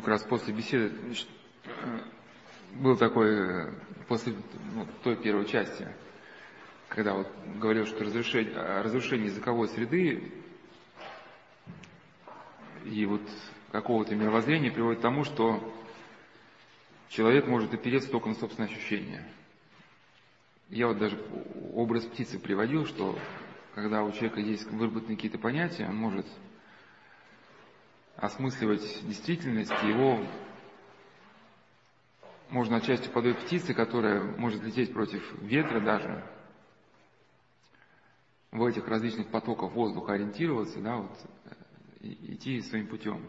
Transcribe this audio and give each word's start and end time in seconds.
как 0.00 0.08
раз 0.08 0.22
после 0.22 0.54
беседы, 0.54 0.94
значит, 1.04 1.28
был 2.74 2.96
такой, 2.96 3.70
после 4.08 4.34
ну, 4.74 4.86
той 5.02 5.16
первой 5.16 5.46
части, 5.46 5.88
когда 6.88 7.14
вот 7.14 7.28
говорил, 7.56 7.86
что 7.86 8.04
разрушение, 8.04 8.54
разрушение 8.82 9.26
языковой 9.26 9.68
среды 9.68 10.32
и 12.84 13.04
вот 13.04 13.22
какого-то 13.72 14.14
мировоззрения 14.16 14.70
приводит 14.70 15.00
к 15.00 15.02
тому, 15.02 15.24
что 15.24 15.62
человек 17.08 17.46
может 17.46 17.74
опереться 17.74 18.10
только 18.10 18.28
на 18.28 18.34
собственные 18.34 18.72
ощущения. 18.72 19.22
Я 20.70 20.86
вот 20.86 20.98
даже 20.98 21.18
образ 21.74 22.04
птицы 22.04 22.38
приводил, 22.38 22.86
что 22.86 23.18
когда 23.74 24.02
у 24.02 24.12
человека 24.12 24.40
есть 24.40 24.70
выработаны 24.70 25.16
какие-то 25.16 25.38
понятия, 25.38 25.86
он 25.86 25.96
может 25.96 26.26
осмысливать 28.20 29.06
действительность, 29.06 29.72
его 29.82 30.20
можно 32.50 32.76
отчасти 32.76 33.08
подать 33.08 33.38
птицы, 33.38 33.74
которая 33.74 34.22
может 34.22 34.62
лететь 34.62 34.92
против 34.92 35.22
ветра 35.40 35.80
даже, 35.80 36.24
в 38.50 38.64
этих 38.64 38.86
различных 38.88 39.28
потоках 39.28 39.72
воздуха 39.72 40.14
ориентироваться, 40.14 40.80
да, 40.80 40.96
вот, 40.96 41.16
идти 42.00 42.60
своим 42.62 42.88
путем. 42.88 43.26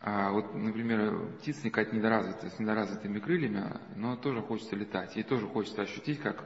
А 0.00 0.30
вот, 0.30 0.54
например, 0.54 1.28
птица 1.38 1.64
какая-то 1.64 1.94
недоразвитая, 1.94 2.50
с 2.50 2.58
недоразвитыми 2.58 3.18
крыльями, 3.18 3.78
но 3.96 4.16
тоже 4.16 4.40
хочется 4.40 4.74
летать. 4.74 5.14
Ей 5.14 5.24
тоже 5.24 5.46
хочется 5.46 5.82
ощутить, 5.82 6.20
как 6.20 6.42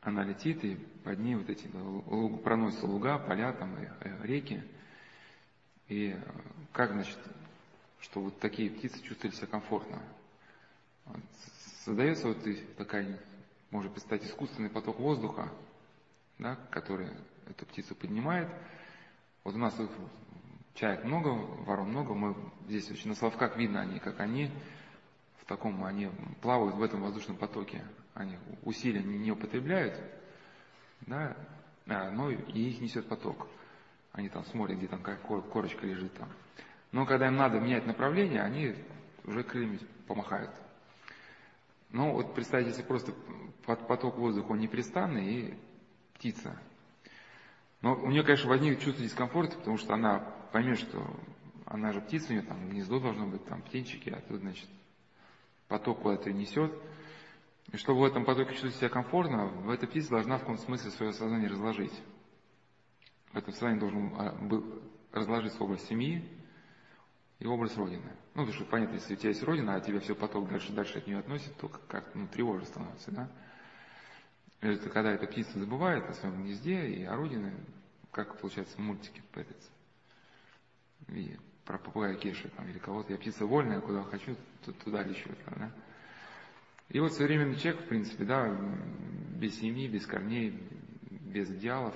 она 0.00 0.24
летит, 0.24 0.64
и 0.64 0.74
под 1.04 1.20
ней 1.20 1.36
вот 1.36 1.48
эти 1.48 1.70
проносятся 2.42 2.86
луга, 2.86 3.18
поля, 3.18 3.52
там, 3.52 3.76
и, 3.78 3.84
и 3.84 4.26
реки. 4.26 4.62
И 5.88 6.16
как, 6.72 6.92
значит, 6.92 7.18
что 8.00 8.20
вот 8.20 8.38
такие 8.38 8.70
птицы 8.70 9.00
чувствовали 9.02 9.34
себя 9.34 9.46
комфортно. 9.46 10.02
Создается 11.84 12.28
вот 12.28 12.38
такая, 12.76 13.18
можно 13.70 13.90
представить, 13.90 14.24
искусственный 14.24 14.70
поток 14.70 14.98
воздуха, 14.98 15.52
да, 16.38 16.56
который 16.70 17.10
эту 17.46 17.66
птицу 17.66 17.94
поднимает. 17.94 18.48
Вот 19.42 19.54
у 19.54 19.58
нас 19.58 19.74
тут 19.74 19.90
чаек 20.74 21.04
много, 21.04 21.28
ворон 21.28 21.88
много, 21.88 22.14
мы 22.14 22.34
здесь 22.66 22.90
очень 22.90 23.10
на 23.10 23.14
Славках 23.14 23.56
видно 23.56 23.80
они, 23.80 23.98
как 24.00 24.20
они 24.20 24.50
в 25.40 25.44
таком, 25.44 25.84
они 25.84 26.10
плавают 26.40 26.76
в 26.76 26.82
этом 26.82 27.02
воздушном 27.02 27.36
потоке. 27.36 27.84
Они 28.14 28.38
усилия 28.62 29.02
не, 29.02 29.18
не 29.18 29.32
употребляют, 29.32 30.00
да, 31.02 31.36
а, 31.86 32.10
но 32.10 32.30
и 32.30 32.70
их 32.70 32.80
несет 32.80 33.08
поток. 33.08 33.48
Они 34.14 34.28
там 34.28 34.44
смотрят, 34.44 34.78
где 34.78 34.86
там 34.86 35.02
какая 35.02 35.40
корочка 35.42 35.86
лежит 35.86 36.14
там. 36.14 36.28
Но 36.92 37.04
когда 37.04 37.26
им 37.26 37.34
надо 37.36 37.58
менять 37.58 37.84
направление, 37.84 38.42
они 38.42 38.76
уже 39.24 39.42
крыльями 39.42 39.80
помахают. 40.06 40.52
Ну, 41.90 42.12
вот 42.12 42.32
представьте, 42.32 42.70
если 42.70 42.82
просто 42.82 43.12
поток 43.66 44.16
воздуха, 44.16 44.52
он 44.52 44.60
непрестанный, 44.60 45.26
и 45.26 45.54
птица. 46.14 46.56
Но 47.82 47.96
у 47.96 48.08
нее, 48.08 48.22
конечно, 48.22 48.48
возникнет 48.48 48.80
чувство 48.80 49.04
дискомфорта, 49.04 49.56
потому 49.58 49.78
что 49.78 49.94
она 49.94 50.20
поймет, 50.52 50.78
что 50.78 51.04
она 51.66 51.92
же 51.92 52.00
птица, 52.00 52.28
у 52.30 52.32
нее 52.34 52.42
там 52.42 52.70
гнездо 52.70 53.00
должно 53.00 53.26
быть, 53.26 53.44
там 53.46 53.62
птенчики, 53.62 54.10
а 54.10 54.20
тут, 54.20 54.40
значит, 54.40 54.68
поток 55.66 56.02
куда-то 56.02 56.32
несет. 56.32 56.72
И 57.72 57.76
чтобы 57.76 58.00
в 58.00 58.04
этом 58.04 58.24
потоке 58.24 58.50
чувствовать 58.50 58.76
себя 58.76 58.90
комфортно, 58.90 59.46
в 59.46 59.70
этой 59.70 59.88
птице 59.88 60.10
должна 60.10 60.36
в 60.36 60.40
каком-то 60.40 60.62
смысле 60.62 60.90
свое 60.92 61.12
сознание 61.12 61.48
разложить. 61.48 61.92
В 63.34 63.36
этом 63.36 63.52
сознании 63.52 63.80
должен 63.80 64.14
а, 64.16 64.30
был 64.32 64.80
разложиться 65.10 65.62
образ 65.62 65.82
семьи 65.86 66.24
и 67.40 67.46
образ 67.46 67.76
Родины. 67.76 68.12
Ну, 68.34 68.42
потому 68.42 68.52
что 68.52 68.64
понятно, 68.64 68.94
если 68.94 69.14
у 69.14 69.16
тебя 69.16 69.30
есть 69.30 69.42
Родина, 69.42 69.74
а 69.74 69.80
тебя 69.80 69.98
все 69.98 70.14
поток 70.14 70.48
дальше 70.48 70.72
дальше 70.72 70.98
от 70.98 71.08
нее 71.08 71.18
относит, 71.18 71.56
то 71.56 71.68
как-то 71.68 72.16
ну, 72.16 72.28
тревожно 72.28 72.64
становится, 72.64 73.10
да? 73.10 73.28
Это 74.60 74.88
когда 74.88 75.10
эта 75.10 75.26
птица 75.26 75.58
забывает 75.58 76.08
о 76.08 76.14
своем 76.14 76.44
гнезде 76.44 76.86
и 76.86 77.04
о 77.04 77.16
родине, 77.16 77.52
как 78.12 78.38
получается 78.38 78.76
в 78.76 78.78
мультике 78.78 79.20
пытается. 79.32 79.70
И 81.08 81.36
про 81.64 81.78
попугая 81.78 82.14
Кеши 82.14 82.48
там, 82.50 82.68
или 82.68 82.78
кого-то. 82.78 83.12
Я 83.12 83.18
птица 83.18 83.46
вольная, 83.46 83.80
куда 83.80 84.04
хочу, 84.04 84.36
туда 84.84 85.02
лечу. 85.02 85.28
Да? 85.56 85.72
И 86.88 87.00
вот 87.00 87.12
современный 87.12 87.56
человек, 87.56 87.82
в 87.82 87.88
принципе, 87.88 88.24
да, 88.24 88.48
без 89.36 89.58
семьи, 89.58 89.88
без 89.88 90.06
корней, 90.06 90.50
без 91.10 91.50
идеалов. 91.50 91.94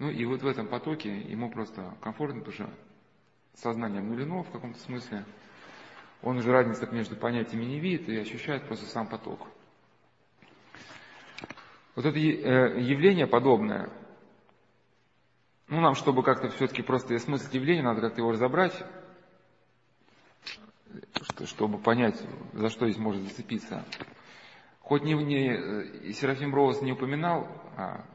Ну 0.00 0.10
и 0.10 0.24
вот 0.24 0.42
в 0.42 0.46
этом 0.46 0.66
потоке 0.66 1.14
ему 1.14 1.50
просто 1.50 1.94
комфортно, 2.00 2.40
потому 2.40 2.54
что 2.54 2.70
сознание 3.52 4.00
обнулено 4.00 4.42
в 4.42 4.50
каком-то 4.50 4.80
смысле. 4.80 5.26
Он 6.22 6.38
уже 6.38 6.50
разницы 6.50 6.88
между 6.90 7.16
понятиями 7.16 7.66
не 7.66 7.80
видит 7.80 8.08
и 8.08 8.16
ощущает 8.16 8.66
просто 8.66 8.86
сам 8.86 9.06
поток. 9.06 9.46
Вот 11.94 12.06
это 12.06 12.18
э, 12.18 12.80
явление 12.80 13.26
подобное, 13.26 13.90
ну, 15.68 15.82
нам, 15.82 15.94
чтобы 15.94 16.22
как-то 16.22 16.48
все-таки 16.48 16.80
просто 16.82 17.14
осмыслить 17.14 17.52
явление, 17.52 17.84
надо 17.84 18.00
как-то 18.00 18.22
его 18.22 18.32
разобрать, 18.32 18.82
чтобы 21.44 21.78
понять, 21.78 22.18
за 22.54 22.70
что 22.70 22.88
здесь 22.88 22.98
может 22.98 23.22
зацепиться. 23.24 23.84
Хоть 24.80 25.02
не, 25.02 25.12
не, 25.12 25.48
э, 25.50 26.12
Серафим 26.12 26.54
Роуз 26.54 26.80
не 26.80 26.92
упоминал 26.92 27.48
а, 27.76 28.06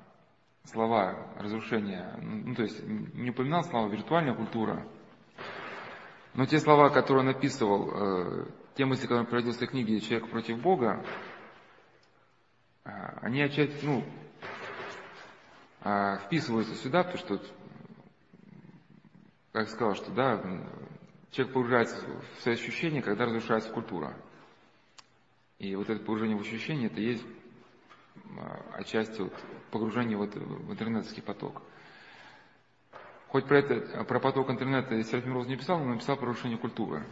слова 0.66 1.32
разрушения, 1.38 2.18
ну, 2.22 2.56
то 2.56 2.64
есть 2.64 2.82
не 2.84 3.30
упоминал 3.30 3.64
слова 3.64 3.88
виртуальная 3.88 4.36
культура, 4.36 4.88
но 6.34 6.46
те 6.46 6.60
слова, 6.60 6.90
которые 6.90 7.24
он 7.24 7.36
описывал, 7.36 7.92
э, 7.94 8.46
те 8.76 8.86
мысли, 8.86 9.04
которые 9.04 9.26
приводил 9.26 9.52
в 9.52 9.56
своей 9.56 9.72
книге 9.72 10.02
«Человек 10.02 10.30
против 10.30 10.62
Бога», 10.62 11.06
а, 12.84 13.18
они 13.22 13.42
отчасти, 13.42 13.84
ну, 13.84 14.04
а, 15.82 16.18
вписываются 16.18 16.76
сюда, 16.76 17.04
потому 17.04 17.18
что, 17.18 17.42
как 19.54 19.70
сказал, 19.70 19.96
что, 19.96 20.12
да, 20.12 20.42
человек 21.32 21.54
погружается 21.54 22.06
в 22.06 22.42
свои 22.42 22.56
ощущения, 22.56 23.02
когда 23.02 23.26
разрушается 23.26 23.72
культура. 23.72 24.16
И 25.58 25.76
вот 25.76 25.90
это 25.90 26.00
погружение 26.00 26.38
в 26.38 26.42
ощущения, 26.42 26.88
это 26.88 27.00
есть 27.00 27.26
отчасти 28.74 29.22
вот 29.22 29.34
погружение 29.72 30.18
вот 30.18 30.36
в 30.36 30.72
интернетский 30.72 31.22
поток. 31.22 31.62
Хоть 33.28 33.48
про, 33.48 33.60
это, 33.60 34.04
про 34.04 34.20
поток 34.20 34.50
интернета 34.50 35.02
Серафим 35.04 35.34
Роуз 35.34 35.48
не 35.48 35.58
писал, 35.58 35.80
но 35.80 35.94
написал 35.94 36.16
про 36.18 36.28
разрушение 36.28 36.58
культуры. 36.58 37.06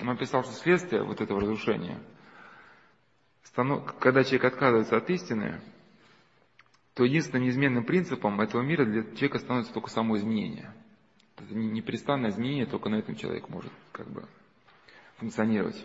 Он 0.00 0.06
написал, 0.06 0.42
что 0.44 0.52
следствие 0.52 1.02
вот 1.02 1.20
этого 1.20 1.40
разрушения– 1.40 1.98
когда 3.54 4.24
человек 4.24 4.44
отказывается 4.44 4.96
от 4.96 5.10
истины, 5.10 5.60
то 6.94 7.04
единственным 7.04 7.44
неизменным 7.44 7.84
принципом 7.84 8.40
этого 8.40 8.62
мира 8.62 8.84
для 8.84 9.02
человека 9.02 9.38
становится 9.38 9.72
только 9.72 9.90
само 9.90 10.16
изменение. 10.16 10.72
Это 11.36 11.54
непрестанное 11.54 12.30
изменение, 12.30 12.66
только 12.66 12.88
на 12.88 12.96
этом 12.96 13.16
человек 13.16 13.48
может 13.48 13.72
как 13.92 14.08
бы 14.08 14.24
функционировать. 15.16 15.84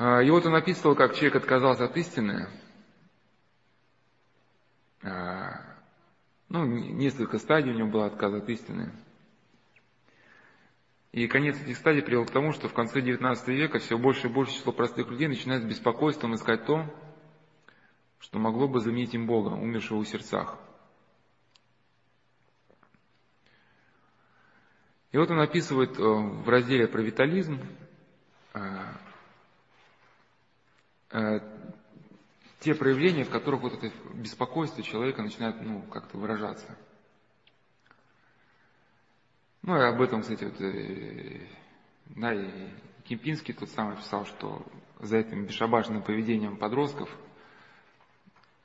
А, 0.00 0.22
и 0.22 0.30
вот 0.30 0.46
он 0.46 0.54
описывал, 0.54 0.94
как 0.94 1.16
человек 1.16 1.42
отказался 1.42 1.86
от 1.86 1.96
истины. 1.96 2.48
А, 5.02 5.74
ну, 6.48 6.64
несколько 6.64 7.38
стадий 7.38 7.72
у 7.72 7.74
него 7.74 7.88
было 7.88 8.06
отказа 8.06 8.36
от 8.36 8.48
истины. 8.48 8.92
И 11.10 11.26
конец 11.26 11.60
этих 11.60 11.76
стадий 11.76 12.02
привел 12.02 12.24
к 12.26 12.30
тому, 12.30 12.52
что 12.52 12.68
в 12.68 12.74
конце 12.74 13.00
XIX 13.00 13.34
века 13.46 13.80
все 13.80 13.98
больше 13.98 14.28
и 14.28 14.32
больше 14.32 14.54
число 14.54 14.72
простых 14.72 15.10
людей 15.10 15.26
начинает 15.26 15.64
с 15.64 15.66
беспокойством 15.66 16.36
искать 16.36 16.64
то, 16.64 16.84
что 18.20 18.38
могло 18.38 18.68
бы 18.68 18.78
заменить 18.78 19.14
им 19.14 19.26
Бога, 19.26 19.48
умершего 19.48 19.98
в 19.98 20.08
сердцах. 20.08 20.56
И 25.10 25.18
вот 25.18 25.28
он 25.32 25.40
описывает 25.40 25.98
э, 25.98 26.02
в 26.02 26.48
разделе 26.48 26.86
про 26.86 27.02
витализм 27.02 27.58
э, 28.54 28.58
те 32.60 32.74
проявления, 32.74 33.24
в 33.24 33.30
которых 33.30 33.62
вот 33.62 33.72
это 33.74 33.90
беспокойство 34.14 34.82
человека 34.82 35.22
начинает 35.22 35.60
ну, 35.62 35.82
как-то 35.82 36.18
выражаться– 36.18 36.76
ну, 39.68 39.76
и 39.76 39.80
об 39.80 40.00
этом, 40.00 40.22
кстати, 40.22 40.44
вот, 40.44 40.60
э, 40.62 41.46
да, 42.06 42.32
и 42.32 42.70
Кемпинский 43.04 43.52
тот 43.52 43.68
самый 43.68 43.96
писал, 43.96 44.24
что 44.24 44.64
за 44.98 45.18
этим 45.18 45.44
бесшабашным 45.44 46.02
поведением 46.02 46.56
подростков 46.56 47.14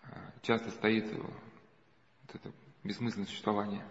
э, 0.03 0.15
часто 0.41 0.69
стоит 0.69 1.11
вот 1.13 1.33
это 2.35 2.51
бессмысленное 2.85 3.27
существование. 3.27 3.85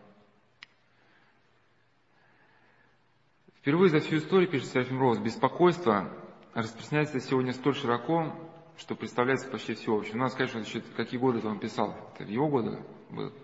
Впервые 3.58 3.90
за 3.90 4.00
всю 4.00 4.16
историю, 4.16 4.50
пишет 4.50 4.68
Серафим 4.68 4.98
Роуз, 4.98 5.18
беспокойство 5.18 6.10
распространяется 6.54 7.20
сегодня 7.20 7.52
столь 7.52 7.74
широко, 7.74 8.34
что 8.76 8.94
представляется 8.94 9.48
почти 9.48 9.74
всеобщим. 9.74 10.18
Надо 10.18 10.32
сказать, 10.32 10.50
что 10.50 10.58
еще 10.58 10.80
какие 10.96 11.18
годы 11.20 11.46
он 11.46 11.58
писал. 11.58 12.12
Это 12.14 12.30
его 12.30 12.48
годы 12.48 12.78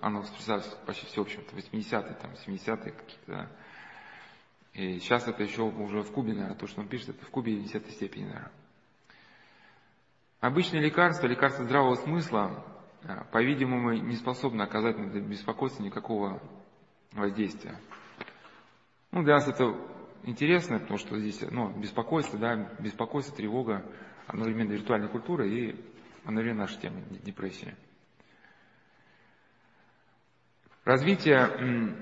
оно 0.01 0.23
представляется 0.23 0.77
почти 0.87 1.07
всеобщим. 1.07 1.41
Это 1.41 1.57
80-е, 1.57 2.15
там, 2.15 2.33
70-е 2.33 2.93
какие-то. 2.93 3.51
И 4.73 4.99
сейчас 5.01 5.27
это 5.27 5.43
еще 5.43 5.63
уже 5.63 6.03
в 6.03 6.13
Кубе, 6.13 6.33
наверное, 6.33 6.57
то, 6.57 6.67
что 6.67 6.81
он 6.81 6.89
пишет, 6.89 7.11
это 7.11 7.25
в 7.25 7.31
Кубе 7.31 7.57
в 7.57 7.63
десятой 7.63 7.91
степени, 7.91 8.25
наверное. 8.25 8.53
Обычные 10.41 10.83
лекарства, 10.83 11.27
лекарства 11.27 11.65
здравого 11.65 11.97
смысла, 11.97 12.65
а, 13.03 13.25
по-видимому, 13.25 13.93
не 13.95 14.15
способны 14.15 14.63
оказать 14.63 14.97
на 14.97 15.07
это 15.07 15.21
беспокойство 15.21 15.83
никакого 15.83 16.41
воздействия. 17.13 17.77
Ну, 19.11 19.25
для 19.25 19.35
нас 19.35 19.49
это 19.49 19.75
интересно, 20.25 20.79
потому 20.79 20.99
что 20.99 21.19
здесь 21.19 21.41
ну, 21.51 21.71
беспокойство, 21.79 22.39
да, 22.39 22.57
беспокойство, 22.79 23.37
тревога, 23.37 23.85
одновременно 24.27 24.73
виртуальная 24.73 25.09
культура 25.09 25.47
и 25.47 25.75
одновременно 26.25 26.63
наша 26.63 26.81
тема 26.81 27.01
депрессия. 27.25 27.77
Развитие 30.85 31.97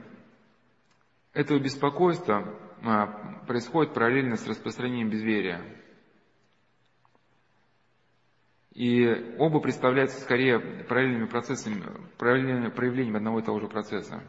этого 1.33 1.59
беспокойства 1.59 2.55
а, 2.83 3.07
происходит 3.47 3.93
параллельно 3.95 4.37
с 4.37 4.47
распространением 4.47 5.11
безверия. 5.11 5.61
И 8.73 9.35
оба 9.39 9.61
представляются 9.61 10.21
скорее 10.21 10.59
параллельными 10.85 11.27
процессами, 11.27 11.83
параллельными 12.19 12.69
проявлениями 12.69 13.17
одного 13.17 13.41
и 13.41 13.43
того 13.43 13.59
же 13.59 13.69
процесса. 13.69 14.23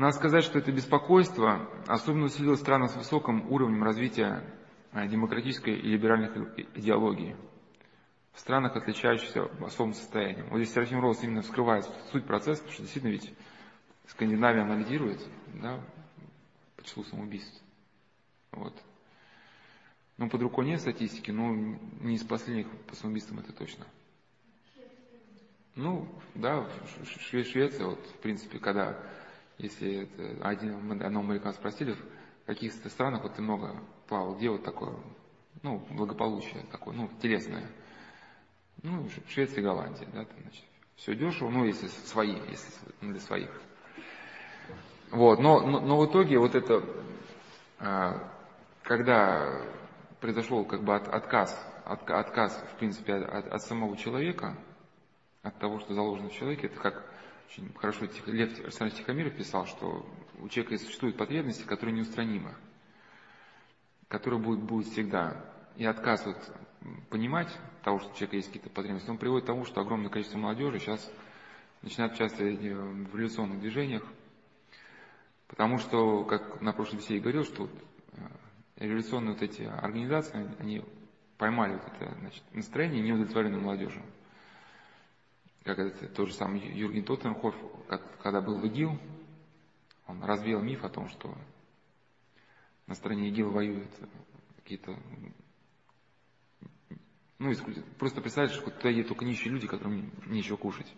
Надо 0.00 0.16
сказать, 0.16 0.44
что 0.44 0.58
это 0.58 0.72
беспокойство 0.72 1.68
особенно 1.86 2.24
усилилось 2.24 2.60
в 2.60 2.62
странах 2.62 2.90
с 2.90 2.96
высоким 2.96 3.52
уровнем 3.52 3.82
развития 3.82 4.42
а, 4.92 5.06
демократической 5.06 5.74
и 5.74 5.88
либеральных 5.88 6.34
идеологий. 6.74 7.36
В 8.32 8.40
странах, 8.40 8.74
отличающихся 8.76 9.42
особым 9.62 9.92
состоянием. 9.92 10.48
Вот 10.48 10.56
здесь 10.56 10.72
Серафим 10.72 11.02
Роуз 11.02 11.22
именно 11.22 11.42
вскрывает 11.42 11.84
суть 12.12 12.24
процесса, 12.24 12.62
потому 12.62 12.72
что 12.72 12.82
действительно 12.84 13.12
ведь 13.12 13.34
Скандинавия 14.06 14.62
она 14.62 14.76
лидирует 14.76 15.20
да, 15.52 15.78
по 16.76 16.82
числу 16.82 17.04
самоубийств. 17.04 17.62
Вот. 18.52 18.72
Ну, 20.16 20.30
под 20.30 20.40
рукой 20.40 20.64
нет 20.64 20.80
статистики, 20.80 21.30
но 21.30 21.54
не 22.00 22.14
из 22.14 22.24
последних 22.24 22.70
по 22.86 22.96
самоубийствам 22.96 23.40
это 23.40 23.52
точно. 23.52 23.84
Ну, 25.74 26.08
да, 26.34 26.66
Шве 27.04 27.44
Швеция, 27.44 27.86
вот, 27.86 27.98
в 27.98 28.18
принципе, 28.20 28.58
когда, 28.58 28.98
если 29.62 30.02
это 30.04 30.46
один, 30.46 30.90
одного 31.02 31.26
американца 31.26 31.58
спросили, 31.58 31.92
в 31.92 32.46
каких 32.46 32.72
странах 32.72 33.22
вот 33.22 33.34
ты 33.34 33.42
много 33.42 33.82
плавал, 34.08 34.34
где 34.34 34.50
вот 34.50 34.64
такое, 34.64 34.94
ну, 35.62 35.78
благополучие 35.90 36.64
такое, 36.70 36.94
ну, 36.94 37.10
телесное. 37.20 37.66
Ну, 38.82 39.06
Швеция 39.28 39.62
Голландия, 39.62 40.08
да, 40.12 40.24
там, 40.24 40.40
значит, 40.40 40.64
все 40.96 41.14
дешево, 41.14 41.50
ну, 41.50 41.64
если 41.64 41.86
свои, 41.88 42.34
если 42.48 42.72
для 43.02 43.20
своих. 43.20 43.50
Вот, 45.10 45.40
но, 45.40 45.60
но, 45.60 45.80
но 45.80 45.98
в 45.98 46.06
итоге 46.06 46.38
вот 46.38 46.54
это, 46.54 46.82
а, 47.78 48.32
когда 48.82 49.60
произошел 50.20 50.64
как 50.64 50.82
бы 50.82 50.94
от, 50.94 51.08
отказ, 51.08 51.54
от, 51.84 52.08
отказ, 52.08 52.64
в 52.74 52.78
принципе, 52.78 53.14
от, 53.14 53.48
от 53.48 53.62
самого 53.62 53.96
человека, 53.96 54.56
от 55.42 55.58
того, 55.58 55.80
что 55.80 55.92
заложено 55.94 56.30
в 56.30 56.34
человеке, 56.34 56.68
это 56.68 56.80
как 56.80 57.09
очень 57.50 57.72
хорошо 57.74 58.06
Лев 58.26 58.60
Александрович 58.60 59.00
Тихомиров 59.00 59.34
писал, 59.34 59.66
что 59.66 60.06
у 60.38 60.48
человека 60.48 60.78
существуют 60.78 61.16
потребности, 61.16 61.64
которые 61.64 61.96
неустранимы, 61.96 62.54
которые 64.06 64.40
будут, 64.40 64.62
будут 64.62 64.86
всегда. 64.86 65.44
И 65.76 65.84
отказ 65.84 66.24
вот 66.26 66.36
понимать 67.08 67.48
того, 67.82 67.98
что 67.98 68.10
у 68.10 68.14
человека 68.14 68.36
есть 68.36 68.48
какие-то 68.48 68.70
потребности, 68.70 69.10
он 69.10 69.18
приводит 69.18 69.44
к 69.44 69.46
тому, 69.48 69.64
что 69.64 69.80
огромное 69.80 70.10
количество 70.10 70.38
молодежи 70.38 70.78
сейчас 70.78 71.12
начинает 71.82 72.12
участвовать 72.12 72.60
в 72.60 73.16
революционных 73.16 73.60
движениях, 73.60 74.04
потому 75.48 75.78
что, 75.78 76.24
как 76.24 76.60
на 76.60 76.72
прошлой 76.72 76.98
беседе 76.98 77.18
говорил, 77.18 77.44
что 77.44 77.68
революционные 78.76 79.32
вот 79.32 79.42
эти 79.42 79.62
организации, 79.62 80.54
они 80.60 80.84
поймали 81.36 81.72
вот 81.72 81.82
это 81.96 82.14
значит, 82.20 82.44
настроение 82.52 83.02
неудовлетворенной 83.02 83.58
молодежи. 83.58 84.00
Как 85.64 85.78
это 85.78 86.08
тот 86.08 86.28
же 86.28 86.34
самый 86.34 86.60
Юрген 86.60 87.04
Тоттенхоф, 87.04 87.54
когда 88.22 88.40
был 88.40 88.58
в 88.58 88.66
ИГИЛ, 88.66 88.98
он 90.06 90.22
развеял 90.22 90.62
миф 90.62 90.84
о 90.84 90.88
том, 90.88 91.08
что 91.08 91.36
на 92.86 92.94
стороне 92.94 93.28
ИГИЛ 93.28 93.50
воюют 93.50 93.90
какие-то 94.56 94.96
ну, 97.38 97.50
просто 97.98 98.20
представьте, 98.20 98.54
что 98.54 98.70
туда 98.70 98.90
едут 98.90 99.08
только 99.08 99.24
нищие 99.24 99.50
люди, 99.50 99.66
которым 99.66 100.10
нечего 100.26 100.56
кушать. 100.56 100.92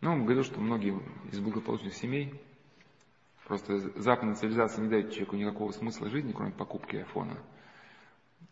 Ну, 0.00 0.12
он 0.12 0.24
говорил, 0.24 0.42
что 0.42 0.58
многие 0.60 1.00
из 1.30 1.38
благополучных 1.38 1.94
семей 1.94 2.42
Просто 3.48 3.78
западная 3.98 4.34
цивилизация 4.34 4.84
не 4.84 4.90
дает 4.90 5.10
человеку 5.10 5.36
никакого 5.36 5.72
смысла 5.72 6.10
жизни, 6.10 6.32
кроме 6.32 6.52
покупки 6.52 6.96
айфона. 6.96 7.38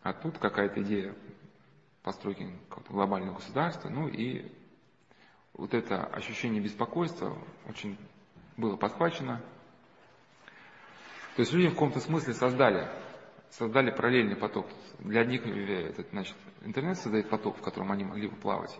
А 0.01 0.11
тут 0.11 0.39
какая-то 0.39 0.81
идея 0.81 1.15
постройки 2.01 2.49
глобального 2.89 3.35
государства, 3.35 3.89
ну 3.89 4.07
и 4.07 4.51
вот 5.57 5.73
это 5.73 6.05
ощущение 6.05 6.61
беспокойства 6.61 7.37
очень 7.67 7.97
было 8.55 8.75
подхвачено. 8.75 9.41
То 11.35 11.41
есть 11.41 11.53
люди 11.53 11.67
в 11.67 11.73
каком-то 11.73 11.99
смысле 11.99 12.33
создали, 12.33 12.87
создали 13.49 13.91
параллельный 13.91 14.35
поток. 14.35 14.67
Для 14.99 15.21
одних 15.21 15.45
э, 15.45 15.89
этот, 15.89 16.09
значит, 16.09 16.35
интернет 16.61 16.97
создает 16.97 17.29
поток, 17.29 17.57
в 17.57 17.61
котором 17.61 17.91
они 17.91 18.03
могли 18.03 18.27
бы 18.27 18.35
плавать. 18.35 18.77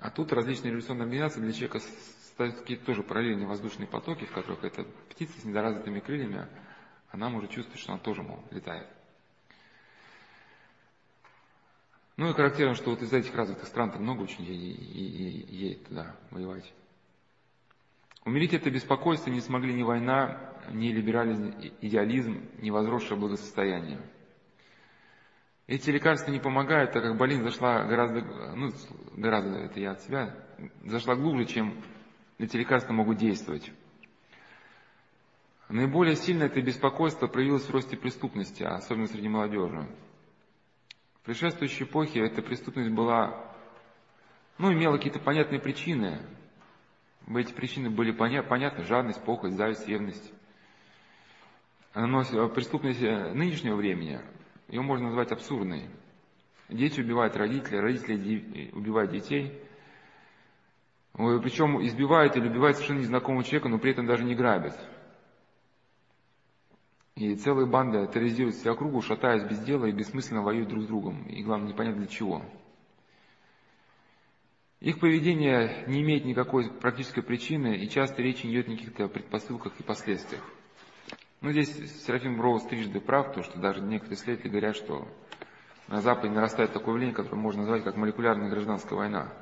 А 0.00 0.10
тут 0.10 0.32
различные 0.32 0.70
революционные 0.70 1.04
организации 1.04 1.40
для 1.40 1.52
человека 1.52 1.78
ставят 1.78 2.58
какие-то 2.58 2.86
тоже 2.86 3.02
параллельные 3.02 3.46
воздушные 3.46 3.86
потоки, 3.86 4.24
в 4.24 4.32
которых 4.32 4.64
эта 4.64 4.84
птица 5.10 5.40
с 5.40 5.44
недоразвитыми 5.44 6.00
крыльями, 6.00 6.48
она 7.10 7.28
может 7.28 7.50
чувствовать, 7.50 7.80
что 7.80 7.92
она 7.92 8.00
тоже, 8.00 8.22
мол, 8.22 8.42
летает. 8.50 8.88
Ну 12.22 12.30
и 12.30 12.34
характерно, 12.34 12.76
что 12.76 12.90
вот 12.90 13.02
из 13.02 13.12
этих 13.12 13.34
развитых 13.34 13.66
стран 13.66 13.92
много 13.98 14.22
очень 14.22 14.44
едет 14.44 15.88
туда 15.88 16.14
воевать. 16.30 16.72
Умерить 18.24 18.54
это 18.54 18.70
беспокойство 18.70 19.28
не 19.28 19.40
смогли 19.40 19.74
ни 19.74 19.82
война, 19.82 20.38
ни 20.70 20.92
либерализм, 20.92 21.52
идеализм, 21.80 22.48
ни 22.60 22.70
возросшее 22.70 23.18
благосостояние. 23.18 23.98
Эти 25.66 25.90
лекарства 25.90 26.30
не 26.30 26.38
помогают, 26.38 26.92
так 26.92 27.02
как 27.02 27.18
болезнь 27.18 27.42
зашла 27.42 27.82
гораздо, 27.86 28.20
ну, 28.54 28.70
гораздо, 29.16 29.56
это 29.56 29.80
я 29.80 29.90
от 29.90 30.02
себя, 30.02 30.36
зашла 30.84 31.16
глубже, 31.16 31.46
чем 31.46 31.82
эти 32.38 32.56
лекарства 32.56 32.92
могут 32.92 33.18
действовать. 33.18 33.68
Наиболее 35.68 36.14
сильно 36.14 36.44
это 36.44 36.62
беспокойство 36.62 37.26
проявилось 37.26 37.64
в 37.64 37.70
росте 37.72 37.96
преступности, 37.96 38.62
особенно 38.62 39.08
среди 39.08 39.28
молодежи. 39.28 39.88
В 41.22 41.26
предшествующей 41.26 41.84
эпохе 41.84 42.20
эта 42.20 42.42
преступность 42.42 42.90
была, 42.90 43.54
ну, 44.58 44.72
имела 44.72 44.96
какие-то 44.96 45.20
понятные 45.20 45.60
причины. 45.60 46.20
Эти 47.28 47.52
причины 47.52 47.90
были 47.90 48.10
понятны, 48.10 48.84
жадность, 48.84 49.24
похоть, 49.24 49.52
зависть, 49.52 49.86
ревность. 49.86 50.32
Но 51.94 52.24
преступность 52.48 53.00
нынешнего 53.00 53.76
времени, 53.76 54.20
ее 54.68 54.82
можно 54.82 55.06
назвать 55.06 55.30
абсурдной. 55.30 55.88
Дети 56.68 57.00
убивают 57.00 57.36
родителей, 57.36 57.80
родители 57.80 58.70
убивают 58.72 59.10
детей– 59.10 59.58
причем 61.14 61.84
избивает 61.84 62.36
или 62.36 62.48
убивает 62.48 62.76
совершенно 62.76 63.00
незнакомого 63.00 63.44
человека, 63.44 63.68
но 63.68 63.78
при 63.78 63.90
этом 63.90 64.06
даже 64.06 64.24
не 64.24 64.34
грабит. 64.34 64.74
И 67.14 67.34
целые 67.36 67.66
банды 67.66 68.06
терроризируют 68.06 68.56
всю 68.56 68.72
округу, 68.72 69.02
шатаясь 69.02 69.44
без 69.44 69.60
дела 69.60 69.86
и 69.86 69.92
бессмысленно 69.92 70.42
воюют 70.42 70.68
друг 70.68 70.84
с 70.84 70.86
другом. 70.86 71.24
И 71.24 71.42
главное, 71.42 71.68
непонятно 71.68 72.00
для 72.00 72.08
чего. 72.08 72.42
Их 74.80 74.98
поведение 74.98 75.84
не 75.86 76.02
имеет 76.02 76.24
никакой 76.24 76.70
практической 76.72 77.22
причины, 77.22 77.76
и 77.76 77.88
часто 77.88 78.22
речь 78.22 78.42
не 78.42 78.50
идет 78.50 78.68
о 78.68 78.72
каких-то 78.72 79.08
предпосылках 79.08 79.78
и 79.78 79.82
последствиях. 79.82 80.42
Ну, 81.40 81.52
здесь 81.52 82.04
Серафим 82.04 82.40
Роуз 82.40 82.64
трижды 82.64 83.00
прав, 83.00 83.34
то, 83.34 83.42
что 83.42 83.58
даже 83.60 83.80
некоторые 83.80 84.16
исследователи 84.16 84.50
говорят, 84.50 84.76
что 84.76 85.06
на 85.88 86.00
Западе 86.00 86.32
нарастает 86.32 86.72
такое 86.72 86.94
явление, 86.94 87.14
которое 87.14 87.36
можно 87.36 87.62
назвать 87.62 87.84
как 87.84 87.96
молекулярная 87.96 88.48
гражданская 88.48 88.98
война 88.98 89.32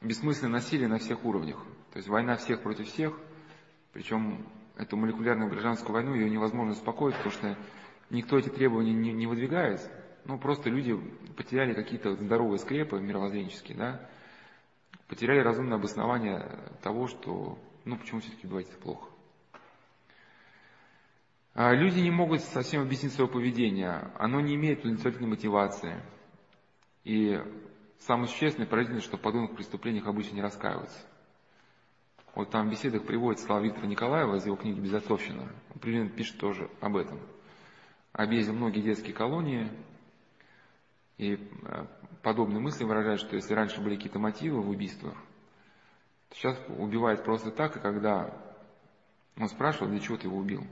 бессмысленное 0.00 0.52
насилие 0.52 0.88
на 0.88 0.98
всех 0.98 1.24
уровнях. 1.24 1.58
То 1.92 1.98
есть 1.98 2.08
война 2.08 2.36
всех 2.36 2.62
против 2.62 2.86
всех, 2.86 3.18
причем 3.92 4.46
эту 4.80 4.96
молекулярную 4.96 5.50
гражданскую 5.50 5.92
войну 5.92 6.14
ее 6.14 6.30
невозможно 6.30 6.72
успокоить, 6.72 7.14
потому 7.16 7.32
что 7.32 7.58
никто 8.10 8.38
эти 8.38 8.48
требования 8.48 8.92
не, 8.92 9.12
не 9.12 9.26
выдвигает. 9.26 9.80
Ну, 10.24 10.38
просто 10.38 10.70
люди 10.70 10.96
потеряли 11.36 11.74
какие-то 11.74 12.14
здоровые 12.14 12.58
скрепы 12.58 13.00
мировоззренческие, 13.00 13.76
да, 13.76 14.10
потеряли 15.08 15.40
разумное 15.40 15.78
обоснование 15.78 16.58
того, 16.82 17.06
что, 17.06 17.58
ну, 17.84 17.96
почему 17.96 18.20
все-таки 18.20 18.46
бывает 18.46 18.68
плохо. 18.78 19.08
А 21.54 21.72
люди 21.74 22.00
не 22.00 22.10
могут 22.10 22.40
совсем 22.42 22.82
объяснить 22.82 23.12
свое 23.12 23.28
поведение, 23.28 24.12
оно 24.18 24.40
не 24.40 24.54
имеет 24.54 24.80
удовлетворительной 24.80 25.30
мотивации. 25.30 26.02
И 27.04 27.40
Самое 28.00 28.28
существенное 28.28 28.66
и 28.66 28.70
поразительное, 28.70 29.02
что 29.02 29.18
в 29.18 29.20
подобных 29.20 29.54
преступлениях 29.54 30.06
обычно 30.06 30.34
не 30.34 30.42
раскаиваются. 30.42 30.98
Вот 32.34 32.50
там 32.50 32.68
в 32.68 32.70
беседах 32.70 33.04
приводится 33.04 33.46
слова 33.46 33.60
Виктора 33.60 33.86
Николаева 33.86 34.36
из 34.36 34.46
его 34.46 34.56
книги 34.56 34.78
«Безотцовщина». 34.78 35.42
Он 35.74 35.80
примерно 35.80 36.10
пишет 36.10 36.38
тоже 36.38 36.70
об 36.80 36.96
этом. 36.96 37.20
Объездил 38.12 38.54
многие 38.54 38.82
детские 38.82 39.14
колонии, 39.14 39.68
и 41.18 41.34
э, 41.34 41.86
подобные 42.22 42.60
мысли 42.60 42.84
выражают, 42.84 43.20
что 43.20 43.36
если 43.36 43.52
раньше 43.54 43.80
были 43.80 43.96
какие-то 43.96 44.18
мотивы 44.18 44.62
в 44.62 44.70
убийствах, 44.70 45.14
то 46.28 46.36
сейчас 46.36 46.58
убивает 46.68 47.24
просто 47.24 47.50
так, 47.50 47.76
и 47.76 47.80
когда 47.80 48.32
он 49.36 49.48
спрашивал, 49.48 49.88
для 49.88 50.00
чего 50.00 50.16
ты 50.16 50.28
его 50.28 50.38
убил, 50.38 50.64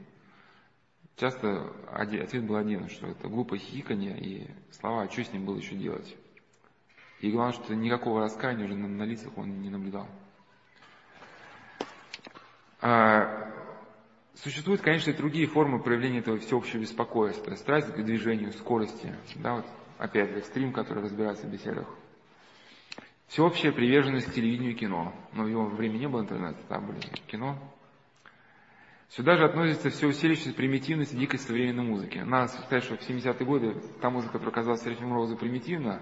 часто 1.17 1.73
ответ 1.93 2.47
был 2.47 2.57
один, 2.57 2.89
что 2.89 3.09
это 3.09 3.29
глупое 3.29 3.61
хихиканье 3.61 4.19
и 4.19 4.51
слова, 4.71 5.03
а 5.03 5.11
что 5.11 5.25
с 5.25 5.33
ним 5.33 5.45
было 5.45 5.57
еще 5.57 5.75
делать. 5.75 6.17
И 7.21 7.31
главное, 7.33 7.53
что 7.53 7.75
никакого 7.75 8.21
раскаяния 8.21 8.67
уже 8.67 8.77
на, 8.77 8.87
на 8.87 9.03
лицах 9.03 9.37
он 9.37 9.61
не 9.61 9.71
наблюдал. 9.71 10.07
А, 12.81 13.51
существуют, 14.35 14.81
конечно, 14.81 15.11
и 15.11 15.15
другие 15.15 15.47
формы 15.47 15.81
проявления 15.81 16.19
этого 16.19 16.39
всеобщего 16.39 16.81
беспокойства. 16.81 17.55
Страсть 17.55 17.93
к 17.93 18.03
движению, 18.03 18.53
скорости. 18.53 19.15
Да, 19.37 19.57
вот, 19.57 19.67
опять 19.99 20.31
же, 20.31 20.39
экстрим, 20.39 20.73
который 20.73 21.03
разбирается 21.03 21.47
в 21.47 21.51
беседах. 21.51 21.87
Всеобщая 23.27 23.73
приверженность 23.73 24.27
к 24.27 24.33
телевидению 24.33 24.73
и 24.73 24.77
кино. 24.77 25.13
Но 25.33 25.45
в 25.45 25.49
его 25.49 25.67
время 25.67 25.99
не 25.99 26.09
было 26.09 26.23
интернета, 26.23 26.59
там 26.69 26.87
были 26.87 27.01
кино. 27.27 27.59
Сюда 29.11 29.37
же 29.37 29.45
относится 29.45 29.91
все 29.91 30.07
усиливающаяся 30.07 30.55
примитивность 30.55 31.15
и 31.15 31.17
дикость 31.17 31.47
современной 31.47 31.85
музыки. 31.85 32.19
Надо 32.19 32.49
сказать, 32.49 32.85
что 32.85 32.97
в 32.97 33.01
70-е 33.01 33.47
годы 33.47 33.75
та 34.01 34.11
музыка, 34.11 34.35
которая 34.35 34.55
казалась 34.55 34.83
Серафим 34.83 35.15
Розу 35.15 35.37
примитивна, 35.37 36.01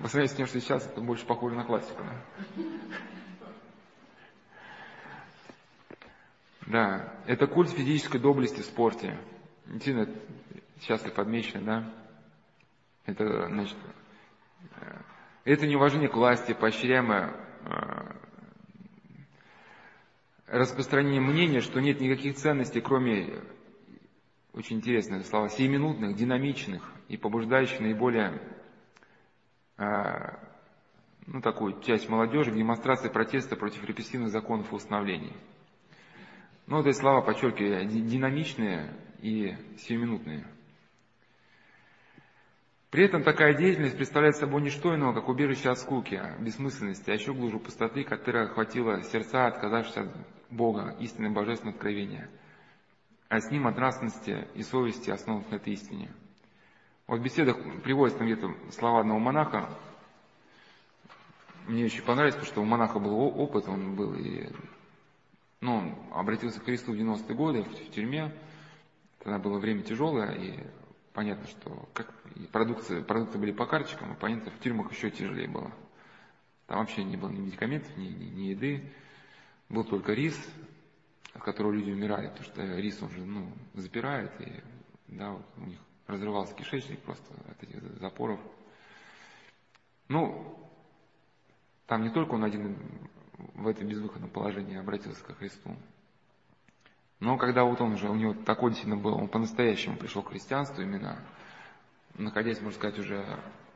по 0.00 0.08
сравнению 0.08 0.28
с 0.28 0.36
тем, 0.36 0.46
что 0.46 0.60
сейчас, 0.60 0.86
это 0.86 1.00
больше 1.00 1.26
похоже 1.26 1.56
на 1.56 1.64
классику. 1.64 2.02
Да? 2.02 2.62
Да, 6.66 7.12
это 7.26 7.46
культ 7.46 7.70
физической 7.70 8.18
доблести 8.18 8.60
в 8.60 8.64
спорте. 8.64 9.18
Действительно, 9.66 10.08
часто 10.80 11.10
подмечено, 11.10 11.62
да? 11.62 11.94
Это, 13.06 13.48
значит, 13.48 13.76
э, 14.80 14.96
это 15.44 15.66
неуважение 15.66 16.08
к 16.08 16.16
власти, 16.16 16.52
поощряемое 16.52 17.34
э, 17.64 18.14
распространение 20.46 21.20
мнения, 21.20 21.60
что 21.60 21.80
нет 21.80 22.00
никаких 22.00 22.36
ценностей, 22.36 22.80
кроме, 22.80 23.42
очень 24.54 24.76
интересных 24.76 25.26
слова, 25.26 25.48
сиюминутных, 25.48 26.16
динамичных 26.16 26.90
и 27.08 27.16
побуждающих 27.16 27.80
наиболее 27.80 28.40
ну, 31.26 31.40
такую 31.40 31.80
часть 31.82 32.08
молодежи 32.08 32.52
к 32.52 32.54
демонстрации 32.54 33.08
протеста 33.08 33.56
против 33.56 33.84
репрессивных 33.84 34.30
законов 34.30 34.70
и 34.72 34.74
установлений. 34.74 35.32
Ну, 36.66 36.76
вот 36.76 36.86
эти 36.86 36.96
слова, 36.96 37.20
подчеркиваю, 37.20 37.86
динамичные 37.86 38.94
и 39.20 39.54
сиюминутные. 39.78 40.46
При 42.90 43.04
этом 43.04 43.22
такая 43.22 43.54
деятельность 43.54 43.96
представляет 43.96 44.36
собой 44.36 44.62
не 44.62 44.70
что 44.70 44.94
иного, 44.94 45.14
как 45.14 45.28
убежище 45.28 45.70
от 45.70 45.78
скуки, 45.78 46.22
бессмысленности, 46.38 47.10
а 47.10 47.14
еще 47.14 47.34
глубже 47.34 47.58
пустоты, 47.58 48.04
которая 48.04 48.46
охватила 48.46 49.02
сердца, 49.02 49.46
отказавшись 49.46 49.96
от 49.96 50.08
Бога, 50.50 50.96
истинное 51.00 51.30
божественное 51.30 51.74
откровение, 51.74 52.30
а 53.28 53.40
с 53.40 53.50
ним 53.50 53.66
от 53.66 53.76
нравственности 53.76 54.46
и 54.54 54.62
совести, 54.62 55.10
основанных 55.10 55.50
на 55.50 55.56
этой 55.56 55.72
истине– 55.72 56.10
вот 57.06 57.20
в 57.20 57.22
беседах 57.22 57.58
приводится 57.82 58.18
там 58.18 58.28
где-то 58.28 58.54
слова 58.70 59.00
одного 59.00 59.20
монаха. 59.20 59.68
Мне 61.66 61.84
очень 61.84 62.02
понравилось, 62.02 62.34
потому 62.34 62.50
что 62.50 62.62
у 62.62 62.64
монаха 62.64 62.98
был 62.98 63.14
опыт, 63.18 63.68
он 63.68 63.94
был 63.94 64.14
и 64.14 64.48
ну, 65.64 65.78
он 65.78 65.94
обратился 66.12 66.60
к 66.60 66.64
Христу 66.64 66.92
в 66.92 66.94
90-е 66.94 67.34
годы 67.34 67.62
в 67.62 67.90
тюрьме. 67.90 68.30
Тогда 69.20 69.38
было 69.38 69.58
время 69.58 69.82
тяжелое, 69.82 70.32
и 70.32 70.60
понятно, 71.14 71.46
что 71.46 71.88
как, 71.94 72.12
продукты, 72.52 73.02
продукты 73.02 73.38
были 73.38 73.50
по 73.50 73.64
карточкам, 73.64 74.12
а 74.12 74.14
понятно, 74.14 74.50
в 74.50 74.58
тюрьмах 74.60 74.92
еще 74.92 75.10
тяжелее 75.10 75.48
было. 75.48 75.72
Там 76.66 76.80
вообще 76.80 77.02
не 77.02 77.16
было 77.16 77.30
ни 77.30 77.40
медикаментов, 77.40 77.96
ни, 77.96 78.08
ни, 78.08 78.24
ни 78.24 78.42
еды. 78.48 78.92
Был 79.70 79.84
только 79.84 80.12
рис, 80.12 80.38
от 81.32 81.42
которого 81.42 81.72
люди 81.72 81.90
умирали, 81.90 82.28
потому 82.28 82.44
что 82.44 82.62
рис 82.76 83.02
он 83.02 83.08
же 83.08 83.24
ну, 83.24 83.50
запирает, 83.72 84.38
и 84.42 84.62
да, 85.08 85.30
вот 85.30 85.46
у 85.56 85.62
них 85.62 85.78
разрывался 86.06 86.54
кишечник 86.54 87.00
просто 87.00 87.32
от 87.50 87.62
этих 87.62 87.80
запоров. 88.00 88.38
Ну, 90.08 90.58
там 91.86 92.02
не 92.02 92.10
только 92.10 92.34
он 92.34 92.44
один 92.44 92.76
в 93.54 93.66
это 93.66 93.84
безвыходном 93.84 94.30
положении 94.30 94.76
обратился 94.76 95.22
ко 95.24 95.34
Христу, 95.34 95.76
но 97.20 97.38
когда 97.38 97.64
вот 97.64 97.80
он 97.80 97.92
уже, 97.92 98.08
у 98.10 98.14
него 98.14 98.34
такой 98.34 98.70
действительно 98.70 99.00
был, 99.00 99.14
он 99.16 99.28
по-настоящему 99.28 99.96
пришел 99.96 100.22
к 100.22 100.28
христианству 100.28 100.82
именно, 100.82 101.18
находясь, 102.16 102.60
можно 102.60 102.78
сказать, 102.78 102.98
уже, 102.98 103.24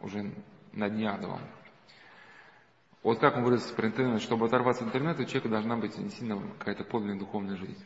уже 0.00 0.34
на 0.72 0.90
дне 0.90 1.08
адовом. 1.08 1.40
Вот 3.02 3.20
как 3.20 3.36
он 3.36 3.44
выразился 3.44 3.74
про 3.74 3.86
интернет, 3.86 4.20
чтобы 4.20 4.46
оторваться 4.46 4.82
от 4.82 4.88
интернета, 4.88 5.22
у 5.22 5.24
человека 5.24 5.48
должна 5.48 5.76
быть 5.76 5.96
действительно 5.96 6.42
какая-то 6.58 6.84
подлинная 6.84 7.18
духовная 7.18 7.56
жизнь. 7.56 7.82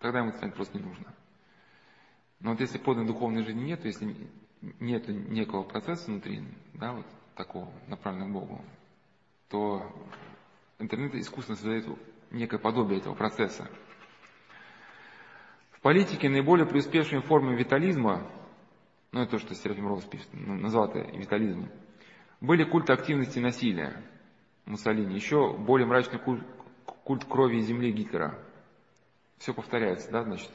Тогда 0.00 0.18
ему 0.18 0.32
станет 0.32 0.54
просто 0.54 0.76
не 0.76 0.84
нужно. 0.84 1.14
Но 2.40 2.50
вот 2.50 2.60
если 2.60 2.78
подлинной 2.78 3.06
духовной 3.06 3.44
жизни 3.44 3.62
нет, 3.62 3.84
если 3.84 4.14
нет 4.80 5.08
некого 5.08 5.62
процесса 5.62 6.10
внутри, 6.10 6.42
да, 6.74 6.92
вот 6.92 7.06
такого, 7.36 7.70
направленного 7.86 8.28
к 8.28 8.32
Богу, 8.32 8.64
то 9.48 9.92
интернет 10.78 11.14
искусственно 11.14 11.56
создает 11.56 11.86
некое 12.30 12.58
подобие 12.58 13.00
этого 13.00 13.14
процесса. 13.14 13.68
В 15.72 15.80
политике 15.80 16.28
наиболее 16.28 16.66
преуспевшими 16.66 17.20
формами 17.20 17.56
витализма, 17.56 18.26
ну 19.12 19.20
это 19.20 19.32
то, 19.32 19.38
что 19.38 19.54
Серафим 19.54 19.88
Роуз 19.88 20.04
пишет, 20.04 20.28
ну, 20.32 20.54
назвал 20.54 20.88
это 20.88 21.00
витализмом, 21.16 21.70
были 22.40 22.64
культы 22.64 22.92
активности 22.92 23.38
и 23.38 23.42
насилия 23.42 24.02
Муссолини, 24.64 25.14
еще 25.14 25.52
более 25.56 25.86
мрачный 25.86 26.18
культ, 26.18 26.42
культ 26.84 27.24
крови 27.24 27.56
и 27.58 27.60
земли 27.60 27.92
Гитлера. 27.92 28.38
Все 29.38 29.52
повторяется, 29.52 30.10
да, 30.10 30.22
значит, 30.22 30.50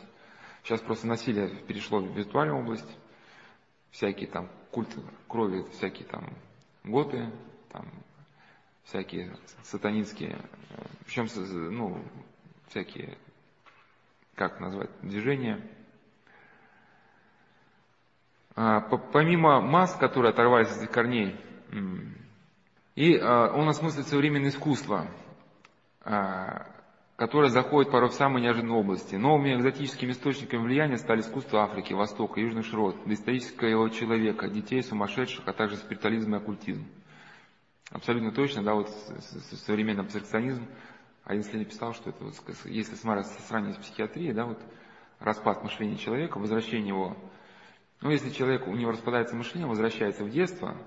Сейчас 0.63 0.81
просто 0.81 1.07
насилие 1.07 1.49
перешло 1.67 1.99
в 1.99 2.15
виртуальную 2.15 2.59
область. 2.59 2.97
Всякие 3.91 4.29
там 4.29 4.49
культы 4.71 5.01
крови, 5.27 5.65
всякие 5.71 6.07
там 6.07 6.37
готы, 6.83 7.31
там 7.71 7.87
всякие 8.89 9.31
сатанинские, 9.63 10.35
причем, 11.05 11.27
ну, 11.71 12.03
всякие, 12.67 13.17
как 14.35 14.59
назвать, 14.59 14.89
движения. 15.01 15.61
А, 18.55 18.81
помимо 18.81 19.61
масс, 19.61 19.95
которые 19.95 20.31
оторвались 20.31 20.75
от 20.75 20.89
корней, 20.89 21.39
и 22.95 23.15
а, 23.15 23.53
он 23.53 23.69
осмыслит 23.69 24.07
современное 24.07 24.49
искусство, 24.49 25.07
а, 26.01 26.65
которая 27.15 27.51
заходит 27.51 27.91
порой 27.91 28.09
в 28.09 28.13
самые 28.13 28.43
неожиданные 28.43 28.79
области. 28.79 29.15
Новыми 29.15 29.53
экзотическими 29.53 30.11
источниками 30.11 30.63
влияния 30.63 30.97
стали 30.97 31.21
искусство 31.21 31.61
Африки, 31.61 31.93
Востока, 31.93 32.39
Южных 32.39 32.65
широт, 32.65 32.95
доисторического 33.05 33.89
человека, 33.91 34.49
детей, 34.49 34.81
сумасшедших, 34.81 35.47
а 35.47 35.53
также 35.53 35.77
спиритуализм 35.77 36.33
и 36.33 36.37
оккультизм. 36.37 36.85
Абсолютно 37.89 38.31
точно, 38.31 38.63
да, 38.63 38.75
вот 38.75 38.89
современный 39.65 40.03
абстракционизм, 40.03 40.67
один 41.23 41.41
исследователь 41.41 41.71
писал, 41.71 41.93
что 41.93 42.11
это, 42.11 42.23
вот, 42.23 42.35
если 42.65 42.95
сравнивать 42.95 43.77
с 43.77 43.79
психиатрией, 43.79 44.33
да, 44.33 44.45
вот 44.45 44.59
распад 45.19 45.63
мышления 45.63 45.97
человека, 45.97 46.37
возвращение 46.37 46.89
его, 46.89 47.17
ну, 48.01 48.11
если 48.11 48.29
человек, 48.29 48.67
у 48.67 48.75
него 48.75 48.91
распадается 48.91 49.35
мышление, 49.35 49.67
возвращается 49.67 50.23
в 50.23 50.29
детство, 50.29 50.77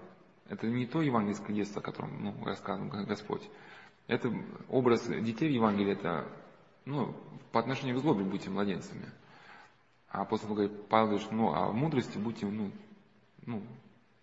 это 0.49 0.67
не 0.67 0.87
то 0.87 1.03
евангельское 1.03 1.55
детство, 1.55 1.81
о 1.81 1.85
котором 1.85 2.23
ну, 2.23 2.45
рассказывал 2.45 2.89
Господь, 3.05 3.49
это 4.07 4.33
образ 4.69 5.07
детей 5.07 5.49
в 5.49 5.53
Евангелии, 5.53 5.93
это 5.93 6.29
ну, 6.85 7.15
по 7.51 7.61
отношению 7.61 7.97
к 7.97 8.01
злобе 8.01 8.25
будьте 8.25 8.51
младенцами. 8.51 9.07
А 10.09 10.23
апостол 10.23 10.55
говорит, 10.55 10.89
Павел 10.89 11.09
говорит, 11.09 11.33
ну, 11.33 11.53
а 11.55 11.69
в 11.69 11.75
мудрости 11.75 12.19
будьте, 12.19 12.47
ну, 12.47 12.71
ну, 13.47 13.63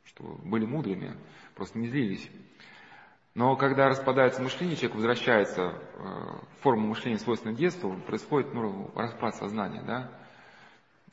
что 0.05 0.23
были 0.43 0.65
мудрыми, 0.65 1.15
просто 1.55 1.79
не 1.79 1.87
злились. 1.87 2.29
Но 3.35 3.55
когда 3.55 3.87
распадается 3.87 4.41
мышление, 4.41 4.75
человек 4.75 4.95
возвращается 4.95 5.61
э, 5.61 5.99
в 5.99 6.61
форму 6.61 6.87
мышления, 6.87 7.19
свойственной 7.19 7.55
детству, 7.55 7.95
происходит 8.07 8.53
ну, 8.53 8.91
распад 8.95 9.35
сознания, 9.35 9.81
да. 9.83 10.11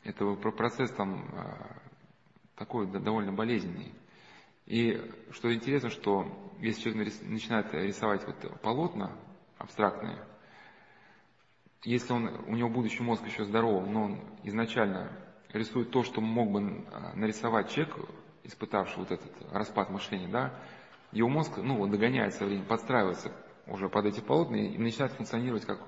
Это 0.03 0.35
процесс 0.35 0.91
там 0.93 1.25
э, 1.33 1.87
такой 2.57 2.87
довольно 2.87 3.33
болезненный. 3.33 3.93
И 4.67 5.01
что 5.31 5.55
интересно, 5.55 5.91
что 5.91 6.27
если 6.59 6.91
человек 6.91 7.13
начинает 7.23 7.73
рисовать 7.75 8.27
вот 8.27 8.61
полотна 8.61 9.13
абстрактные, 9.59 10.19
если 11.85 12.13
он, 12.13 12.29
у 12.49 12.57
него 12.57 12.69
будущий 12.69 13.03
мозг 13.03 13.25
еще 13.25 13.45
здоров, 13.45 13.87
но 13.87 14.05
он 14.05 14.21
изначально 14.43 15.13
рисует 15.53 15.91
то, 15.91 16.03
что 16.03 16.21
мог 16.21 16.51
бы 16.51 16.85
а, 16.91 17.15
нарисовать 17.15 17.71
человек, 17.71 17.97
испытавший 18.47 18.99
вот 18.99 19.11
этот 19.11 19.31
распад 19.53 19.91
мышления, 19.91 20.29
да, 20.29 20.55
его 21.13 21.29
мозг, 21.29 21.57
ну, 21.57 21.77
вот 21.77 21.91
догоняет 21.91 22.35
со 22.35 22.45
временем, 22.45 22.67
подстраивается 22.67 23.33
уже 23.67 23.89
под 23.89 24.07
эти 24.07 24.21
полотна 24.21 24.57
и 24.57 24.79
начинает 24.79 25.13
функционировать 25.13 25.65
как 25.65 25.81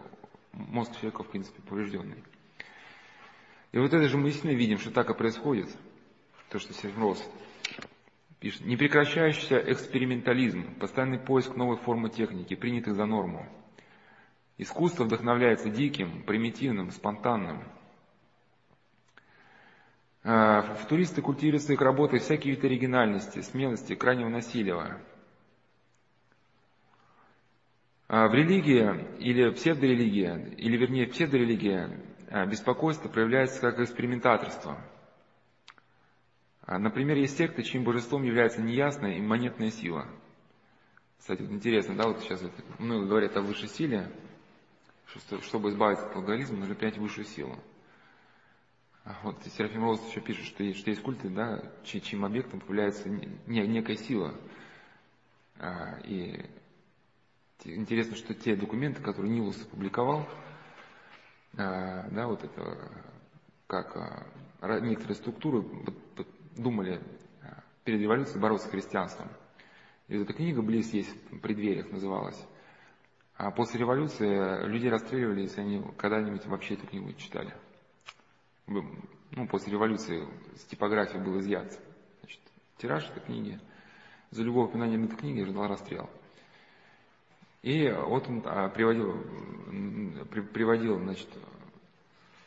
мозг 0.53 0.93
человека, 0.97 1.23
в 1.23 1.31
принципе, 1.31 1.63
поврежденный. 1.63 2.23
И 3.73 3.79
вот 3.79 3.93
это 3.93 4.09
же 4.09 4.17
мы 4.17 4.25
действительно 4.25 4.59
видим, 4.59 4.79
что 4.79 4.91
так 4.91 5.11
и 5.11 5.15
происходит. 5.15 5.69
То, 6.49 6.59
что 6.59 6.73
Сергей 6.73 7.15
пишет. 8.41 8.65
Непрекращающийся 8.65 9.59
экспериментализм, 9.59 10.79
постоянный 10.79 11.19
поиск 11.19 11.55
новой 11.57 11.77
формы 11.77 12.09
техники, 12.09 12.55
принятых 12.55 12.95
за 12.95 13.05
норму. 13.05 13.47
Искусство 14.57 15.05
вдохновляется 15.05 15.69
диким, 15.69 16.23
примитивным, 16.23 16.91
спонтанным. 16.91 17.63
А, 20.31 20.61
Футуристы 20.61 21.23
культивируют 21.23 21.63
своих 21.63 21.81
работах 21.81 22.21
всякие 22.21 22.53
вид 22.53 22.63
оригинальности, 22.63 23.41
смелости, 23.41 23.95
крайнего 23.95 24.29
насилия. 24.29 25.03
А, 28.09 28.29
в 28.29 28.35
религии 28.35 29.07
или 29.17 29.49
псевдорелигия, 29.49 30.37
или 30.59 30.77
вернее 30.77 31.07
псевдорелигия, 31.07 31.99
а, 32.29 32.45
беспокойство 32.45 33.09
проявляется 33.09 33.59
как 33.59 33.79
экспериментаторство. 33.79 34.79
Например, 36.67 37.17
есть 37.17 37.39
секты, 37.39 37.63
чьим 37.63 37.83
божеством 37.83 38.23
является 38.23 38.61
неясная 38.61 39.19
имманентная 39.19 39.71
сила. 39.71 40.07
Кстати, 41.19 41.41
вот 41.41 41.53
интересно, 41.53 41.97
да, 41.97 42.07
вот 42.07 42.21
сейчас 42.21 42.43
много 42.79 43.07
говорят 43.07 43.35
о 43.39 43.41
высшей 43.41 43.71
силе, 43.71 44.11
что 45.07 45.41
чтобы 45.41 45.71
избавиться 45.71 46.05
от 46.05 46.15
алкоголизма, 46.15 46.59
нужно 46.59 46.75
принять 46.75 46.99
высшую 46.99 47.25
силу. 47.25 47.59
Вот 49.23 49.43
Серафим 49.45 49.83
Роуз 49.83 50.07
еще 50.09 50.21
пишет, 50.21 50.45
что 50.45 50.75
что 50.75 50.91
есть 50.91 51.03
культы, 51.03 51.29
да, 51.29 51.63
чьим 51.85 52.25
объектом 52.25 52.61
появляется 52.61 53.09
не, 53.09 53.67
некая 53.67 53.97
сила. 53.97 54.35
И 56.05 56.45
Интересно, 57.65 58.15
что 58.15 58.35
те 58.35 58.55
документы, 58.55 59.03
которые 59.03 59.33
Нилус 59.33 59.61
опубликовал, 59.63 60.29
э, 61.55 62.09
да, 62.11 62.27
вот 62.29 62.45
это, 62.45 62.93
как 63.67 63.97
э, 64.63 64.81
некоторые 64.81 65.17
структуры 65.17 65.65
думали 66.57 67.01
э, 67.43 67.47
перед 67.83 68.01
революцией 68.01 68.41
бороться 68.41 68.69
с 68.69 68.71
христианством. 68.71 69.29
И 70.07 70.17
вот 70.17 70.23
эта 70.23 70.35
книга 70.35 70.63
«Близ 70.63 70.93
есть 70.93 71.11
в 71.33 71.41
преддвериях» 71.41 71.91
называлась. 71.91 72.41
А 73.37 73.51
после 73.51 73.81
революции 73.81 74.65
людей 74.67 74.89
расстреливали, 74.89 75.43
если 75.43 75.61
они 75.61 75.83
когда-нибудь 75.97 76.47
вообще 76.47 76.75
эту 76.75 76.87
книгу 76.87 77.13
читали. 77.15 77.53
Ну, 78.69 79.47
после 79.49 79.73
революции 79.73 80.29
с 80.57 80.65
типографии 80.65 81.17
был 81.19 81.41
изъят. 81.41 81.73
Значит, 82.21 82.41
тираж 82.77 83.09
этой 83.09 83.21
книги. 83.21 83.59
За 84.31 84.43
любое 84.43 84.67
упоминание 84.67 85.03
этой 85.03 85.17
книги 85.17 85.43
ждал 85.43 85.69
расстрел. 85.69 86.11
И 87.63 87.91
вот 87.91 88.29
он 88.29 88.43
а, 88.45 88.69
приводил, 88.69 89.15
приводил 90.53 90.99
значит, 90.99 91.29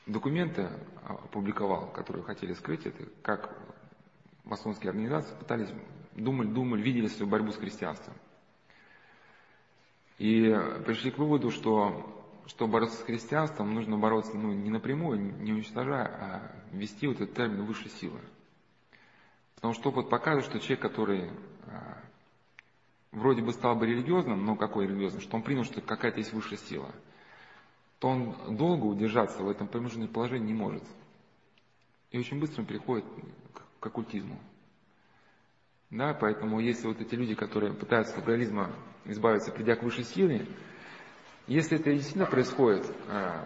документы, 0.06 0.70
а, 1.04 1.16
опубликовал, 1.16 1.92
которые 1.92 2.24
хотели 2.24 2.54
скрыть 2.54 2.86
это, 2.86 3.06
как 3.24 3.58
масонские 4.44 4.92
организации 4.92 5.36
пытались, 5.36 5.70
думали, 6.14 6.48
думали, 6.50 6.82
видели 6.84 7.08
свою 7.08 7.30
борьбу 7.30 7.52
с 7.52 7.58
христианством. 7.58 8.14
И 10.20 10.56
пришли 10.86 11.10
к 11.10 11.18
выводу, 11.18 11.50
что 11.50 12.21
чтобы 12.48 12.74
бороться 12.74 12.98
с 12.98 13.04
христианством, 13.04 13.74
нужно 13.74 13.98
бороться 13.98 14.38
ну, 14.38 14.54
не 14.54 14.70
напрямую, 14.70 15.20
не 15.42 15.54
уничтожая, 15.54 16.06
а 16.06 16.52
ввести 16.72 17.08
вот 17.08 17.22
этот 17.22 17.36
термин 17.36 17.66
высшей 17.66 17.90
силы. 17.92 18.20
Потому 19.56 19.74
что 19.74 19.90
опыт 19.90 20.10
показывает, 20.10 20.46
что 20.46 20.60
человек, 20.60 20.82
который 20.82 21.30
а, 21.68 22.02
вроде 23.12 23.42
бы 23.42 23.54
стал 23.54 23.76
бы 23.76 23.86
религиозным, 23.86 24.44
но 24.46 24.56
какой 24.56 24.88
религиозным, 24.88 25.22
что 25.22 25.38
он 25.38 25.44
принял, 25.44 25.64
что 25.64 25.82
какая-то 25.82 26.20
есть 26.20 26.34
высшая 26.34 26.58
сила, 26.58 26.92
то 28.00 28.10
он 28.10 28.36
долго 28.58 28.86
удержаться 28.86 29.44
в 29.44 29.50
этом 29.50 29.68
промежуточном 29.68 30.08
положении 30.08 30.48
не 30.48 30.54
может. 30.54 30.84
И 32.10 32.18
очень 32.18 32.40
быстро 32.40 32.62
он 32.62 32.68
переходит 32.68 33.06
к 33.80 33.86
оккультизму. 33.86 34.40
Да, 35.92 36.14
поэтому 36.14 36.60
если 36.60 36.88
вот 36.88 37.02
эти 37.02 37.16
люди, 37.16 37.36
которые 37.36 37.74
пытаются 37.74 38.14
от 38.14 38.20
алкоголизма 38.20 38.74
избавиться, 39.06 39.52
придя 39.52 39.76
к 39.76 39.84
высшей 39.84 40.06
силе, 40.06 40.48
если 41.52 41.78
это 41.78 41.92
действительно 41.92 42.28
происходит, 42.28 42.86
а, 43.10 43.46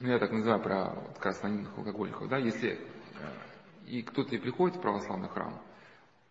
ну 0.00 0.08
я 0.08 0.18
так 0.18 0.32
называю 0.32 0.60
про 0.60 0.94
вот, 0.94 1.18
как 1.18 1.36
алкоголиков, 1.44 2.28
да, 2.28 2.38
если 2.38 2.80
а, 3.20 3.86
и 3.86 4.02
кто-то 4.02 4.34
и 4.34 4.38
приходит 4.38 4.76
в 4.76 4.80
православный 4.80 5.28
храм, 5.28 5.62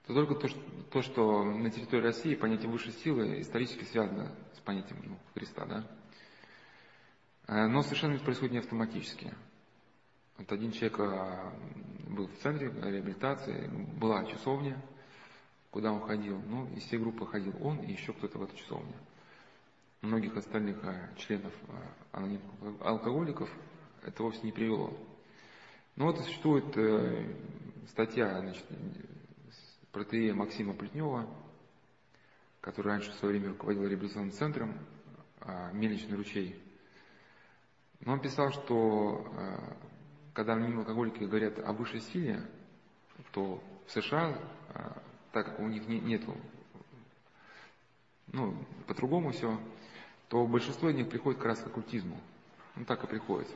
то 0.05 0.13
только 0.13 0.35
то, 0.35 0.47
что, 0.49 0.59
то, 0.91 1.01
что 1.01 1.43
на 1.43 1.69
территории 1.69 2.01
России 2.01 2.35
понятие 2.35 2.69
высшей 2.69 2.91
силы 2.91 3.39
исторически 3.39 3.85
связано 3.85 4.35
с 4.55 4.59
понятием 4.59 4.99
ну, 5.05 5.17
Христа, 5.33 5.65
да? 5.65 5.87
Э, 7.47 7.67
но 7.67 7.81
совершенно 7.81 8.15
это 8.15 8.25
происходит 8.25 8.51
не 8.51 8.59
автоматически. 8.59 9.33
Вот 10.37 10.51
один 10.51 10.71
человек 10.71 10.97
был 12.09 12.27
в 12.27 12.37
центре 12.39 12.69
реабилитации, 12.69 13.67
была 13.97 14.25
часовня, 14.25 14.81
куда 15.69 15.91
он 15.91 16.01
ходил. 16.01 16.41
Ну, 16.47 16.67
из 16.75 16.83
всей 16.83 16.97
группы 16.97 17.25
ходил 17.25 17.53
он 17.61 17.77
и 17.79 17.91
еще 17.91 18.13
кто-то 18.13 18.39
в 18.39 18.43
эту 18.43 18.55
часовню. 18.57 18.95
Многих 20.01 20.37
остальных 20.37 20.81
а, 20.85 21.13
членов 21.17 21.51
а, 21.67 22.17
анонимных 22.17 22.81
алкоголиков 22.81 23.49
это 24.01 24.23
вовсе 24.23 24.39
не 24.43 24.53
привело. 24.53 24.97
Ну 25.97 26.05
вот 26.05 26.17
существует 26.19 26.65
э, 26.77 27.35
статья 27.89 28.39
значит, 28.39 28.65
протеея 29.91 30.33
Максима 30.33 30.73
Плетнева, 30.73 31.27
который 32.61 32.87
раньше 32.87 33.11
в 33.11 33.15
свое 33.15 33.33
время 33.33 33.49
руководил 33.49 33.85
революционным 33.85 34.31
центром 34.31 34.79
«Мельничный 35.73 36.15
ручей». 36.15 36.63
Но 37.99 38.13
он 38.13 38.21
писал, 38.21 38.51
что 38.51 39.29
когда 40.33 40.53
анонимные 40.53 40.79
алкоголики 40.79 41.25
говорят 41.25 41.59
о 41.59 41.73
высшей 41.73 41.99
силе, 41.99 42.41
то 43.33 43.61
в 43.85 43.91
США, 43.91 44.39
так 45.33 45.47
как 45.47 45.59
у 45.59 45.67
них 45.67 45.85
не, 45.89 45.99
нету, 45.99 46.37
ну, 48.31 48.55
по-другому 48.87 49.31
все, 49.31 49.59
то 50.29 50.45
большинство 50.45 50.89
из 50.89 50.95
них 50.95 51.09
приходит 51.09 51.39
как 51.39 51.47
раз 51.47 51.59
к 51.59 51.67
оккультизму. 51.67 52.17
Ну, 52.75 52.85
так 52.85 53.03
и 53.03 53.07
приходит. 53.07 53.49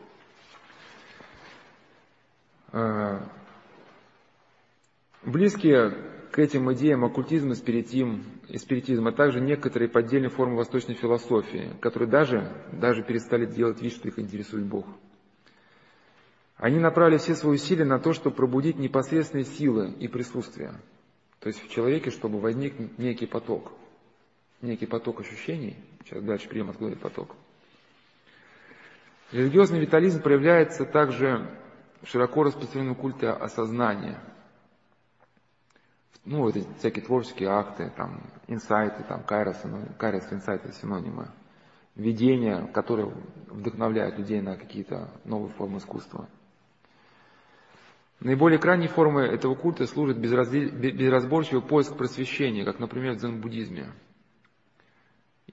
Близкие 5.23 5.91
к 6.31 6.39
этим 6.39 6.73
идеям 6.73 7.05
оккультизм 7.05 7.51
и 7.51 7.55
спиритизм, 7.55 8.23
и 8.49 8.57
спиритизм, 8.57 9.07
а 9.07 9.11
также 9.11 9.39
некоторые 9.39 9.87
поддельные 9.87 10.31
формы 10.31 10.57
восточной 10.57 10.95
философии, 10.95 11.77
которые 11.79 12.09
даже, 12.09 12.51
даже 12.71 13.03
перестали 13.03 13.45
делать 13.45 13.79
вид, 13.81 13.93
что 13.93 14.07
их 14.07 14.17
интересует 14.17 14.65
Бог. 14.65 14.87
Они 16.57 16.79
направили 16.79 17.17
все 17.17 17.35
свои 17.35 17.55
усилия 17.55 17.85
на 17.85 17.99
то, 17.99 18.13
чтобы 18.13 18.35
пробудить 18.35 18.79
непосредственные 18.79 19.45
силы 19.45 19.91
и 19.99 20.07
присутствие. 20.07 20.73
То 21.39 21.47
есть 21.47 21.61
в 21.61 21.69
человеке, 21.69 22.09
чтобы 22.09 22.39
возник 22.39 22.97
некий 22.97 23.27
поток, 23.27 23.71
некий 24.63 24.85
поток 24.85 25.21
ощущений. 25.21 25.77
Сейчас 26.03 26.23
дальше 26.23 26.49
примем, 26.49 26.69
откуда 26.69 26.91
этот 26.91 27.03
поток. 27.03 27.35
Религиозный 29.31 29.79
витализм 29.79 30.21
проявляется 30.21 30.85
также 30.85 31.49
в 32.01 32.07
широко 32.07 32.43
распространенном 32.43 32.95
культе 32.95 33.29
осознания– 33.29 34.19
ну, 36.25 36.39
вот 36.41 36.55
эти 36.55 36.67
всякие 36.77 37.03
творческие 37.03 37.49
акты, 37.49 37.91
там, 37.97 38.21
инсайты, 38.47 39.03
там, 39.03 39.23
кайрос, 39.23 39.61
кайрос, 39.97 40.23
инсайты, 40.31 40.71
синонимы, 40.71 41.27
видения, 41.95 42.65
которые 42.67 43.11
вдохновляют 43.47 44.17
людей 44.17 44.41
на 44.41 44.55
какие-то 44.55 45.09
новые 45.25 45.51
формы 45.51 45.79
искусства. 45.79 46.29
Наиболее 48.21 48.57
крайней 48.57 48.87
формой 48.87 49.27
этого 49.27 49.53
культа 49.55 49.85
служит 49.85 50.17
безразборчивый 50.17 51.61
поиск 51.61 51.97
просвещения, 51.97 52.63
как, 52.63 52.79
например, 52.79 53.13
в 53.13 53.17
дзен-буддизме. 53.17 53.91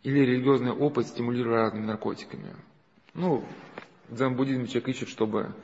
Или 0.02 0.20
религиозный 0.20 0.72
опыт, 0.72 1.06
стимулируя 1.06 1.62
разными 1.62 1.86
наркотиками. 1.86 2.56
Ну, 3.14 3.44
в 4.08 4.14
дзен-буддизме 4.14 4.66
человек 4.66 4.88
ищет, 4.88 5.08
чтобы 5.08 5.54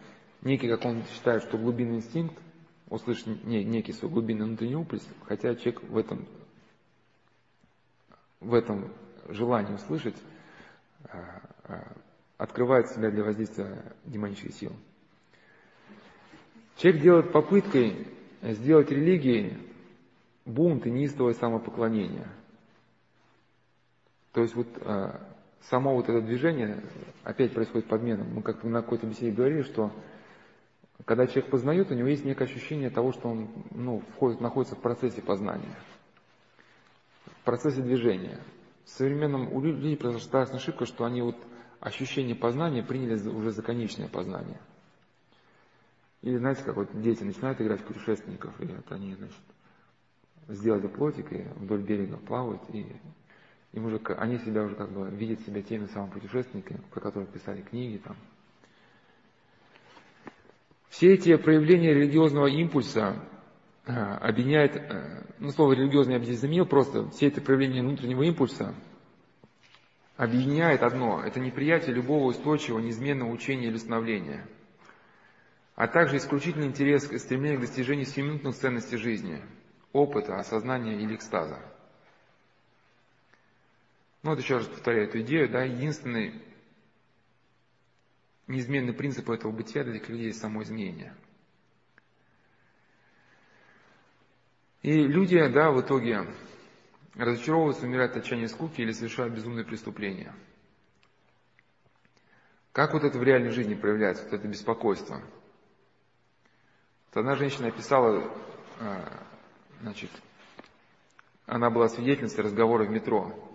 некий, 0.42 0.68
как 0.68 0.84
он 0.84 1.02
считает, 1.14 1.42
что 1.42 1.56
глубинный 1.58 1.96
инстинкт, 1.96 2.36
услышать 2.88 3.44
не, 3.44 3.64
некий 3.64 3.92
свой 3.92 4.10
глубинный 4.10 4.46
внутренний 4.46 4.76
упрес, 4.76 5.06
хотя 5.24 5.54
человек 5.54 5.82
в 5.82 5.96
этом, 5.96 6.26
в 8.40 8.54
этом 8.54 8.92
желании 9.28 9.74
услышать 9.74 10.16
а, 11.04 11.40
а, 11.64 11.96
открывает 12.38 12.88
себя 12.90 13.10
для 13.10 13.24
воздействия 13.24 13.96
демонических 14.04 14.54
сил. 14.54 14.72
Человек 16.76 17.02
делает 17.02 17.32
попыткой 17.32 18.06
сделать 18.42 18.90
религией 18.90 19.56
бунт 20.44 20.86
и 20.86 20.90
неистовое 20.90 21.32
самопоклонение. 21.34 22.28
То 24.36 24.42
есть 24.42 24.54
вот 24.54 24.68
а, 24.82 25.18
само 25.62 25.94
вот 25.94 26.10
это 26.10 26.20
движение, 26.20 26.82
опять 27.24 27.54
происходит 27.54 27.88
подмена. 27.88 28.22
Мы 28.22 28.42
как-то 28.42 28.68
на 28.68 28.82
какой-то 28.82 29.06
беседе 29.06 29.30
говорили, 29.32 29.62
что 29.62 29.90
когда 31.06 31.26
человек 31.26 31.50
познает, 31.50 31.90
у 31.90 31.94
него 31.94 32.08
есть 32.08 32.22
некое 32.22 32.44
ощущение 32.44 32.90
того, 32.90 33.12
что 33.12 33.30
он 33.30 33.48
ну, 33.70 34.02
входит, 34.12 34.42
находится 34.42 34.76
в 34.76 34.82
процессе 34.82 35.22
познания, 35.22 35.74
в 37.24 37.44
процессе 37.46 37.80
движения. 37.80 38.38
в 38.84 38.90
современном 38.90 39.50
у 39.50 39.62
людей 39.62 39.96
произошла 39.96 40.42
ошибка, 40.42 40.84
что 40.84 41.06
они 41.06 41.22
вот 41.22 41.36
ощущение 41.80 42.36
познания 42.36 42.82
приняли 42.82 43.14
уже 43.30 43.52
за 43.52 43.62
конечное 43.62 44.08
познание. 44.08 44.60
Или 46.20 46.36
знаете, 46.36 46.62
как 46.62 46.76
вот 46.76 47.00
дети 47.00 47.24
начинают 47.24 47.58
играть 47.62 47.80
в 47.80 47.86
путешественников, 47.86 48.60
и 48.60 48.66
вот 48.66 48.92
они, 48.92 49.14
значит, 49.14 49.40
сделали 50.48 50.88
плотик 50.88 51.32
и 51.32 51.46
вдоль 51.56 51.80
берега 51.80 52.18
плавают, 52.18 52.60
и 52.74 52.84
им 53.76 53.86
уже, 53.86 54.00
они 54.16 54.38
себя 54.38 54.62
уже 54.62 54.74
как 54.74 54.90
бы 54.90 55.08
видят 55.10 55.40
себя 55.40 55.62
теми 55.62 55.86
самыми 55.86 56.12
путешественниками, 56.12 56.80
про 56.90 57.00
которых 57.00 57.28
писали 57.28 57.60
книги 57.60 57.98
там. 57.98 58.16
Все 60.88 61.12
эти 61.12 61.36
проявления 61.36 61.92
религиозного 61.92 62.46
импульса 62.46 63.22
э, 63.84 63.92
объединяет, 63.92 64.76
э, 64.76 65.26
ну 65.38 65.50
слово 65.50 65.74
религиозный 65.74 66.14
я 66.14 66.20
здесь 66.20 66.40
заменил, 66.40 66.64
просто 66.64 67.10
все 67.10 67.26
эти 67.26 67.40
проявления 67.40 67.82
внутреннего 67.82 68.22
импульса 68.22 68.74
объединяет 70.16 70.82
одно– 70.82 71.22
это 71.24 71.38
неприятие 71.38 71.94
любого 71.94 72.24
устойчивого, 72.24 72.80
неизменного 72.80 73.30
учения 73.30 73.66
или 73.66 73.76
становления, 73.76 74.48
а 75.74 75.86
также 75.86 76.16
исключительный 76.16 76.68
интерес 76.68 77.06
к 77.06 77.18
стремлению 77.18 77.58
к 77.58 77.62
достижению 77.62 78.06
сиюминутных 78.06 78.54
ценностей 78.56 78.96
жизни, 78.96 79.42
опыта, 79.92 80.38
осознания 80.38 80.94
или 80.94 81.14
экстаза. 81.14 81.58
Ну 84.26 84.30
вот 84.32 84.40
еще 84.40 84.56
раз 84.56 84.66
повторяю 84.66 85.04
эту 85.04 85.20
идею, 85.20 85.48
да, 85.48 85.62
единственный 85.62 86.34
неизменный 88.48 88.92
принцип 88.92 89.30
этого 89.30 89.52
бытия 89.52 89.84
для 89.84 89.94
этих 89.94 90.08
людей– 90.08 90.32
само 90.34 90.64
изменение. 90.64 91.14
И 94.82 94.94
люди, 94.94 95.38
да, 95.46 95.70
в 95.70 95.80
итоге 95.80 96.26
разочаровываются, 97.14 97.86
умирают 97.86 98.16
от 98.16 98.24
отчаяния 98.24 98.48
скуки 98.48 98.80
или 98.80 98.90
совершают 98.90 99.32
безумные 99.32 99.64
преступления. 99.64 100.34
Как 102.72 102.94
вот 102.94 103.04
это 103.04 103.16
в 103.20 103.22
реальной 103.22 103.50
жизни 103.50 103.76
проявляется, 103.76 104.24
вот 104.24 104.32
это 104.32 104.48
беспокойство? 104.48 105.22
Вот 107.06 107.20
одна 107.20 107.36
женщина 107.36 107.68
описала, 107.68 108.28
а, 108.80 109.24
значит, 109.82 110.10
она 111.46 111.70
была 111.70 111.88
свидетельницей 111.88 112.42
разговора 112.42 112.86
в 112.86 112.90
метро. 112.90 113.45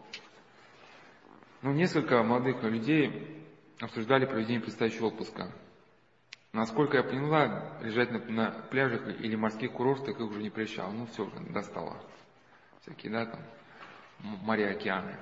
Ну, 1.62 1.74
несколько 1.74 2.24
молодых 2.24 2.64
людей 2.64 3.46
обсуждали 3.80 4.26
проведение 4.26 4.62
предстоящего 4.62 5.08
отпуска. 5.08 5.52
Насколько 6.54 6.98
я 6.98 7.04
поняла, 7.04 7.78
лежать 7.82 8.12
на, 8.12 8.20
на 8.20 8.52
пляжах 8.70 9.08
или 9.22 9.36
морских 9.36 9.72
курортах 9.72 10.20
их 10.20 10.30
уже 10.30 10.42
не 10.42 10.50
прельщало. 10.50 10.92
Ну, 10.92 11.06
все 11.06 11.26
уже 11.26 11.40
достало 11.52 12.02
всякие, 12.82 13.12
да, 13.12 13.26
там, 13.28 13.42
моря, 14.42 14.72
океаны. 14.72 15.16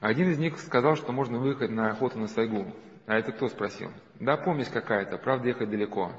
Один 0.00 0.30
из 0.30 0.38
них 0.38 0.58
сказал, 0.58 0.96
что 0.96 1.12
можно 1.12 1.38
выехать 1.38 1.70
на 1.70 1.90
охоту 1.90 2.18
на 2.18 2.26
сайгу. 2.26 2.74
А 3.06 3.14
это 3.14 3.32
кто 3.32 3.48
спросил? 3.48 3.90
Да, 4.18 4.36
помесь 4.36 4.68
какая-то, 4.68 5.18
правда 5.18 5.48
ехать 5.48 5.70
далеко. 5.70 6.12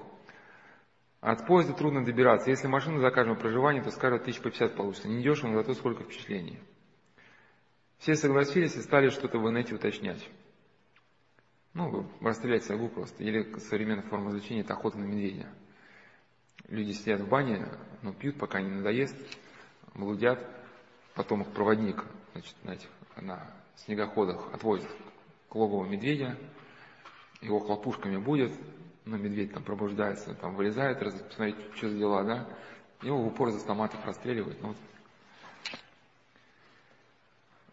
От 1.19 1.45
поезда 1.45 1.73
трудно 1.73 2.03
добираться. 2.05 2.49
Если 2.49 2.67
машину 2.67 2.99
закажем 2.99 3.35
проживание, 3.35 3.83
то 3.83 3.91
скажут, 3.91 4.23
тысяч 4.23 4.41
по 4.41 4.49
50 4.49 4.75
получится. 4.75 5.07
Не 5.07 5.21
дешево, 5.21 5.49
но 5.49 5.57
зато 5.59 5.73
сколько 5.73 6.03
впечатлений. 6.03 6.59
Все 8.03 8.15
согласились 8.15 8.75
и 8.75 8.81
стали 8.81 9.07
что-то 9.07 9.39
в 9.39 9.49
инете 9.49 9.75
уточнять. 9.75 10.29
Ну, 11.73 12.05
расстрелять 12.19 12.65
сайгу 12.65 12.89
просто. 12.89 13.23
Или 13.23 13.57
современная 13.59 14.03
форма 14.03 14.25
развлечения– 14.25 14.59
это 14.63 14.73
охота 14.73 14.97
на 14.97 15.05
медведя. 15.05 15.47
Люди 16.67 16.91
сидят 16.91 17.21
в 17.21 17.29
бане, 17.29 17.65
ну, 18.01 18.11
пьют, 18.11 18.37
пока 18.37 18.59
не 18.59 18.71
надоест, 18.71 19.15
блудят, 19.95 20.45
потом 21.15 21.43
их 21.43 21.53
проводник 21.53 22.03
значит, 22.33 22.55
на, 22.65 22.71
этих, 22.71 22.89
на 23.21 23.49
снегоходах 23.77 24.53
отвозит 24.53 24.89
к 25.47 25.55
логову 25.55 25.85
медведя, 25.85 26.37
его 27.39 27.59
хлопушками 27.61 28.17
будет, 28.17 28.51
но 29.05 29.15
ну, 29.15 29.23
медведь 29.23 29.53
там 29.53 29.63
пробуждается, 29.63 30.35
там 30.35 30.55
вылезает, 30.55 30.99
посмотреть, 30.99 31.55
что 31.77 31.87
за 31.87 31.97
дела, 31.97 32.23
да, 32.25 32.49
его 33.01 33.23
в 33.23 33.27
упор 33.27 33.47
из 33.47 33.55
автоматов 33.55 34.05
расстреливают. 34.05 34.61
Ну, 34.61 34.67
вот. 34.69 34.77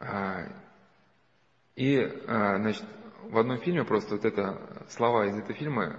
А, 0.00 0.46
и, 1.76 1.98
а, 2.26 2.56
значит, 2.56 2.84
в 3.22 3.38
одном 3.38 3.58
фильме 3.58 3.84
просто 3.84 4.16
вот 4.16 4.24
это, 4.24 4.86
слова 4.88 5.26
из 5.26 5.36
этого 5.36 5.52
фильма, 5.52 5.96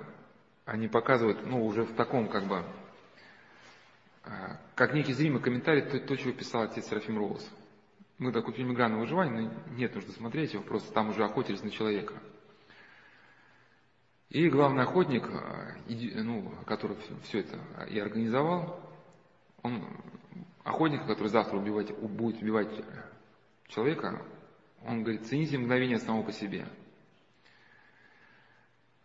они 0.66 0.88
показывают, 0.88 1.46
ну, 1.46 1.64
уже 1.66 1.84
в 1.84 1.94
таком, 1.96 2.28
как 2.28 2.46
бы, 2.46 2.66
а, 4.24 4.60
как 4.76 4.94
некий 4.94 5.14
зримый 5.14 5.42
комментарий, 5.42 5.84
то, 5.84 6.00
то 6.00 6.16
чего 6.18 6.34
писал 6.34 6.64
отец 6.64 6.88
Серафим 6.88 7.18
Роуз. 7.20 7.48
Мы 8.18 8.32
такой 8.32 8.54
фильм 8.54 8.74
«Игра 8.74 8.90
на 8.90 9.00
выживание», 9.00 9.50
но 9.50 9.76
нет 9.76 9.94
нужды 9.96 10.12
смотреть 10.12 10.54
его, 10.54 10.64
просто 10.64 10.92
там 10.94 11.10
уже 11.10 11.24
охотились 11.24 11.64
на 11.64 11.70
человека. 11.70 12.16
И 14.30 14.50
главный 14.50 14.84
охотник, 14.84 15.28
ну, 15.88 16.54
который 16.66 16.98
все 17.24 17.40
это 17.40 17.60
и 17.90 18.00
организовал, 18.00 18.80
он, 19.62 19.86
охотник, 20.64 21.06
который 21.06 21.28
завтра 21.28 21.58
убивать, 21.58 21.96
будет 21.98 22.42
убивать 22.42 22.70
человека, 23.74 24.24
он 24.86 25.04
говорит, 25.04 25.26
цените 25.26 25.58
мгновение 25.58 25.98
самого 25.98 26.24
по 26.24 26.32
себе. 26.32 26.68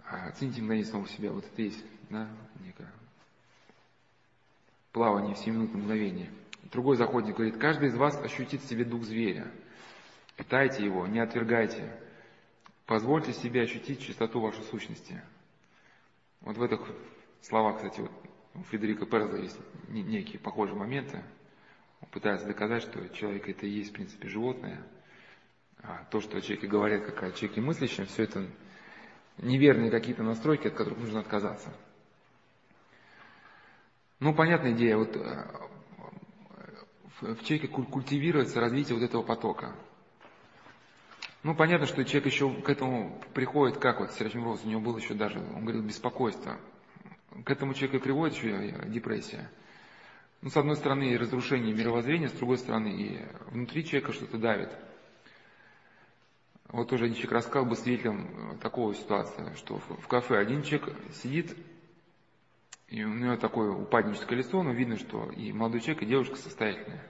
А, 0.04 0.30
цените 0.32 0.60
мгновение 0.60 0.90
самого 0.90 1.06
по 1.06 1.12
себе. 1.12 1.30
Вот 1.30 1.44
это 1.44 1.62
есть, 1.62 1.84
да, 2.10 2.28
некая 2.64 2.92
плавание 4.96 5.34
в 5.34 5.38
7 5.38 5.52
минут 5.52 5.74
мгновения. 5.74 6.30
Другой 6.72 6.96
заходник 6.96 7.34
говорит, 7.36 7.58
каждый 7.58 7.88
из 7.88 7.96
вас 7.96 8.16
ощутит 8.16 8.62
в 8.62 8.66
себе 8.66 8.82
дух 8.82 9.04
зверя. 9.04 9.46
Питайте 10.36 10.82
его, 10.82 11.06
не 11.06 11.18
отвергайте. 11.18 11.94
Позвольте 12.86 13.34
себе 13.34 13.60
ощутить 13.60 14.00
чистоту 14.00 14.40
вашей 14.40 14.62
сущности. 14.62 15.20
Вот 16.40 16.56
в 16.56 16.62
этих 16.62 16.80
словах, 17.42 17.76
кстати, 17.76 18.00
вот 18.00 18.10
у 18.54 18.62
Федерика 18.62 19.04
Перза 19.04 19.36
есть 19.36 19.58
некие 19.88 20.38
похожие 20.38 20.78
моменты. 20.78 21.22
Пытается 22.10 22.46
доказать, 22.46 22.82
что 22.82 23.08
человек 23.10 23.48
это 23.48 23.66
и 23.66 23.70
есть, 23.70 23.90
в 23.90 23.94
принципе, 23.94 24.28
животное. 24.28 24.86
А 25.82 26.04
то, 26.10 26.20
что 26.20 26.38
о 26.38 26.40
человеке 26.40 26.66
говорят, 26.66 27.04
как 27.04 27.22
о 27.22 27.32
человеке 27.32 27.60
мыслящем, 27.60 28.06
все 28.06 28.24
это 28.24 28.46
неверные 29.38 29.90
какие-то 29.90 30.22
настройки, 30.22 30.68
от 30.68 30.74
которых 30.74 30.98
нужно 30.98 31.20
отказаться. 31.20 31.72
Ну, 34.18 34.34
понятная 34.34 34.72
идея, 34.72 34.96
вот 34.96 35.14
э, 35.14 35.46
в 37.20 37.44
человеке 37.44 37.68
культивируется 37.68 38.60
развитие 38.60 38.96
вот 38.96 39.04
этого 39.04 39.22
потока. 39.22 39.74
Ну, 41.42 41.54
понятно, 41.54 41.86
что 41.86 42.04
человек 42.04 42.26
еще 42.26 42.52
к 42.62 42.68
этому 42.68 43.22
приходит, 43.34 43.78
как 43.78 44.00
вот 44.00 44.12
Серафим 44.12 44.44
Роуз, 44.44 44.64
у 44.64 44.68
него 44.68 44.80
было 44.80 44.98
еще 44.98 45.14
даже, 45.14 45.38
он 45.38 45.62
говорил, 45.62 45.82
беспокойство. 45.82 46.58
К 47.44 47.50
этому 47.50 47.74
человеку 47.74 48.02
приводит 48.02 48.36
еще 48.36 48.84
депрессия. 48.88 49.50
Ну, 50.46 50.50
с 50.50 50.56
одной 50.56 50.76
стороны, 50.76 51.10
и 51.10 51.16
разрушение 51.16 51.74
мировоззрения, 51.74 52.28
с 52.28 52.32
другой 52.34 52.58
стороны, 52.58 52.86
и 52.86 53.20
внутри 53.50 53.84
человека 53.84 54.12
что-то 54.12 54.38
давит. 54.38 54.70
Вот 56.68 56.88
тоже 56.88 57.06
один 57.06 57.16
человек 57.16 57.32
рассказал 57.32 57.68
бы 57.68 57.74
свидетелем 57.74 58.56
такого 58.62 58.94
ситуации, 58.94 59.56
что 59.56 59.78
в 59.78 60.06
кафе 60.06 60.38
один 60.38 60.62
человек 60.62 60.94
сидит, 61.14 61.56
и 62.86 63.02
у 63.02 63.12
него 63.12 63.36
такое 63.36 63.72
упадническое 63.72 64.38
лицо, 64.38 64.62
но 64.62 64.70
видно, 64.70 64.98
что 64.98 65.32
и 65.32 65.52
молодой 65.52 65.80
человек, 65.80 66.04
и 66.04 66.06
девушка 66.06 66.36
состоятельная. 66.36 67.02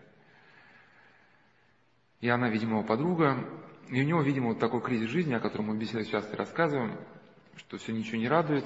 И 2.22 2.31
она, 2.31 2.49
видимо, 2.49 2.79
его 2.79 2.85
подруга, 2.85 3.46
и 3.90 4.01
у 4.01 4.05
него, 4.07 4.22
видимо, 4.22 4.46
вот 4.49 4.61
такой 4.61 4.81
кризис 4.81 5.11
жизни, 5.11 5.35
о 5.35 5.40
котором 5.40 5.66
мы 5.66 5.77
беседе 5.77 6.07
часто 6.07 6.38
рассказываем, 6.38 6.99
что 7.57 7.77
все 7.77 7.92
ничего 7.92 8.16
не 8.16 8.29
радует, 8.29 8.64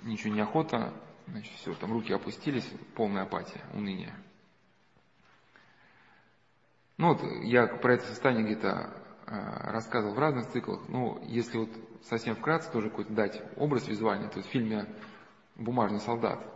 ничего 0.00 0.32
не 0.32 0.40
охота, 0.40 0.94
значит, 1.32 1.52
все, 1.54 1.74
там 1.74 1.92
руки 1.92 2.12
опустились, 2.12 2.68
полная 2.94 3.22
апатия, 3.22 3.62
уныние. 3.72 4.14
Ну 6.98 7.14
вот, 7.14 7.22
я 7.42 7.66
про 7.66 7.94
это 7.94 8.04
состояние 8.04 8.44
где-то 8.44 8.94
э, 9.26 9.70
рассказывал 9.70 10.14
в 10.14 10.18
разных 10.18 10.50
циклах, 10.50 10.82
ну, 10.88 11.22
если 11.26 11.56
вот 11.58 11.70
совсем 12.02 12.36
вкратце 12.36 12.70
тоже 12.70 12.90
какой-то 12.90 13.14
дать 13.14 13.42
образ 13.56 13.88
визуальный, 13.88 14.28
то 14.28 14.42
в 14.42 14.46
фильме 14.46 14.86
бумажный 15.56 16.00
солдат. 16.00 16.46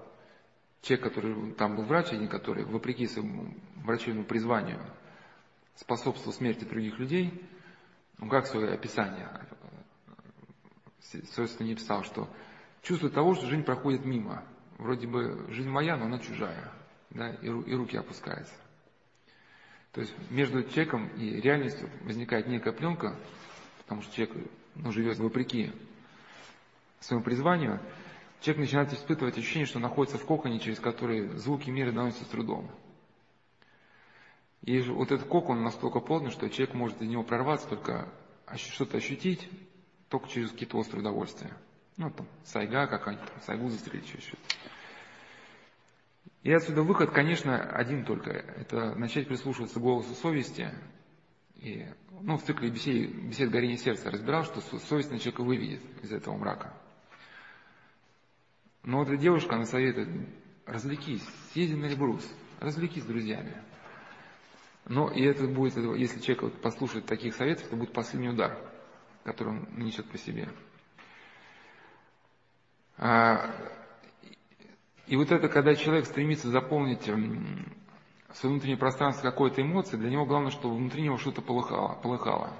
Человек, 0.82 1.06
который 1.06 1.52
там 1.54 1.76
был 1.76 1.84
врач, 1.84 2.12
один, 2.12 2.28
который, 2.28 2.64
вопреки 2.64 3.06
своему 3.06 3.54
врачебному 3.76 4.26
призванию, 4.26 4.80
способствовал 5.74 6.34
смерти 6.34 6.64
других 6.64 6.98
людей, 6.98 7.48
ну 8.18 8.28
как 8.28 8.46
свое 8.46 8.74
описание, 8.74 9.28
собственно, 11.32 11.66
не 11.66 11.74
писал, 11.74 12.04
что 12.04 12.28
чувство 12.82 13.08
того, 13.08 13.34
что 13.34 13.46
жизнь 13.46 13.64
проходит 13.64 14.04
мимо. 14.04 14.44
Вроде 14.78 15.06
бы 15.06 15.46
жизнь 15.50 15.68
моя, 15.68 15.96
но 15.96 16.06
она 16.06 16.18
чужая. 16.18 16.70
Да, 17.10 17.30
и, 17.30 17.46
и 17.46 17.74
руки 17.74 17.96
опускаются. 17.96 18.54
То 19.92 20.02
есть 20.02 20.14
между 20.30 20.62
человеком 20.64 21.08
и 21.16 21.40
реальностью 21.40 21.88
возникает 22.02 22.46
некая 22.48 22.72
пленка, 22.72 23.16
потому 23.78 24.02
что 24.02 24.14
человек 24.14 24.36
ну, 24.74 24.92
живет 24.92 25.18
вопреки 25.18 25.72
своему 27.00 27.24
призванию, 27.24 27.80
человек 28.40 28.66
начинает 28.66 28.92
испытывать 28.92 29.38
ощущение, 29.38 29.66
что 29.66 29.78
находится 29.78 30.18
в 30.18 30.26
коконе, 30.26 30.58
через 30.58 30.80
который 30.80 31.28
звуки 31.38 31.70
мира 31.70 31.92
доносятся 31.92 32.24
с 32.24 32.28
трудом. 32.28 32.70
И 34.62 34.80
вот 34.82 35.12
этот 35.12 35.28
кок, 35.28 35.48
он 35.48 35.62
настолько 35.62 36.00
плотный, 36.00 36.30
что 36.30 36.50
человек 36.50 36.74
может 36.74 37.00
из 37.00 37.08
него 37.08 37.22
прорваться, 37.22 37.68
только 37.68 38.12
что-то 38.56 38.98
ощутить, 38.98 39.48
только 40.08 40.28
через 40.28 40.50
какие-то 40.50 40.76
острые 40.76 41.00
удовольствия. 41.00 41.56
Ну, 41.96 42.10
там, 42.10 42.28
сайга 42.44 42.86
какая-нибудь, 42.86 43.28
сайгу 43.42 43.68
застрелить, 43.70 44.06
что-то. 44.06 44.42
И 46.42 46.52
отсюда 46.52 46.82
выход, 46.82 47.10
конечно, 47.10 47.58
один 47.58 48.04
только. 48.04 48.30
Это 48.30 48.94
начать 48.94 49.26
прислушиваться 49.26 49.80
к 49.80 49.82
голосу 49.82 50.14
совести. 50.14 50.70
И, 51.56 51.86
ну, 52.20 52.36
в 52.36 52.42
цикле 52.44 52.70
бесед, 52.70 53.14
бесед 53.28 53.50
горения 53.50 53.78
сердца 53.78 54.10
разбирал, 54.10 54.44
что 54.44 54.60
совесть 54.60 55.10
на 55.10 55.18
человека 55.18 55.42
выведет 55.42 55.80
из 56.04 56.12
этого 56.12 56.36
мрака. 56.36 56.72
Но 58.84 58.98
вот 58.98 59.08
эта 59.08 59.16
девушка, 59.16 59.56
она 59.56 59.64
советует, 59.64 60.08
развлекись, 60.66 61.26
съезди 61.52 61.74
на 61.74 61.86
Эльбрус, 61.86 62.24
развлекись 62.60 63.02
с 63.02 63.06
друзьями. 63.06 63.60
Но 64.84 65.10
и 65.10 65.24
это 65.24 65.48
будет, 65.48 65.76
если 65.76 66.20
человек 66.20 66.42
вот 66.42 66.62
послушает 66.62 67.06
таких 67.06 67.34
советов, 67.34 67.66
это 67.66 67.74
будет 67.74 67.92
последний 67.92 68.28
удар, 68.28 68.56
который 69.24 69.48
он 69.48 69.68
нанесет 69.72 70.08
по 70.08 70.18
себе. 70.18 70.48
А, 72.98 73.50
и 75.06 75.16
вот 75.16 75.30
это, 75.30 75.48
когда 75.48 75.74
человек 75.74 76.06
стремится 76.06 76.48
заполнить 76.48 77.08
эм, 77.08 77.72
свое 78.32 78.54
внутреннее 78.54 78.78
пространство 78.78 79.22
какой-то 79.30 79.62
эмоцией, 79.62 80.00
для 80.00 80.10
него 80.10 80.24
главное, 80.24 80.50
чтобы 80.50 80.76
внутри 80.76 81.02
него 81.02 81.18
что-то 81.18 81.42
полыхало, 81.42 81.94
полыхало. 82.02 82.52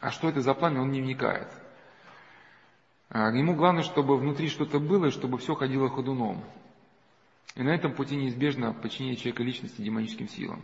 А 0.00 0.10
что 0.10 0.28
это 0.28 0.40
за 0.40 0.54
пламя, 0.54 0.82
он 0.82 0.90
не 0.90 1.00
вникает. 1.00 1.48
А, 3.08 3.30
ему 3.30 3.54
главное, 3.54 3.82
чтобы 3.82 4.16
внутри 4.16 4.48
что-то 4.48 4.80
было, 4.80 5.06
и 5.06 5.10
чтобы 5.10 5.38
все 5.38 5.54
ходило 5.54 5.88
ходуном. 5.88 6.42
И 7.54 7.62
на 7.62 7.70
этом 7.70 7.94
пути 7.94 8.16
неизбежно 8.16 8.72
подчинение 8.72 9.16
человека 9.16 9.42
личности 9.42 9.82
демоническим 9.82 10.28
силам. 10.28 10.62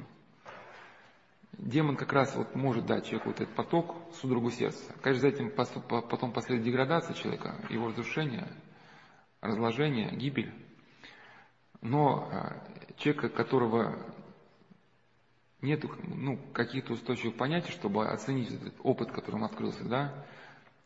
Демон 1.53 1.97
как 1.97 2.13
раз 2.13 2.37
вот 2.37 2.55
может 2.55 2.87
дать 2.87 3.07
человеку 3.07 3.31
вот 3.31 3.41
этот 3.41 3.55
поток, 3.55 3.97
судорогу 4.21 4.51
сердца. 4.51 4.93
Конечно, 5.03 5.23
за 5.23 5.29
этим 5.29 5.51
потом 5.51 6.33
последует 6.33 6.65
деградация 6.65 7.15
человека, 7.15 7.57
его 7.69 7.89
разрушение, 7.89 8.49
разложение, 9.41 10.15
гибель. 10.15 10.53
Но 11.81 12.29
а, 12.31 12.63
человека, 12.97 13.29
которого 13.29 13.99
нет 15.63 15.85
ну, 16.05 16.39
каких-то 16.53 16.93
устойчивых 16.93 17.37
понятий, 17.37 17.73
чтобы 17.73 18.07
оценить 18.07 18.51
этот 18.51 18.75
опыт, 18.83 19.11
который 19.11 19.37
он 19.37 19.45
открылся, 19.45 19.85
да, 19.85 20.25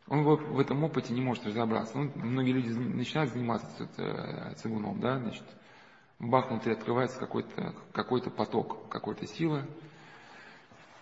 он 0.08 0.24
в, 0.24 0.36
в 0.36 0.58
этом 0.58 0.82
опыте 0.84 1.12
не 1.12 1.20
может 1.20 1.46
разобраться. 1.46 1.98
Ну, 1.98 2.10
многие 2.14 2.52
люди 2.52 2.68
начинают 2.68 3.32
заниматься 3.32 3.88
э, 3.98 4.54
цигуном, 4.56 5.00
да, 5.00 5.18
значит, 5.18 5.44
бах, 6.18 6.50
внутри 6.50 6.72
открывается 6.72 7.18
какой-то 7.18 7.74
какой 7.92 8.22
поток, 8.22 8.88
какой-то 8.88 9.26
силы, 9.26 9.64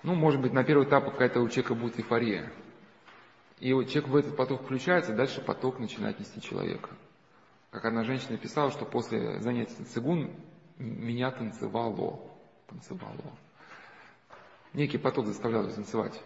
ну, 0.02 0.14
может 0.14 0.40
быть, 0.40 0.52
на 0.52 0.64
первый 0.64 0.86
этап 0.86 1.04
какая-то 1.04 1.40
у 1.40 1.48
человека 1.48 1.74
будет 1.74 1.98
эйфория. 1.98 2.52
И 3.58 3.72
вот 3.74 3.88
человек 3.88 4.08
в 4.08 4.16
этот 4.16 4.36
поток 4.36 4.62
включается, 4.62 5.14
дальше 5.14 5.42
поток 5.42 5.78
начинает 5.78 6.18
нести 6.18 6.40
человека. 6.40 6.90
Как 7.70 7.84
одна 7.84 8.04
женщина 8.04 8.38
писала, 8.38 8.70
что 8.70 8.86
после 8.86 9.38
занятия 9.40 9.84
цигун 9.84 10.34
меня 10.78 11.30
танцевало. 11.30 12.20
Танцевало. 12.66 13.36
Некий 14.72 14.98
поток 14.98 15.26
заставлял 15.26 15.68
танцевать. 15.68 16.20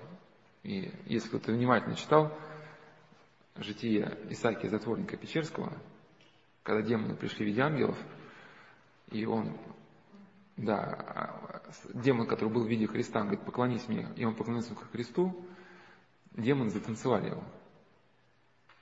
И 0.62 0.92
если 1.06 1.28
кто-то 1.28 1.52
внимательно 1.52 1.96
читал 1.96 2.32
житие 3.56 4.18
Исаакия 4.30 4.70
Затворника 4.70 5.16
Печерского, 5.16 5.72
когда 6.62 6.82
демоны 6.82 7.16
пришли 7.16 7.44
в 7.44 7.48
виде 7.48 7.60
ангелов, 7.60 7.98
и 9.10 9.26
он 9.26 9.56
да, 10.56 11.43
демон, 11.92 12.26
который 12.26 12.50
был 12.50 12.64
в 12.64 12.68
виде 12.68 12.86
Христа, 12.86 13.20
говорит, 13.20 13.44
поклонись 13.44 13.88
мне, 13.88 14.08
и 14.16 14.24
он 14.24 14.34
поклонился 14.34 14.74
к 14.74 14.90
Христу, 14.90 15.34
демоны 16.32 16.70
затанцевали 16.70 17.30
его. 17.30 17.44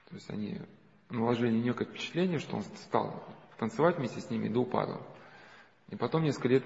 То 0.08 0.16
есть 0.16 0.30
они 0.30 0.60
наложили 1.10 1.50
на 1.50 1.62
некое 1.62 1.84
впечатление, 1.84 2.38
что 2.38 2.56
он 2.56 2.62
стал 2.62 3.22
танцевать 3.58 3.98
вместе 3.98 4.20
с 4.20 4.30
ними 4.30 4.48
до 4.48 4.60
упаду. 4.60 5.00
И 5.88 5.96
потом 5.96 6.22
несколько 6.22 6.48
лет 6.48 6.64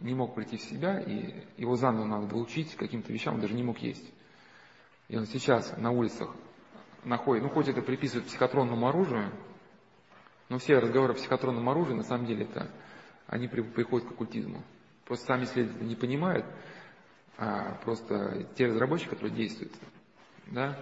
не 0.00 0.14
мог 0.14 0.34
прийти 0.34 0.56
в 0.56 0.62
себя, 0.62 0.98
и 0.98 1.44
его 1.58 1.76
заново 1.76 2.06
надо 2.06 2.26
было 2.26 2.40
учить 2.40 2.74
каким-то 2.74 3.12
вещам, 3.12 3.34
он 3.34 3.40
даже 3.40 3.54
не 3.54 3.62
мог 3.62 3.78
есть. 3.78 4.10
И 5.08 5.16
он 5.16 5.26
сейчас 5.26 5.76
на 5.76 5.90
улицах 5.90 6.34
находит, 7.04 7.42
ну 7.42 7.50
хоть 7.50 7.68
это 7.68 7.82
приписывают 7.82 8.28
психотронному 8.28 8.88
оружию, 8.88 9.30
но 10.48 10.58
все 10.58 10.78
разговоры 10.78 11.12
о 11.12 11.16
психотронном 11.16 11.68
оружии 11.68 11.94
на 11.94 12.02
самом 12.02 12.26
деле 12.26 12.44
это 12.44 12.70
они 13.26 13.46
приходят 13.46 14.08
к 14.08 14.12
оккультизму. 14.12 14.62
Просто 15.10 15.26
сами 15.26 15.42
исследователи 15.42 15.88
не 15.88 15.96
понимают, 15.96 16.46
а 17.36 17.74
просто 17.82 18.46
те 18.54 18.66
разработчики, 18.66 19.08
которые 19.08 19.34
действуют, 19.34 19.72
да, 20.46 20.78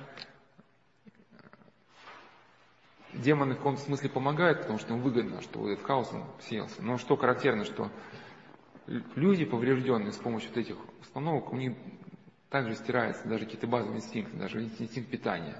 демоны 3.15 3.55
в 3.55 3.57
каком-то 3.57 3.81
смысле 3.81 4.11
помогают, 4.11 4.61
потому 4.61 4.79
что 4.79 4.93
им 4.93 5.01
выгодно, 5.01 5.41
что 5.41 5.67
этот 5.71 5.83
хаос 5.83 6.13
он 6.13 6.27
съелся. 6.43 6.83
Но 6.83 6.99
что 6.99 7.17
характерно, 7.17 7.65
что 7.65 7.91
люди, 8.87 9.47
поврежденные 9.47 10.13
с 10.13 10.19
помощью 10.19 10.51
вот 10.51 10.59
этих 10.59 10.77
установок, 11.01 11.51
у 11.55 11.57
них 11.57 11.73
также 12.51 12.75
стирается 12.75 13.27
даже 13.27 13.47
какие-то 13.47 13.67
базовые 13.67 13.97
инстинкты, 13.97 14.37
даже 14.37 14.63
инстинкт 14.63 15.09
питания. 15.09 15.57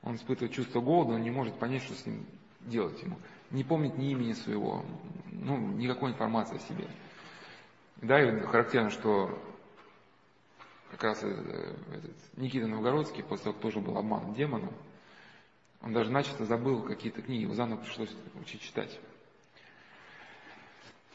Он 0.00 0.14
испытывает 0.14 0.54
чувство 0.54 0.80
голода, 0.80 1.12
он 1.12 1.20
не 1.20 1.30
может 1.30 1.58
понять, 1.58 1.82
что 1.82 1.92
с 1.92 2.06
ним 2.06 2.24
делать 2.62 3.02
ему 3.02 3.18
не 3.50 3.64
помнит 3.64 3.98
ни 3.98 4.12
имени 4.12 4.32
своего, 4.32 4.82
ну, 5.30 5.58
никакой 5.58 6.12
информации 6.12 6.56
о 6.56 6.60
себе. 6.60 6.86
Да, 8.00 8.22
и 8.22 8.40
характерно, 8.42 8.90
что 8.90 9.38
как 10.90 11.02
раз 11.02 11.22
этот 11.22 12.14
Никита 12.36 12.66
Новгородский, 12.66 13.24
после 13.24 13.44
того, 13.44 13.54
как 13.54 13.62
тоже 13.62 13.80
был 13.80 13.98
обман 13.98 14.34
демоном, 14.34 14.72
он 15.80 15.92
даже 15.92 16.10
начисто 16.10 16.44
забыл 16.44 16.82
какие-то 16.82 17.22
книги, 17.22 17.42
его 17.42 17.54
заново 17.54 17.80
пришлось 17.80 18.14
учить 18.40 18.62
читать. 18.62 18.98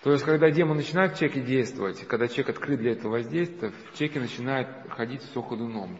То 0.03 0.11
есть, 0.11 0.25
когда 0.25 0.51
демон 0.51 0.75
начинает 0.75 1.13
в 1.13 1.17
человеке 1.17 1.41
действовать, 1.41 2.05
когда 2.05 2.27
человек 2.27 2.49
открыт 2.49 2.79
для 2.79 2.91
этого 2.91 3.13
воздействия, 3.13 3.69
в 3.69 3.97
человеке 3.97 4.19
начинает 4.19 4.67
ходить 4.89 5.21
все 5.21 5.41
ходуном. 5.41 5.97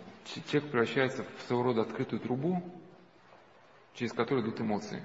Человек 0.50 0.69
превращается 0.69 1.24
в 1.24 1.48
своего 1.48 1.63
рода 1.63 1.82
открытую 1.82 2.19
трубу, 2.19 2.62
через 3.93 4.12
которую 4.12 4.46
идут 4.46 4.60
эмоции. 4.60 5.02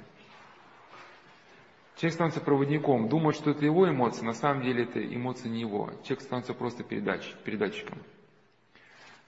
Человек 1.99 2.15
становится 2.15 2.41
проводником, 2.41 3.09
думает, 3.09 3.35
что 3.35 3.51
это 3.51 3.65
его 3.65 3.89
эмоции, 3.89 4.25
на 4.25 4.33
самом 4.33 4.63
деле 4.63 4.85
это 4.85 5.05
эмоции 5.05 5.49
не 5.49 5.61
его. 5.61 5.91
Человек 6.05 6.21
становится 6.21 6.55
просто 6.55 6.85
передач, 6.85 7.35
передатчиком. 7.45 7.99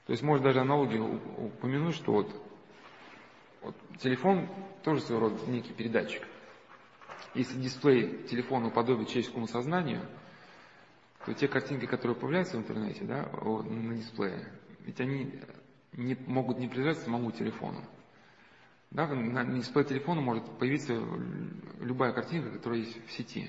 То 0.07 0.13
есть 0.13 0.23
можно 0.23 0.45
даже 0.45 0.61
аналогию 0.61 1.21
упомянуть, 1.37 1.97
что 1.97 2.13
вот, 2.13 2.33
вот 3.63 3.75
телефон 3.99 4.49
тоже 4.85 5.01
своего 5.01 5.31
рода 5.31 5.51
некий 5.51 5.73
передатчик. 5.73 6.23
Если 7.35 7.61
дисплей 7.61 8.23
телефона 8.29 8.69
уподобит 8.69 9.09
человеческому 9.09 9.49
сознанию, 9.49 10.03
то 11.27 11.35
те 11.35 11.49
картинки, 11.49 11.87
которые 11.87 12.17
появляются 12.17 12.57
в 12.57 12.61
интернете, 12.61 13.03
да, 13.03 13.29
на 13.43 13.97
дисплее, 13.97 14.49
ведь 14.85 15.01
они 15.01 15.41
не, 15.93 16.17
могут 16.27 16.59
не 16.59 16.69
принадлежать 16.69 17.03
самому 17.03 17.33
телефону. 17.33 17.83
Да, 18.91 19.07
на 19.07 19.45
дисплее 19.45 19.87
телефона 19.87 20.21
может 20.21 20.45
появиться 20.59 20.95
любая 21.79 22.13
картинка, 22.13 22.51
которая 22.51 22.81
есть 22.81 23.07
в 23.07 23.13
сети. 23.13 23.49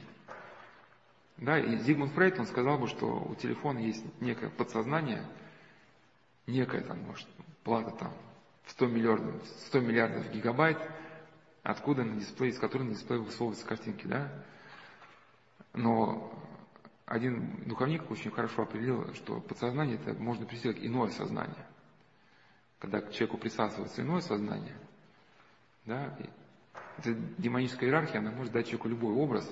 Да, 1.38 1.60
и 1.60 1.78
Зигмунд 1.78 2.14
Фрейд, 2.14 2.40
он 2.40 2.46
сказал 2.46 2.78
бы, 2.78 2.88
что 2.88 3.08
у 3.08 3.34
телефона 3.34 3.80
есть 3.80 4.06
некое 4.22 4.52
подсознание, 4.52 5.26
некая 6.46 6.82
там, 6.82 7.00
может, 7.02 7.28
плата 7.64 7.90
там 7.98 8.14
в 8.66 8.72
100 8.72 8.86
миллиардов, 8.86 9.44
100 9.68 9.80
миллиардов 9.80 10.32
гигабайт, 10.32 10.78
откуда 11.64 12.04
на 12.04 12.20
дисплее, 12.20 12.52
из 12.52 12.60
которой 12.60 12.84
на 12.84 12.92
дисплее 12.92 13.22
высовываются 13.22 13.66
картинки, 13.66 14.06
да. 14.06 14.32
Но 15.74 16.32
один 17.08 17.64
духовник 17.66 18.12
очень 18.12 18.30
хорошо 18.30 18.62
определил, 18.62 19.12
что 19.16 19.40
подсознание 19.40 19.96
это 19.96 20.14
можно 20.22 20.46
представить 20.46 20.86
иное 20.86 21.10
сознание. 21.10 21.66
Когда 22.78 23.02
к 23.02 23.12
человеку 23.12 23.40
присасывается 23.40 24.04
иное 24.04 24.22
сознание– 24.22 24.78
да? 25.92 26.18
Эта 26.98 27.14
демоническая 27.38 27.90
иерархия, 27.90 28.20
она 28.20 28.32
может 28.32 28.54
дать 28.54 28.68
человеку 28.68 28.88
любой 28.88 29.14
образ, 29.14 29.50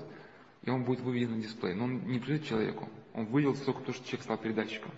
и 0.61 0.69
он 0.69 0.83
будет 0.83 1.01
выведен 1.01 1.35
на 1.35 1.41
дисплей. 1.41 1.73
Но 1.73 1.85
он 1.85 2.05
не 2.07 2.19
придет 2.19 2.45
человеку. 2.45 2.89
Он 3.13 3.25
вывел 3.25 3.55
только 3.55 3.81
то, 3.83 3.93
что 3.93 4.05
человек 4.05 4.23
стал 4.23 4.37
передатчиком. 4.37 4.91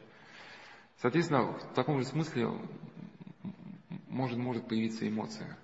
Соответственно, 0.97 1.53
в 1.53 1.73
таком 1.73 1.99
же 1.99 2.05
смысле 2.05 2.49
может, 4.07 4.37
может 4.37 4.67
появиться 4.67 5.07
эмоция. 5.07 5.57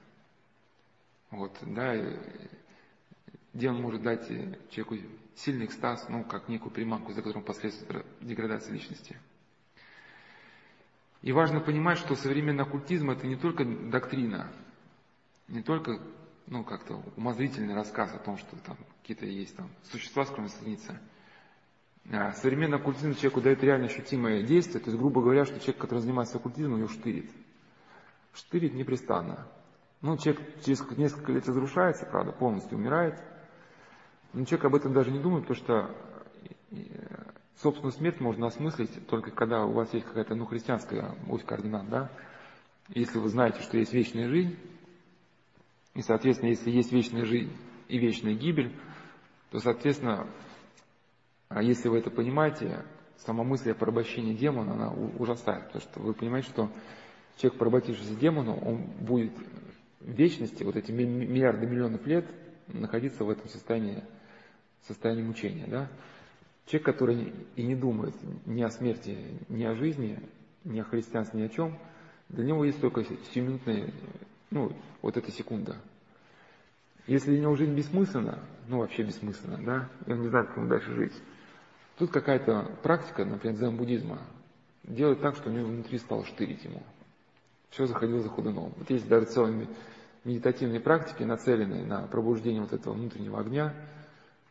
Вот, 1.30 1.56
да, 1.62 1.96
где 3.54 3.70
он 3.70 3.82
может 3.82 4.02
дать 4.02 4.28
человеку 4.72 4.98
сильный 5.36 5.66
экстаз, 5.66 6.08
ну, 6.10 6.24
как 6.24 6.48
некую 6.48 6.72
приманку, 6.72 7.12
за 7.12 7.22
которым 7.22 7.44
последствует 7.44 8.06
деградация 8.22 8.74
личности. 8.74 9.18
И 11.22 11.32
важно 11.32 11.60
понимать, 11.60 11.98
что 11.98 12.16
современный 12.16 12.64
оккультизм– 12.64 13.10
это 13.12 13.28
не 13.28 13.36
только 13.36 13.66
доктрина, 13.66 14.52
не 15.48 15.62
только 15.62 16.00
ну, 16.48 16.64
как-то 16.64 17.02
умозрительный 17.16 17.76
рассказ 17.76 18.14
о 18.14 18.20
том, 18.20 18.38
что 18.38 18.56
там 18.58 18.78
какие-то 19.02 19.26
есть 19.26 19.56
там 19.56 19.70
существа 19.84 20.26
скромной 20.26 20.50
страницы, 20.50 21.00
а, 22.10 22.32
современный 22.34 22.78
оккультизм 22.78 23.16
человеку 23.16 23.42
дает 23.42 23.64
реально 23.64 23.88
ощутимое 23.88 24.44
действие, 24.44 24.80
то 24.82 24.90
есть, 24.90 25.00
грубо 25.00 25.22
говоря, 25.22 25.46
что 25.46 25.60
человек, 25.60 25.78
который 25.78 26.00
занимается 26.00 26.38
оккультизмом, 26.38 26.76
у 26.76 26.78
него 26.78 26.88
штырит. 26.88 27.30
Штырит 28.34 28.74
непрестанно. 28.74 29.48
Ну, 30.02 30.18
человек 30.18 30.42
через 30.64 30.80
несколько 30.98 31.32
лет 31.32 31.48
разрушается, 31.48 32.06
правда, 32.06 32.32
полностью 32.32 32.78
умирает. 32.78 33.20
Но 34.32 34.46
человек 34.46 34.66
об 34.66 34.76
этом 34.76 34.94
даже 34.94 35.12
не 35.12 35.20
думает, 35.20 35.48
потому 35.48 35.66
что 35.66 35.96
собственную 37.58 37.92
смерть 37.92 38.20
можно 38.22 38.48
осмыслить 38.48 39.08
только 39.08 39.32
когда 39.32 39.66
у 39.66 39.72
вас 39.72 39.94
есть 39.94 40.06
какая-то, 40.06 40.36
ну, 40.36 40.46
христианская 40.46 41.16
ось 41.28 41.44
координат, 41.44 41.90
да? 41.90 42.12
Если 42.90 43.18
вы 43.18 43.28
знаете, 43.28 43.62
что 43.62 43.78
есть 43.78 43.92
вечная 43.92 44.30
жизнь, 44.30 44.58
и, 45.98 46.02
соответственно, 46.04 46.50
если 46.50 46.70
есть 46.70 46.92
вечная 46.92 47.26
жизнь 47.26 47.52
и 47.88 47.98
вечная 47.98 48.36
гибель, 48.36 48.72
то, 49.50 49.58
соответственно, 49.58 50.30
а 51.50 51.64
если 51.64 51.90
вы 51.90 51.98
это 51.98 52.12
понимаете, 52.12 52.86
сама 53.18 53.44
мысль 53.44 53.72
о 53.72 53.74
порабощении 53.74 54.36
демона, 54.36 54.74
она 54.74 54.92
ужасает, 54.92 55.66
потому 55.66 55.82
что 55.82 56.00
вы 56.00 56.14
понимаете, 56.14 56.50
что 56.50 56.72
человек, 57.38 57.58
поработившийся 57.58 58.14
демону, 58.14 58.60
он 58.60 58.84
будет 59.00 59.32
в 60.00 60.12
вечности, 60.12 60.64
вот 60.64 60.76
эти 60.76 60.92
миллиарды 60.92 61.66
миллионов 61.66 62.06
лет, 62.06 62.28
находиться 62.68 63.24
в 63.24 63.32
этом 63.32 63.50
состоянии, 63.50 64.04
состоянии 64.84 65.24
мучения. 65.24 65.66
Да? 65.66 65.90
Человек, 66.68 66.86
который 66.86 67.34
и 67.56 67.64
не 67.64 67.76
думает 67.76 68.14
ни 68.46 68.62
о 68.62 68.70
смерти, 68.70 69.18
ни 69.50 69.64
о 69.64 69.74
жизни, 69.74 70.20
ни 70.64 70.80
о 70.80 70.84
христианстве, 70.84 71.42
ни 71.42 71.46
о 71.46 71.50
чем, 71.50 71.76
для 72.30 72.46
него 72.46 72.66
есть 72.66 72.80
только 72.80 73.04
сиюминутная, 73.34 73.92
ну, 74.50 74.72
вот 75.02 75.18
эта 75.18 75.32
секунда. 75.32 75.76
Если 77.06 77.32
для 77.32 77.42
него 77.42 77.56
жизнь 77.56 77.74
бессмысленна, 77.74 78.40
ну, 78.68 78.80
вообще 78.80 79.04
бессмысленна, 79.04 79.64
да, 79.64 79.90
и 80.06 80.12
он 80.12 80.22
не 80.22 80.30
знает, 80.30 80.48
как 80.48 80.58
ему 80.58 80.68
дальше 80.68 80.94
жить, 80.94 81.14
Тут 81.98 82.12
какая-то 82.12 82.78
практика, 82.84 83.26
например, 83.26 83.58
дзен-буддизма, 83.58 84.20
делает 84.84 85.20
так, 85.20 85.36
что 85.36 85.50
у 85.50 85.52
него 85.52 85.68
внутри 85.68 85.98
стало 85.98 86.26
штырить 86.26 86.64
ему. 86.64 86.84
Все 87.72 87.88
заходило 87.88 88.22
за 88.22 88.30
ходуном. 88.30 88.72
Вот 88.78 88.90
есть 88.90 89.08
даже 89.08 89.26
целые 89.26 89.68
медитативные 90.24 90.80
практики, 90.80 91.24
нацеленные 91.24 91.86
на 91.86 92.04
пробуждение 92.04 92.62
вот 92.62 92.72
этого 92.72 92.94
внутреннего 92.94 93.40
огня, 93.40 93.74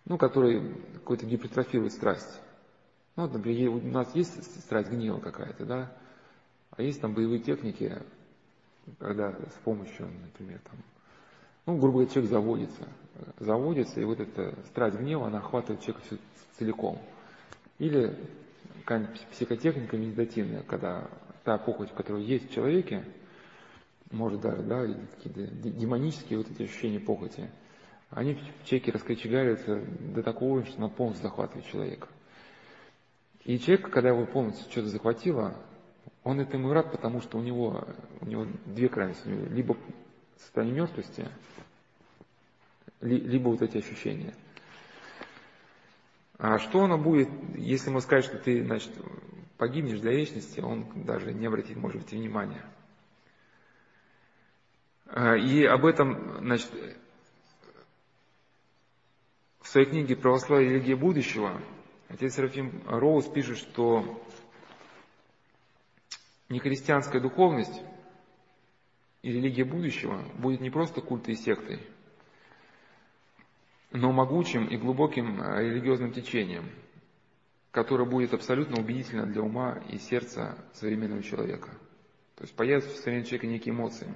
ну, 0.07 0.19
который 0.19 0.75
какой-то 0.95 1.25
гипертрофирует 1.25 1.93
страсть. 1.93 2.41
Ну, 3.15 3.25
вот, 3.25 3.33
например, 3.33 3.71
у 3.71 3.81
нас 3.81 4.13
есть 4.15 4.61
страсть 4.63 4.91
гнева 4.91 5.21
какая-то, 5.21 5.65
да, 5.65 5.93
а 6.73 6.83
есть 6.83 7.01
там 7.01 7.15
боевые 7.15 7.41
техники, 7.41 8.03
когда 8.99 9.33
с 9.33 9.59
помощью, 9.65 10.09
например, 10.23 10.61
там, 10.65 10.79
ну, 11.67 11.79
грубо 11.79 11.99
говоря, 11.99 12.11
человек 12.11 12.31
заводится, 12.31 12.89
заводится, 13.39 14.01
и 14.01 14.05
вот 14.05 14.21
эта 14.21 14.55
страсть 14.67 14.97
гнева, 14.97 15.27
она 15.27 15.39
охватывает 15.39 15.83
человека 15.83 16.07
целиком– 16.57 17.01
или 17.79 18.17
психотехника 19.33 19.97
медитативная, 19.97 20.63
когда 20.63 21.09
та 21.45 21.59
похоть, 21.59 21.93
которая 21.93 22.23
есть 22.23 22.51
в 22.51 22.55
человеке, 22.55 23.05
может 24.11 24.41
даже, 24.41 24.63
да, 24.63 24.87
какие-то 25.17 25.47
демонические 25.71 26.39
вот 26.39 26.51
эти 26.51 26.63
ощущения 26.63 27.01
похоти, 27.01 27.51
они 28.11 28.35
в 28.35 28.65
человеке 28.65 28.93
раскочегариваются 28.93 29.83
до 30.15 30.23
такого 30.23 30.65
что 30.65 30.79
она 30.79 30.89
полностью 30.89 31.29
захватывает 31.29 31.67
человека. 31.67 32.09
И 33.45 33.59
человек, 33.59 33.91
когда 33.91 34.11
его 34.11 34.25
полностью 34.27 34.71
что-то 34.71 34.89
захватило, 34.89 35.55
он 36.27 36.41
этому 36.41 36.73
рад, 36.73 36.91
потому 36.91 37.21
что 37.21 37.39
у 37.39 37.43
него, 37.43 37.87
у 38.21 38.27
него 38.27 38.47
две 38.67 38.89
крайности. 38.89 39.29
Либо 39.29 39.77
состояние 40.39 40.77
мертвости, 40.77 41.29
либо 43.01 43.49
вот 43.49 43.63
эти 43.63 43.79
ощущения– 43.79 44.35
а 46.39 46.59
что 46.59 46.85
оно 46.85 46.99
будет, 46.99 47.29
если 47.55 47.89
ему 47.89 48.01
скажет, 48.01 48.27
что 48.27 48.39
ты, 48.39 48.63
значит, 48.63 48.91
погибнешь 49.57 50.01
для 50.01 50.13
вечности, 50.13 50.61
он 50.61 50.87
даже 51.05 51.33
не 51.33 51.47
обратит, 51.47 51.77
может 51.77 52.03
быть, 52.03 52.13
внимания. 52.13 52.63
А, 55.07 55.35
и 55.35 55.65
об 55.65 55.87
этом, 55.87 56.39
значит, 56.41 56.71
в 59.61 59.69
своей 59.69 59.87
книге 59.87 60.17
«Православие 60.17 60.71
и 60.71 60.75
религия 60.75 60.97
будущего» 60.97 61.59
отец 62.09 62.35
Серафим 62.35 62.83
Роуз 62.87 63.25
пишет, 63.27 63.57
что 63.57 64.23
нехристианская 66.49 67.21
духовность 67.21 67.83
и 69.23 69.33
религия 69.33 69.65
будущего 69.65 70.23
будет 70.39 70.61
не 70.61 70.71
просто 70.71 71.01
культой 71.01 71.35
и 71.35 71.37
сектой– 71.37 71.81
но 73.97 74.13
могучим 74.13 74.67
и 74.67 74.77
глубоким 74.77 75.41
э, 75.41 75.63
религиозным 75.63 76.13
течением, 76.13 76.71
которое 77.71 78.09
будет 78.09 78.35
абсолютно 78.35 78.81
убедительно 78.81 79.27
для 79.27 79.43
ума 79.43 79.83
и 79.89 79.99
сердца 79.99 80.59
современного 80.75 81.23
человека. 81.23 81.71
То 82.37 82.45
есть 82.45 82.55
появятся 82.55 82.91
в 82.91 82.97
современном 82.97 83.27
человеке 83.27 83.49
некие 83.49 83.75
эмоции. 83.75 84.15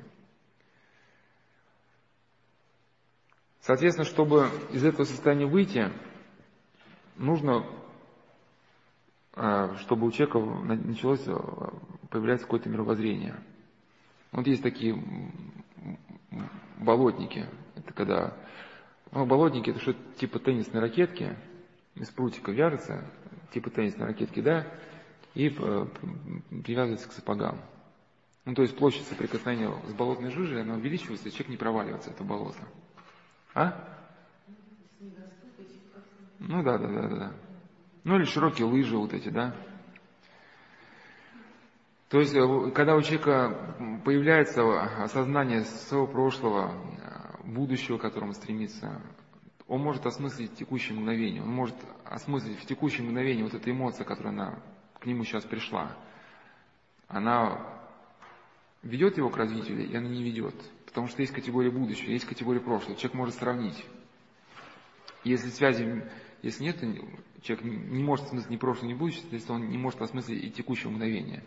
Соответственно, 3.60 4.06
чтобы 4.06 4.48
из 4.72 4.84
этого 4.84 5.04
состояния 5.04 5.46
выйти, 5.46 5.90
нужно, 7.16 7.66
чтобы 9.78 10.06
у 10.06 10.10
человека 10.10 10.38
началось 10.38 11.22
э, 11.26 11.34
появляться 12.10 12.44
какое-то 12.44 12.68
мировоззрение. 12.68 13.36
Вот 14.32 14.46
есть 14.46 14.62
такие 14.62 15.02
болотники. 16.78 17.46
Это 17.74 17.92
когда 17.94 18.36
ну, 19.12 19.24
болотники 19.24 19.70
это 19.70 19.80
что-то 19.80 19.98
типа 20.18 20.38
теннисной 20.40 20.80
ракетки, 20.82 21.36
из 21.94 22.10
прутика 22.10 22.52
вяжется, 22.52 23.10
типа 23.52 23.70
теннисной 23.70 24.08
ракетки, 24.08 24.40
да, 24.40 24.66
и 25.34 25.48
э, 25.48 25.86
привязывается 26.62 27.08
к 27.08 27.12
сапогам. 27.12 27.60
Ну, 28.44 28.54
то 28.54 28.62
есть 28.62 28.76
площадь 28.76 29.06
соприкосновения 29.06 29.72
с 29.88 29.92
болотной 29.94 30.30
жижей, 30.30 30.62
она 30.62 30.74
увеличивается, 30.74 31.28
и 31.28 31.30
человек 31.30 31.48
не 31.48 31.56
проваливается 31.56 32.10
это 32.10 32.24
болото. 32.24 32.60
А? 33.54 33.88
Ну 36.40 36.62
да, 36.62 36.78
да, 36.78 36.88
да, 36.88 37.08
да. 37.08 37.32
Ну 38.04 38.16
или 38.16 38.24
широкие 38.24 38.66
лыжи 38.66 38.96
вот 38.96 39.12
эти, 39.12 39.28
да. 39.28 39.54
То 42.08 42.18
есть, 42.18 42.34
э, 42.34 42.70
когда 42.72 42.96
у 42.96 43.02
человека 43.02 44.00
появляется 44.04 44.62
осознание 45.02 45.62
своего 45.62 46.06
прошлого, 46.06 46.74
будущего, 47.44 47.98
к 47.98 48.02
которому 48.02 48.32
стремится, 48.32 49.00
он 49.66 49.82
может 49.82 50.06
осмыслить 50.06 50.54
текущее 50.54 50.98
мгновение, 50.98 51.42
он 51.42 51.50
может 51.50 51.76
осмыслить 52.04 52.58
в 52.58 52.66
текущем 52.66 53.06
мгновении 53.06 53.42
вот 53.42 53.54
эта 53.54 53.70
эмоция, 53.70 54.04
которая 54.04 54.32
она, 54.32 54.62
к 54.98 55.06
нему 55.06 55.24
сейчас 55.24 55.44
пришла. 55.44 55.96
Она 57.08 57.80
ведет 58.82 59.16
его 59.16 59.30
к 59.30 59.36
развитию 59.36 59.78
или 59.78 59.96
она 59.96 60.08
не 60.08 60.22
ведет? 60.22 60.54
Потому 60.86 61.06
что 61.06 61.20
есть 61.20 61.32
категория 61.32 61.70
будущего, 61.70 62.10
есть 62.10 62.24
категория 62.24 62.60
прошлого. 62.60 62.96
Человек 62.96 63.14
может 63.14 63.34
сравнить. 63.36 63.84
Если 65.22 65.50
связи, 65.50 66.02
если 66.42 66.64
нет, 66.64 66.80
человек 67.42 67.64
не 67.64 68.02
может 68.02 68.26
осмыслить 68.26 68.50
ни 68.50 68.56
прошлое, 68.56 68.88
ни 68.88 68.94
будущее, 68.94 69.24
если 69.30 69.52
он 69.52 69.68
не 69.68 69.78
может 69.78 70.00
осмыслить 70.00 70.44
и 70.44 70.50
текущего 70.50 70.90
мгновения. 70.90 71.42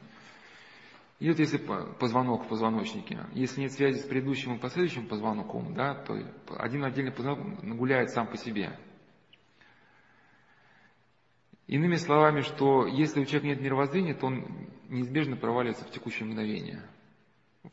И 1.19 1.29
вот 1.29 1.39
если 1.39 1.57
позвонок 1.57 2.45
в 2.45 2.47
позвоночнике, 2.49 3.25
если 3.33 3.61
нет 3.61 3.71
связи 3.71 3.99
с 3.99 4.03
предыдущим 4.03 4.55
и 4.55 4.59
последующим 4.59 5.07
позвонком, 5.07 5.73
да, 5.73 5.95
то 5.95 6.15
один 6.57 6.83
отдельный 6.83 7.13
позвонок 7.13 7.63
гуляет 7.77 8.09
сам 8.09 8.27
по 8.27 8.35
себе. 8.35 8.77
Иными 11.67 11.95
словами, 11.95 12.41
что 12.41 12.85
если 12.85 13.21
у 13.21 13.25
человека 13.25 13.47
нет 13.47 13.61
мировоззрения, 13.61 14.13
то 14.13 14.27
он 14.27 14.67
неизбежно 14.89 15.37
проваливается 15.37 15.85
в 15.85 15.91
текущее 15.91 16.27
мгновение, 16.27 16.83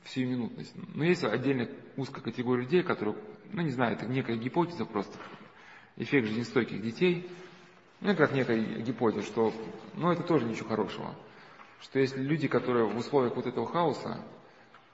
в 0.05 0.09
сиюминутность. 0.09 0.73
Но 0.77 1.03
есть 1.03 1.25
отдельная 1.25 1.71
узкая 1.97 2.23
категория 2.23 2.63
людей, 2.63 2.83
которые, 2.85 3.17
ну 3.53 3.63
не 3.63 3.71
знаю, 3.71 3.97
это 3.97 4.07
некая 4.07 4.37
гипотеза 4.37 4.85
просто, 4.85 5.19
эффект 5.97 6.29
жизнестойких 6.29 6.83
детей, 6.83 7.31
ну 8.01 8.15
как 8.17 8.33
некая 8.33 8.61
гипотеза, 8.61 9.23
что, 9.23 9.53
ну 9.95 10.11
это 10.11 10.23
тоже 10.23 10.47
ничего 10.47 10.69
хорошего 10.69 11.15
что 11.81 11.99
если 11.99 12.21
люди, 12.23 12.49
которые 12.49 12.87
в 12.87 12.97
условиях 12.97 13.37
вот 13.37 13.47
этого 13.47 13.67
хаоса, 13.67 14.23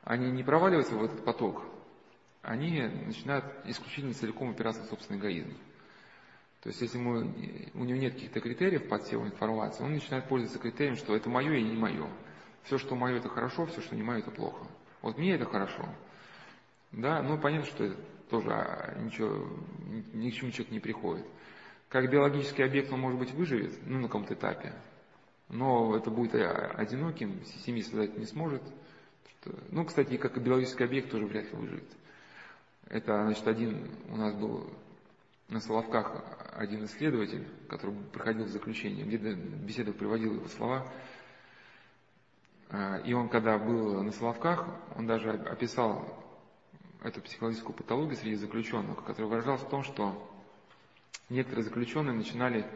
они 0.04 0.30
не 0.30 0.42
проваливаются 0.42 0.94
в 0.94 1.04
этот 1.04 1.24
поток, 1.24 1.62
они 2.42 2.80
начинают 2.80 3.44
исключительно 3.64 4.14
целиком 4.14 4.50
опираться 4.50 4.82
на 4.82 4.88
собственный 4.88 5.18
эгоизм. 5.18 5.56
То 6.62 6.68
есть, 6.68 6.80
если 6.80 6.98
мы, 6.98 7.32
у 7.74 7.84
него 7.84 7.98
нет 7.98 8.14
каких-то 8.14 8.40
критериев 8.40 8.88
подсева 8.88 9.24
информации, 9.24 9.84
он 9.84 9.92
начинает 9.92 10.28
пользоваться 10.28 10.58
критерием, 10.58 10.96
что 10.96 11.14
это 11.14 11.28
мое 11.28 11.54
и 11.54 11.62
не 11.62 11.76
мое. 11.76 12.08
Все, 12.64 12.78
что 12.78 12.96
мое, 12.96 13.18
это 13.18 13.28
хорошо, 13.28 13.66
все, 13.66 13.80
что 13.80 13.94
не 13.94 14.02
мое, 14.02 14.18
это 14.18 14.30
плохо. 14.30 14.66
Вот 15.02 15.18
мне 15.18 15.34
это 15.34 15.44
хорошо. 15.44 15.88
Да, 16.92 17.22
ну 17.22 17.38
понятно, 17.38 17.66
что 17.66 17.96
тоже 18.30 18.50
а, 18.50 18.98
ничего, 18.98 19.48
ни 20.12 20.30
к 20.30 20.34
чему 20.34 20.50
человек 20.50 20.72
не 20.72 20.80
приходит. 20.80 21.26
Как 21.88 22.10
биологический 22.10 22.62
объект 22.62 22.92
он, 22.92 23.00
может 23.00 23.18
быть, 23.18 23.32
выживет, 23.32 23.78
ну, 23.86 24.00
на 24.00 24.08
каком-то 24.08 24.34
этапе, 24.34 24.72
но 25.48 25.96
это 25.96 26.10
будет 26.10 26.34
одиноким, 26.34 27.44
семьи 27.64 27.82
создать 27.82 28.18
не 28.18 28.26
сможет. 28.26 28.62
Ну, 29.70 29.84
кстати, 29.84 30.16
как 30.16 30.36
и 30.36 30.40
биологический 30.40 30.84
объект 30.84 31.10
тоже 31.10 31.26
вряд 31.26 31.44
ли 31.44 31.56
выживет. 31.56 31.88
Это, 32.88 33.22
значит, 33.24 33.46
один 33.46 33.90
у 34.08 34.16
нас 34.16 34.34
был 34.34 34.68
на 35.48 35.60
Соловках 35.60 36.24
один 36.54 36.84
исследователь, 36.86 37.46
который 37.68 37.94
приходил 38.12 38.44
в 38.44 38.48
заключение, 38.48 39.04
где-то 39.04 39.34
беседу 39.34 39.92
приводил 39.92 40.34
его 40.34 40.48
слова, 40.48 40.90
а, 42.68 42.98
и 42.98 43.12
он, 43.12 43.28
когда 43.28 43.58
был 43.58 44.02
на 44.02 44.10
Соловках, 44.10 44.66
он 44.96 45.06
даже 45.06 45.30
описал 45.30 46.25
эту 47.02 47.20
психологическую 47.20 47.74
патологию 47.74 48.16
среди 48.16 48.36
заключенных, 48.36 49.04
которая 49.04 49.30
выражалась 49.30 49.62
в 49.62 49.68
том, 49.68 49.82
что 49.82 50.30
некоторые 51.28 51.64
заключенные 51.64 52.14
начинали 52.14 52.66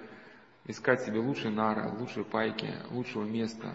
искать 0.66 1.02
себе 1.02 1.18
лучшие 1.18 1.50
нары, 1.50 1.88
лучшие 1.98 2.24
пайки, 2.24 2.74
лучшего 2.90 3.24
места, 3.24 3.74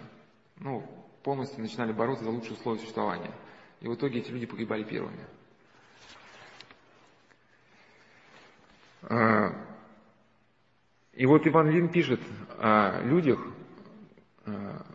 ну, 0.57 0.81
полностью 1.23 1.61
начинали 1.61 1.91
бороться 1.91 2.23
за 2.23 2.29
лучшие 2.29 2.53
условия 2.53 2.79
существования. 2.79 3.31
И 3.81 3.87
в 3.87 3.95
итоге 3.95 4.19
эти 4.19 4.29
люди 4.29 4.45
погибали 4.45 4.83
первыми. 4.83 5.25
А, 9.03 9.53
и 11.13 11.25
вот 11.25 11.45
Иван 11.45 11.69
Лин 11.69 11.89
пишет 11.89 12.21
о 12.57 13.01
людях, 13.03 13.39
а, 14.45 14.85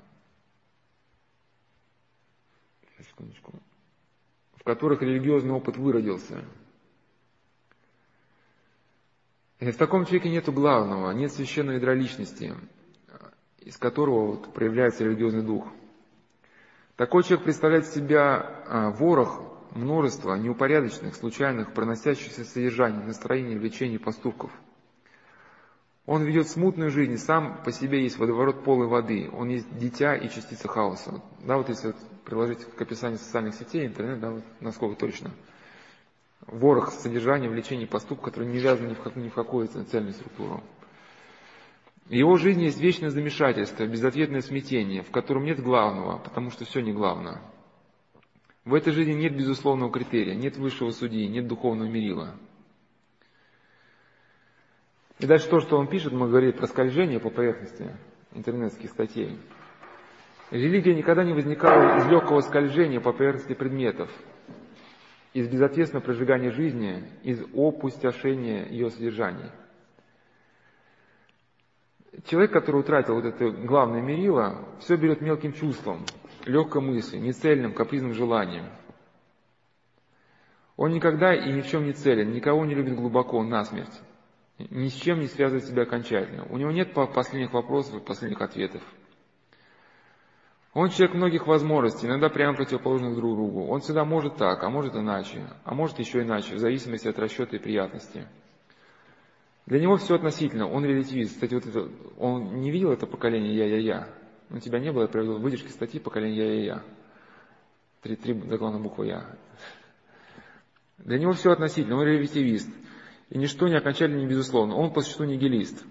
секундочку, 3.08 3.52
в 4.60 4.64
которых 4.64 5.02
религиозный 5.02 5.52
опыт 5.52 5.76
выродился. 5.76 6.44
И 9.58 9.70
в 9.70 9.76
таком 9.76 10.04
человеке 10.04 10.30
нет 10.30 10.48
главного, 10.52 11.10
нет 11.12 11.32
священного 11.32 11.76
ядра 11.76 11.94
личности, 11.94 12.54
из 13.58 13.76
которого 13.76 14.26
вот 14.26 14.52
проявляется 14.54 15.04
религиозный 15.04 15.42
дух. 15.42 15.66
Такой 16.96 17.22
человек 17.22 17.44
представляет 17.44 17.86
себя 17.86 18.64
а, 18.66 18.90
ворох 18.90 19.42
множества 19.74 20.34
неупорядоченных, 20.34 21.14
случайных, 21.14 21.72
проносящихся 21.72 22.44
содержаний, 22.44 23.02
настроений, 23.02 23.56
влечений, 23.56 23.98
поступков. 23.98 24.50
Он 26.04 26.22
ведет 26.24 26.48
смутную 26.48 26.90
жизнь, 26.90 27.16
сам 27.18 27.62
по 27.62 27.72
себе 27.72 28.02
есть 28.02 28.18
водоворот 28.18 28.64
полой 28.64 28.88
воды, 28.88 29.30
он 29.32 29.48
есть 29.48 29.78
дитя 29.78 30.14
и 30.16 30.28
частица 30.28 30.68
хаоса. 30.68 31.22
Да, 31.44 31.56
вот 31.56 31.68
если 31.68 31.94
приложить 32.30 32.64
к 32.64 32.80
описанию 32.80 33.18
социальных 33.18 33.54
сетей, 33.54 33.86
интернет, 33.86 34.20
да, 34.20 34.30
вот 34.30 34.44
насколько 34.60 34.98
точно. 34.98 35.32
Ворох 36.46 36.92
содержания, 36.92 37.48
влечений, 37.48 37.86
поступков, 37.86 38.26
которые 38.26 38.50
не 38.50 38.58
вязаны 38.58 38.90
ни 38.90 38.94
в, 38.94 39.00
как, 39.02 39.16
ни 39.16 39.28
в 39.28 39.34
какую 39.34 39.66
цельную 39.66 40.14
структуру. 40.14 40.62
Его 42.08 42.36
жизнь 42.36 42.62
есть 42.62 42.80
вечное 42.80 43.10
замешательство, 43.10 43.86
безответное 43.86 44.40
смятение, 44.40 45.02
в 45.02 45.10
котором 45.10 45.44
нет 45.44 45.60
главного, 45.60 46.18
потому 46.18 46.50
что 46.50 46.64
все 46.64 46.80
не 46.80 46.92
главное. 46.92 47.40
В 48.64 48.74
этой 48.74 48.92
жизни 48.92 49.12
нет 49.12 49.36
безусловного 49.36 49.92
критерия, 49.92 50.34
нет 50.34 50.56
высшего 50.56 50.90
судьи, 50.90 51.26
нет 51.28 51.46
духовного 51.46 51.88
мерила. 51.88 52.34
И 55.18 55.26
дальше 55.26 55.48
то, 55.48 55.60
что 55.60 55.76
он 55.76 55.86
пишет, 55.86 56.12
мы 56.12 56.28
говорим 56.28 56.52
про 56.52 56.66
скольжение 56.66 57.20
по 57.20 57.30
поверхности 57.30 57.94
интернетских 58.32 58.90
статей. 58.90 59.38
Религия 60.50 60.94
никогда 60.94 61.22
не 61.22 61.32
возникала 61.32 61.98
из 61.98 62.06
легкого 62.08 62.40
скольжения 62.40 63.00
по 63.00 63.12
поверхности 63.12 63.54
предметов, 63.54 64.10
из 65.32 65.48
безответственного 65.48 66.04
прожигания 66.04 66.50
жизни, 66.50 67.04
из 67.22 67.40
опустошения 67.54 68.66
ее 68.66 68.90
содержаний. 68.90 69.50
Человек, 72.26 72.50
который 72.52 72.80
утратил 72.80 73.14
вот 73.14 73.24
это 73.24 73.50
главное 73.50 74.02
мерило, 74.02 74.66
все 74.80 74.96
берет 74.96 75.20
мелким 75.20 75.52
чувством, 75.52 76.04
легкой 76.44 76.82
мыслью, 76.82 77.22
нецельным, 77.22 77.72
капризным 77.72 78.12
желанием. 78.12 78.66
Он 80.76 80.90
никогда 80.90 81.32
и 81.32 81.52
ни 81.52 81.60
в 81.60 81.68
чем 81.68 81.84
не 81.84 81.92
целен, 81.92 82.32
никого 82.32 82.64
не 82.64 82.74
любит 82.74 82.96
глубоко, 82.96 83.40
насмерть. 83.44 84.00
Ни 84.58 84.88
с 84.88 84.94
чем 84.94 85.20
не 85.20 85.26
связывает 85.26 85.64
себя 85.64 85.84
окончательно. 85.84 86.44
У 86.50 86.58
него 86.58 86.72
нет 86.72 86.92
последних 86.92 87.52
вопросов 87.52 88.02
и 88.02 88.04
последних 88.04 88.40
ответов. 88.42 88.82
Он 90.72 90.88
человек 90.88 91.16
многих 91.16 91.46
возможностей, 91.48 92.06
иногда 92.06 92.28
прямо 92.28 92.56
противоположных 92.56 93.16
друг 93.16 93.34
другу. 93.34 93.66
Он 93.66 93.80
всегда 93.80 94.04
может 94.04 94.36
так, 94.36 94.62
а 94.62 94.70
может 94.70 94.94
иначе, 94.94 95.48
а 95.64 95.74
может 95.74 95.98
еще 95.98 96.22
иначе, 96.22 96.54
в 96.54 96.58
зависимости 96.58 97.08
от 97.08 97.18
расчета 97.18 97.56
и 97.56 97.60
приятности. 97.60 98.28
Для 99.66 99.80
него 99.80 99.96
все 99.96 100.14
относительно, 100.14 100.68
он 100.68 100.84
релятивист. 100.84 101.34
Кстати, 101.34 101.54
вот 101.54 101.66
это, 101.66 101.88
он 102.18 102.60
не 102.60 102.70
видел 102.70 102.92
это 102.92 103.06
поколение 103.06 103.54
«я-я-я». 103.54 104.08
У 104.50 104.58
тебя 104.58 104.80
не 104.80 104.90
было, 104.90 105.02
я 105.02 105.08
привел 105.08 105.38
выдержки 105.38 105.68
статьи 105.68 106.00
поколение 106.00 106.38
«я-я-я». 106.38 106.82
Три, 108.02 108.16
три 108.16 108.34
заглавная 108.48 108.80
буква 108.80 109.04
«я». 109.04 109.36
Для 110.98 111.18
него 111.18 111.32
все 111.32 111.50
относительно, 111.50 111.96
он 111.96 112.04
релятивист. 112.04 112.68
И 113.28 113.38
ничто 113.38 113.68
не 113.68 113.76
окончательно, 113.76 114.18
не 114.18 114.26
безусловно. 114.26 114.74
Он 114.74 114.92
по 114.92 115.00
существу 115.00 115.24
нигилист. 115.24 115.84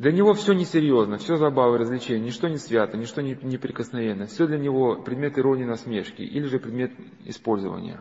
Для 0.00 0.12
него 0.12 0.32
все 0.32 0.54
несерьезно, 0.54 1.18
все 1.18 1.36
забавы, 1.36 1.76
развлечения, 1.76 2.24
ничто 2.24 2.48
не 2.48 2.56
свято, 2.56 2.96
ничто 2.96 3.20
не 3.20 3.34
неприкосновенно. 3.42 4.24
Все 4.24 4.46
для 4.46 4.56
него 4.56 4.96
предмет 4.96 5.38
иронии, 5.38 5.64
насмешки 5.64 6.22
или 6.22 6.46
же 6.46 6.58
предмет 6.58 6.92
использования. 7.26 8.00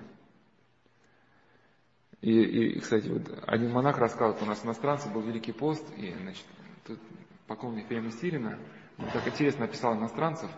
И, 2.21 2.31
и, 2.31 2.79
кстати, 2.79 3.09
вот 3.09 3.23
один 3.45 3.71
монах 3.71 3.97
рассказывал, 3.97 4.41
у 4.41 4.45
нас 4.45 4.63
иностранцы 4.63 5.09
был 5.09 5.19
Великий 5.19 5.51
пост, 5.51 5.85
и, 5.97 6.13
значит, 6.13 6.45
тут 6.87 6.99
поклонник 7.47 7.87
Фема 7.87 8.11
Стирина, 8.11 8.57
он 8.97 9.09
так 9.11 9.27
интересно 9.27 9.65
описал 9.65 9.93
иностранцев, 9.97 10.49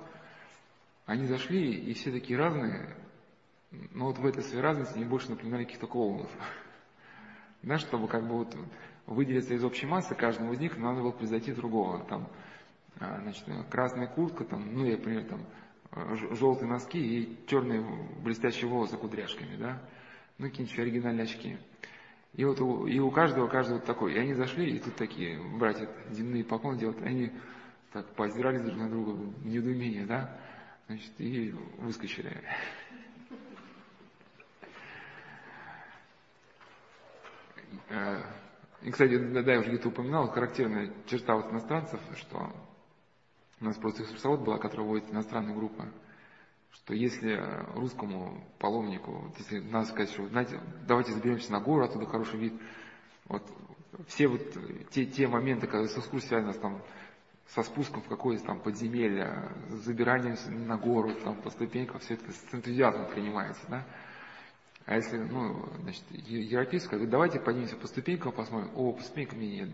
они 1.07 1.25
зашли, 1.25 1.73
и 1.73 1.91
все 1.95 2.11
такие 2.11 2.37
разные, 2.37 2.95
но 3.71 4.05
вот 4.05 4.19
в 4.19 4.25
этой 4.27 4.43
своей 4.43 4.61
разности 4.61 4.93
они 4.93 5.05
больше 5.05 5.31
напоминали 5.31 5.63
каких-то 5.63 5.87
клоунов. 5.87 6.29
Знаешь, 7.63 7.81
чтобы 7.81 8.07
как 8.07 8.27
бы 8.27 8.37
вот 8.37 8.55
выделиться 9.11 9.53
из 9.53 9.63
общей 9.63 9.85
массы, 9.85 10.15
каждому 10.15 10.53
из 10.53 10.59
них 10.59 10.77
надо 10.77 11.01
было 11.01 11.11
превзойти 11.11 11.51
другого. 11.51 12.03
Там, 12.05 12.27
а, 12.99 13.19
значит, 13.21 13.45
красная 13.69 14.07
куртка, 14.07 14.45
там, 14.45 14.73
ну, 14.73 14.85
я 14.85 14.97
например, 14.97 15.25
там, 15.25 15.45
желтые 16.35 16.69
носки 16.69 16.99
и 16.99 17.47
черные 17.47 17.83
блестящие 18.23 18.69
волосы 18.69 18.97
кудряшками, 18.97 19.55
да, 19.57 19.81
ну, 20.37 20.47
какие-нибудь 20.47 20.79
оригинальные 20.79 21.23
очки. 21.23 21.57
И 22.33 22.45
вот 22.45 22.61
у, 22.61 22.87
и 22.87 22.97
у 22.99 23.11
каждого, 23.11 23.47
каждого 23.47 23.81
такой. 23.81 24.13
И 24.13 24.17
они 24.17 24.33
зашли, 24.33 24.75
и 24.75 24.79
тут 24.79 24.95
такие 24.95 25.37
братья 25.57 25.89
земные 26.09 26.45
поклоны 26.45 26.79
делают, 26.79 27.01
они 27.01 27.31
так 27.91 28.07
поздирали 28.15 28.59
друг 28.59 28.77
на 28.77 28.89
друга 28.89 29.09
в 29.09 29.45
недоумении, 29.45 30.05
да, 30.05 30.39
значит, 30.87 31.11
и 31.17 31.53
выскочили. 31.79 32.41
Э, 38.81 38.87
и, 38.87 38.91
кстати, 38.91 39.17
да, 39.17 39.53
я 39.53 39.59
уже 39.59 39.69
где-то 39.69 39.89
упоминал, 39.89 40.29
характерная 40.29 40.91
черта 41.05 41.35
вот 41.35 41.51
иностранцев, 41.51 41.99
что 42.17 42.51
у 43.59 43.65
нас 43.65 43.77
просто 43.77 44.03
экскурсовод 44.03 44.41
была, 44.41 44.57
которая 44.57 44.87
вводит 44.87 45.11
иностранная 45.11 45.53
группа, 45.53 45.87
что 46.71 46.93
если 46.93 47.39
русскому 47.75 48.43
паломнику, 48.59 49.11
вот 49.11 49.37
если 49.37 49.59
надо 49.59 49.87
сказать, 49.87 50.09
что, 50.09 50.27
знаете, 50.27 50.59
давайте 50.87 51.11
заберемся 51.11 51.51
на 51.51 51.59
гору, 51.59 51.85
оттуда 51.85 52.05
хороший 52.05 52.39
вид, 52.39 52.53
вот 53.27 53.43
все 54.07 54.27
вот 54.27 54.41
те, 54.89 55.05
те 55.05 55.27
моменты, 55.27 55.67
когда 55.67 55.87
с 55.87 55.97
экскурсией 55.97 56.29
связаны 56.29 56.53
там, 56.53 56.81
со 57.49 57.63
спуском 57.63 58.01
в 58.01 58.07
какое-то 58.07 58.45
там 58.45 58.59
подземелье, 58.59 59.51
забиранием 59.69 60.37
на 60.65 60.77
гору, 60.77 61.13
там, 61.23 61.35
по 61.35 61.49
ступенькам, 61.49 61.99
все 61.99 62.15
это 62.15 62.31
с 62.31 62.53
энтузиазмом 62.53 63.07
принимается, 63.07 63.61
да, 63.67 63.85
а 64.85 64.95
если, 64.95 65.17
ну, 65.17 65.63
значит, 65.81 66.03
европейская, 66.27 66.91
говорит, 66.91 67.09
давайте 67.09 67.39
поднимемся 67.39 67.75
по 67.75 67.87
ступенькам, 67.87 68.31
посмотрим. 68.31 68.71
О, 68.75 68.93
по 68.93 69.01
ступенькам 69.01 69.39
нет. 69.39 69.69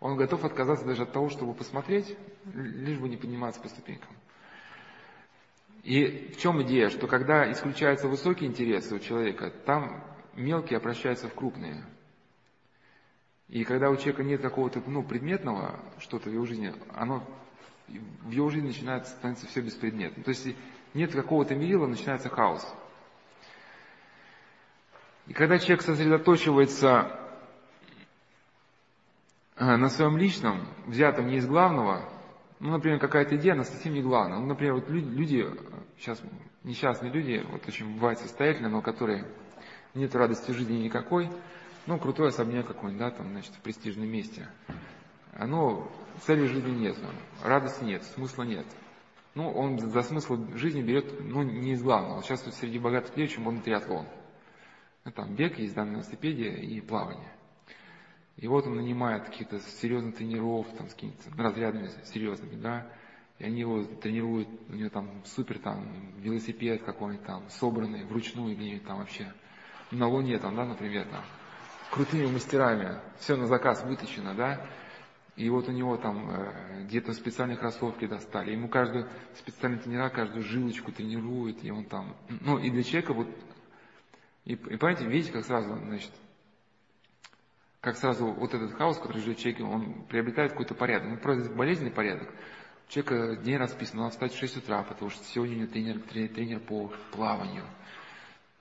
Он 0.00 0.16
готов 0.16 0.44
отказаться 0.44 0.84
даже 0.84 1.02
от 1.02 1.12
того, 1.12 1.28
чтобы 1.28 1.54
посмотреть, 1.54 2.16
лишь 2.54 2.98
бы 2.98 3.08
не 3.08 3.16
подниматься 3.16 3.60
по 3.60 3.68
ступенькам. 3.68 4.10
И 5.82 6.32
в 6.34 6.40
чем 6.40 6.62
идея? 6.62 6.90
Что 6.90 7.06
когда 7.06 7.50
исключаются 7.50 8.08
высокие 8.08 8.48
интересы 8.48 8.94
у 8.94 8.98
человека, 9.00 9.50
там 9.64 10.02
мелкие 10.34 10.78
обращаются 10.78 11.28
в 11.28 11.34
крупные. 11.34 11.84
И 13.48 13.64
когда 13.64 13.90
у 13.90 13.96
человека 13.96 14.22
нет 14.22 14.40
какого-то 14.40 14.82
ну, 14.86 15.02
предметного 15.02 15.78
что-то 15.98 16.30
в 16.30 16.32
его 16.32 16.46
жизни, 16.46 16.72
оно 16.94 17.22
в 17.88 18.30
его 18.30 18.48
жизни 18.48 18.68
начинает 18.68 19.06
становиться 19.06 19.46
все 19.46 19.60
беспредметно. 19.60 20.22
То 20.22 20.30
есть 20.30 20.56
нет 20.94 21.12
какого-то 21.12 21.54
мерила, 21.54 21.86
начинается 21.86 22.28
хаос. 22.28 22.66
И 25.26 25.32
когда 25.32 25.58
человек 25.58 25.82
сосредоточивается 25.82 27.18
э, 29.56 29.76
на 29.76 29.88
своем 29.88 30.16
личном, 30.16 30.66
взятом 30.86 31.28
не 31.28 31.36
из 31.36 31.46
главного, 31.46 32.08
ну, 32.58 32.70
например, 32.70 32.98
какая-то 32.98 33.36
идея, 33.36 33.54
она 33.54 33.64
совсем 33.64 33.92
не 33.94 34.02
главная. 34.02 34.38
Ну, 34.38 34.46
например, 34.46 34.74
вот 34.74 34.88
люди, 34.88 35.46
сейчас 35.98 36.20
несчастные 36.64 37.12
люди, 37.12 37.44
вот 37.50 37.66
очень 37.66 37.94
бывает 37.94 38.18
состоятельные, 38.18 38.70
но 38.70 38.82
которые 38.82 39.26
нет 39.94 40.14
радости 40.14 40.50
в 40.50 40.54
жизни 40.54 40.78
никакой, 40.78 41.28
ну, 41.86 41.98
крутой 41.98 42.28
особняк 42.28 42.66
какой-нибудь, 42.66 43.00
да, 43.00 43.10
там, 43.10 43.30
значит, 43.30 43.52
в 43.54 43.60
престижном 43.60 44.08
месте. 44.08 44.48
Оно, 45.32 45.90
цели 46.20 46.46
жизни 46.46 46.70
нет, 46.70 46.96
радости 47.42 47.84
нет, 47.84 48.04
смысла 48.04 48.44
нет. 48.44 48.66
Ну, 49.34 49.50
он 49.50 49.78
за 49.78 50.02
смысл 50.02 50.36
жизни 50.54 50.82
берет, 50.82 51.20
ну, 51.20 51.42
не 51.42 51.72
из 51.72 51.82
главного. 51.82 52.22
Сейчас 52.22 52.42
тут 52.42 52.54
среди 52.54 52.78
богатых 52.78 53.10
людей 53.16 53.32
очень 53.32 53.42
модный 53.42 53.62
триатлон. 53.62 54.06
Там 55.10 55.34
бег 55.34 55.58
есть 55.58 55.74
да, 55.74 55.84
на 55.84 55.92
велосипеде 55.92 56.50
и 56.50 56.80
плавание. 56.80 57.32
И 58.36 58.46
вот 58.46 58.66
он 58.66 58.76
нанимает 58.76 59.24
каких-то 59.24 59.58
серьезных 59.60 60.16
тренеров, 60.16 60.66
там, 60.78 60.88
с 60.88 60.94
какими-то 60.94 61.22
разрядами 61.36 61.90
серьезными, 62.04 62.54
да, 62.56 62.86
и 63.38 63.44
они 63.44 63.60
его 63.60 63.82
тренируют, 63.84 64.48
у 64.68 64.74
него 64.74 64.88
там 64.88 65.22
супер 65.24 65.58
там 65.58 66.12
велосипед 66.18 66.82
какой-нибудь 66.84 67.26
там, 67.26 67.48
собранный 67.50 68.04
вручную 68.04 68.56
где-нибудь 68.56 68.86
там 68.86 68.98
вообще, 68.98 69.32
на 69.90 70.08
Луне 70.08 70.38
там, 70.38 70.56
да, 70.56 70.64
например, 70.64 71.06
там, 71.08 71.24
крутыми 71.90 72.26
мастерами, 72.26 73.00
все 73.18 73.36
на 73.36 73.46
заказ 73.46 73.84
вытащено, 73.84 74.34
да, 74.34 74.66
и 75.36 75.48
вот 75.48 75.68
у 75.68 75.72
него 75.72 75.96
там 75.96 76.30
э, 76.30 76.84
где-то 76.84 77.14
специальные 77.14 77.56
кроссовки 77.56 78.06
достали. 78.06 78.52
Ему 78.52 78.68
каждую 78.68 79.08
специальный 79.34 79.78
тренера 79.78 80.10
каждую 80.10 80.42
жилочку 80.42 80.92
тренирует, 80.92 81.64
и 81.64 81.70
он 81.70 81.84
там. 81.86 82.14
Ну, 82.28 82.58
и 82.58 82.70
для 82.70 82.82
человека 82.82 83.14
вот. 83.14 83.28
И, 84.44 84.54
и 84.54 84.56
понимаете, 84.56 85.06
видите, 85.06 85.32
как 85.32 85.44
сразу, 85.44 85.76
значит, 85.76 86.10
как 87.80 87.96
сразу 87.96 88.26
вот 88.32 88.54
этот 88.54 88.72
хаос, 88.74 88.98
который 88.98 89.20
живет 89.20 89.38
человек, 89.38 89.60
он 89.60 90.04
приобретает 90.06 90.52
какой-то 90.52 90.74
порядок. 90.74 91.10
Ну, 91.10 91.16
просто 91.18 91.50
болезненный 91.52 91.92
порядок. 91.92 92.28
У 92.88 92.92
человека 92.92 93.36
день 93.42 93.56
расписан, 93.56 93.98
надо 93.98 94.10
встать 94.10 94.32
в 94.32 94.38
6 94.38 94.58
утра, 94.58 94.82
потому 94.82 95.10
что 95.10 95.24
сегодня 95.24 95.56
у 95.56 95.58
него 95.60 95.72
тренер, 95.72 96.00
тренер, 96.00 96.34
тренер 96.34 96.60
по 96.60 96.92
плаванию. 97.12 97.64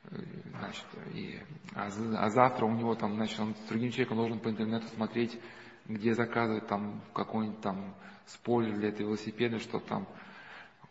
Э, 0.05 0.15
значит, 0.59 0.86
и, 1.13 1.39
а, 1.73 1.89
а 2.17 2.29
завтра 2.29 2.65
у 2.65 2.71
него 2.71 2.95
там, 2.95 3.15
значит, 3.15 3.39
он 3.39 3.55
с 3.55 3.69
другим 3.69 3.91
человеком 3.91 4.17
должен 4.17 4.39
по 4.39 4.49
интернету 4.49 4.88
смотреть 4.88 5.39
где 5.88 6.13
заказывать 6.13 6.67
там 6.67 7.01
какой-нибудь 7.13 7.61
там 7.61 7.93
спойлер 8.25 8.75
для 8.77 8.89
этого 8.89 9.07
велосипеда, 9.07 9.59
чтобы 9.59 9.86
там 9.86 10.07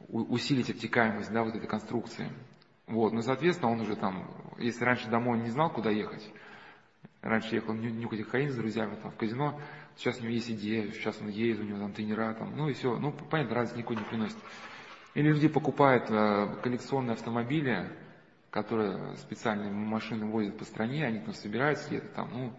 усилить 0.08 0.70
обтекаемость, 0.70 1.32
да, 1.32 1.44
вот 1.44 1.54
этой 1.54 1.68
конструкции. 1.68 2.30
Вот, 2.90 3.12
ну, 3.12 3.22
соответственно, 3.22 3.70
он 3.70 3.80
уже 3.80 3.94
там, 3.94 4.28
если 4.58 4.84
раньше 4.84 5.08
домой 5.08 5.38
не 5.38 5.50
знал, 5.50 5.70
куда 5.70 5.90
ехать, 5.90 6.28
раньше 7.22 7.54
ехал 7.54 7.72
нюхать 7.72 8.24
кокаин 8.24 8.50
с 8.50 8.56
друзьями 8.56 8.96
там 9.00 9.12
в 9.12 9.16
казино, 9.16 9.60
сейчас 9.96 10.18
у 10.18 10.22
него 10.22 10.32
есть 10.32 10.50
идея, 10.50 10.90
сейчас 10.90 11.20
он 11.20 11.28
едет, 11.28 11.60
у 11.60 11.62
него 11.62 11.78
там 11.78 11.92
тренера, 11.92 12.34
там, 12.34 12.56
ну 12.56 12.68
и 12.68 12.72
все, 12.72 12.98
ну, 12.98 13.12
понятно, 13.12 13.54
разницы 13.54 13.78
никакой 13.78 13.96
не 13.96 14.02
приносит. 14.02 14.36
Или 15.14 15.28
люди 15.28 15.46
покупают 15.46 16.10
э, 16.10 16.56
коллекционные 16.64 17.12
автомобили, 17.12 17.92
которые 18.50 19.16
специальные 19.18 19.70
машины 19.70 20.26
возят 20.26 20.58
по 20.58 20.64
стране, 20.64 21.06
они 21.06 21.20
там 21.20 21.32
собираются 21.34 21.88
где-то 21.88 22.08
там, 22.08 22.30
ну, 22.32 22.52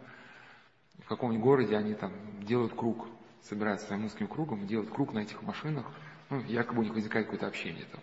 в 1.04 1.08
каком-нибудь 1.10 1.44
городе 1.44 1.76
они 1.76 1.94
там 1.94 2.14
делают 2.42 2.74
круг, 2.74 3.06
собираются 3.42 3.88
своим 3.88 4.06
узким 4.06 4.28
кругом, 4.28 4.66
делают 4.66 4.92
круг 4.92 5.12
на 5.12 5.20
этих 5.20 5.42
машинах, 5.42 5.92
ну, 6.30 6.40
якобы 6.44 6.80
у 6.80 6.84
них 6.84 6.94
возникает 6.94 7.26
какое-то 7.26 7.48
общение 7.48 7.84
там. 7.92 8.00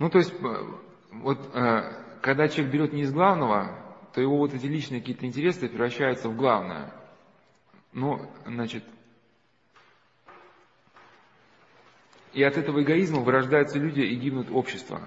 Ну, 0.00 0.08
то 0.08 0.16
есть, 0.16 0.32
э, 0.32 0.66
вот, 1.12 1.38
э, 1.54 2.20
когда 2.22 2.48
человек 2.48 2.72
берет 2.72 2.92
не 2.94 3.02
из 3.02 3.12
главного, 3.12 3.78
то 4.14 4.20
его 4.22 4.38
вот 4.38 4.54
эти 4.54 4.64
личные 4.64 5.00
какие-то 5.00 5.26
интересы 5.26 5.68
превращаются 5.68 6.30
в 6.30 6.36
главное. 6.36 6.90
Ну, 7.92 8.18
значит, 8.46 8.82
и 12.32 12.42
от 12.42 12.56
этого 12.56 12.82
эгоизма 12.82 13.20
вырождаются 13.20 13.78
люди 13.78 14.00
и 14.00 14.14
гибнут 14.14 14.50
общество. 14.50 15.02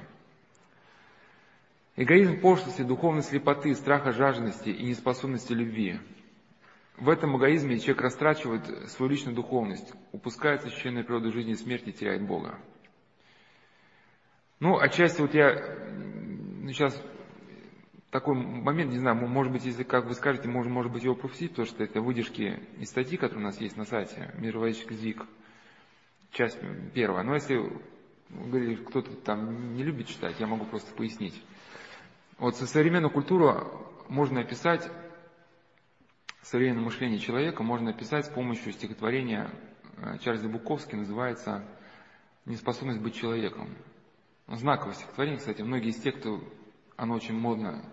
Эгоизм 1.96 2.39
пошлости, 2.39 2.84
духовной 2.84 3.24
слепоты, 3.24 3.74
страха 3.74 4.12
жаждности 4.12 4.70
и 4.70 4.86
неспособности 4.86 5.54
любви. 5.54 6.00
В 6.98 7.10
этом 7.10 7.36
эгоизме 7.38 7.80
человек 7.80 8.04
растрачивает 8.04 8.91
свою 8.91 9.10
личную 9.12 9.36
духовность, 9.36 9.91
упускает 10.12 10.62
священную 10.62 11.04
природу 11.04 11.32
жизни 11.32 11.54
и 11.54 11.56
смерти, 11.56 11.91
теряет 11.91 12.22
Бога. 12.28 12.60
Ну, 14.64 14.80
отчасти 14.80 15.20
вот 15.20 15.34
я 15.34 15.57
сейчас 16.68 16.97
такой 18.11 18.34
момент, 18.34 18.93
не 18.93 18.97
знаю, 18.97 19.18
может 19.18 19.51
быть, 19.51 19.66
если, 19.66 19.84
как 19.84 20.05
вы 20.05 20.14
скажете, 20.14 20.47
может, 20.47 20.72
может 20.72 20.89
быть 20.89 21.03
его 21.03 21.16
пропустить, 21.16 21.49
потому 21.49 21.66
что 21.66 21.84
это 21.84 21.99
выдержки 21.99 22.61
из 22.80 22.88
статьи, 22.88 23.18
которые 23.18 23.43
у 23.43 23.47
нас 23.47 23.59
есть 23.59 23.76
на 23.76 23.84
сайте, 23.84 24.34
Мировозчик 24.38 24.89
ЗИК, 24.93 25.24
часть 26.32 26.57
первая. 26.93 27.26
Но 27.26 27.34
если 27.34 27.74
кто-то 28.86 29.14
там 29.18 29.76
не 29.76 29.84
любит 29.84 30.07
читать, 30.07 30.39
я 30.39 30.47
могу 30.47 30.64
просто 30.64 30.95
пояснить. 30.95 31.43
Вот 32.38 32.55
со 32.55 32.66
современную 32.66 33.11
культуру 33.11 33.86
можно 34.07 34.39
описать, 34.39 34.89
современное 36.41 36.86
мышление 36.86 37.20
человека 37.20 37.64
можно 37.64 37.89
описать 37.89 38.28
с 38.28 38.30
помощью 38.30 38.72
стихотворения 38.72 39.49
э, 39.97 40.20
Чарльза 40.20 40.47
Буковски, 40.47 40.95
называется 40.95 41.68
«Неспособность 42.45 43.01
быть 43.01 43.16
человеком». 43.16 43.68
Знаковое 44.48 44.94
стихотворение, 44.96 45.39
кстати, 45.39 45.62
многие 45.62 45.89
из 45.89 46.00
тех, 46.02 46.20
кто 46.20 46.44
оно 46.96 47.16
очень 47.16 47.36
модно, 47.36 47.84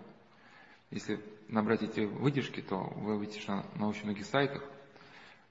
если 0.89 1.19
набрать 1.47 1.81
эти 1.83 2.01
выдержки, 2.01 2.61
то 2.61 2.77
вы 2.95 3.17
на, 3.47 3.65
на 3.75 3.87
очень 3.87 4.05
многих 4.05 4.25
сайтах. 4.25 4.63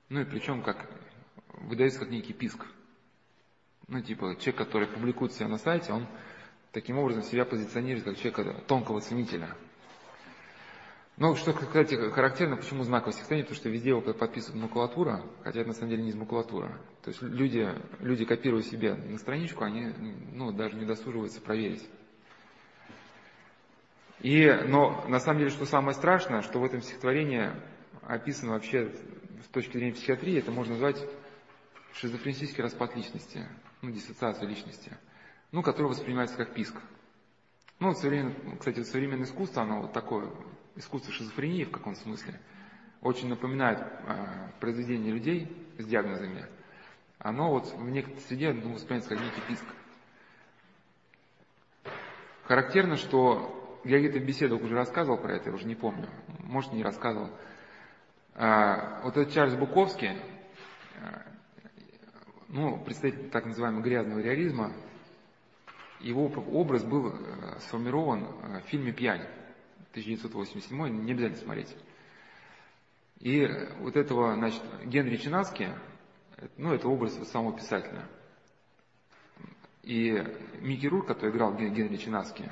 Ну 0.08 0.20
и 0.20 0.24
причем 0.24 0.62
как 0.62 0.90
выдается 1.54 2.00
как 2.00 2.10
некий 2.10 2.32
писк. 2.32 2.66
Ну, 3.88 4.00
типа, 4.00 4.36
человек, 4.36 4.56
который 4.56 4.88
публикует 4.88 5.32
себя 5.32 5.48
на 5.48 5.58
сайте, 5.58 5.92
он 5.92 6.06
таким 6.72 6.98
образом 6.98 7.22
себя 7.22 7.44
позиционирует 7.44 8.04
как 8.04 8.16
человека 8.16 8.62
тонкого 8.66 9.00
ценителя. 9.00 9.56
Но 11.20 11.36
что, 11.36 11.52
кстати, 11.52 11.94
характерно, 11.94 12.56
почему 12.56 12.82
знаковое 12.82 13.12
стихотворение, 13.12 13.44
потому 13.44 13.60
что 13.60 13.68
везде 13.68 13.90
его 13.90 14.00
подписывает 14.00 14.62
макулатура, 14.62 15.22
хотя 15.44 15.60
это 15.60 15.68
на 15.68 15.74
самом 15.74 15.90
деле 15.90 16.02
не 16.02 16.08
из 16.08 16.16
макулатуры. 16.16 16.68
То 17.02 17.10
есть 17.10 17.22
люди, 17.22 17.68
люди 18.00 18.24
копируют 18.24 18.66
себе 18.66 18.94
на 18.94 19.18
страничку, 19.18 19.62
они 19.62 19.92
ну, 20.32 20.50
даже 20.50 20.76
не 20.76 20.84
досуживаются 20.84 21.40
проверить. 21.40 21.88
И, 24.20 24.50
но 24.66 25.04
на 25.08 25.20
самом 25.20 25.38
деле, 25.38 25.50
что 25.50 25.66
самое 25.66 25.94
страшное, 25.94 26.42
что 26.42 26.58
в 26.58 26.64
этом 26.64 26.82
стихотворении 26.82 27.50
описано 28.02 28.52
вообще 28.52 28.90
с 29.44 29.48
точки 29.52 29.76
зрения 29.76 29.92
психиатрии, 29.92 30.38
это 30.38 30.50
можно 30.50 30.72
назвать 30.72 31.06
шизофренический 31.92 32.62
распад 32.62 32.96
личности, 32.96 33.46
ну, 33.82 33.90
диссоциацию 33.90 34.48
личности 34.48 34.96
ну, 35.52 35.62
который 35.62 35.88
воспринимается 35.88 36.36
как 36.36 36.54
писк. 36.54 36.76
Ну, 37.78 37.94
современное, 37.94 38.34
кстати, 38.58 38.82
современное 38.82 39.26
искусство, 39.26 39.62
оно 39.62 39.82
вот 39.82 39.92
такое, 39.92 40.30
искусство 40.80 41.12
шизофрении 41.12 41.64
в 41.64 41.70
каком 41.70 41.94
смысле, 41.94 42.38
очень 43.00 43.28
напоминает 43.28 43.78
э, 43.80 44.50
произведения 44.58 45.10
людей 45.10 45.48
с 45.78 45.86
диагнозами. 45.86 46.46
Оно 47.18 47.50
вот 47.50 47.72
в 47.72 47.88
некоторой 47.88 48.22
среде 48.22 48.52
ну, 48.52 48.72
воспринимается 48.72 49.10
как 49.10 49.20
некий 49.20 49.40
писк. 49.48 49.64
Характерно, 52.44 52.96
что 52.96 53.80
я 53.84 53.98
где-то 53.98 54.18
в 54.18 54.24
беседах 54.24 54.60
уже 54.60 54.74
рассказывал 54.74 55.18
про 55.18 55.36
это, 55.36 55.50
я 55.50 55.54
уже 55.54 55.66
не 55.66 55.74
помню, 55.74 56.08
может, 56.40 56.72
не 56.72 56.82
рассказывал. 56.82 57.30
А, 58.34 59.02
вот 59.04 59.16
этот 59.16 59.32
Чарльз 59.32 59.54
Буковский, 59.54 60.18
а, 61.00 61.22
ну, 62.48 62.78
представитель 62.82 63.30
так 63.30 63.46
называемого 63.46 63.82
грязного 63.82 64.20
реализма, 64.20 64.72
его 66.00 66.26
образ 66.26 66.82
был 66.82 67.12
э, 67.12 67.58
сформирован 67.60 68.24
э, 68.24 68.60
в 68.60 68.68
фильме 68.68 68.92
«Пьянь» 68.92 69.22
1987, 69.90 71.04
не 71.04 71.12
обязательно 71.12 71.40
смотреть. 71.40 71.76
И 73.18 73.46
вот 73.80 73.96
этого, 73.96 74.34
значит, 74.34 74.62
Генри 74.84 75.16
Чинаски, 75.16 75.68
ну, 76.56 76.72
это 76.72 76.88
образ 76.88 77.14
самого 77.28 77.56
писателя. 77.56 78.08
И 79.82 80.12
Микки 80.60 80.86
Рур, 80.86 81.04
который 81.04 81.30
играл 81.30 81.54
Генри 81.54 81.96
Чинаски, 81.96 82.50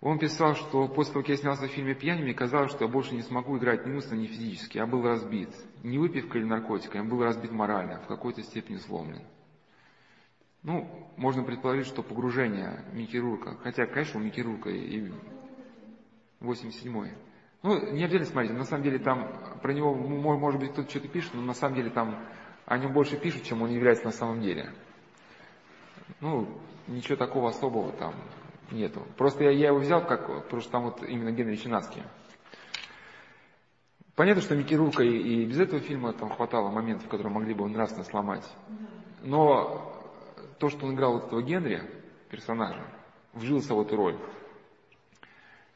он 0.00 0.18
писал, 0.18 0.54
что 0.54 0.88
после 0.88 1.14
того, 1.14 1.22
как 1.22 1.30
я 1.30 1.36
снялся 1.36 1.66
в 1.66 1.70
фильме 1.70 1.94
«Пьянь», 1.94 2.22
мне 2.22 2.34
казалось, 2.34 2.70
что 2.70 2.84
я 2.84 2.90
больше 2.90 3.14
не 3.14 3.22
смогу 3.22 3.56
играть 3.56 3.86
ни 3.86 3.92
умственно, 3.92 4.20
ни 4.20 4.26
физически. 4.26 4.76
Я 4.76 4.86
был 4.86 5.02
разбит. 5.02 5.48
Не 5.82 5.98
выпивкой 5.98 6.42
или 6.42 6.48
наркотиками, 6.48 7.02
я 7.02 7.08
был 7.08 7.22
разбит 7.22 7.50
морально, 7.50 8.00
в 8.02 8.06
какой-то 8.06 8.42
степени 8.42 8.76
сломлен. 8.76 9.22
Ну, 10.62 11.12
можно 11.16 11.42
предположить, 11.42 11.86
что 11.86 12.02
погружение 12.02 12.84
Микки 12.92 13.16
Рурка, 13.16 13.56
хотя, 13.62 13.86
конечно, 13.86 14.20
у 14.20 14.22
Микки 14.22 14.40
Рурка 14.40 14.68
и 14.68 15.10
87-й. 16.40 17.12
Ну, 17.62 17.92
не 17.92 18.04
обязательно 18.04 18.26
смотрите, 18.26 18.54
на 18.54 18.64
самом 18.64 18.84
деле 18.84 18.98
там 18.98 19.58
про 19.62 19.72
него, 19.72 19.94
может 19.94 20.60
быть, 20.60 20.72
кто-то 20.72 20.88
что-то 20.88 21.08
пишет, 21.08 21.34
но 21.34 21.42
на 21.42 21.54
самом 21.54 21.74
деле 21.76 21.90
там 21.90 22.26
о 22.66 22.78
нем 22.78 22.92
больше 22.92 23.16
пишут, 23.16 23.44
чем 23.44 23.62
он 23.62 23.70
является 23.70 24.04
на 24.04 24.12
самом 24.12 24.40
деле. 24.40 24.72
Ну, 26.20 26.60
ничего 26.86 27.16
такого 27.16 27.48
особого 27.48 27.92
там 27.92 28.14
нету. 28.70 29.02
Просто 29.16 29.44
я, 29.44 29.50
я 29.50 29.68
его 29.68 29.78
взял, 29.78 30.04
как, 30.04 30.26
потому 30.44 30.62
что 30.62 30.70
там 30.70 30.84
вот 30.84 31.02
именно 31.02 31.32
Генри 31.32 31.56
Чинаски. 31.56 32.02
Понятно, 34.14 34.42
что 34.42 34.56
Микки 34.56 34.74
Рурка 34.74 35.02
и, 35.02 35.10
и 35.10 35.44
без 35.44 35.60
этого 35.60 35.80
фильма 35.80 36.12
там 36.12 36.30
хватало 36.30 36.70
моментов, 36.70 37.08
которые 37.08 37.32
могли 37.32 37.52
бы 37.52 37.64
его 37.64 37.68
нравственно 37.68 38.04
сломать. 38.04 38.50
Но 39.22 39.92
то, 40.58 40.70
что 40.70 40.86
он 40.86 40.94
играл 40.94 41.14
вот 41.14 41.26
этого 41.26 41.42
Генри, 41.42 41.82
персонажа, 42.30 42.82
вжился 43.34 43.74
в 43.74 43.80
эту 43.80 43.96
роль. 43.96 44.18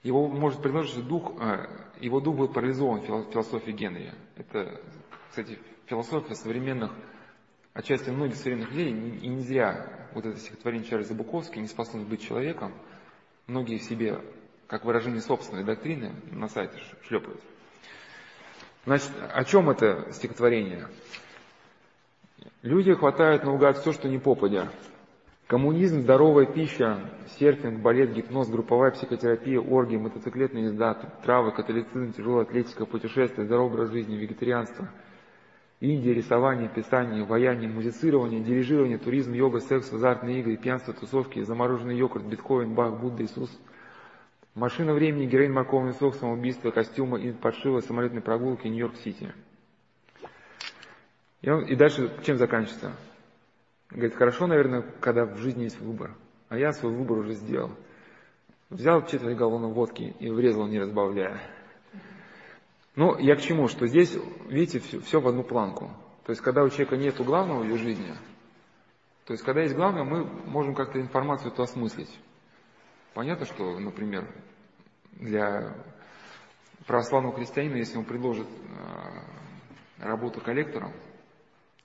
Его 0.02 0.28
может 0.28 0.62
предложить, 0.62 0.92
что 0.92 1.02
дух, 1.02 1.32
э, 1.40 1.66
его 2.00 2.20
дух 2.20 2.36
был 2.36 2.48
парализован 2.48 3.02
философией 3.02 3.76
Генри. 3.76 4.14
Это, 4.36 4.80
кстати, 5.28 5.58
философия 5.86 6.34
современных, 6.34 6.90
отчасти 7.74 8.08
многих 8.10 8.36
современных 8.36 8.72
людей, 8.72 8.90
и 8.92 9.28
не 9.28 9.42
зря 9.42 10.08
вот 10.14 10.24
это 10.24 10.38
стихотворение 10.38 10.88
Чарльза 10.88 11.14
Буковски 11.14 11.58
«Неспособность 11.58 12.08
быть 12.08 12.22
человеком», 12.22 12.72
многие 13.46 13.78
в 13.78 13.82
себе, 13.82 14.20
как 14.66 14.84
выражение 14.84 15.20
собственной 15.20 15.64
доктрины, 15.64 16.14
на 16.30 16.48
сайте 16.48 16.78
шлепают. 17.06 17.40
Значит, 18.86 19.10
о 19.30 19.44
чем 19.44 19.68
это 19.68 20.10
стихотворение? 20.12 20.88
Люди 22.62 22.94
хватают 22.94 23.44
наугад 23.44 23.78
все, 23.78 23.92
что 23.92 24.08
не 24.08 24.18
попадя. 24.18 24.70
Коммунизм, 25.50 26.02
здоровая 26.02 26.46
пища, 26.46 27.10
серфинг, 27.40 27.80
балет, 27.80 28.12
гипноз, 28.12 28.48
групповая 28.48 28.92
психотерапия, 28.92 29.58
оргии, 29.58 29.96
мотоциклетные 29.96 30.66
езда, 30.66 30.94
травы, 31.24 31.50
католицизм, 31.50 32.12
тяжелая 32.12 32.44
атлетика, 32.44 32.86
путешествия, 32.86 33.42
здоровый 33.42 33.72
образ 33.72 33.90
жизни, 33.90 34.14
вегетарианство, 34.14 34.88
Индия, 35.80 36.14
рисование, 36.14 36.68
писание, 36.68 37.24
вояние, 37.24 37.68
музицирование, 37.68 38.38
дирижирование, 38.38 38.98
туризм, 38.98 39.32
йога, 39.32 39.58
секс, 39.58 39.92
азартные 39.92 40.38
игры, 40.38 40.56
пьянство, 40.56 40.94
тусовки, 40.94 41.42
замороженный 41.42 41.96
йогурт, 41.96 42.26
биткоин, 42.26 42.72
бах, 42.74 43.00
Будда, 43.00 43.24
Иисус, 43.24 43.50
машина 44.54 44.94
времени, 44.94 45.26
героин, 45.26 45.52
морковный 45.52 45.94
сок, 45.94 46.14
самоубийство, 46.14 46.70
костюмы, 46.70 47.20
и 47.22 47.32
подшива, 47.32 47.80
самолетные 47.80 48.22
прогулки, 48.22 48.68
Нью-Йорк-Сити. 48.68 49.34
И, 51.42 51.50
он, 51.50 51.64
и 51.64 51.74
дальше 51.74 52.08
чем 52.24 52.36
заканчивается? 52.36 52.92
Говорит, 53.90 54.14
хорошо, 54.14 54.46
наверное, 54.46 54.82
когда 55.00 55.24
в 55.24 55.36
жизни 55.38 55.64
есть 55.64 55.80
выбор. 55.80 56.14
А 56.48 56.58
я 56.58 56.72
свой 56.72 56.92
выбор 56.92 57.18
уже 57.18 57.34
сделал. 57.34 57.70
Взял 58.68 59.04
четверть 59.06 59.36
галлона 59.36 59.68
водки 59.68 60.14
и 60.20 60.30
врезал, 60.30 60.66
не 60.68 60.78
разбавляя. 60.78 61.40
Ну, 62.94 63.18
я 63.18 63.34
к 63.34 63.40
чему? 63.40 63.66
Что 63.68 63.86
здесь, 63.86 64.16
видите, 64.48 64.78
все, 64.78 65.00
все 65.00 65.20
в 65.20 65.26
одну 65.26 65.42
планку. 65.42 65.90
То 66.24 66.30
есть, 66.30 66.40
когда 66.42 66.62
у 66.62 66.68
человека 66.68 66.96
нет 66.96 67.16
главного 67.16 67.60
в 67.60 67.64
ее 67.64 67.78
жизни, 67.78 68.14
то 69.24 69.32
есть, 69.32 69.44
когда 69.44 69.62
есть 69.62 69.74
главное, 69.74 70.04
мы 70.04 70.24
можем 70.24 70.74
как-то 70.74 71.00
информацию 71.00 71.52
эту 71.52 71.62
осмыслить. 71.62 72.10
Понятно, 73.14 73.46
что, 73.46 73.78
например, 73.78 74.26
для 75.12 75.74
православного 76.86 77.34
христианина, 77.34 77.76
если 77.76 77.98
он 77.98 78.04
предложит 78.04 78.46
э, 78.46 80.04
работу 80.04 80.40
коллектором, 80.40 80.92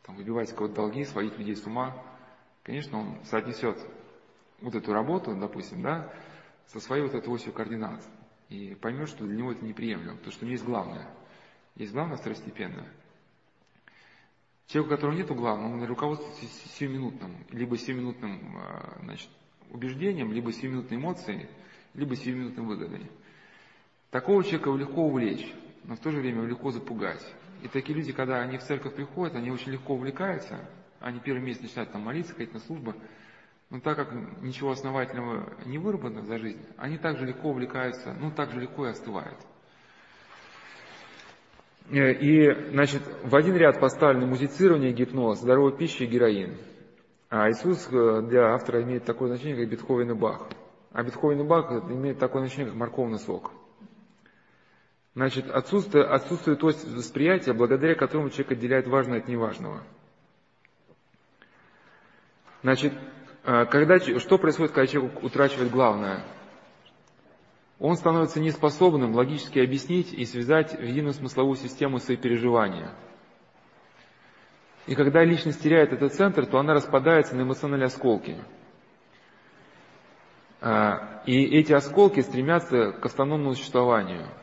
там, 0.05 0.15
выбивать 0.15 0.53
кого-то 0.53 0.75
долги, 0.75 1.03
сводить 1.05 1.37
людей 1.37 1.55
с 1.55 1.65
ума, 1.65 1.95
конечно, 2.63 2.99
он 2.99 3.25
соотнесет 3.25 3.77
вот 4.61 4.75
эту 4.75 4.93
работу, 4.93 5.35
допустим, 5.35 5.81
да, 5.81 6.13
со 6.67 6.79
своей 6.79 7.03
вот 7.03 7.13
этой 7.13 7.29
осью 7.29 7.53
координат. 7.53 8.03
И 8.49 8.75
поймет, 8.75 9.09
что 9.09 9.25
для 9.25 9.37
него 9.37 9.51
это 9.51 9.65
неприемлемо, 9.65 10.17
потому 10.17 10.31
что 10.31 10.45
у 10.45 10.47
него 10.47 10.53
есть 10.53 10.65
главное. 10.65 11.09
Есть 11.75 11.93
главное 11.93 12.17
второстепенное. 12.17 12.91
Человек, 14.67 14.91
у 14.91 14.95
которого 14.95 15.15
нет 15.15 15.27
главного, 15.27 15.73
он 15.73 15.85
руководствуется 15.85 16.45
сиюминутным, 16.69 17.45
либо 17.51 17.77
сиюминутным 17.77 18.57
а, 18.57 18.99
значит, 19.03 19.29
убеждением, 19.69 20.31
либо 20.31 20.51
сиюминутной 20.51 20.97
эмоцией, 20.97 21.49
либо 21.93 22.15
сиюминутной 22.15 22.65
выгодой. 22.65 23.11
Такого 24.09 24.43
человека 24.43 24.71
легко 24.71 25.03
увлечь, 25.03 25.53
но 25.83 25.95
в 25.95 25.99
то 25.99 26.11
же 26.11 26.19
время 26.19 26.43
легко 26.45 26.71
запугать. 26.71 27.23
И 27.65 27.67
такие 27.67 27.97
люди, 27.97 28.13
когда 28.13 28.41
они 28.41 28.59
в 28.59 28.61
церковь 28.61 28.93
приходят, 28.93 29.35
они 29.35 29.49
очень 29.49 29.71
легко 29.71 29.95
увлекаются, 29.95 30.59
они 30.99 31.19
первый 31.19 31.41
месяц 31.41 31.63
начинают 31.63 31.91
там 31.91 32.03
молиться, 32.03 32.35
ходить 32.35 32.53
на 32.53 32.59
службу, 32.59 32.93
но 33.71 33.79
так 33.79 33.97
как 33.97 34.13
ничего 34.43 34.69
основательного 34.69 35.51
не 35.65 35.79
выработано 35.79 36.21
за 36.21 36.37
жизнь, 36.37 36.63
они 36.77 36.99
также 36.99 37.25
легко 37.25 37.49
увлекаются, 37.49 38.15
ну 38.19 38.29
так 38.29 38.51
же 38.51 38.59
легко 38.59 38.85
и 38.85 38.91
остывают. 38.91 39.39
Э, 41.89 42.13
и, 42.13 42.69
значит, 42.69 43.01
в 43.23 43.35
один 43.35 43.55
ряд 43.55 43.79
поставлены 43.79 44.27
музицирование, 44.27 44.93
гипноз, 44.93 45.39
здоровая 45.39 45.75
пища 45.75 46.03
и 46.03 46.07
героин. 46.07 46.57
А 47.31 47.49
Иисус 47.49 47.89
э, 47.91 48.21
для 48.29 48.53
автора 48.53 48.83
имеет 48.83 49.05
такое 49.05 49.29
значение, 49.29 49.57
как 49.57 49.69
Бетховен 49.71 50.11
и 50.11 50.13
Бах. 50.13 50.47
А 50.91 51.01
Бетховен 51.01 51.41
и 51.41 51.47
Бах 51.47 51.71
имеет 51.89 52.19
такое 52.19 52.43
значение, 52.43 52.67
как 52.67 52.75
морковный 52.75 53.17
сок. 53.17 53.53
Значит, 55.15 55.49
отсутствует 55.49 56.61
ось 56.61 56.83
восприятия, 56.83 57.53
благодаря 57.53 57.95
которому 57.95 58.29
человек 58.29 58.51
отделяет 58.51 58.87
важное 58.87 59.19
от 59.19 59.29
неважного. 59.29 59.81
Значит, 62.63 62.93
а, 63.45 63.65
когда, 63.65 63.97
что 63.99 64.37
происходит, 64.37 64.73
когда 64.73 64.87
человек 64.87 65.23
утрачивает 65.23 65.71
главное? 65.71 66.25
Он 67.79 67.95
становится 67.95 68.41
неспособным 68.41 69.15
логически 69.15 69.59
объяснить 69.59 70.11
и 70.11 70.25
связать 70.25 70.77
в 70.77 70.83
единую 70.83 71.13
смысловую 71.13 71.55
систему 71.55 71.99
свои 71.99 72.17
переживания. 72.17 72.91
И 74.85 74.95
когда 74.95 75.23
личность 75.23 75.63
теряет 75.63 75.93
этот 75.93 76.13
центр, 76.13 76.45
то 76.45 76.59
она 76.59 76.73
распадается 76.73 77.37
на 77.37 77.43
эмоциональные 77.43 77.87
осколки. 77.87 78.35
А, 80.59 81.21
и 81.25 81.41
эти 81.57 81.71
осколки 81.71 82.19
стремятся 82.19 82.91
к 82.91 83.05
автономному 83.05 83.53
существованию– 83.53 84.27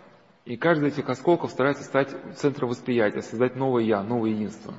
и 0.45 0.57
каждый 0.57 0.88
из 0.88 0.95
этих 0.95 1.09
осколков 1.09 1.51
старается 1.51 1.84
стать 1.84 2.14
центром 2.36 2.68
восприятия, 2.70 3.22
создать 3.22 3.55
новое 3.55 3.84
«я», 3.84 4.03
новое 4.03 4.30
единство. 4.30 4.74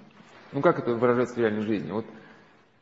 Ну 0.51 0.61
как 0.61 0.79
это 0.79 0.93
выражается 0.93 1.35
в 1.35 1.37
реальной 1.37 1.61
жизни? 1.61 1.91
Вот 1.91 2.05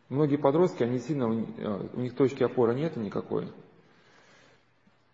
многие 0.10 0.38
подростки, 0.38 0.84
они 0.84 0.98
сильно, 1.00 1.28
у 1.28 1.46
э, 1.58 1.88
них 1.98 2.16
точки 2.16 2.44
опоры 2.44 2.74
нет 2.74 2.96
никакой. 2.98 3.52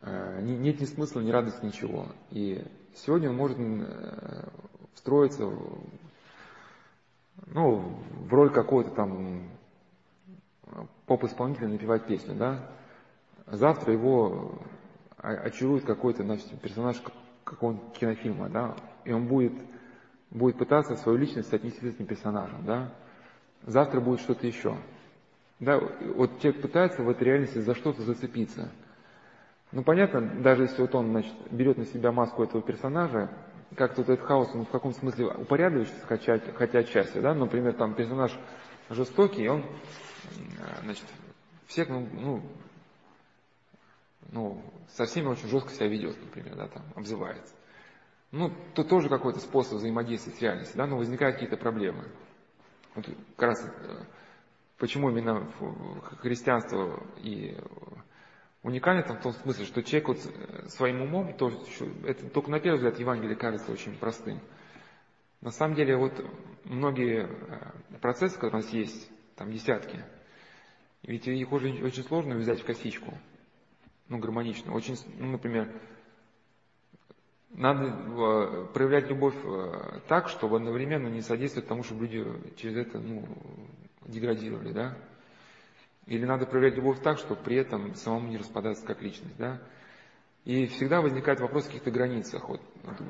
Э, 0.01 0.41
нет 0.41 0.79
ни 0.79 0.85
смысла, 0.85 1.19
ни 1.19 1.29
радости, 1.29 1.65
ничего. 1.65 2.07
И 2.31 2.63
сегодня 2.95 3.29
он 3.29 3.35
может 3.35 3.57
э, 3.59 4.47
встроиться 4.93 5.51
ну, 7.47 7.99
в 8.27 8.33
роль 8.33 8.49
какого-то 8.49 8.91
там 8.91 9.49
поп-исполнителя 11.05 11.67
напевать 11.67 12.07
песню, 12.07 12.33
да? 12.33 12.71
Завтра 13.45 13.93
его 13.93 14.59
очарует 15.17 15.85
какой-то 15.85 16.23
значит, 16.23 16.59
персонаж 16.61 17.01
какого-нибудь 17.47 17.93
кинофильма, 17.93 18.49
да, 18.49 18.75
и 19.05 19.11
он 19.11 19.27
будет, 19.27 19.53
будет 20.29 20.57
пытаться 20.57 20.95
свою 20.95 21.17
личность 21.17 21.49
соотнести 21.49 21.79
с 21.79 21.95
этим 21.95 22.05
персонажем, 22.05 22.65
да. 22.65 22.93
Завтра 23.63 23.99
будет 24.01 24.19
что-то 24.19 24.45
еще. 24.45 24.77
Да, 25.59 25.79
вот 26.15 26.39
человек 26.39 26.61
пытается 26.61 27.01
в 27.01 27.09
этой 27.09 27.23
реальности 27.23 27.57
за 27.57 27.73
что-то 27.73 28.03
зацепиться. 28.03 28.69
Ну, 29.71 29.83
понятно, 29.83 30.21
даже 30.41 30.63
если 30.63 30.81
вот 30.81 30.93
он, 30.95 31.09
значит, 31.09 31.33
берет 31.51 31.77
на 31.77 31.85
себя 31.85 32.11
маску 32.11 32.43
этого 32.43 32.61
персонажа, 32.61 33.29
как-то 33.75 34.01
вот 34.01 34.09
этот 34.09 34.25
хаос, 34.25 34.49
он 34.53 34.65
в 34.65 34.69
каком 34.69 34.93
смысле 34.93 35.27
упорядочивается, 35.27 36.05
хотя, 36.05 36.39
хотя 36.55 36.79
отчасти, 36.79 37.19
да, 37.19 37.33
например, 37.33 37.73
там 37.73 37.95
персонаж 37.95 38.37
жестокий, 38.89 39.49
он, 39.49 39.65
значит, 40.83 41.05
всех, 41.65 41.89
ну, 41.89 42.41
ну 44.31 44.61
со 44.89 45.05
всеми 45.05 45.27
очень 45.27 45.47
жестко 45.47 45.69
себя 45.71 45.87
ведет, 45.87 46.19
например, 46.21 46.55
да, 46.55 46.67
там, 46.67 46.83
обзывается. 46.95 47.53
Ну, 48.31 48.51
то 48.73 48.83
тоже 48.83 49.09
какой-то 49.09 49.39
способ 49.39 49.75
взаимодействия 49.75 50.33
с 50.33 50.41
реальностью, 50.41 50.77
да, 50.77 50.85
но 50.85 50.97
возникают 50.97 51.35
какие-то 51.35 51.57
проблемы. 51.57 52.11
Вот 52.95 53.05
как 53.37 53.49
раз 53.49 53.63
э, 53.65 54.03
почему 54.77 55.09
именно 55.09 55.49
христианство 56.21 57.03
и 57.17 57.57
уникально 58.63 59.03
там 59.03 59.17
в 59.17 59.21
том 59.21 59.33
смысле, 59.33 59.65
что 59.65 59.81
человек 59.81 60.07
вот 60.09 60.17
э, 60.25 60.67
своим 60.67 61.01
умом, 61.01 61.33
то, 61.37 61.51
это 62.05 62.29
только 62.29 62.51
на 62.51 62.59
первый 62.59 62.77
взгляд 62.77 62.99
Евангелие 62.99 63.37
кажется 63.37 63.71
очень 63.71 63.95
простым. 63.95 64.41
На 65.39 65.51
самом 65.51 65.75
деле 65.75 65.95
вот 65.95 66.13
многие 66.65 67.27
э, 67.29 67.97
процессы, 68.01 68.35
которые 68.35 68.61
у 68.61 68.63
нас 68.63 68.73
есть, 68.73 69.09
там 69.35 69.51
десятки, 69.51 70.03
ведь 71.03 71.27
их 71.27 71.51
очень, 71.53 71.81
очень 71.83 72.03
сложно 72.03 72.35
взять 72.35 72.59
в 72.61 72.65
косичку 72.65 73.17
ну, 74.09 74.19
гармонично. 74.19 74.73
Очень, 74.73 74.97
ну, 75.17 75.31
например, 75.31 75.69
надо 77.49 77.85
э, 77.85 78.65
проявлять 78.73 79.09
любовь 79.09 79.35
э, 79.43 79.99
так, 80.07 80.29
чтобы 80.29 80.57
одновременно 80.57 81.07
не 81.07 81.21
содействовать 81.21 81.67
тому, 81.67 81.83
чтобы 81.83 82.07
люди 82.07 82.25
через 82.55 82.77
это 82.77 82.99
ну, 82.99 83.25
деградировали, 84.05 84.71
да? 84.71 84.97
Или 86.05 86.25
надо 86.25 86.45
проявлять 86.45 86.75
любовь 86.75 87.01
так, 87.01 87.17
чтобы 87.17 87.41
при 87.41 87.57
этом 87.57 87.93
самому 87.95 88.29
не 88.29 88.37
распадаться 88.37 88.85
как 88.85 89.01
личность, 89.01 89.35
да? 89.37 89.61
И 90.45 90.65
всегда 90.67 91.01
возникает 91.01 91.41
вопрос 91.41 91.65
о 91.65 91.67
каких-то 91.67 91.91
границах. 91.91 92.47
Вот, 92.47 92.61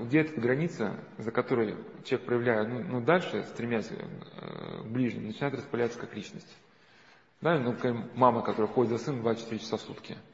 где 0.05 0.21
эта 0.21 0.41
граница, 0.41 0.99
за 1.19 1.31
которой 1.31 1.75
человек 2.03 2.25
проявляет, 2.25 2.67
ну, 2.67 2.79
ну 2.79 3.01
дальше, 3.01 3.43
стремясь 3.43 3.91
э, 3.91 4.81
к 4.81 4.85
ближним, 4.87 5.27
начинает 5.27 5.53
распаляться 5.53 5.99
как 5.99 6.15
личность. 6.15 6.57
Да, 7.41 7.59
ну, 7.59 7.75
мама, 8.15 8.41
которая 8.41 8.71
ходит 8.71 8.93
за 8.93 8.97
сыном 8.97 9.21
24 9.21 9.59
часа 9.59 9.77
в 9.77 9.81
сутки– 9.81 10.17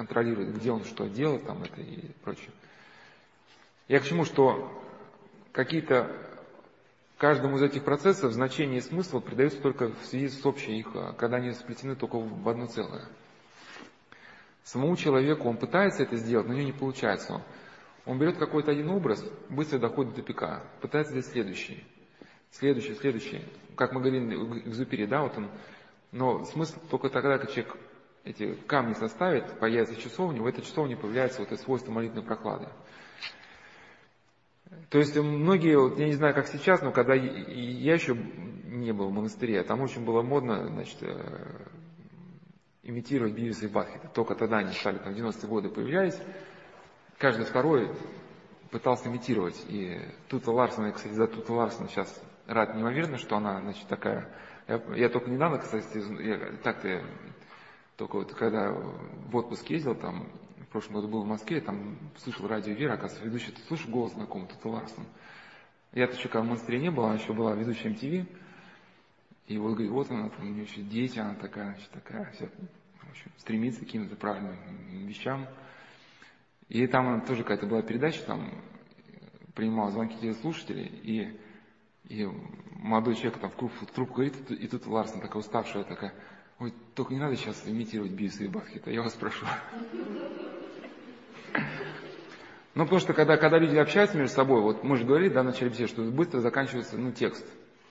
контролирует, 0.00 0.56
где 0.56 0.72
он 0.72 0.84
что 0.84 1.06
делает, 1.08 1.44
там 1.44 1.62
это 1.62 1.78
и 1.82 2.08
прочее. 2.24 2.50
Я 3.86 4.00
к 4.00 4.04
чему, 4.04 4.24
что 4.24 4.72
какие-то 5.52 6.10
каждому 7.18 7.58
из 7.58 7.62
этих 7.62 7.84
процессов 7.84 8.32
значение 8.32 8.78
и 8.78 8.82
смысл 8.82 9.20
придаются 9.20 9.60
только 9.60 9.88
в 9.88 10.06
связи 10.06 10.28
с 10.28 10.46
общей 10.46 10.78
их, 10.78 10.88
а, 10.94 11.12
когда 11.12 11.36
они 11.36 11.52
сплетены 11.52 11.96
только 11.96 12.16
в 12.16 12.48
одно 12.48 12.66
целое. 12.66 13.04
Самому 14.64 14.96
человеку 14.96 15.48
он 15.50 15.58
пытается 15.58 16.02
это 16.02 16.16
сделать, 16.16 16.46
но 16.46 16.54
у 16.54 16.56
него 16.56 16.66
не 16.66 16.72
получается. 16.72 17.34
Он, 17.34 17.42
он 18.06 18.18
берет 18.18 18.38
какой-то 18.38 18.70
один 18.70 18.88
образ, 18.88 19.22
быстро 19.50 19.78
доходит 19.78 20.14
до 20.14 20.22
тупика, 20.22 20.64
пытается 20.80 21.12
сделать 21.12 21.26
следующий, 21.26 21.84
следующий, 22.52 22.94
следующий. 22.94 23.44
Как 23.76 23.92
мы 23.92 24.00
говорили 24.00 24.34
Экзупери, 24.66 25.04
да, 25.04 25.20
вот 25.22 25.36
он. 25.36 25.50
Но 26.10 26.44
смысл 26.46 26.78
только 26.88 27.10
тогда, 27.10 27.36
когда 27.36 27.52
человек 27.52 27.76
эти 28.24 28.54
камни 28.66 28.94
составит, 28.94 29.58
появится 29.58 29.96
часовня, 29.96 30.42
в 30.42 30.46
этой 30.46 30.62
часовне 30.62 30.96
появляется 30.96 31.40
вот 31.40 31.52
это 31.52 31.62
свойство 31.62 31.92
молитвенной 31.92 32.24
прохлады. 32.24 32.68
То 34.88 34.98
есть 34.98 35.16
многие, 35.16 35.78
вот, 35.78 35.98
я 35.98 36.06
не 36.06 36.14
знаю, 36.14 36.34
как 36.34 36.46
сейчас, 36.46 36.82
но 36.82 36.92
когда 36.92 37.14
я 37.14 37.94
еще 37.94 38.16
не 38.64 38.92
был 38.92 39.08
в 39.08 39.12
монастыре, 39.12 39.62
там 39.64 39.80
очень 39.80 40.04
было 40.04 40.22
модно, 40.22 40.66
значит, 40.68 40.98
э, 41.02 41.66
имитировать 42.82 43.34
Бивиса 43.34 43.66
и 43.66 43.68
Бахета. 43.68 44.08
Только 44.08 44.34
тогда 44.34 44.58
они 44.58 44.72
стали, 44.72 44.98
там, 44.98 45.12
в 45.12 45.16
90-е 45.16 45.48
годы 45.48 45.68
появлялись. 45.70 46.18
Каждый 47.18 47.46
второй 47.46 47.90
пытался 48.70 49.08
имитировать. 49.08 49.60
И 49.68 50.00
Тута 50.28 50.52
Ларсон, 50.52 50.86
я, 50.86 50.92
кстати, 50.92 51.12
за 51.12 51.26
Тута 51.26 51.52
Ларсон 51.52 51.88
сейчас 51.88 52.22
рад 52.46 52.74
неимоверно, 52.74 53.18
что 53.18 53.36
она, 53.36 53.60
значит, 53.60 53.86
такая... 53.88 54.28
Я, 54.68 54.80
я 54.94 55.08
только 55.08 55.30
недавно, 55.30 55.58
кстати, 55.58 55.98
я, 56.22 56.56
так-то 56.62 57.02
только 58.00 58.16
вот 58.16 58.32
когда 58.32 58.72
в 58.72 59.36
отпуск 59.36 59.68
ездил, 59.68 59.94
там, 59.94 60.26
в 60.58 60.66
прошлом 60.68 60.94
году 60.94 61.08
был 61.08 61.22
в 61.22 61.26
Москве, 61.26 61.60
там 61.60 61.98
слышал 62.16 62.48
радио 62.48 62.72
Вера, 62.72 62.94
оказывается, 62.94 63.26
ведущий, 63.26 63.52
ты 63.52 63.60
слышишь 63.68 63.88
голос 63.88 64.14
знакомый, 64.14 64.48
Тута 64.48 64.70
Ларсон. 64.70 65.04
Я-то 65.92 66.16
еще 66.16 66.28
когда 66.28 66.40
в 66.40 66.46
монастыре 66.46 66.80
не 66.80 66.90
был, 66.90 67.04
она 67.04 67.16
еще 67.16 67.34
была 67.34 67.54
ведущей 67.54 67.88
MTV. 67.88 68.26
И 69.48 69.58
вот 69.58 69.72
говорит, 69.72 69.90
вот 69.90 70.10
она, 70.10 70.30
там, 70.30 70.46
у 70.46 70.48
нее 70.48 70.62
еще 70.62 70.80
дети, 70.80 71.18
она 71.18 71.34
такая, 71.34 71.72
значит, 71.72 71.90
такая, 71.90 72.32
вся, 72.32 72.46
в 72.46 73.10
общем, 73.10 73.30
стремится 73.36 73.80
к 73.80 73.84
каким-то 73.84 74.16
правильным 74.16 74.56
вещам. 75.06 75.46
И 76.70 76.86
там 76.86 77.06
она 77.06 77.20
тоже 77.20 77.42
какая-то 77.42 77.66
была 77.66 77.82
передача, 77.82 78.22
там 78.22 78.50
принимала 79.54 79.90
звонки 79.90 80.16
телеслушателей, 80.18 80.86
и, 80.86 81.38
и 82.08 82.26
молодой 82.76 83.14
человек 83.14 83.40
там 83.40 83.50
в 83.50 83.56
трубку, 83.56 83.84
трубку 83.84 84.14
говорит, 84.14 84.50
и 84.50 84.66
тут 84.68 84.86
Ларсен 84.86 85.20
такая 85.20 85.40
уставшая, 85.40 85.84
такая, 85.84 86.14
ой, 86.60 86.74
только 86.94 87.12
не 87.14 87.18
надо 87.18 87.36
сейчас 87.36 87.62
имитировать 87.66 88.12
Бивиса 88.12 88.44
и 88.44 88.48
Бахета, 88.48 88.90
я 88.90 89.02
вас 89.02 89.14
прошу. 89.14 89.44
Ну, 92.74 92.84
потому 92.84 93.00
что 93.00 93.12
когда, 93.14 93.36
когда 93.36 93.58
люди 93.58 93.76
общаются 93.76 94.16
между 94.16 94.32
собой, 94.32 94.60
вот 94.60 94.84
мы 94.84 94.96
же 94.96 95.04
говорили, 95.04 95.32
да, 95.32 95.42
в 95.42 95.46
начале 95.46 95.86
что 95.88 96.02
быстро 96.02 96.38
заканчивается, 96.38 96.96
ну, 96.96 97.10
текст. 97.10 97.44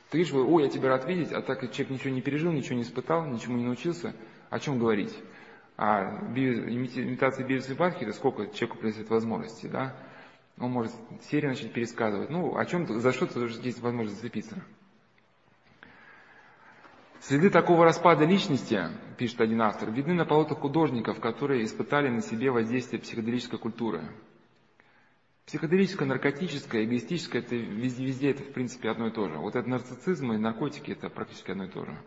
Ты 0.09 0.19
видишь, 0.19 0.33
ой, 0.33 0.63
я 0.63 0.69
тебя 0.69 0.89
рад 0.89 1.05
видеть, 1.05 1.33
а 1.33 1.41
так 1.41 1.59
человек 1.71 1.89
ничего 1.89 2.09
не 2.11 2.21
пережил, 2.21 2.51
ничего 2.51 2.75
не 2.75 2.83
испытал, 2.83 3.25
ничему 3.25 3.57
не 3.57 3.65
научился, 3.65 4.15
о 4.49 4.59
чем 4.59 4.79
говорить? 4.79 5.13
А 5.75 6.17
имитация 6.35 7.45
Бивиса 7.45 7.73
и 7.73 7.75
Бахета, 7.75 8.13
сколько 8.13 8.47
человеку 8.47 8.77
приносит 8.77 9.09
возможности, 9.09 9.67
да? 9.67 9.95
Он 10.57 10.71
может 10.71 10.93
серию 11.29 11.51
начать 11.51 11.71
пересказывать. 11.71 12.29
Ну, 12.29 12.57
о 12.57 12.65
чем, 12.65 12.87
за 12.99 13.11
что 13.11 13.27
то 13.27 13.45
есть 13.45 13.81
возможность 13.81 14.17
зацепиться. 14.17 14.61
Следы 17.21 17.49
такого 17.49 17.83
распада 17.83 18.23
личности, 18.23 18.81
пишет 19.17 19.41
один 19.41 19.61
автор, 19.61 19.91
видны 19.91 20.13
на 20.13 20.25
полотах 20.25 20.59
художников, 20.59 21.19
которые 21.19 21.65
испытали 21.65 22.07
на 22.07 22.21
себе 22.21 22.49
воздействие 22.49 23.01
психоделической 23.01 23.59
культуры. 23.59 24.03
Психоделическое, 25.45 26.07
наркотическое, 26.07 26.85
эгоистическое, 26.85 27.41
это 27.41 27.55
везде, 27.55 28.05
везде 28.05 28.31
это 28.31 28.43
в 28.43 28.53
принципе 28.53 28.89
одно 28.89 29.07
и 29.07 29.11
то 29.11 29.27
же. 29.27 29.37
Вот 29.37 29.55
это 29.55 29.67
нарциссизм 29.67 30.31
и 30.31 30.37
наркотики 30.37 30.91
это 30.91 31.09
практически 31.09 31.51
одно 31.51 31.65
и 31.65 31.69
то 31.69 31.85
же. 31.85 31.97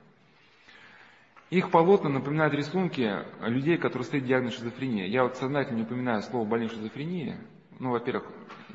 Их 1.51 1.71
полотна 1.71 2.09
напоминают 2.09 2.55
рисунки 2.55 3.15
людей, 3.43 3.77
которые 3.77 4.07
стоят 4.07 4.25
диагноз 4.25 4.55
шизофрения. 4.55 5.07
Я 5.09 5.25
вот 5.25 5.37
сознательно 5.37 5.77
не 5.77 5.83
упоминаю 5.83 6.23
слово 6.23 6.47
больной 6.49 6.71
шизофрения. 6.71 7.39
Ну, 7.79 7.91
во-первых, 7.91 8.25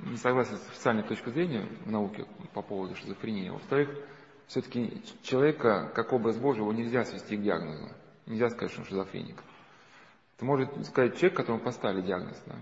не 0.06 0.18
согласен 0.18 0.58
с 0.58 0.70
официальной 0.70 1.02
точкой 1.02 1.32
зрения 1.32 1.68
в 1.86 1.90
науке 1.90 2.26
по 2.54 2.62
поводу 2.62 2.94
шизофрении. 2.96 3.50
Во-вторых, 3.50 3.90
все-таки 4.48 5.02
человека, 5.24 5.92
как 5.94 6.14
образ 6.14 6.38
Божий, 6.38 6.62
его 6.62 6.74
нельзя 6.74 7.04
свести 7.04 7.38
к 7.38 7.42
диагнозу. 7.42 7.90
Нельзя 8.26 8.50
сказать, 8.50 8.72
что 8.72 8.82
он 8.82 8.88
шизофреник. 8.88 9.38
Это 10.36 10.46
может 10.46 10.86
сказать 10.86 11.16
человек, 11.16 11.36
которому 11.36 11.62
поставили 11.62 12.02
диагноз. 12.02 12.42
Да? 12.46 12.56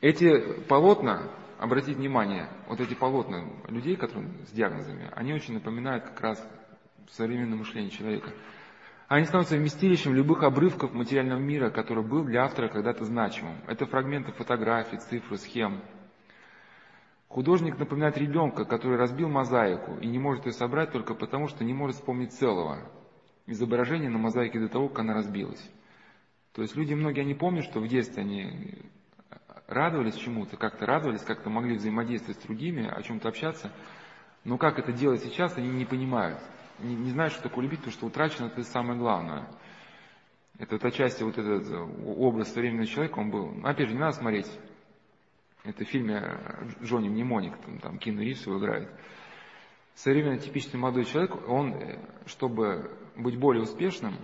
Эти 0.00 0.60
полотна, 0.62 1.30
обратите 1.58 1.94
внимание, 1.94 2.48
вот 2.68 2.80
эти 2.80 2.94
полотна 2.94 3.44
людей, 3.68 3.96
которые 3.96 4.28
с 4.46 4.50
диагнозами, 4.50 5.10
они 5.14 5.32
очень 5.32 5.54
напоминают 5.54 6.04
как 6.04 6.20
раз 6.20 6.48
современное 7.10 7.58
мышление 7.58 7.90
человека. 7.90 8.32
Они 9.06 9.26
становятся 9.26 9.56
вместилищем 9.56 10.14
любых 10.14 10.42
обрывков 10.42 10.94
материального 10.94 11.38
мира, 11.38 11.70
который 11.70 12.02
был 12.02 12.24
для 12.24 12.44
автора 12.44 12.68
когда-то 12.68 13.04
значимым. 13.04 13.58
Это 13.66 13.84
фрагменты 13.86 14.32
фотографий, 14.32 14.96
цифры, 14.96 15.36
схем. 15.36 15.82
Художник 17.32 17.78
напоминает 17.78 18.18
ребенка, 18.18 18.64
который 18.64 18.98
разбил 18.98 19.28
мозаику 19.28 19.96
и 19.96 20.06
не 20.06 20.18
может 20.18 20.46
ее 20.46 20.52
собрать 20.52 20.92
только 20.92 21.14
потому, 21.14 21.48
что 21.48 21.64
не 21.64 21.72
может 21.72 21.96
вспомнить 21.96 22.32
целого. 22.32 22.78
Изображение 23.46 24.10
на 24.10 24.18
мозаике 24.18 24.60
до 24.60 24.68
того, 24.68 24.88
как 24.88 25.00
она 25.00 25.14
разбилась. 25.14 25.70
То 26.52 26.62
есть 26.62 26.76
люди 26.76 26.92
многие, 26.92 27.22
они 27.22 27.34
помнят, 27.34 27.64
что 27.64 27.80
в 27.80 27.88
детстве 27.88 28.22
они 28.22 28.82
радовались 29.66 30.16
чему-то, 30.16 30.56
как-то 30.56 30.84
радовались, 30.84 31.22
как-то 31.22 31.48
могли 31.48 31.76
взаимодействовать 31.76 32.38
с 32.38 32.42
другими, 32.42 32.86
о 32.86 33.02
чем-то 33.02 33.28
общаться, 33.28 33.72
но 34.44 34.58
как 34.58 34.78
это 34.78 34.92
делать 34.92 35.22
сейчас, 35.22 35.56
они 35.56 35.70
не 35.70 35.86
понимают 35.86 36.38
не, 36.82 36.94
не 36.94 37.10
знают, 37.10 37.32
что 37.32 37.42
такое 37.42 37.64
любить, 37.64 37.80
потому 37.80 37.92
что 37.92 38.06
утрачено 38.06 38.46
это 38.46 38.62
самое 38.64 38.98
главное. 38.98 39.48
Это 40.58 40.74
вот 40.74 40.84
отчасти 40.84 41.22
вот 41.22 41.38
этот 41.38 41.70
э, 41.70 41.78
образ 42.16 42.52
современного 42.52 42.86
человека, 42.86 43.18
он 43.18 43.30
был. 43.30 43.54
Опять 43.64 43.88
же, 43.88 43.94
не 43.94 44.00
надо 44.00 44.16
смотреть. 44.16 44.50
Это 45.64 45.84
в 45.84 45.88
фильме 45.88 46.16
э, 46.16 46.68
Джонни 46.82 47.08
Мнемоник, 47.08 47.56
там, 47.58 47.78
там 47.78 47.98
Кину 47.98 48.20
Ривз 48.20 48.46
его 48.46 48.58
играет. 48.58 48.90
Современный 49.94 50.38
типичный 50.38 50.80
молодой 50.80 51.04
человек, 51.04 51.48
он, 51.48 51.74
э, 51.74 51.98
чтобы 52.26 52.90
быть 53.16 53.38
более 53.38 53.62
успешным, 53.62 54.16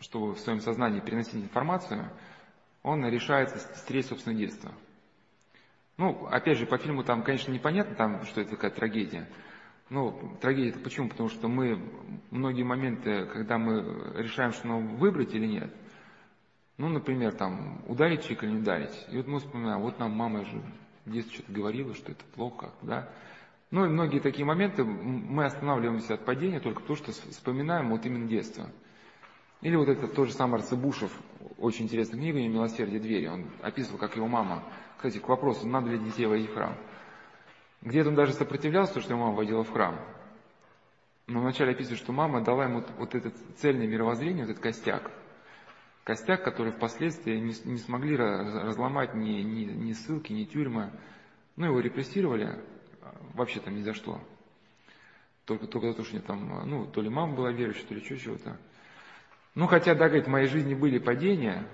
чтобы 0.00 0.34
в 0.34 0.38
своем 0.38 0.60
сознании 0.60 1.00
переносить 1.00 1.34
информацию, 1.34 2.10
он 2.82 3.04
решается 3.06 3.58
стереть 3.78 4.06
собственное 4.06 4.38
детство. 4.38 4.72
Ну, 5.96 6.26
опять 6.26 6.58
же, 6.58 6.66
по 6.66 6.78
фильму 6.78 7.02
там, 7.02 7.22
конечно, 7.24 7.50
непонятно, 7.50 7.96
там, 7.96 8.24
что 8.26 8.42
это 8.42 8.50
такая 8.50 8.70
трагедия. 8.70 9.28
Ну, 9.88 10.36
трагедия 10.40 10.70
это 10.70 10.80
почему? 10.80 11.08
Потому 11.08 11.28
что 11.28 11.48
мы 11.48 11.80
многие 12.30 12.62
моменты, 12.62 13.26
когда 13.26 13.58
мы 13.58 14.12
решаем, 14.22 14.52
что 14.52 14.68
нам 14.68 14.96
выбрать 14.96 15.34
или 15.34 15.46
нет, 15.46 15.74
ну, 16.78 16.88
например, 16.88 17.32
там, 17.32 17.82
ударить 17.86 18.22
человека 18.22 18.46
или 18.46 18.52
не 18.52 18.58
ударить. 18.58 19.06
И 19.10 19.16
вот 19.16 19.26
мы 19.26 19.38
вспоминаем, 19.38 19.80
вот 19.80 19.98
нам 19.98 20.12
мама 20.12 20.44
же 20.44 20.62
в 21.04 21.10
детстве 21.10 21.36
что-то 21.36 21.52
говорила, 21.52 21.94
что 21.94 22.12
это 22.12 22.24
плохо, 22.34 22.70
да. 22.82 23.08
Ну 23.70 23.84
и 23.84 23.88
многие 23.88 24.20
такие 24.20 24.44
моменты, 24.44 24.84
мы 24.84 25.44
останавливаемся 25.44 26.14
от 26.14 26.24
падения 26.24 26.60
только 26.60 26.80
потому, 26.80 26.96
что 26.96 27.12
вспоминаем 27.12 27.90
вот 27.90 28.04
именно 28.04 28.28
детство. 28.28 28.70
Или 29.62 29.74
вот 29.74 29.88
это 29.88 30.06
тот 30.06 30.28
же 30.28 30.34
самый 30.34 30.56
Арцебушев, 30.56 31.10
очень 31.58 31.86
интересная 31.86 32.20
книга 32.20 32.38
«Милосердие 32.38 33.00
двери». 33.00 33.26
Он 33.26 33.46
описывал, 33.62 33.98
как 33.98 34.14
его 34.16 34.28
мама, 34.28 34.62
кстати, 34.96 35.18
к 35.18 35.28
вопросу, 35.28 35.66
надо 35.66 35.90
ли 35.90 35.98
детей 35.98 36.26
водить 36.26 36.50
в 36.50 36.54
храм. 36.54 36.76
Где-то 37.80 38.10
он 38.10 38.14
даже 38.14 38.32
сопротивлялся, 38.34 39.00
что 39.00 39.14
его 39.14 39.24
мама 39.24 39.36
водила 39.36 39.64
в 39.64 39.72
храм. 39.72 39.98
Но 41.26 41.40
вначале 41.40 41.72
описывает, 41.72 41.98
что 41.98 42.12
мама 42.12 42.42
дала 42.42 42.64
ему 42.64 42.84
вот 42.98 43.14
это 43.14 43.30
цельное 43.56 43.86
мировоззрение, 43.86 44.44
вот 44.44 44.50
этот 44.50 44.62
костяк. 44.62 45.10
Костяк, 46.06 46.44
который 46.44 46.70
впоследствии 46.70 47.36
не, 47.36 47.52
не 47.68 47.78
смогли 47.78 48.14
разломать 48.16 49.16
ни, 49.16 49.42
ни, 49.42 49.64
ни 49.64 49.92
ссылки, 49.92 50.32
ни 50.32 50.44
тюрьмы. 50.44 50.92
Ну, 51.56 51.66
его 51.66 51.80
репрессировали 51.80 52.62
вообще 53.34 53.58
там 53.58 53.74
ни 53.74 53.82
за 53.82 53.92
что. 53.92 54.20
Только, 55.46 55.66
только 55.66 55.88
за 55.88 55.94
то, 55.94 56.04
что 56.04 56.14
него 56.14 56.24
там, 56.24 56.70
ну, 56.70 56.86
то 56.86 57.00
ли 57.00 57.08
мама 57.08 57.34
была 57.34 57.50
верующая, 57.50 57.84
то 57.88 57.94
ли 57.94 58.00
еще 58.00 58.16
чего-то. 58.18 58.56
Ну, 59.56 59.66
хотя, 59.66 59.96
да, 59.96 60.06
говорит, 60.06 60.26
в 60.26 60.30
моей 60.30 60.46
жизни 60.46 60.74
были 60.74 61.00
падения, 61.00 61.66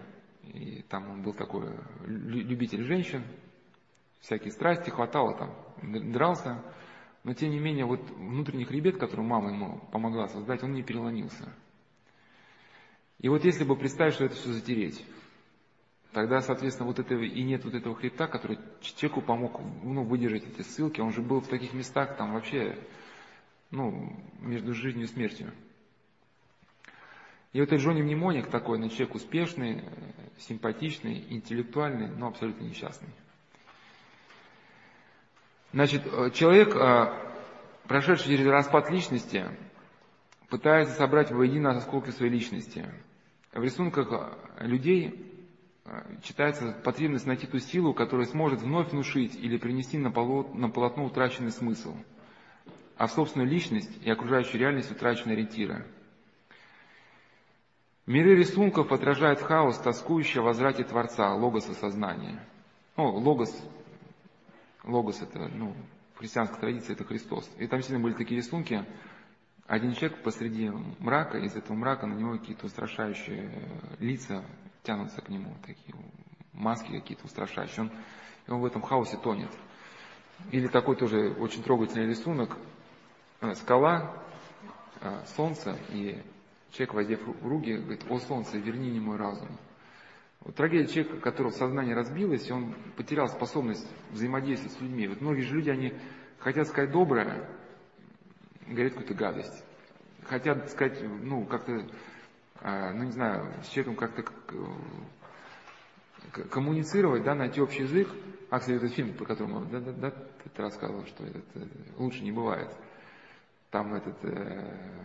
и 0.44 0.82
там 0.88 1.10
он 1.10 1.22
был 1.22 1.34
такой 1.34 1.68
любитель 2.06 2.84
женщин, 2.84 3.22
всякие 4.20 4.52
страсти, 4.52 4.88
хватало 4.88 5.36
там, 5.36 6.10
дрался, 6.10 6.64
но 7.22 7.34
тем 7.34 7.50
не 7.50 7.60
менее 7.60 7.84
вот 7.84 8.00
внутренний 8.08 8.64
хребет, 8.64 8.96
который 8.96 9.26
мама 9.26 9.50
ему 9.50 9.78
помогла 9.92 10.28
создать, 10.28 10.62
он 10.62 10.72
не 10.72 10.82
переломился. 10.82 11.52
И 13.22 13.28
вот 13.28 13.44
если 13.44 13.64
бы 13.64 13.76
представить, 13.76 14.14
что 14.14 14.24
это 14.24 14.34
все 14.34 14.52
затереть, 14.52 15.04
тогда, 16.12 16.40
соответственно, 16.40 16.88
вот 16.88 16.98
этого 16.98 17.22
и 17.22 17.42
нет 17.42 17.64
вот 17.64 17.74
этого 17.74 17.94
хребта, 17.94 18.26
который 18.26 18.58
человеку 18.80 19.22
помог 19.22 19.60
ну, 19.84 20.02
выдержать 20.02 20.44
эти 20.44 20.62
ссылки, 20.62 21.00
он 21.00 21.12
же 21.12 21.22
был 21.22 21.40
в 21.40 21.46
таких 21.46 21.72
местах, 21.72 22.16
там 22.16 22.34
вообще, 22.34 22.76
ну, 23.70 24.12
между 24.40 24.74
жизнью 24.74 25.04
и 25.04 25.08
смертью. 25.08 25.52
И 27.52 27.60
вот 27.60 27.68
этот 27.68 27.80
Джонни 27.80 28.02
Мнемоник 28.02 28.48
такой, 28.48 28.78
ну, 28.78 28.88
человек 28.88 29.14
успешный, 29.14 29.84
симпатичный, 30.38 31.24
интеллектуальный, 31.30 32.08
но 32.08 32.28
абсолютно 32.28 32.64
несчастный. 32.64 33.10
Значит, 35.72 36.02
э, 36.06 36.30
человек, 36.30 36.74
э, 36.74 37.06
прошедший 37.86 38.36
через 38.36 38.46
распад 38.46 38.90
личности, 38.90 39.46
пытается 40.48 40.94
собрать 40.96 41.30
воедино 41.30 41.70
осколки 41.70 42.10
своей 42.10 42.32
личности. 42.32 42.86
В 43.52 43.62
рисунках 43.62 44.08
э, 44.10 44.66
людей 44.66 45.28
читается 46.22 46.72
потребность 46.84 47.26
найти 47.26 47.46
ту 47.46 47.58
силу, 47.58 47.92
которая 47.92 48.26
сможет 48.26 48.62
вновь 48.62 48.92
внушить 48.92 49.34
или 49.34 49.58
принести 49.58 49.98
на 49.98 50.10
полотно 50.10 51.04
утраченный 51.04 51.50
смысл, 51.50 51.94
а 52.96 53.06
в 53.06 53.12
собственную 53.12 53.50
личность 53.50 53.90
и 54.02 54.10
окружающую 54.10 54.58
реальность 54.58 54.90
утраченные 54.90 55.34
ориентиры. 55.34 55.84
Миры 58.06 58.36
рисунков 58.36 58.90
отражают 58.90 59.40
хаос, 59.40 59.78
тоскующий 59.78 60.40
о 60.40 60.44
возврате 60.44 60.84
Творца, 60.84 61.34
логоса 61.34 61.74
сознания. 61.74 62.44
Ну, 62.96 63.10
логос, 63.10 63.54
логос 64.82 65.20
это, 65.22 65.48
ну, 65.48 65.74
в 66.14 66.18
христианской 66.18 66.58
традиции 66.58 66.94
это 66.94 67.04
Христос. 67.04 67.48
И 67.58 67.66
там 67.66 67.82
сильно 67.82 68.00
были 68.00 68.14
такие 68.14 68.40
рисунки, 68.40 68.84
один 69.72 69.94
человек 69.94 70.18
посреди 70.18 70.70
мрака, 70.98 71.38
из 71.38 71.56
этого 71.56 71.74
мрака 71.74 72.06
на 72.06 72.12
него 72.12 72.36
какие-то 72.36 72.66
устрашающие 72.66 73.50
лица 74.00 74.44
тянутся 74.82 75.22
к 75.22 75.30
нему, 75.30 75.56
такие 75.64 75.94
маски 76.52 76.92
какие-то 76.92 77.24
устрашающие. 77.24 77.84
Он, 77.86 77.92
он 78.48 78.60
в 78.60 78.66
этом 78.66 78.82
хаосе 78.82 79.16
тонет. 79.16 79.48
Или 80.50 80.66
такой 80.66 80.96
тоже 80.96 81.30
очень 81.38 81.62
трогательный 81.62 82.06
рисунок. 82.06 82.54
Э, 83.40 83.54
скала, 83.54 84.14
э, 85.00 85.24
солнце, 85.36 85.78
и 85.88 86.22
человек, 86.72 86.92
воздев 86.92 87.20
руки, 87.42 87.78
говорит, 87.78 88.04
о 88.10 88.18
солнце, 88.18 88.58
верни 88.58 88.90
мне 88.90 89.00
мой 89.00 89.16
разум. 89.16 89.48
Вот 90.40 90.54
трагедия 90.54 90.92
человека, 90.92 91.16
которого 91.16 91.50
сознание 91.50 91.94
разбилось, 91.94 92.46
и 92.46 92.52
он 92.52 92.74
потерял 92.98 93.26
способность 93.26 93.88
взаимодействовать 94.10 94.76
с 94.76 94.80
людьми. 94.82 95.08
Вот 95.08 95.22
многие 95.22 95.40
же 95.40 95.54
люди, 95.54 95.70
они 95.70 95.94
хотят 96.40 96.68
сказать 96.68 96.90
доброе, 96.90 97.48
говорят 98.66 98.92
какую-то 98.92 99.14
гадость. 99.14 99.64
Хотят 100.24 100.70
сказать, 100.70 101.02
ну, 101.02 101.44
как-то, 101.44 101.72
э, 102.60 102.92
ну, 102.92 103.04
не 103.04 103.12
знаю, 103.12 103.52
с 103.64 103.68
человеком 103.68 103.96
как-то 103.96 104.24
коммуницировать, 106.50 107.24
да, 107.24 107.34
найти 107.34 107.60
общий 107.60 107.82
язык. 107.82 108.08
А, 108.50 108.58
кстати, 108.58 108.76
этот 108.76 108.92
фильм, 108.92 109.14
по 109.14 109.24
которому, 109.24 109.64
да, 109.66 109.80
да, 109.80 109.92
да, 109.92 110.10
ты 110.10 110.62
рассказывал, 110.62 111.06
что 111.06 111.24
этот, 111.24 111.44
э, 111.54 111.66
лучше 111.96 112.22
не 112.22 112.32
бывает. 112.32 112.68
Там 113.70 113.94
этот 113.94 114.22
э, 114.24 115.02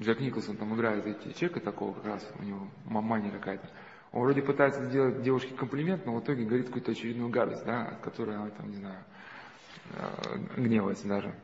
Джек 0.00 0.20
Николсон 0.20 0.56
там 0.56 0.74
играет 0.74 1.06
эти, 1.06 1.32
человека 1.32 1.60
такого 1.60 1.94
как 1.94 2.04
раз, 2.04 2.32
у 2.38 2.42
него 2.42 2.68
мамания 2.84 3.30
какая-то. 3.30 3.68
Он 4.12 4.22
вроде 4.22 4.42
пытается 4.42 4.84
сделать 4.84 5.22
девушке 5.22 5.54
комплимент, 5.54 6.04
но 6.06 6.14
в 6.14 6.20
итоге 6.20 6.44
говорит 6.44 6.66
какую-то 6.66 6.92
очередную 6.92 7.30
гадость, 7.30 7.64
да, 7.64 7.86
от 7.86 8.00
которой 8.00 8.36
она 8.36 8.50
там, 8.50 8.70
не 8.70 8.76
знаю, 8.76 9.04
э, 9.94 10.38
гневается 10.56 11.08
даже. 11.08 11.34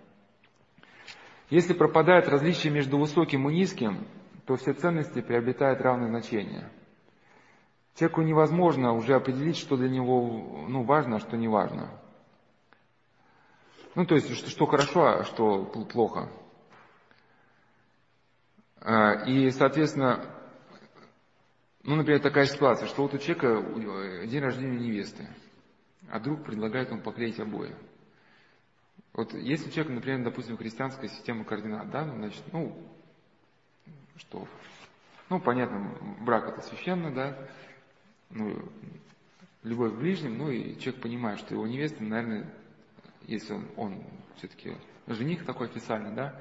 Если 1.51 1.72
пропадает 1.72 2.28
различие 2.28 2.72
между 2.72 2.99
высоким 2.99 3.49
и 3.49 3.55
низким, 3.55 4.07
то 4.46 4.57
все 4.57 4.72
ценности 4.72 5.20
приобретают 5.20 5.80
равное 5.80 6.09
значение– 6.09 6.70
Человеку 7.99 8.22
невозможно 8.22 8.92
уже 8.92 9.16
определить, 9.16 9.57
что 9.57 9.76
для 9.76 9.88
него 9.88 10.64
ну, 10.68 10.84
важно, 10.84 11.16
а 11.16 11.18
что 11.18 11.36
не 11.36 11.49
важно. 11.49 11.90
Ну, 13.96 14.07
то 14.07 14.14
есть, 14.14 14.32
что, 14.36 14.49
что 14.49 14.66
хорошо, 14.66 15.05
а 15.05 15.24
что 15.24 15.64
плохо. 15.64 16.30
А, 18.80 19.24
и, 19.26 19.51
соответственно, 19.51 20.32
ну, 21.82 21.96
например, 21.96 22.20
такая 22.20 22.44
ситуация, 22.44 22.86
что 22.86 23.03
вот 23.03 23.14
у 23.14 23.18
человека 23.18 24.28
день 24.28 24.42
рождения 24.44 24.78
невесты, 24.78 25.28
а 26.09 26.20
друг 26.20 26.44
предлагает 26.44 26.90
ему 26.92 27.03
поклеить 27.03 27.40
обои. 27.40 27.74
Вот 29.12 29.34
если 29.34 29.70
человек, 29.70 29.94
например, 29.94 30.24
допустим, 30.24 30.56
христианская 30.56 31.09
система 31.09 31.44
координат, 31.44 31.90
да, 31.90 32.04
ну, 32.04 32.16
значит, 32.16 32.42
ну, 32.52 32.76
что, 34.16 34.46
ну, 35.28 35.40
понятно, 35.40 35.92
брак 36.20 36.48
это 36.48 36.62
священно, 36.62 37.12
да, 37.12 37.38
ну, 38.30 38.56
любовь 39.62 39.92
к 39.92 39.96
ближним, 39.96 40.38
ну 40.38 40.50
и 40.50 40.78
человек 40.78 41.02
понимает, 41.02 41.38
что 41.40 41.54
его 41.54 41.66
невеста, 41.66 42.02
наверное, 42.02 42.52
если 43.26 43.54
он, 43.54 43.68
он 43.76 44.04
все-таки 44.36 44.76
жених 45.06 45.44
такой 45.44 45.68
официальный, 45.68 46.14
да, 46.14 46.40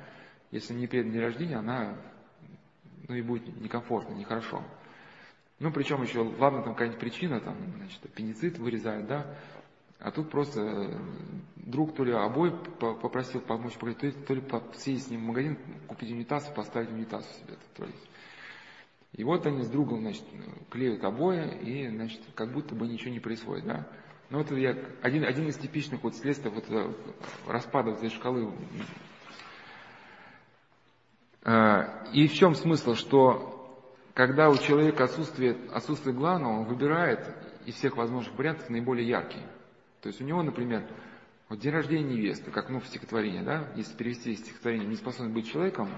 если 0.51 0.74
не 0.74 0.88
перед 0.88 1.11
день 1.11 1.22
рождения, 1.22 1.57
она, 1.57 1.97
ну 3.07 3.15
и 3.15 3.22
будет 3.22 3.59
некомфортно, 3.59 4.13
нехорошо. 4.13 4.63
Ну, 5.59 5.72
причем 5.72 6.03
еще, 6.03 6.20
ладно, 6.20 6.61
там 6.61 6.74
какая-нибудь 6.74 6.99
причина, 6.99 7.39
там, 7.39 7.55
значит, 7.78 8.05
аппендицит 8.05 8.59
вырезают, 8.59 9.07
да, 9.07 9.36
а 10.00 10.12
тут 10.12 10.30
просто 10.30 11.00
друг 11.56 11.95
то 11.95 12.04
ли 12.04 12.14
обои 12.14 12.52
попросил 12.80 13.41
помочь, 13.41 13.74
то 13.74 13.88
ли, 13.88 13.93
то 13.93 14.34
ли 14.34 14.43
съездить 14.76 15.08
с 15.08 15.10
ним 15.10 15.22
в 15.22 15.28
магазин, 15.28 15.58
купить 15.88 16.12
унитаз 16.12 16.50
и 16.50 16.54
поставить 16.54 16.91
унитаз 16.91 17.28
у 17.30 17.45
себя. 17.45 17.58
То 17.76 17.86
есть 17.86 18.10
и 19.14 19.24
вот 19.24 19.45
они 19.48 19.64
с 19.64 19.70
другом, 19.70 20.02
значит, 20.02 20.24
клеют 20.70 21.04
обои, 21.04 21.58
и, 21.64 21.89
значит, 21.89 22.22
как 22.36 22.52
будто 22.52 22.76
бы 22.76 22.88
ничего 22.88 23.12
не 23.12 23.20
происходит, 23.20 23.66
да. 23.66 23.88
Ну, 24.30 24.41
это 24.41 24.56
я, 24.56 24.78
один, 25.02 25.24
один 25.24 25.48
из 25.48 25.58
типичных 25.58 26.04
вот 26.04 26.16
следствий 26.16 26.52
вот 26.52 26.66
э, 26.70 26.93
распада 27.48 27.91
этой 27.91 28.10
шкалы. 28.10 28.54
А, 31.43 32.04
и 32.14 32.28
в 32.28 32.34
чем 32.34 32.54
смысл, 32.54 32.93
что 32.93 33.82
когда 34.14 34.50
у 34.50 34.58
человека 34.58 35.06
отсутствие, 35.06 35.58
отсутствие 35.72 36.14
главного, 36.14 36.60
он 36.60 36.66
выбирает 36.66 37.26
из 37.66 37.76
всех 37.76 37.95
возможных 37.95 38.38
вариантов 38.38 38.70
наиболее 38.70 39.08
яркий. 39.08 39.41
То 40.08 40.10
есть 40.10 40.22
у 40.22 40.26
него, 40.26 40.41
например, 40.41 40.88
вот 41.49 41.60
день 41.60 41.74
рождения 41.74 42.16
невесты, 42.16 42.49
как 42.49 42.70
ну, 42.70 42.80
в 42.80 42.88
стихотворении, 42.88 43.43
да, 43.43 43.72
если 43.76 43.93
перевести 43.95 44.36
стихотворение 44.36 44.88
«Не 44.88 44.95
способен 44.95 45.34
быть 45.34 45.51
человеком» 45.51 45.89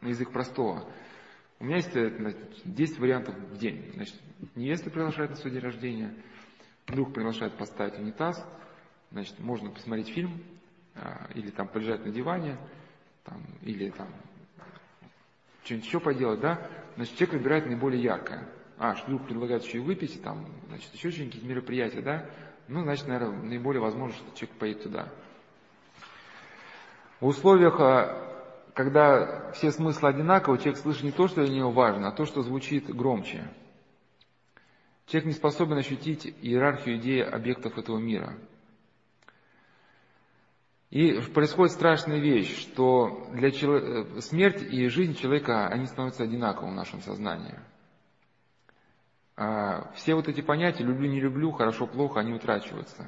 на 0.00 0.08
язык 0.08 0.30
простого– 0.30 0.88
у 1.60 1.64
меня 1.64 1.76
есть 1.76 1.90
значит, 1.92 2.38
10 2.64 2.98
вариантов 3.00 3.34
в 3.34 3.58
день. 3.58 3.90
Значит, 3.94 4.14
невеста 4.54 4.90
приглашает 4.90 5.30
на 5.30 5.36
свой 5.36 5.52
день 5.52 5.62
рождения, 5.62 6.14
друг 6.86 7.12
приглашает 7.12 7.54
поставить 7.54 7.98
унитаз, 7.98 8.46
значит, 9.10 9.38
можно 9.40 9.70
посмотреть 9.70 10.08
фильм, 10.08 10.40
а, 10.94 11.28
или 11.34 11.50
там 11.50 11.66
полежать 11.66 12.04
на 12.04 12.12
диване, 12.12 12.56
там, 13.24 13.42
или 13.62 13.90
там 13.90 14.08
что-нибудь 15.64 15.86
еще 15.86 15.98
поделать, 15.98 16.40
да, 16.40 16.70
значит, 16.94 17.16
человек 17.16 17.34
выбирает 17.40 17.66
наиболее 17.66 18.02
яркое. 18.02 18.48
А, 18.78 18.94
друг 19.06 19.26
предлагает 19.26 19.64
еще 19.64 19.78
и 19.78 19.80
выпить, 19.80 20.22
там, 20.22 20.46
значит, 20.68 20.94
еще 20.94 21.10
какие-то 21.10 21.46
мероприятия, 21.46 22.02
да, 22.02 22.30
ну, 22.68 22.82
значит, 22.82 23.08
наверное, 23.08 23.42
наиболее 23.42 23.80
возможно, 23.80 24.16
что 24.16 24.36
человек 24.36 24.58
поедет 24.58 24.82
туда. 24.84 25.08
В 27.20 27.26
условиях 27.26 27.80
а, 27.80 28.28
когда 28.78 29.50
все 29.54 29.72
смыслы 29.72 30.08
одинаковы, 30.10 30.58
человек 30.58 30.76
слышит 30.76 31.02
не 31.02 31.10
то, 31.10 31.26
что 31.26 31.44
для 31.44 31.52
него 31.52 31.72
важно, 31.72 32.06
а 32.06 32.12
то, 32.12 32.26
что 32.26 32.42
звучит 32.42 32.94
громче. 32.94 33.50
Человек 35.06 35.26
не 35.26 35.32
способен 35.32 35.78
ощутить 35.78 36.32
иерархию 36.42 36.98
идеи 36.98 37.22
объектов 37.22 37.76
этого 37.76 37.98
мира. 37.98 38.38
И 40.90 41.20
происходит 41.34 41.74
страшная 41.74 42.20
вещь, 42.20 42.56
что 42.56 43.28
для 43.32 43.50
человека, 43.50 44.20
смерть 44.20 44.62
и 44.62 44.86
жизнь 44.86 45.16
человека, 45.16 45.66
они 45.66 45.86
становятся 45.86 46.22
одинаковы 46.22 46.70
в 46.70 46.74
нашем 46.74 47.00
сознании. 47.00 47.58
А 49.40 49.92
все 49.94 50.14
вот 50.14 50.28
эти 50.28 50.40
понятия 50.40 50.82
«люблю, 50.82 51.08
не 51.08 51.20
люблю», 51.20 51.52
«хорошо, 51.52 51.86
плохо», 51.86 52.18
они 52.18 52.32
утрачиваются. 52.32 53.06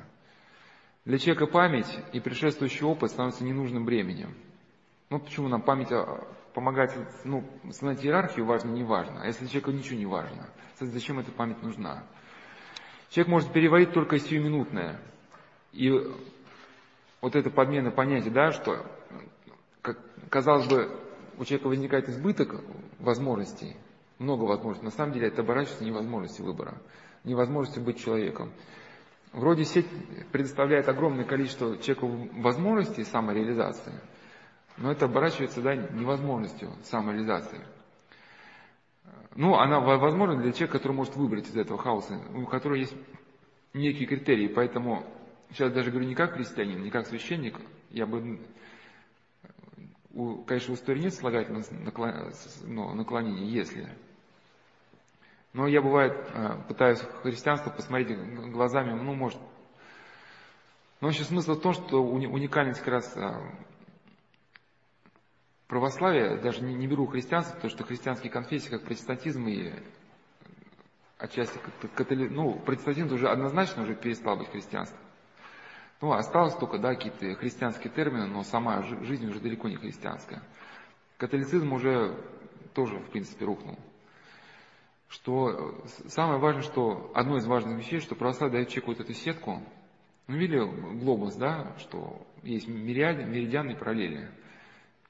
Для 1.04 1.18
человека 1.18 1.46
память 1.46 1.98
и 2.12 2.20
предшествующий 2.20 2.84
опыт 2.86 3.10
становятся 3.10 3.44
ненужным 3.44 3.84
бременем– 3.84 4.34
ну, 5.10 5.18
почему 5.18 5.48
нам 5.48 5.60
память 5.60 5.90
а, 5.90 6.24
помогает, 6.54 6.92
ну, 7.24 7.44
знать 7.64 8.04
иерархию 8.04 8.46
важно, 8.46 8.70
не 8.70 8.84
важно. 8.84 9.22
А 9.22 9.26
если 9.26 9.46
человеку 9.46 9.72
ничего 9.72 9.98
не 9.98 10.06
важно, 10.06 10.48
зачем 10.78 11.18
эта 11.18 11.32
память 11.32 11.60
нужна? 11.64 12.04
Человек 13.10 13.28
может 13.28 13.52
переварить 13.52 13.92
только 13.92 14.20
сиюминутное. 14.20 15.00
И 15.72 15.90
вот 17.20 17.34
эта 17.34 17.50
подмена 17.50 17.90
понятия, 17.90 18.30
да, 18.30 18.52
что, 18.52 18.86
как, 19.82 19.98
казалось 20.28 20.68
бы, 20.68 20.96
у 21.38 21.44
человека 21.44 21.66
возникает 21.66 22.08
избыток 22.08 22.62
возможностей, 23.00 23.76
много 24.20 24.44
возможностей. 24.44 24.84
На 24.84 24.92
самом 24.92 25.12
деле 25.12 25.26
это 25.26 25.42
оборачивается 25.42 25.84
невозможностью 25.84 26.44
выбора, 26.44 26.80
невозможностью 27.24 27.82
быть 27.82 27.98
человеком. 27.98 28.52
Вроде 29.32 29.64
сеть 29.64 29.86
предоставляет 30.30 30.88
огромное 30.88 31.24
количество 31.24 31.76
человеку 31.78 32.28
возможностей 32.40 33.04
самореализации– 33.04 33.92
но 34.80 34.90
это 34.90 35.04
оборачивается 35.04 35.60
да, 35.60 35.76
невозможностью 35.76 36.70
самореализации. 36.84 37.60
Ну, 39.36 39.54
она 39.54 39.78
возможна 39.78 40.40
для 40.40 40.52
человека, 40.52 40.78
который 40.78 40.92
может 40.94 41.16
выбрать 41.16 41.48
из 41.48 41.56
этого 41.56 41.78
хаоса, 41.78 42.20
у 42.34 42.46
которого 42.46 42.76
есть 42.76 42.94
некие 43.74 44.08
критерии. 44.08 44.48
Поэтому 44.48 45.04
сейчас 45.50 45.72
даже 45.72 45.90
говорю 45.90 46.08
не 46.08 46.14
как 46.14 46.32
христианин, 46.32 46.82
не 46.82 46.90
как 46.90 47.06
священник, 47.06 47.56
я 47.90 48.06
бы, 48.06 48.40
у, 50.12 50.36
конечно, 50.44 50.74
в 50.74 50.78
истории 50.78 51.02
нет 51.02 51.14
слагательного 51.14 51.64
ну, 52.64 52.94
наклонения, 52.94 53.46
если. 53.46 53.88
Но 55.52 55.66
я, 55.66 55.82
бывает, 55.82 56.12
э, 56.32 56.62
пытаюсь 56.68 57.00
христианство 57.22 57.70
посмотреть 57.70 58.16
глазами, 58.52 58.92
ну, 58.92 59.14
может. 59.14 59.40
Но 61.00 61.08
вообще 61.08 61.24
смысл 61.24 61.54
в 61.54 61.60
том, 61.60 61.72
что 61.72 62.02
уникальность 62.02 62.80
как 62.80 62.88
раз 62.88 63.16
э, 63.16 63.32
православие, 65.66 66.36
даже 66.36 66.62
не, 66.62 66.74
не 66.74 66.86
беру 66.86 67.06
христианство, 67.06 67.54
потому 67.54 67.70
что 67.70 67.84
христианские 67.84 68.30
конфессии, 68.30 68.68
как 68.68 68.84
протестантизм 68.84 69.46
и 69.48 69.72
отчасти 71.18 71.58
католи... 71.94 72.28
ну, 72.28 72.58
протестантизм 72.60 73.12
уже 73.12 73.28
однозначно 73.28 73.82
уже 73.82 73.94
перестал 73.94 74.36
быть 74.36 74.50
христианством. 74.50 75.00
Ну, 76.00 76.12
осталось 76.12 76.54
только, 76.54 76.78
да, 76.78 76.94
какие-то 76.94 77.34
христианские 77.34 77.92
термины, 77.92 78.26
но 78.26 78.42
сама 78.42 78.82
жизнь 78.82 79.28
уже 79.28 79.40
далеко 79.40 79.68
не 79.68 79.76
христианская. 79.76 80.42
Католицизм 81.18 81.72
уже 81.72 82.16
тоже, 82.72 82.98
в 82.98 83.10
принципе, 83.10 83.44
рухнул. 83.44 83.78
Что 85.10 85.84
самое 86.06 86.38
важное, 86.38 86.62
что 86.62 87.10
одно 87.14 87.36
из 87.36 87.46
важных 87.46 87.78
вещей, 87.78 87.98
что 87.98 88.14
православие 88.14 88.58
дает 88.58 88.68
человеку 88.68 88.92
вот 88.92 89.00
эту 89.00 89.12
сетку. 89.12 89.62
Ну, 90.28 90.36
видели 90.36 90.64
глобус, 91.00 91.34
да, 91.34 91.76
что 91.78 92.24
есть 92.44 92.68
меридианы, 92.68 93.24
меридианы 93.24 93.74
параллели. 93.74 94.30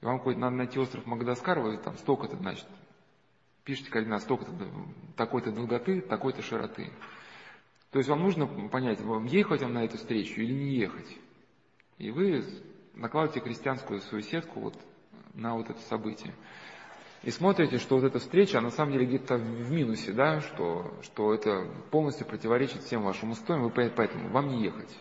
И 0.01 0.05
вам 0.05 0.19
хоть 0.19 0.37
надо 0.37 0.55
найти 0.55 0.79
остров 0.79 1.05
Магадаскар, 1.05 1.59
вы 1.59 1.77
там 1.77 1.95
столько-то, 1.97 2.35
значит, 2.37 2.65
пишите 3.63 3.91
координат 3.91 4.23
столько-то, 4.23 4.51
такой-то 5.15 5.51
долготы, 5.51 6.01
такой-то 6.01 6.41
широты. 6.41 6.91
То 7.91 7.99
есть 7.99 8.09
вам 8.09 8.21
нужно 8.21 8.47
понять, 8.69 8.99
вам 9.01 9.25
ехать 9.25 9.61
вам 9.61 9.73
на 9.73 9.85
эту 9.85 9.97
встречу 9.97 10.41
или 10.41 10.51
не 10.51 10.75
ехать. 10.77 11.15
И 11.99 12.09
вы 12.09 12.43
накладываете 12.95 13.41
христианскую 13.41 13.99
свою 13.99 14.23
сетку 14.23 14.61
вот 14.61 14.75
на 15.35 15.53
вот 15.53 15.69
это 15.69 15.79
событие. 15.81 16.33
И 17.23 17.29
смотрите, 17.29 17.77
что 17.77 17.95
вот 17.95 18.03
эта 18.03 18.17
встреча, 18.17 18.57
она 18.57 18.69
на 18.69 18.73
самом 18.73 18.93
деле 18.93 19.05
где-то 19.05 19.37
в 19.37 19.71
минусе, 19.71 20.11
да, 20.11 20.41
что, 20.41 20.91
что 21.03 21.33
это 21.33 21.67
полностью 21.91 22.25
противоречит 22.25 22.81
всем 22.81 23.03
вашим 23.03 23.31
устоям, 23.31 23.61
вы 23.61 23.69
поэтому 23.69 24.29
вам 24.29 24.49
не 24.49 24.63
ехать. 24.63 24.97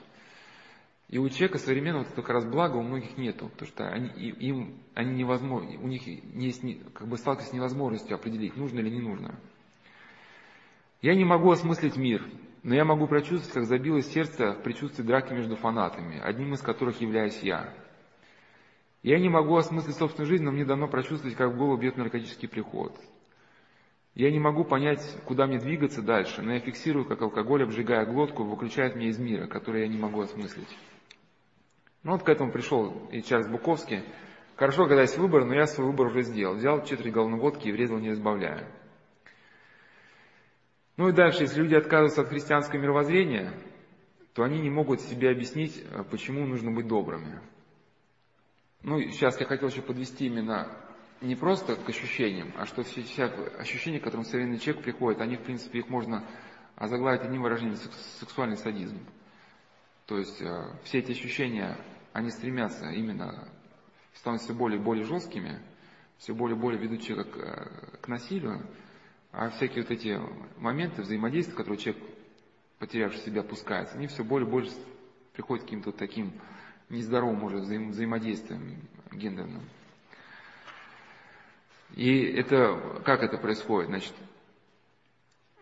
И 1.09 1.19
у 1.19 1.29
человека 1.31 1.59
современного 1.59 2.05
вот 2.05 2.15
как 2.15 2.29
раз 2.29 2.45
блага 2.45 2.77
у 2.77 2.83
многих 2.83 3.17
нету, 3.17 3.49
потому 3.49 3.69
что 3.69 3.89
они, 3.89 4.09
им, 4.11 4.81
они 4.95 5.15
невозможно, 5.15 5.71
у 5.81 5.89
них 5.89 6.07
есть, 6.07 6.63
как 6.93 7.09
бы 7.09 7.17
сталкиваются 7.17 7.51
с 7.51 7.55
невозможностью 7.55 8.15
определить, 8.15 8.57
нужно 8.57 8.81
или 8.81 8.91
не 8.91 9.01
нужно. 9.01 9.35
Я 11.01 11.15
не 11.15 11.25
могу 11.25 11.51
осмыслить 11.51 11.97
мир, 11.97 12.23
но 12.63 12.75
я 12.75 12.85
могу 12.85 13.07
прочувствовать, 13.07 13.55
как 13.55 13.65
забилось 13.65 14.13
сердце 14.13 14.53
в 14.53 14.63
предчувствии 14.63 15.03
драки 15.03 15.33
между 15.33 15.57
фанатами, 15.57 16.21
одним 16.21 16.53
из 16.53 16.61
которых 16.61 17.01
являюсь 17.01 17.41
я. 17.43 17.75
Я 19.03 19.19
не 19.19 19.31
могу 19.31 19.57
осмыслить 19.57 19.97
собственную 19.97 20.29
жизнь, 20.29 20.45
но 20.45 20.53
мне 20.53 20.65
дано 20.65 20.87
прочувствовать, 20.87 21.37
как 21.37 21.53
в 21.53 21.57
голову 21.57 21.79
бьет 21.79 21.97
наркотический 21.97 22.49
приход. 22.49 22.99
Я 24.15 24.31
не 24.31 24.39
могу 24.39 24.65
понять, 24.65 25.01
куда 25.25 25.47
мне 25.47 25.59
двигаться 25.59 26.03
дальше, 26.03 26.43
но 26.43 26.53
я 26.53 26.61
фиксирую, 26.61 27.07
как 27.07 27.23
алкоголь, 27.23 27.63
обжигая 27.63 28.05
глотку, 28.05 28.45
выключает 28.45 28.97
меня 28.97 29.09
из 29.09 29.19
мира, 29.19 29.47
который 29.47 29.83
я 29.83 29.89
не 29.89 29.97
могу 29.97 30.21
осмыслить. 30.21 30.69
Ну 32.03 32.13
вот 32.13 32.23
к 32.25 32.29
этому 32.29 32.51
пришел 32.51 33.09
и 33.11 33.23
Чарльз 33.23 33.47
Буковский. 33.49 34.03
Хорошо, 34.57 34.87
когда 34.87 35.03
есть 35.03 35.17
выбор, 35.17 35.45
но 35.45 35.55
я 35.55 35.67
свой 35.67 35.87
выбор 35.87 36.09
уже 36.09 36.23
сделал. 36.23 36.57
Взял 36.57 36.85
четыре 36.85 37.11
головной 37.11 37.41
водки 37.41 37.69
и 37.69 37.73
врезал, 37.73 37.99
не 37.99 38.11
избавляя. 38.11 38.67
Ну 40.99 41.09
и 41.09 41.13
дальше, 41.13 41.45
если 41.45 41.63
люди 41.63 41.75
отказываются 41.75 42.21
от 42.21 42.29
христианского 42.29 42.79
мировоззрения, 42.79 43.55
то 44.35 44.43
они 44.43 44.61
не 44.61 44.69
могут 44.69 45.01
себе 45.01 45.31
объяснить, 45.31 45.83
почему 46.11 46.47
нужно 46.47 46.71
быть 46.73 46.87
добрыми. 46.87 47.41
Ну, 48.83 48.99
сейчас 49.11 49.39
я 49.39 49.47
хотел 49.47 49.69
еще 49.69 49.83
подвести 49.83 50.27
именно 50.27 50.67
не 51.21 51.37
просто 51.37 51.77
к 51.77 51.87
ощущениям, 51.89 52.53
а 52.57 52.65
что 52.65 52.83
все, 52.83 53.03
все 53.03 53.25
ощущения, 53.59 54.01
к 54.01 54.05
которым 54.05 54.25
современный 54.25 54.59
человек 54.59 54.83
приходит, 54.83 55.21
они, 55.21 55.37
в 55.37 55.43
принципе, 55.43 55.81
их 55.81 55.89
можно 55.91 56.25
озаглавить 56.77 57.21
одним 57.21 57.43
выражением 57.43 57.77
сексуальный 58.19 58.57
садизм. 58.57 58.99
То 60.07 60.17
есть 60.17 60.41
э, 60.41 60.73
все 60.85 61.01
эти 61.01 61.13
ощущения, 61.13 61.77
они 62.15 62.31
стремятся 62.31 62.89
именно, 62.91 63.49
становятся 64.15 64.49
все 64.49 64.57
более 64.57 64.81
и 64.81 64.83
более 64.83 65.05
жесткими, 65.05 65.61
все 66.17 66.35
более 66.35 66.57
и 66.57 66.61
более 66.61 66.81
ведут 66.81 67.03
человека 67.03 67.31
к, 67.31 67.37
э, 67.39 67.97
к 67.99 68.09
насилию, 68.09 68.67
а 69.31 69.51
всякие 69.51 69.83
вот 69.83 69.91
эти 69.91 70.19
моменты 70.57 71.03
взаимодействия, 71.03 71.55
которые 71.55 71.79
человек, 71.79 72.03
потерявший 72.79 73.21
себя, 73.21 73.43
опускается, 73.43 73.97
они 73.97 74.07
все 74.07 74.25
более 74.25 74.49
и 74.49 74.51
более 74.51 74.73
приходят 75.35 75.65
к 75.65 75.67
каким-то 75.67 75.91
вот 75.91 75.99
таким 75.99 76.33
нездоровым 76.91 77.43
уже 77.45 77.59
взаим, 77.59 77.91
взаимодействием 77.91 78.77
гендерным. 79.13 79.63
И 81.95 82.23
это, 82.23 83.03
как 83.05 83.23
это 83.23 83.39
происходит? 83.39 83.89
Значит, 83.89 84.15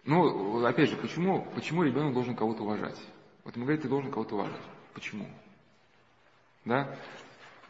ну, 0.04 0.64
опять 0.64 0.90
же, 0.90 0.96
почему, 0.96 1.46
почему 1.54 1.82
ребенок 1.82 2.14
должен 2.14 2.34
кого-то 2.34 2.62
уважать? 2.62 2.98
Вот 3.44 3.56
мы 3.56 3.62
говорим, 3.62 3.82
ты 3.82 3.88
должен 3.88 4.10
кого-то 4.10 4.34
уважать. 4.34 4.62
Почему? 4.94 5.26
Да? 6.64 6.96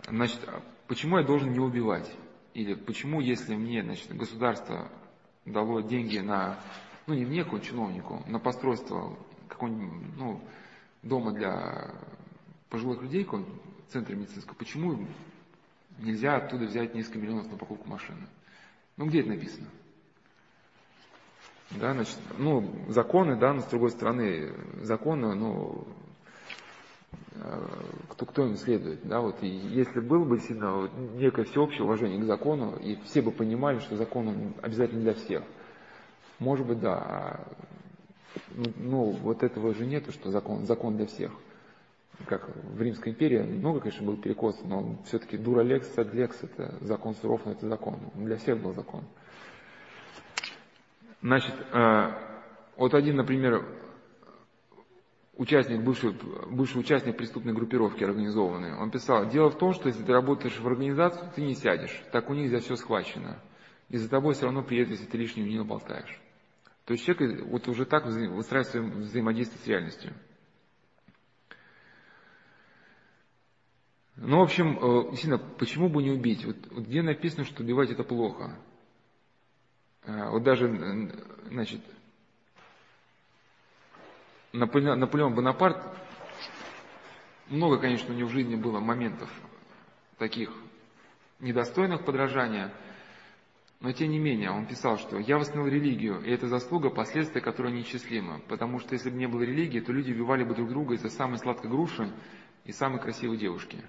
Значит, 0.08 0.40
почему 0.86 1.18
я 1.18 1.24
должен 1.24 1.52
не 1.52 1.60
убивать? 1.60 2.10
Или 2.54 2.74
почему, 2.74 3.20
если 3.20 3.54
мне, 3.54 3.82
значит, 3.82 4.14
государство 4.16 4.90
дало 5.44 5.80
деньги 5.80 6.18
на, 6.18 6.58
ну 7.06 7.14
не 7.14 7.24
мне, 7.24 7.44
какому 7.44 7.62
чиновнику, 7.62 8.22
на 8.26 8.38
постройство 8.38 9.16
какого-нибудь, 9.48 10.16
ну, 10.16 10.40
дома 11.02 11.32
для 11.32 11.94
пожилых 12.68 13.02
людей, 13.02 13.24
в 13.24 13.92
центре 13.92 14.16
медицинского, 14.16 14.54
почему 14.54 14.98
нельзя 15.98 16.36
оттуда 16.36 16.66
взять 16.66 16.94
несколько 16.94 17.18
миллионов 17.18 17.50
на 17.50 17.56
покупку 17.56 17.88
машины? 17.88 18.26
Ну, 18.96 19.06
где 19.06 19.20
это 19.20 19.30
написано? 19.30 19.68
Да, 21.72 21.92
значит, 21.92 22.16
ну, 22.38 22.66
законы, 22.88 23.36
да, 23.36 23.52
но 23.52 23.60
с 23.60 23.66
другой 23.66 23.90
стороны, 23.90 24.52
законы, 24.82 25.34
ну, 25.34 25.86
э, 27.34 27.68
кто, 28.08 28.24
кто 28.24 28.46
им 28.46 28.56
следует, 28.56 29.06
да, 29.06 29.20
вот, 29.20 29.42
и 29.42 29.48
если 29.48 30.00
было 30.00 30.24
бы 30.24 30.38
сильно 30.40 30.72
вот, 30.72 30.90
некое 31.14 31.44
всеобщее 31.44 31.84
уважение 31.84 32.20
к 32.20 32.24
закону, 32.24 32.76
и 32.76 32.96
все 33.04 33.20
бы 33.20 33.30
понимали, 33.30 33.80
что 33.80 33.96
закон 33.96 34.28
он 34.28 34.54
обязательно 34.62 35.02
для 35.02 35.14
всех, 35.14 35.42
может 36.38 36.66
быть, 36.66 36.80
да, 36.80 36.94
а, 36.96 37.52
ну, 38.76 39.10
вот 39.10 39.42
этого 39.42 39.74
же 39.74 39.84
нету, 39.84 40.10
что 40.12 40.30
закон, 40.30 40.66
закон 40.66 40.96
для 40.96 41.06
всех. 41.06 41.32
Как 42.26 42.48
в 42.48 42.82
Римской 42.82 43.12
империи 43.12 43.40
много, 43.40 43.80
конечно, 43.80 44.04
был 44.04 44.16
перекос, 44.16 44.60
но 44.64 45.00
все-таки 45.04 45.36
дура 45.36 45.62
лекс, 45.62 45.88
это 45.96 46.76
закон 46.80 47.14
суров, 47.14 47.42
но 47.44 47.52
это 47.52 47.68
закон. 47.68 48.00
Для 48.14 48.36
всех 48.36 48.60
был 48.60 48.74
закон. 48.74 49.04
Значит, 51.22 51.54
э, 51.72 52.10
вот 52.76 52.94
один, 52.94 53.16
например, 53.16 53.64
участник, 55.36 55.82
бывший, 55.82 56.12
бывший 56.50 56.78
участник 56.78 57.16
преступной 57.16 57.54
группировки 57.54 58.04
организованной, 58.04 58.74
он 58.76 58.90
писал, 58.90 59.28
дело 59.28 59.50
в 59.50 59.58
том, 59.58 59.72
что 59.72 59.88
если 59.88 60.04
ты 60.04 60.12
работаешь 60.12 60.58
в 60.58 60.66
организацию, 60.66 61.30
ты 61.34 61.42
не 61.42 61.54
сядешь, 61.54 62.02
так 62.12 62.28
у 62.28 62.34
них 62.34 62.50
за 62.50 62.58
все 62.58 62.76
схвачено. 62.76 63.40
И 63.88 63.96
за 63.96 64.10
тобой 64.10 64.34
все 64.34 64.44
равно 64.44 64.62
приедут, 64.62 64.92
если 64.92 65.06
ты 65.06 65.16
лишнего 65.16 65.46
не 65.46 65.62
болтаешь. 65.64 66.20
То 66.84 66.92
есть 66.92 67.04
человек 67.04 67.46
вот 67.46 67.68
уже 67.68 67.86
так 67.86 68.04
выстраивает 68.06 68.94
взаимодействие 68.96 69.60
с 69.62 69.66
реальностью. 69.66 70.12
Ну, 74.20 74.38
в 74.38 74.42
общем, 74.42 74.76
э, 74.76 75.10
действительно, 75.10 75.38
почему 75.38 75.88
бы 75.88 76.02
не 76.02 76.10
убить? 76.10 76.44
Вот, 76.44 76.56
вот 76.72 76.84
где 76.86 77.02
написано, 77.02 77.44
что 77.44 77.62
убивать 77.62 77.90
это 77.90 78.02
плохо? 78.02 78.58
А, 80.04 80.30
вот 80.30 80.42
даже, 80.42 80.66
значит, 81.46 81.80
Наполеон, 84.52 84.98
Наполеон 84.98 85.34
Бонапарт, 85.34 85.84
много, 87.46 87.78
конечно, 87.78 88.12
у 88.12 88.16
него 88.16 88.28
в 88.28 88.32
жизни 88.32 88.56
было 88.56 88.80
моментов 88.80 89.30
таких 90.18 90.52
недостойных 91.38 92.04
подражания, 92.04 92.74
но 93.78 93.92
тем 93.92 94.10
не 94.10 94.18
менее, 94.18 94.50
он 94.50 94.66
писал, 94.66 94.98
что 94.98 95.18
«я 95.18 95.38
восстановил 95.38 95.72
религию, 95.72 96.20
и 96.22 96.30
это 96.32 96.48
заслуга, 96.48 96.90
последствия 96.90 97.40
которой 97.40 97.72
неисчислимы, 97.72 98.40
потому 98.48 98.80
что 98.80 98.94
если 98.94 99.10
бы 99.10 99.16
не 99.16 99.28
было 99.28 99.42
религии, 99.42 99.78
то 99.78 99.92
люди 99.92 100.12
убивали 100.12 100.42
бы 100.42 100.56
друг 100.56 100.70
друга 100.70 100.94
из-за 100.94 101.08
самой 101.08 101.38
сладкой 101.38 101.70
груши 101.70 102.12
и 102.64 102.72
самой 102.72 103.00
красивой 103.00 103.36
девушки». 103.36 103.84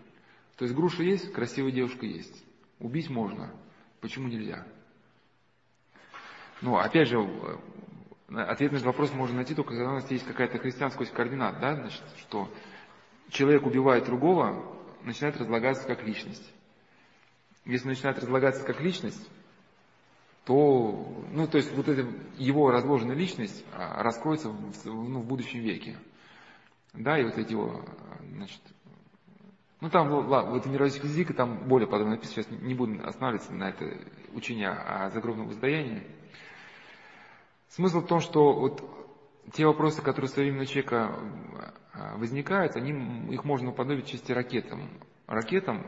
То 0.60 0.66
есть 0.66 0.76
груша 0.76 1.04
есть, 1.04 1.32
красивая 1.32 1.72
девушка 1.72 2.06
есть. 2.06 2.44
Убить 2.80 3.10
можно. 3.10 3.50
Почему 4.02 4.28
нельзя? 4.28 4.68
Ну, 6.62 6.76
опять 6.76 7.08
же, 7.08 7.18
э, 7.18 8.36
ответ 8.36 8.74
на 8.74 8.76
этот 8.76 8.88
вопрос 8.88 9.14
можно 9.14 9.38
найти 9.38 9.56
только 9.56 9.70
когда 9.70 9.92
у 9.92 9.94
нас 9.94 10.12
есть 10.12 10.26
какая-то 10.26 10.58
христианская 10.58 11.06
координат, 11.06 11.62
да, 11.62 11.76
значит, 11.76 12.04
что 12.18 12.54
человек 13.30 13.66
убивает 13.66 14.04
другого, 14.04 14.78
начинает 15.04 15.38
разлагаться 15.38 15.88
как 15.88 16.04
личность. 16.04 16.54
Если 17.64 17.88
начинает 17.88 18.20
разлагаться 18.20 18.66
как 18.66 18.82
личность, 18.82 19.30
то, 20.44 21.24
ну, 21.32 21.48
то 21.48 21.56
есть 21.56 21.72
вот 21.74 21.88
эта 21.88 22.06
его 22.38 22.70
разложенная 22.70 23.16
личность 23.16 23.64
а, 23.72 24.04
раскроется 24.04 24.50
в, 24.50 24.86
ну, 24.86 25.22
в 25.22 25.26
будущем 25.26 25.62
веке. 25.62 25.98
Да, 26.92 27.18
и 27.18 27.24
вот 27.24 27.38
эти 27.38 27.52
его, 27.52 27.86
значит, 28.34 28.62
ну 29.82 29.90
там, 29.90 30.12
ладно, 30.12 30.52
вот 30.52 30.66
мировой 30.66 30.90
язык, 30.90 31.34
там 31.36 31.68
более 31.68 31.88
подробно 31.88 32.16
написано, 32.16 32.44
сейчас 32.44 32.62
не 32.62 32.74
буду 32.74 33.00
останавливаться 33.08 33.54
на 33.54 33.70
это 33.70 33.86
учение 34.34 34.70
о 34.70 35.10
загробном 35.10 35.48
воздаянии. 35.48 36.04
Смысл 37.70 38.02
в 38.02 38.08
том, 38.08 38.20
что 38.20 38.54
вот 38.54 38.84
те 39.54 39.66
вопросы, 39.66 40.02
которые 40.02 40.30
современного 40.30 40.66
человека 40.66 41.18
а, 41.94 42.18
возникают, 42.18 42.76
они, 42.76 43.34
их 43.34 43.44
можно 43.46 43.70
уподобить 43.72 44.08
чисто 44.08 44.34
ракетам. 44.34 44.90
Ракетам, 45.28 45.86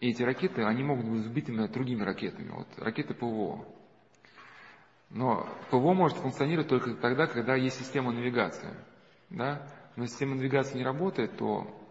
и 0.00 0.10
эти 0.10 0.22
ракеты, 0.22 0.64
они 0.64 0.82
могут 0.82 1.06
быть 1.06 1.22
сбитыми 1.22 1.66
другими 1.68 2.02
ракетами. 2.02 2.50
Вот 2.50 2.66
ракеты 2.78 3.14
ПВО. 3.14 3.64
Но 5.10 5.46
ПВО 5.70 5.94
может 5.94 6.18
функционировать 6.18 6.68
только 6.68 6.94
тогда, 6.94 7.26
когда 7.26 7.54
есть 7.54 7.78
система 7.78 8.12
навигации. 8.12 8.74
Да? 9.30 9.66
Но 9.96 10.02
если 10.02 10.14
система 10.14 10.34
навигации 10.34 10.78
не 10.78 10.84
работает, 10.84 11.36
то 11.36 11.81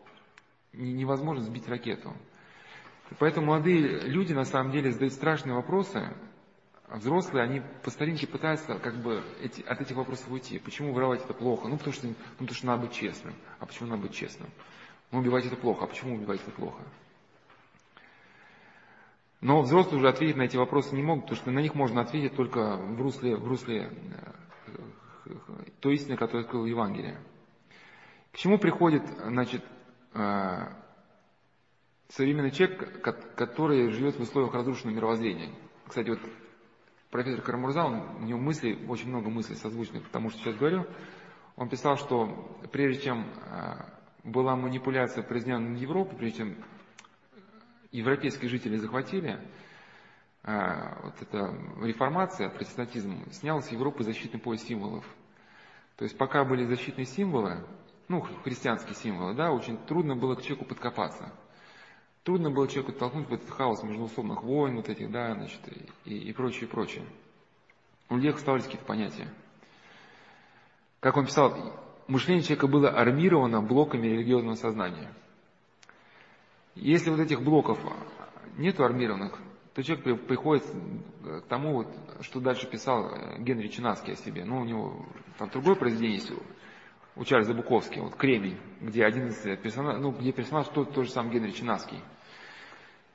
невозможно 0.73 1.43
сбить 1.43 1.67
ракету. 1.67 2.13
поэтому 3.19 3.47
молодые 3.47 4.01
люди 4.01 4.33
на 4.33 4.45
самом 4.45 4.71
деле 4.71 4.91
задают 4.91 5.13
страшные 5.13 5.55
вопросы, 5.55 6.13
взрослые, 6.87 7.43
они 7.43 7.61
по 7.83 7.89
старинке 7.89 8.27
пытаются 8.27 8.77
как 8.79 9.01
бы 9.01 9.23
эти, 9.41 9.61
от 9.61 9.81
этих 9.81 9.95
вопросов 9.95 10.29
уйти. 10.29 10.59
Почему 10.59 10.93
воровать 10.93 11.23
это 11.23 11.33
плохо? 11.33 11.67
Ну 11.67 11.77
потому, 11.77 11.93
что, 11.93 12.07
ну, 12.07 12.15
потому 12.37 12.53
что 12.53 12.67
надо 12.67 12.83
быть 12.83 12.93
честным. 12.93 13.33
А 13.59 13.65
почему 13.65 13.89
надо 13.89 14.03
быть 14.03 14.13
честным? 14.13 14.49
Ну, 15.11 15.19
убивать 15.19 15.45
это 15.45 15.55
плохо. 15.55 15.85
А 15.85 15.87
почему 15.87 16.15
убивать 16.15 16.41
это 16.41 16.51
плохо? 16.51 16.81
Но 19.41 19.61
взрослые 19.61 19.97
уже 19.97 20.07
ответить 20.07 20.37
на 20.37 20.43
эти 20.43 20.55
вопросы 20.55 20.95
не 20.95 21.01
могут, 21.01 21.25
потому 21.25 21.37
что 21.41 21.51
на 21.51 21.59
них 21.59 21.73
можно 21.73 22.01
ответить 22.01 22.35
только 22.35 22.77
в 22.77 23.01
русле, 23.01 23.35
в 23.35 23.47
русле 23.47 23.89
э, 25.25 25.33
той 25.79 25.95
истины, 25.95 26.15
которую 26.15 26.45
открыл 26.45 26.65
Евангелие. 26.65 27.19
К 28.31 28.37
чему 28.37 28.59
приходит, 28.59 29.03
значит, 29.25 29.63
современный 32.09 32.51
человек, 32.51 33.01
который 33.35 33.89
живет 33.91 34.15
в 34.17 34.21
условиях 34.21 34.53
разрушенного 34.53 34.95
мировоззрения? 34.95 35.49
Кстати, 35.87 36.09
вот 36.09 36.19
профессор 37.09 37.41
Карамурза, 37.41 37.83
он, 37.83 38.01
у 38.17 38.25
него 38.25 38.39
мысли, 38.39 38.77
очень 38.87 39.09
много 39.09 39.29
мыслей 39.29 39.55
созвучных 39.55 40.05
к 40.05 40.09
тому, 40.09 40.29
что 40.29 40.39
сейчас 40.39 40.55
говорю. 40.55 40.85
Он 41.55 41.69
писал, 41.69 41.97
что 41.97 42.57
прежде 42.71 43.03
чем 43.03 43.27
э, 43.45 43.75
была 44.23 44.55
манипуляция 44.55 45.23
президентом 45.23 45.75
Европы, 45.75 46.15
прежде 46.15 46.39
чем 46.39 46.55
европейские 47.91 48.49
жители 48.49 48.77
захватили, 48.77 49.39
а, 50.43 50.99
вот 51.03 51.21
эта 51.21 51.53
реформация, 51.81 52.49
протестантизм, 52.49 53.29
снял 53.31 53.61
с 53.61 53.69
Европы 53.69 54.03
защитный 54.03 54.39
пояс 54.39 54.63
символов. 54.63 55.05
То 55.97 56.03
есть 56.05 56.17
пока 56.17 56.43
были 56.43 56.65
защитные 56.65 57.05
символы, 57.05 57.63
ну, 58.11 58.21
христианские 58.43 58.95
символы, 58.95 59.33
да, 59.33 59.51
очень 59.51 59.77
трудно 59.85 60.15
было 60.15 60.35
к 60.35 60.41
человеку 60.41 60.65
подкопаться. 60.65 61.33
Трудно 62.23 62.51
было 62.51 62.67
человеку 62.67 62.91
толкнуть 62.91 63.27
в 63.27 63.33
этот 63.33 63.49
хаос 63.49 63.81
междуусобных 63.83 64.43
войн, 64.43 64.75
вот 64.75 64.89
этих, 64.89 65.09
да, 65.11 65.33
значит, 65.33 65.59
и, 66.05 66.15
и 66.15 66.33
прочее, 66.33 66.69
прочее. 66.69 67.03
У 68.09 68.15
людей 68.15 68.31
оставались 68.31 68.65
какие-то 68.65 68.85
понятия. 68.85 69.27
Как 70.99 71.17
он 71.17 71.25
писал, 71.25 71.73
мышление 72.07 72.43
человека 72.43 72.67
было 72.67 72.89
армировано 72.89 73.61
блоками 73.61 74.07
религиозного 74.07 74.55
сознания– 74.55 75.11
если 76.75 77.09
вот 77.09 77.19
этих 77.19 77.41
блоков 77.43 77.79
нет 78.57 78.79
армированных, 78.79 79.37
то 79.73 79.83
человек 79.83 80.25
приходит 80.25 80.63
к 81.21 81.41
тому, 81.47 81.73
вот, 81.73 81.87
что 82.21 82.39
дальше 82.39 82.69
писал 82.69 83.11
Генри 83.39 83.67
Чинаский 83.67 84.13
о 84.13 84.17
себе. 84.17 84.45
Ну, 84.45 84.61
у 84.61 84.65
него 84.65 85.05
там 85.37 85.49
другое 85.49 85.75
произведение 85.75 86.17
есть 86.17 86.31
у 87.15 87.23
Чарльза 87.25 87.53
Буковски, 87.53 87.99
вот 87.99 88.15
«Кремень», 88.15 88.57
где 88.79 89.03
один 89.05 89.27
из 89.27 89.37
персонажей, 89.59 90.01
ну, 90.01 90.11
где 90.11 90.31
персонаж 90.31 90.67
тот, 90.67 90.93
тот 90.93 91.05
же 91.05 91.11
сам 91.11 91.29
Генри 91.29 91.51
Чинаский. 91.51 91.99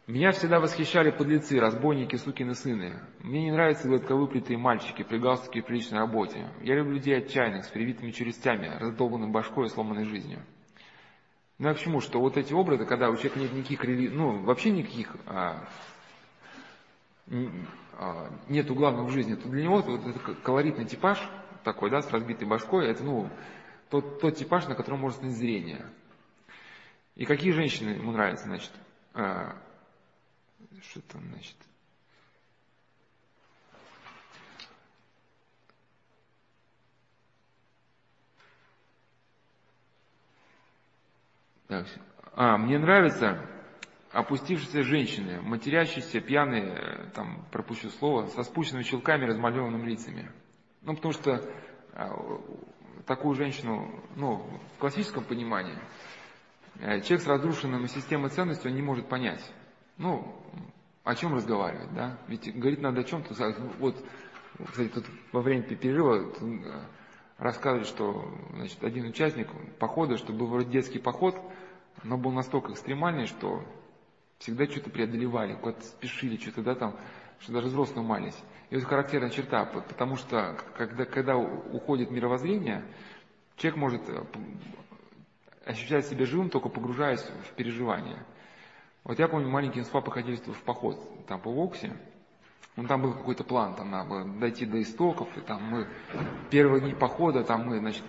Меня 0.07 0.31
всегда 0.31 0.61
восхищали 0.61 1.11
подлецы, 1.11 1.59
разбойники, 1.59 2.15
сукины 2.15 2.55
сыны. 2.55 3.01
Мне 3.21 3.43
не 3.43 3.51
нравятся 3.51 3.89
гладковыплитые 3.89 4.57
мальчики 4.57 5.03
при 5.03 5.19
галстуке 5.19 5.59
и 5.59 5.63
приличной 5.63 5.99
работе. 5.99 6.49
Я 6.63 6.77
люблю 6.77 6.95
людей 6.95 7.19
отчаянных, 7.19 7.65
с 7.65 7.69
привитыми 7.69 8.13
челюстями, 8.13 8.69
раздолбанной 8.79 9.29
башкой 9.29 9.67
и 9.67 9.69
сломанной 9.69 10.05
жизнью. 10.05 10.45
Ну 11.59 11.71
а 11.71 11.75
к 11.75 11.79
чему? 11.79 12.01
Что 12.01 12.21
вот 12.21 12.37
эти 12.37 12.53
образы, 12.53 12.85
когда 12.85 13.11
у 13.11 13.17
человека 13.17 13.41
нет 13.41 13.53
никаких, 13.53 14.13
ну 14.13 14.45
вообще 14.45 14.71
никаких, 14.71 15.17
а, 15.27 15.67
а, 17.99 18.31
нету 18.49 18.77
главного 18.77 19.07
в 19.07 19.11
жизни, 19.11 19.35
то 19.35 19.49
для 19.49 19.65
него 19.65 19.81
вот 19.81 20.07
этот 20.07 20.41
колоритный 20.43 20.85
типаж 20.85 21.19
такой, 21.65 21.91
да, 21.91 22.01
с 22.01 22.13
разбитой 22.13 22.47
башкой, 22.47 22.89
это, 22.89 23.03
ну, 23.03 23.29
тот, 23.91 24.21
тот 24.21 24.37
типаж, 24.37 24.67
на 24.67 24.75
котором 24.75 25.01
может 25.01 25.19
снять 25.19 25.33
зрение. 25.33 25.87
И 27.15 27.25
какие 27.25 27.53
женщины 27.53 27.91
ему 27.91 28.13
нравятся, 28.13 28.45
значит? 28.45 28.73
А, 29.15 29.57
что 30.83 31.01
там, 31.03 31.23
значит? 31.31 31.57
Так. 41.69 41.87
А, 42.33 42.57
мне 42.59 42.79
нравятся 42.79 43.45
опустившиеся 44.13 44.83
женщины, 44.83 45.41
матерящиеся, 45.41 46.21
пьяные, 46.21 46.65
э, 46.65 47.11
там, 47.11 47.45
пропущу 47.51 47.91
слово, 47.91 48.27
со 48.27 48.43
спущенными 48.45 48.85
щелками, 48.85 49.27
размалеванными 49.27 49.91
лицами. 49.91 50.31
Ну, 50.83 50.95
потому 50.95 51.13
что 51.13 51.43
а, 51.93 52.15
такую 53.07 53.35
женщину, 53.35 53.89
ну, 54.17 54.47
в 54.77 54.81
классическом 54.81 55.25
понимании, 55.25 55.79
э, 56.81 57.01
человек 57.01 57.23
с 57.23 57.27
разрушенной 57.27 57.89
системой 57.89 58.31
ценностей, 58.31 58.69
он 58.69 58.75
не 58.75 58.83
может 58.83 59.09
понять. 59.09 59.43
Ну, 59.97 60.37
о 61.05 61.15
чем 61.15 61.35
разговаривать, 61.35 61.95
да? 61.95 62.19
Ведь 62.27 62.53
говорить 62.59 62.81
надо 62.81 63.01
о 63.01 63.05
чем-то. 63.05 63.33
Вот, 63.79 64.05
кстати, 64.69 64.89
тут 64.89 65.07
во 65.33 65.41
время 65.41 65.63
перерыва 65.63 66.33
э, 66.41 66.83
рассказывали, 67.39 67.85
что 67.85 68.29
значит, 68.55 68.83
один 68.83 69.07
участник 69.07 69.49
похода, 69.79 70.17
что 70.17 70.33
был 70.33 70.47
вроде 70.47 70.71
детский 70.71 70.99
поход, 70.99 71.37
но 72.03 72.19
был 72.19 72.33
настолько 72.33 72.73
экстремальный, 72.73 73.27
что 73.27 73.65
всегда 74.39 74.67
что-то 74.67 74.91
преодолевали, 74.91 75.55
куда-то 75.55 75.85
спешили, 75.85 76.37
что-то 76.37 76.63
да, 76.63 76.75
там, 76.75 76.97
что 77.41 77.53
даже 77.53 77.69
взрослые 77.69 78.07
мались. 78.07 78.37
И 78.71 78.77
это 78.77 78.87
характерная 78.87 79.31
черта, 79.31 79.65
потому 79.65 80.17
что 80.17 80.57
когда, 80.77 81.05
когда 81.05 81.37
уходит 81.37 82.11
мировоззрение, 82.11 82.85
человек 83.57 83.79
может 83.79 84.09
э, 84.09 84.25
ощущать 85.65 86.07
себя 86.07 86.27
живым, 86.27 86.51
только 86.51 86.69
погружаясь 86.69 87.23
в 87.23 87.55
переживания. 87.55 88.25
Вот 89.05 89.19
я 89.19 89.29
помню, 89.29 89.49
маленькие 89.49 89.85
с 89.85 89.89
папой 89.89 90.13
ходили 90.13 90.37
в 90.37 90.63
поход 90.65 90.99
там 91.27 91.41
по 91.41 91.51
Воксе, 91.51 91.97
ну, 92.77 92.87
там 92.87 93.01
был 93.01 93.15
какой-то 93.15 93.43
план, 93.43 93.75
там 93.75 93.91
надо 93.91 94.11
было 94.11 94.25
дойти 94.39 94.67
до 94.67 94.81
истоков, 94.83 95.29
и 95.37 95.41
там 95.41 95.63
мы 95.63 95.89
первые 96.51 96.83
дни 96.83 96.93
похода, 96.93 97.43
там 97.43 97.67
мы, 97.67 97.79
значит, 97.79 98.05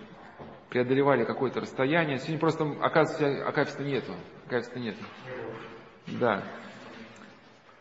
преодолевали 0.68 1.24
какое-то 1.24 1.60
расстояние. 1.60 2.18
Сегодня 2.18 2.38
просто, 2.38 2.64
оказывается, 2.82 3.48
Акафиста 3.48 3.82
нету. 3.82 4.12
Акафиста 4.46 4.78
нету. 4.78 5.02
Да. 6.06 6.44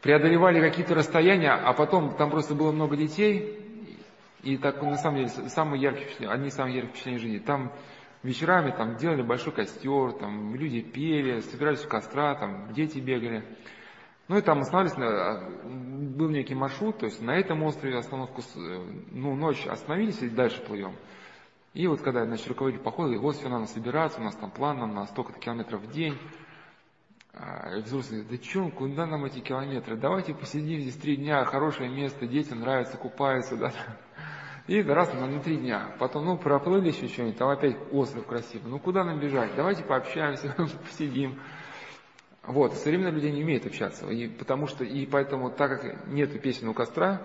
Преодолевали 0.02 0.62
какие-то 0.62 0.96
расстояния, 0.96 1.52
а 1.52 1.74
потом 1.74 2.16
там 2.16 2.30
просто 2.30 2.54
было 2.54 2.72
много 2.72 2.96
детей, 2.96 3.60
и 4.44 4.58
так, 4.58 4.82
на 4.82 4.98
самом 4.98 5.18
деле, 5.18 5.30
самые 5.50 5.82
яркие 5.82 6.06
впечатления, 6.06 6.34
одни 6.34 6.48
из 6.48 6.54
самых 6.54 6.74
ярких 6.76 6.92
впечатлений 6.92 7.20
жизни. 7.20 7.40
Там 7.40 7.72
вечерами 8.24 8.72
там 8.72 8.96
делали 8.98 9.22
большой 9.22 9.54
костер, 9.54 10.14
там 10.14 10.56
люди 10.56 10.82
пели, 10.82 11.42
собирались 11.42 11.80
в 11.80 11.88
костра, 11.88 12.36
там 12.36 12.72
дети 12.74 13.00
бегали. 13.00 13.44
Ну 14.28 14.38
и 14.38 14.42
там 14.42 14.60
остановились, 14.60 14.98
на, 14.98 15.50
был 15.64 16.30
некий 16.30 16.54
маршрут, 16.54 17.00
то 17.00 17.06
есть 17.06 17.22
на 17.22 17.32
этом 17.32 17.64
острове 17.64 17.98
остановку, 17.98 18.42
ну, 19.12 19.36
ночь 19.36 19.66
остановились 19.66 20.22
и 20.22 20.30
дальше 20.30 20.62
плывем. 20.62 20.96
И 21.74 21.88
вот 21.88 22.02
когда, 22.02 22.26
значит, 22.26 22.48
руководитель 22.48 22.84
похода, 22.84 23.10
говорит, 23.10 23.24
вот 23.24 23.36
все, 23.36 23.50
надо 23.50 23.68
собираться, 23.68 24.20
у 24.20 24.24
нас 24.24 24.36
там 24.36 24.52
план, 24.52 24.80
нам 24.80 24.96
на 24.96 25.06
столько-то 25.06 25.40
километров 25.40 25.82
в 25.82 25.92
день. 25.92 26.18
А, 27.40 27.78
и 27.78 27.82
взрослые 27.82 28.24
да 28.24 28.36
что, 28.42 28.70
куда 28.70 29.06
нам 29.06 29.26
эти 29.26 29.40
километры? 29.40 29.96
Давайте 29.96 30.34
посидим 30.34 30.82
здесь 30.82 30.96
три 30.96 31.18
дня, 31.18 31.46
хорошее 31.46 31.88
место, 31.90 32.26
детям 32.26 32.62
нравится, 32.62 32.98
купаются, 32.98 33.56
да. 33.56 33.72
И 34.66 34.82
раз 34.82 35.14
на, 35.14 35.28
на 35.28 35.40
три 35.40 35.58
дня. 35.58 35.96
Потом, 36.00 36.26
ну, 36.26 36.38
проплыли 36.38 36.88
еще 36.88 37.08
что-нибудь, 37.08 37.38
там 37.38 37.50
опять 37.50 37.78
остров 37.92 38.26
красивый. 38.26 38.72
Ну, 38.72 38.80
куда 38.80 39.04
нам 39.04 39.20
бежать? 39.20 39.56
Давайте 39.56 39.84
пообщаемся, 39.84 40.56
посидим. 40.86 41.40
Вот, 42.42 42.74
современные 42.74 43.14
люди 43.14 43.28
не 43.28 43.44
умеют 43.44 43.66
общаться, 43.66 44.08
и 44.08 44.28
потому 44.28 44.68
что, 44.68 44.84
и 44.84 45.06
поэтому, 45.06 45.52
так 45.52 45.82
как 45.82 46.08
нет 46.08 46.42
песен 46.42 46.70
у 46.70 46.74
костра, 46.74 47.22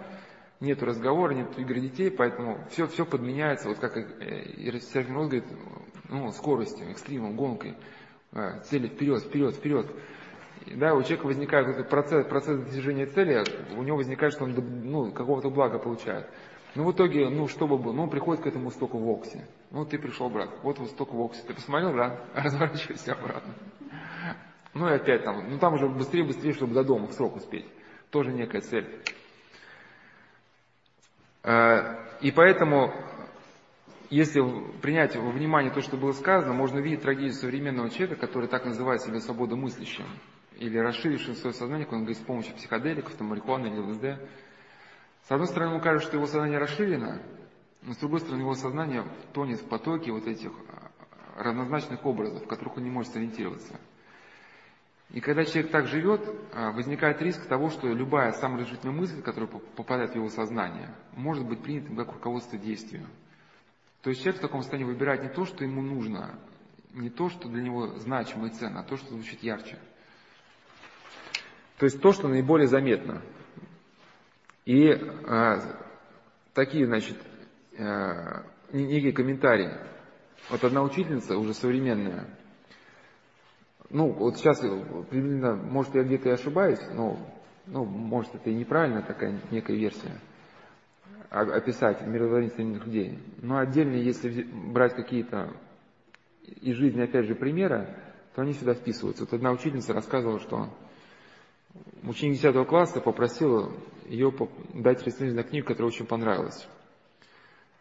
нет 0.61 0.83
разговора, 0.83 1.33
нет 1.33 1.59
игры 1.59 1.81
детей, 1.81 2.11
поэтому 2.11 2.59
все, 2.71 2.87
все 2.87 3.07
подменяется, 3.07 3.69
вот 3.69 3.79
как 3.79 3.97
э, 3.97 4.81
Сергей 4.81 5.15
Рот 5.15 5.29
говорит, 5.29 5.45
ну, 6.09 6.31
скоростью, 6.33 6.91
экстримом, 6.91 7.37
гонкой, 7.37 7.77
цели 8.65 8.89
вперед, 8.89 9.23
вперед, 9.23 9.55
вперед. 9.57 9.87
Да, 10.77 10.95
у 10.95 11.03
человека 11.03 11.27
возникает 11.27 11.69
этот 11.69 11.89
процесс, 11.89 12.27
процесс 12.27 12.59
достижения 12.61 13.07
цели, 13.07 13.45
у 13.77 13.83
него 13.83 13.97
возникает, 13.97 14.33
что 14.33 14.45
он 14.45 14.55
ну, 14.85 15.13
какого-то 15.13 15.51
блага 15.51 15.79
получает. 15.79 16.29
Но 16.75 16.85
в 16.85 16.93
итоге, 16.93 17.29
ну, 17.29 17.49
что 17.49 17.67
бы 17.67 17.77
было, 17.77 17.93
ну, 17.93 18.05
он 18.05 18.11
приходит 18.11 18.43
к 18.43 18.47
этому 18.47 18.71
стоку 18.71 18.99
в 18.99 19.09
Оксе. 19.11 19.47
Ну, 19.71 19.85
ты 19.85 19.99
пришел, 19.99 20.31
брат, 20.31 20.49
вот 20.63 20.79
вот 20.79 20.89
сток 20.89 21.13
в 21.13 21.21
Оксе. 21.21 21.43
Ты 21.47 21.55
посмотрел, 21.55 21.95
да? 21.95 22.21
Разворачивайся 22.35 23.13
обратно. 23.13 23.53
Ну 24.75 24.89
и 24.89 24.95
опять 24.95 25.23
там, 25.23 25.51
ну 25.51 25.59
там 25.59 25.75
уже 25.75 25.87
быстрее, 25.87 26.25
быстрее, 26.25 26.55
чтобы 26.55 26.73
до 26.73 26.83
дома 26.83 27.09
в 27.09 27.13
срок 27.13 27.37
успеть. 27.37 27.67
Тоже 28.11 28.33
некая 28.33 28.63
цель. 28.63 29.03
Э, 31.43 31.97
и 32.23 32.31
поэтому, 32.31 32.95
если 34.17 34.43
принять 34.83 35.17
во 35.17 35.31
внимание 35.31 35.73
то, 35.73 35.81
что 35.81 35.97
было 35.97 36.13
сказано, 36.13 36.53
можно 36.53 36.81
увидеть 36.81 37.03
трагедию 37.03 37.33
современного 37.33 37.89
человека, 37.89 38.17
который 38.17 38.49
так 38.49 38.65
называет 38.65 39.01
себя 39.03 39.21
свободомыслящим, 39.21 40.05
или 40.59 40.77
расширившим 40.77 41.35
свое 41.35 41.55
сознание, 41.55 41.87
как 41.87 41.95
он 41.95 42.01
говорит, 42.01 42.19
с 42.19 42.25
помощью 42.25 42.55
психоделиков, 42.55 43.15
там, 43.15 43.29
марихуаны 43.29 43.69
или 43.69 43.79
ЛСД. 43.79 44.21
С 45.27 45.31
одной 45.31 45.47
стороны, 45.49 45.71
ему 45.71 45.81
кажется, 45.81 46.09
что 46.09 46.17
его 46.19 46.27
сознание 46.27 46.59
расширено, 46.59 47.23
но 47.81 47.95
с 47.95 47.97
другой 47.97 48.21
стороны, 48.21 48.43
его 48.43 48.55
сознание 48.55 49.05
тонет 49.33 49.61
в 49.61 49.69
потоке 49.69 50.13
вот 50.13 50.27
этих 50.27 50.53
равнозначных 51.37 52.05
образов, 52.05 52.45
в 52.45 52.47
которых 52.47 52.77
он 52.77 52.85
не 52.85 52.91
может 52.91 53.13
сориентироваться– 53.13 53.81
И 55.13 55.21
когда 55.21 55.45
человек 55.45 55.71
так 55.71 55.87
живет, 55.89 56.23
а, 56.55 56.73
возникает 56.73 57.21
риск 57.21 57.47
того, 57.47 57.69
что 57.69 57.87
любая 57.87 58.33
саморазрушительная 58.33 58.95
мысль, 58.95 59.21
которая 59.21 59.49
попадает 59.49 60.13
в 60.13 60.17
его 60.17 60.29
сознание, 60.31 60.89
может 61.15 61.47
быть 61.47 61.63
принята 61.63 61.95
как 61.95 62.15
руководство 62.15 62.59
действию. 62.59 63.07
То 64.03 64.11
есть 64.11 64.23
человек 64.23 64.41
в 64.41 64.43
таком 64.43 64.63
состоянии 64.63 64.91
выбирает 64.91 65.23
не 65.23 65.29
то, 65.29 65.45
что 65.45 65.65
ему 65.65 65.81
нужно, 65.81 66.39
не 66.93 67.09
то, 67.09 67.29
что 67.29 67.49
для 67.49 67.63
него 67.63 67.99
значимо 67.99 68.49
и 68.49 68.51
ценно, 68.51 68.81
а 68.81 68.85
то, 68.85 68.97
что 68.97 69.09
звучит 69.11 69.43
ярче. 69.43 69.79
То 71.79 71.85
есть 71.85 72.01
то, 72.01 72.13
что 72.13 72.29
наиболее 72.29 72.67
заметно. 72.67 73.23
И 74.65 74.91
а, 74.91 75.59
такие, 76.53 76.87
значит, 76.87 77.17
а, 77.79 78.45
некие 78.73 79.13
комментарии. 79.13 79.71
Вот 80.51 80.63
одна 80.65 80.83
учительница, 80.83 81.39
уже 81.39 81.55
современная, 81.55 82.27
ну, 83.91 84.11
вот 84.11 84.37
сейчас, 84.39 84.61
примерно, 85.11 85.55
может, 85.55 85.95
я 85.95 86.03
где-то 86.03 86.31
и 86.31 86.33
ошибаюсь, 86.33 86.81
но, 86.93 87.19
ну, 87.67 87.85
может, 87.85 88.35
это 88.35 88.51
и 88.51 88.55
неправильная 88.55 89.03
такая 89.03 89.39
некая 89.51 89.77
версия 89.77 90.19
описать 91.33 92.01
современных 92.01 92.85
людей. 92.85 93.19
Но 93.41 93.59
отдельно, 93.59 93.95
если 93.95 94.43
брать 94.43 94.95
какие-то 94.95 95.57
из 96.61 96.77
жизни, 96.77 97.01
опять 97.01 97.27
же, 97.27 97.35
примеры, 97.35 97.97
то 98.35 98.43
они 98.43 98.53
сюда 98.53 98.75
вписываются. 98.75 99.25
Вот 99.25 99.33
одна 99.33 99.51
учительница 99.51 99.95
рассказывала, 99.95 100.41
что 100.41 100.69
ученик 102.03 102.41
10 102.41 102.67
класса 102.69 103.01
попросил 103.01 103.73
ее 104.07 104.31
дать 104.75 105.03
рецензию 105.07 105.37
на 105.37 105.43
книгу, 105.43 105.67
которая 105.67 105.89
очень 105.89 106.07
понравилась. 106.07 106.69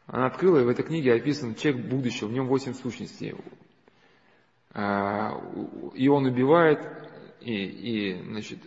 Она 0.08 0.28
открыла, 0.28 0.60
и 0.60 0.64
в 0.64 0.70
этой 0.70 0.86
книге 0.86 1.14
описан 1.14 1.56
человек 1.56 1.86
будущего, 1.86 2.30
в 2.30 2.34
нем 2.34 2.48
восемь 2.48 2.74
сущностей. 2.74 3.36
А, 4.74 5.38
и 5.94 6.08
он 6.08 6.26
убивает, 6.26 6.80
и, 7.42 7.54
и 7.54 8.24
значит, 8.24 8.60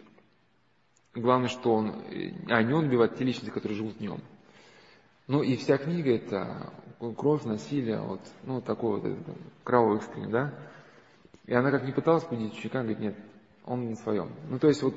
главное, 1.15 1.49
что 1.49 1.73
он, 1.73 2.03
а 2.49 2.63
не 2.63 2.75
он 2.75 2.87
убивает 2.87 3.17
те 3.17 3.25
личности, 3.25 3.51
которые 3.51 3.79
живут 3.79 3.97
в 3.97 4.01
нем. 4.01 4.21
Ну 5.27 5.43
и 5.43 5.57
вся 5.57 5.79
книга 5.79 6.15
это 6.15 6.73
кровь, 7.17 7.45
насилие, 7.45 8.01
вот, 8.01 8.21
ну 8.45 8.61
такой 8.61 9.01
вот 9.01 9.05
это, 9.05 9.39
кровавый 9.63 9.99
экстрим, 9.99 10.31
да. 10.31 10.55
И 11.47 11.55
она 11.55 11.71
как 11.71 11.85
не 11.85 11.93
пыталась 11.93 12.25
победить 12.25 12.55
ученика, 12.55 12.81
говорит, 12.81 13.01
нет, 13.01 13.17
он 13.65 13.91
на 13.91 13.97
своем. 13.97 14.31
Ну 14.49 14.59
то 14.59 14.69
есть 14.69 14.83
вот 14.83 14.95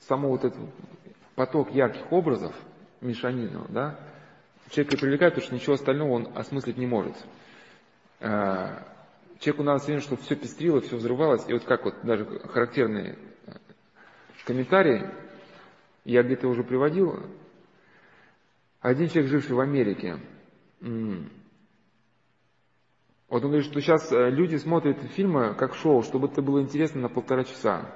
само 0.00 0.28
вот 0.28 0.44
этот 0.44 0.60
поток 1.34 1.74
ярких 1.74 2.10
образов, 2.10 2.54
мешанину, 3.00 3.66
да, 3.68 3.98
человека 4.70 4.96
привлекает, 4.96 5.34
потому 5.34 5.46
что 5.46 5.54
ничего 5.54 5.74
остального 5.74 6.10
он 6.10 6.28
осмыслить 6.34 6.76
не 6.76 6.86
может. 6.86 7.14
А, 8.20 8.82
человеку 9.40 9.62
надо 9.62 9.78
все 9.78 9.86
время, 9.88 10.02
чтобы 10.02 10.22
все 10.22 10.36
пестрило, 10.36 10.80
все 10.80 10.96
взрывалось. 10.96 11.44
И 11.48 11.52
вот 11.52 11.64
как 11.64 11.84
вот 11.84 11.94
даже 12.02 12.24
характерные 12.24 13.18
э, 13.46 13.52
комментарии, 14.46 15.10
я 16.04 16.22
где-то 16.22 16.48
уже 16.48 16.64
приводил, 16.64 17.22
один 18.84 19.08
человек, 19.08 19.30
живший 19.30 19.56
в 19.56 19.60
Америке, 19.60 20.20
вот 23.28 23.42
он 23.42 23.50
говорит, 23.50 23.64
что 23.64 23.80
сейчас 23.80 24.12
э, 24.12 24.28
люди 24.28 24.56
смотрят 24.56 25.00
фильмы 25.12 25.54
как 25.54 25.74
шоу, 25.74 26.02
чтобы 26.02 26.28
это 26.28 26.42
было 26.42 26.60
интересно 26.60 27.00
на 27.00 27.08
полтора 27.08 27.44
часа. 27.44 27.90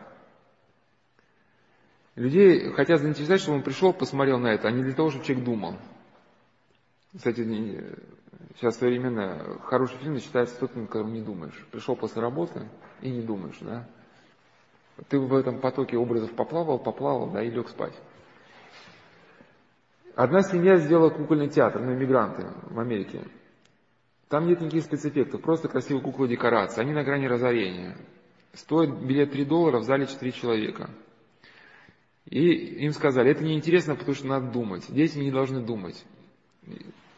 Людей 2.15 2.73
хотят 2.73 3.03
заинтересовать, 3.03 3.43
чтобы 3.43 3.59
он 3.59 3.63
пришел, 3.63 3.93
посмотрел 3.93 4.39
на 4.39 4.49
это, 4.49 4.69
а 4.69 4.71
не 4.71 4.83
для 4.83 4.95
того, 4.95 5.11
чтобы 5.11 5.27
человек 5.27 5.45
думал. 5.45 5.77
Кстати, 7.15 7.45
сейчас 8.57 8.79
современно 8.79 9.59
хороший 9.65 9.99
фильм 9.99 10.19
считается 10.19 10.59
тот, 10.59 10.75
над 10.75 10.87
которым 10.87 11.13
не 11.13 11.21
думаешь. 11.21 11.67
Пришел 11.71 11.97
после 11.97 12.23
работы 12.23 12.67
и 13.03 13.11
не 13.11 13.21
думаешь, 13.21 13.59
да? 13.61 13.87
Ты 15.11 15.19
в 15.19 15.35
этом 15.35 15.61
потоке 15.61 15.99
образов 15.99 16.35
поплавал, 16.35 16.79
поплавал, 16.79 17.31
да, 17.31 17.43
и 17.43 17.51
лег 17.51 17.69
спать. 17.69 17.95
Одна 20.19 20.43
семья 20.43 20.79
сделала 20.79 21.11
кукольный 21.11 21.49
театр, 21.49 21.81
ну, 21.81 21.95
иммигранты 21.95 22.45
в 22.63 22.81
Америке. 22.81 23.23
Там 24.29 24.49
нет 24.49 24.61
никаких 24.61 24.83
спецэффектов, 24.83 25.41
просто 25.41 25.69
красивые 25.69 26.03
куклы 26.03 26.27
декорации. 26.27 26.81
Они 26.81 26.93
на 26.93 27.05
грани 27.05 27.27
разорения. 27.29 27.97
Стоит 28.53 28.91
билет 29.01 29.31
3 29.31 29.45
доллара, 29.45 29.79
в 29.79 29.85
зале 29.85 30.09
4 30.09 30.33
человека. 30.33 30.91
И 32.29 32.41
им 32.85 32.91
сказали, 32.95 33.31
это 33.31 33.45
неинтересно, 33.45 33.95
потому 33.95 34.17
что 34.17 34.27
надо 34.27 34.51
думать. 34.51 34.87
Дети 34.89 35.19
не 35.19 35.31
должны 35.31 35.61
думать. 35.61 36.05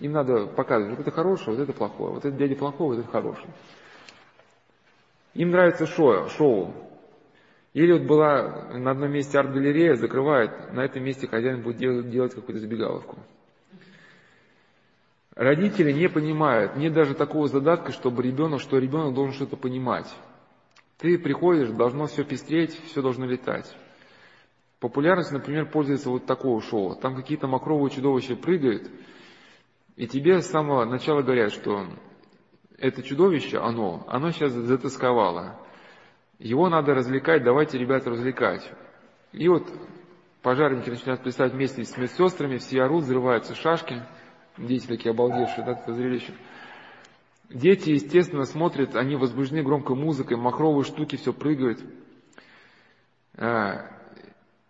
Им 0.00 0.12
надо 0.12 0.44
показывать, 0.48 0.98
вот 0.98 1.00
это 1.00 1.10
хорошее, 1.10 1.56
вот 1.56 1.62
это 1.62 1.72
плохое, 1.72 2.12
вот 2.12 2.26
это 2.26 2.36
дядя 2.36 2.54
плохой, 2.54 2.96
вот 2.96 2.98
это 2.98 3.10
хороший. 3.10 3.48
Им 5.32 5.52
нравится 5.52 5.86
шоу, 5.86 6.28
шоу. 6.28 6.74
Или 7.72 7.92
вот 7.92 8.02
была 8.02 8.68
на 8.72 8.90
одном 8.90 9.12
месте 9.12 9.38
арт-галерея, 9.38 9.94
закрывает, 9.94 10.72
на 10.72 10.80
этом 10.80 11.04
месте 11.04 11.28
хозяин 11.28 11.62
будет 11.62 11.76
делать, 11.76 12.10
делать 12.10 12.34
какую-то 12.34 12.60
забегаловку. 12.60 13.18
Родители 15.36 15.92
не 15.92 16.08
понимают, 16.08 16.76
нет 16.76 16.92
даже 16.92 17.14
такого 17.14 17.46
задатка, 17.46 17.92
чтобы 17.92 18.22
ребенок, 18.22 18.60
что 18.60 18.78
ребенок 18.78 19.14
должен 19.14 19.34
что-то 19.34 19.56
понимать. 19.56 20.12
Ты 20.98 21.16
приходишь, 21.16 21.70
должно 21.70 22.06
все 22.06 22.24
пестреть, 22.24 22.78
все 22.86 23.00
должно 23.00 23.24
летать. 23.24 23.72
Популярность, 24.80 25.30
например, 25.30 25.70
пользуется 25.70 26.10
вот 26.10 26.26
такого 26.26 26.60
шоу. 26.60 26.96
Там 26.96 27.14
какие-то 27.14 27.46
мокровые 27.46 27.90
чудовища 27.90 28.34
прыгают, 28.34 28.90
и 29.96 30.08
тебе 30.08 30.42
с 30.42 30.50
самого 30.50 30.84
начала 30.84 31.22
говорят, 31.22 31.52
что 31.52 31.86
это 32.78 33.02
чудовище, 33.02 33.58
оно, 33.58 34.04
оно 34.08 34.32
сейчас 34.32 34.52
затасковало. 34.52 35.60
Его 36.40 36.70
надо 36.70 36.94
развлекать, 36.94 37.44
давайте, 37.44 37.76
ребята, 37.76 38.08
развлекать. 38.08 38.66
И 39.32 39.46
вот 39.46 39.70
пожарники 40.40 40.88
начинают 40.88 41.22
плясать 41.22 41.52
вместе 41.52 41.84
с 41.84 41.96
медсестрами, 41.98 42.56
все 42.56 42.82
орут, 42.82 43.04
взрываются 43.04 43.54
шашки. 43.54 44.02
Дети 44.56 44.86
такие 44.86 45.10
обалдевшие, 45.10 45.66
да, 45.66 45.72
это 45.72 45.92
зрелище. 45.92 46.32
Дети, 47.50 47.90
естественно, 47.90 48.44
смотрят, 48.44 48.96
они 48.96 49.16
возбуждены 49.16 49.62
громкой 49.62 49.96
музыкой, 49.96 50.38
махровые 50.38 50.84
штуки, 50.84 51.16
все 51.16 51.34
прыгают. 51.34 51.80
А, 53.36 53.86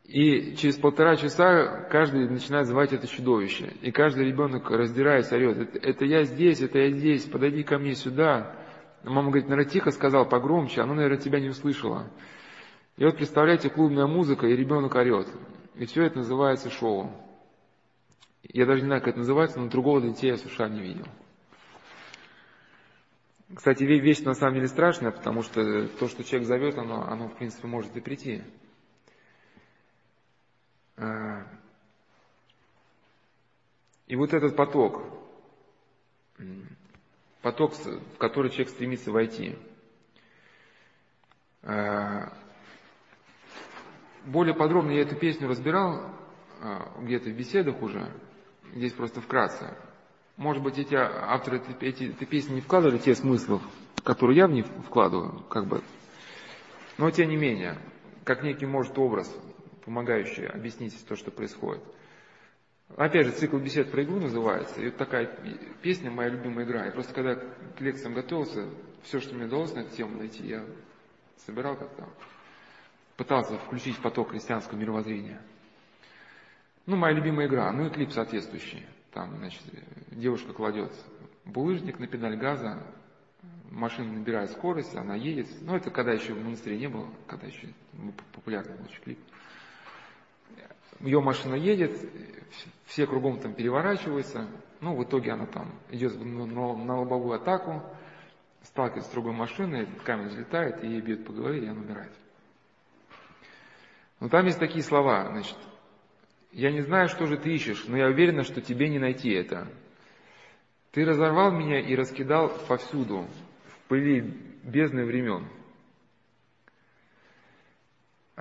и 0.05 0.57
через 0.57 0.77
полтора 0.77 1.15
часа 1.15 1.87
каждый 1.89 2.29
начинает 2.29 2.67
звать 2.67 2.93
это 2.93 3.07
чудовище. 3.07 3.75
И 3.81 3.93
каждый 3.93 4.27
ребенок, 4.27 4.69
раздираясь, 4.71 5.31
орет, 5.31 5.59
это, 5.59 5.79
это 5.79 6.05
я 6.05 6.25
здесь, 6.25 6.61
это 6.63 6.81
я 6.81 6.91
здесь, 6.91 7.27
подойди 7.27 7.63
ко 7.63 7.79
мне 7.79 7.95
сюда. 7.95 8.57
Мама 9.05 9.29
говорит, 9.31 9.49
наверное, 9.49 9.71
тихо 9.71 9.91
сказал, 9.91 10.29
погромче, 10.29 10.83
она, 10.83 10.95
наверное, 10.95 11.19
тебя 11.19 11.41
не 11.41 11.49
услышала. 11.49 12.11
И 12.97 13.05
вот 13.05 13.17
представляете, 13.17 13.71
клубная 13.71 14.07
музыка, 14.07 14.47
и 14.47 14.57
ребенок 14.57 14.95
орет. 14.95 15.27
И 15.75 15.87
все 15.87 16.05
это 16.05 16.19
называется 16.19 16.71
шоу. 16.71 17.11
Я 18.43 18.67
даже 18.67 18.83
не 18.83 18.87
знаю, 18.87 19.01
как 19.01 19.11
это 19.11 19.19
называется, 19.21 19.59
но 19.59 19.69
другого 19.69 20.03
детей 20.03 20.29
я 20.29 20.37
совершенно 20.37 20.75
не 20.75 20.83
видел. 20.83 21.07
Кстати, 23.55 23.83
вещь 23.83 24.21
на 24.21 24.35
самом 24.35 24.55
деле 24.55 24.69
страшная, 24.69 25.11
потому 25.11 25.43
что 25.43 25.89
то, 25.89 26.09
что 26.09 26.23
человек 26.23 26.47
зовет, 26.47 26.79
оно, 26.79 27.03
оно 27.09 27.29
в 27.29 27.37
принципе 27.37 27.67
может 27.67 27.97
и 27.97 28.01
прийти. 28.01 28.43
А, 30.97 31.47
и 34.07 34.15
вот 34.15 34.35
этот 34.35 34.55
поток, 34.55 35.03
поток, 37.43 37.75
в 37.75 38.19
который 38.19 38.51
человек 38.51 38.69
стремится 38.69 39.11
войти. 39.11 39.57
А, 41.63 42.33
более 44.25 44.55
подробно 44.55 44.93
я 44.93 45.03
эту 45.03 45.17
песню 45.17 45.49
разбирал 45.49 46.11
а, 46.61 46.93
где-то 47.01 47.31
в 47.31 47.35
беседах 47.35 47.83
уже, 47.83 48.13
здесь 48.75 48.93
просто 48.93 49.21
вкратце. 49.21 49.77
Может 50.37 50.63
быть, 50.63 50.79
эти 50.79 50.95
авторы 50.95 51.63
эти, 51.81 52.05
эти 52.05 52.25
песни 52.25 52.55
не 52.55 52.61
вкладывали 52.61 52.99
те 52.99 53.15
смыслы, 53.15 53.61
которые 54.05 54.39
я 54.39 54.47
в 54.47 54.53
них 54.53 54.67
вкладываю, 54.87 55.41
как 55.51 55.67
бы. 55.67 55.83
Но 56.97 57.11
тем 57.11 57.29
не 57.29 57.37
менее, 57.37 57.79
как 58.25 58.43
некий, 58.43 58.67
может, 58.67 58.99
образ 58.99 59.31
помогающие 59.85 60.49
объяснить 60.49 60.97
то, 61.07 61.17
что 61.17 61.31
происходит. 61.31 61.83
Опять 62.97 63.27
же, 63.27 63.33
цикл 63.33 63.59
бесед 63.59 63.91
про 63.91 64.03
игру 64.03 64.21
называется. 64.21 64.81
И 64.81 64.87
вот 64.87 64.97
такая 64.97 65.27
песня 65.83 66.11
моя 66.11 66.31
любимая 66.31 66.65
игра. 66.65 66.87
Я 66.87 66.93
просто 66.93 67.15
когда 67.15 67.37
к 67.37 67.81
лекциям 67.81 68.15
готовился, 68.15 68.69
все, 69.03 69.21
что 69.21 69.35
мне 69.35 69.47
удалось 69.47 69.73
на 69.75 69.81
эту 69.81 69.95
тему 69.97 70.19
найти, 70.19 70.47
я 70.47 70.65
собирал 71.37 71.77
как-то, 71.77 72.09
пытался 73.17 73.57
включить 73.59 73.99
поток 73.99 74.31
христианского 74.31 74.79
мировоззрения. 74.79 75.41
Ну, 76.87 76.97
моя 76.97 77.15
любимая 77.15 77.47
игра, 77.47 77.71
ну 77.73 77.87
и 77.87 77.91
клип 77.91 78.11
соответствующий. 78.11 78.85
Там, 79.13 79.37
значит, 79.39 79.63
девушка 80.11 80.53
кладет 80.53 80.93
булыжник 81.45 81.99
на 81.99 82.07
педаль 82.07 82.37
газа, 82.37 82.83
машина 83.71 84.13
набирает 84.13 84.51
скорость, 84.51 84.95
она 84.97 85.15
едет. 85.15 85.49
Ну, 85.63 85.77
это 85.77 85.91
когда 85.91 86.13
еще 86.13 86.35
в 86.35 86.43
монастыре 86.43 86.79
не 86.79 86.89
было, 86.89 87.09
когда 87.27 87.47
еще 87.47 87.69
популярный 88.33 88.77
был 88.77 88.87
клип 89.05 89.19
ее 91.01 91.21
машина 91.21 91.55
едет, 91.55 91.99
все 92.87 93.07
кругом 93.07 93.41
там 93.41 93.55
переворачиваются, 93.55 94.49
ну, 94.81 94.97
в 94.97 95.05
итоге 95.05 95.33
она 95.33 95.47
там 95.47 95.73
идет 95.91 96.19
на, 96.19 96.75
на 96.75 97.01
лобовую 97.01 97.41
атаку, 97.41 97.83
сталкивается 98.63 99.11
с 99.11 99.13
другой 99.13 99.33
машиной, 99.33 99.87
камень 100.05 100.29
взлетает, 100.29 100.83
и 100.83 100.89
ей 100.89 101.01
бьет 101.01 101.25
по 101.25 101.33
голове, 101.33 101.65
и 101.65 101.69
она 101.69 101.81
умирает. 101.81 102.13
Но 104.21 104.29
там 104.29 104.47
есть 104.47 104.59
такие 104.59 104.85
слова, 104.85 105.29
значит, 105.31 105.57
«Я 106.53 106.73
не 106.73 106.81
знаю, 106.81 107.09
что 107.09 107.27
же 107.27 107.37
ты 107.37 107.55
ищешь, 107.55 107.85
но 107.87 107.97
я 107.97 108.09
уверена, 108.09 108.43
что 108.43 108.61
тебе 108.61 108.89
не 108.89 108.99
найти 108.99 109.31
это. 109.31 109.69
Ты 110.91 111.05
разорвал 111.05 111.53
меня 111.53 111.81
и 111.81 111.95
раскидал 111.95 112.49
повсюду, 112.67 113.27
в 113.69 113.89
пыли 113.89 114.21
бездны 114.65 115.05
времен». 115.05 115.47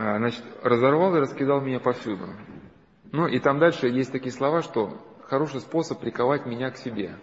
А, 0.01 0.17
значит, 0.17 0.45
разорвал 0.63 1.13
и 1.17 1.19
раскидал 1.19 1.59
меня 1.59 1.81
повсюду. 1.81 2.25
Ну 3.11 3.27
и 3.27 3.37
там 3.37 3.59
дальше 3.59 3.89
есть 3.89 4.13
такие 4.13 4.31
слова, 4.31 4.61
что 4.61 4.97
хороший 5.23 5.59
способ 5.59 5.99
приковать 5.99 6.45
меня 6.45 6.71
к 6.71 6.77
себе. 6.77 7.17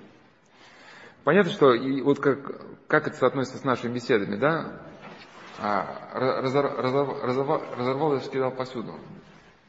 Понятно, 1.24 1.52
что 1.52 1.72
и 1.72 2.02
вот 2.02 2.20
как, 2.20 2.86
как 2.86 3.08
это 3.08 3.16
соотносится 3.16 3.56
с 3.56 3.64
нашими 3.64 3.94
беседами, 3.94 4.36
да? 4.36 4.78
А, 5.58 6.42
разор, 6.42 6.66
разор, 6.76 7.24
разорвал, 7.24 7.62
разорвал 7.78 8.12
и 8.12 8.16
раскидал 8.16 8.50
повсюду. 8.50 8.94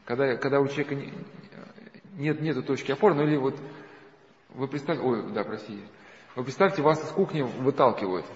Когда, 0.04 0.36
когда 0.36 0.60
у 0.60 0.66
человека 0.66 0.94
не, 0.94 1.14
нет 2.12 2.42
нету 2.42 2.62
точки 2.62 2.92
опоры, 2.92 3.14
ну 3.14 3.22
или 3.22 3.36
вот 3.36 3.58
вы 4.50 4.68
представьте, 4.68 5.02
ой, 5.02 5.32
да, 5.32 5.44
простите, 5.44 5.82
вы 6.36 6.44
представьте, 6.44 6.82
вас 6.82 7.02
из 7.02 7.08
кухни 7.12 7.40
выталкивают. 7.40 8.26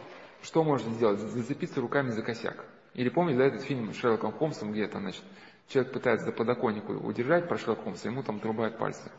Что 0.40 0.64
можно 0.64 0.90
сделать? 0.94 1.20
Зацепиться 1.20 1.82
руками 1.82 2.08
за 2.08 2.22
косяк. 2.22 2.64
Или 2.94 3.08
помните, 3.08 3.38
да, 3.38 3.46
этот 3.46 3.62
фильм 3.62 3.92
с 3.92 3.96
Шерлоком 3.96 4.32
Холмсом, 4.32 4.72
где 4.72 4.86
там, 4.86 5.02
значит, 5.02 5.22
человек 5.68 5.92
пытается 5.92 6.26
за 6.26 6.32
подоконнику 6.32 6.92
удержать 6.92 7.48
про 7.48 7.56
Шерлока 7.56 7.82
Холмса, 7.84 8.08
ему 8.08 8.22
там 8.22 8.40
трубают 8.40 8.78
пальцы. 8.78 9.10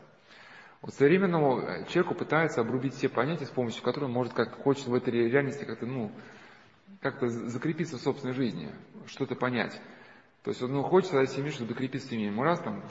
Вот 0.80 0.94
современному 0.94 1.60
э, 1.60 1.86
человеку 1.86 2.14
пытается 2.14 2.60
обрубить 2.60 2.94
все 2.94 3.08
понятия, 3.08 3.46
с 3.46 3.50
помощью 3.50 3.82
которых 3.82 4.08
он 4.08 4.14
может, 4.14 4.34
как 4.34 4.54
хочет 4.62 4.86
в 4.86 4.94
этой 4.94 5.12
реальности 5.12 5.64
как-то, 5.64 5.86
ну, 5.86 6.12
как-то 7.00 7.28
закрепиться 7.28 7.96
в 7.96 8.00
собственной 8.00 8.34
жизни, 8.34 8.70
что-то 9.06 9.34
понять. 9.34 9.80
То 10.42 10.50
есть 10.50 10.60
ну, 10.60 10.82
хочет 10.82 11.10
создать 11.10 11.30
семью, 11.30 11.52
чтобы 11.52 11.70
закрепиться 11.70 12.06
в 12.06 12.10
семье. 12.10 12.26
Ему 12.26 12.42
раз 12.42 12.60
там 12.60 12.84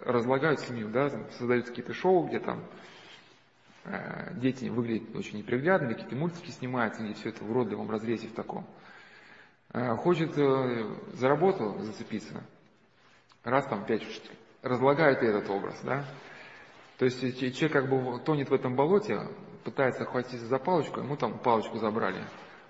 разлагают 0.00 0.60
семью, 0.60 0.90
да, 0.90 1.08
там, 1.08 1.30
создают 1.32 1.66
какие-то 1.66 1.94
шоу, 1.94 2.26
где 2.28 2.40
там 2.40 2.62
э, 3.84 4.34
дети 4.34 4.66
выглядят 4.66 5.16
очень 5.16 5.38
неприглядно, 5.38 5.88
какие-то 5.88 6.14
мультики 6.14 6.50
снимаются, 6.50 7.02
где 7.02 7.14
все 7.14 7.30
это 7.30 7.42
в 7.42 7.50
уродливом 7.50 7.90
разрезе 7.90 8.28
в 8.28 8.34
таком. 8.34 8.66
Э, 9.72 9.96
хочет 9.96 10.36
э, 10.36 10.84
за 11.14 11.28
работу 11.28 11.78
зацепиться, 11.80 12.44
раз 13.42 13.66
там 13.66 13.86
пять, 13.86 14.02
разлагает 14.60 15.22
этот 15.22 15.48
образ, 15.48 15.80
да. 15.82 16.04
То 16.98 17.06
есть 17.06 17.20
человек 17.56 17.72
как 17.72 17.88
бы 17.88 18.20
тонет 18.20 18.50
в 18.50 18.54
этом 18.54 18.76
болоте, 18.76 19.28
пытается 19.64 20.04
хватиться 20.04 20.46
за 20.46 20.58
палочку, 20.58 21.00
ему 21.00 21.16
там 21.16 21.38
палочку 21.38 21.78
забрали. 21.78 22.22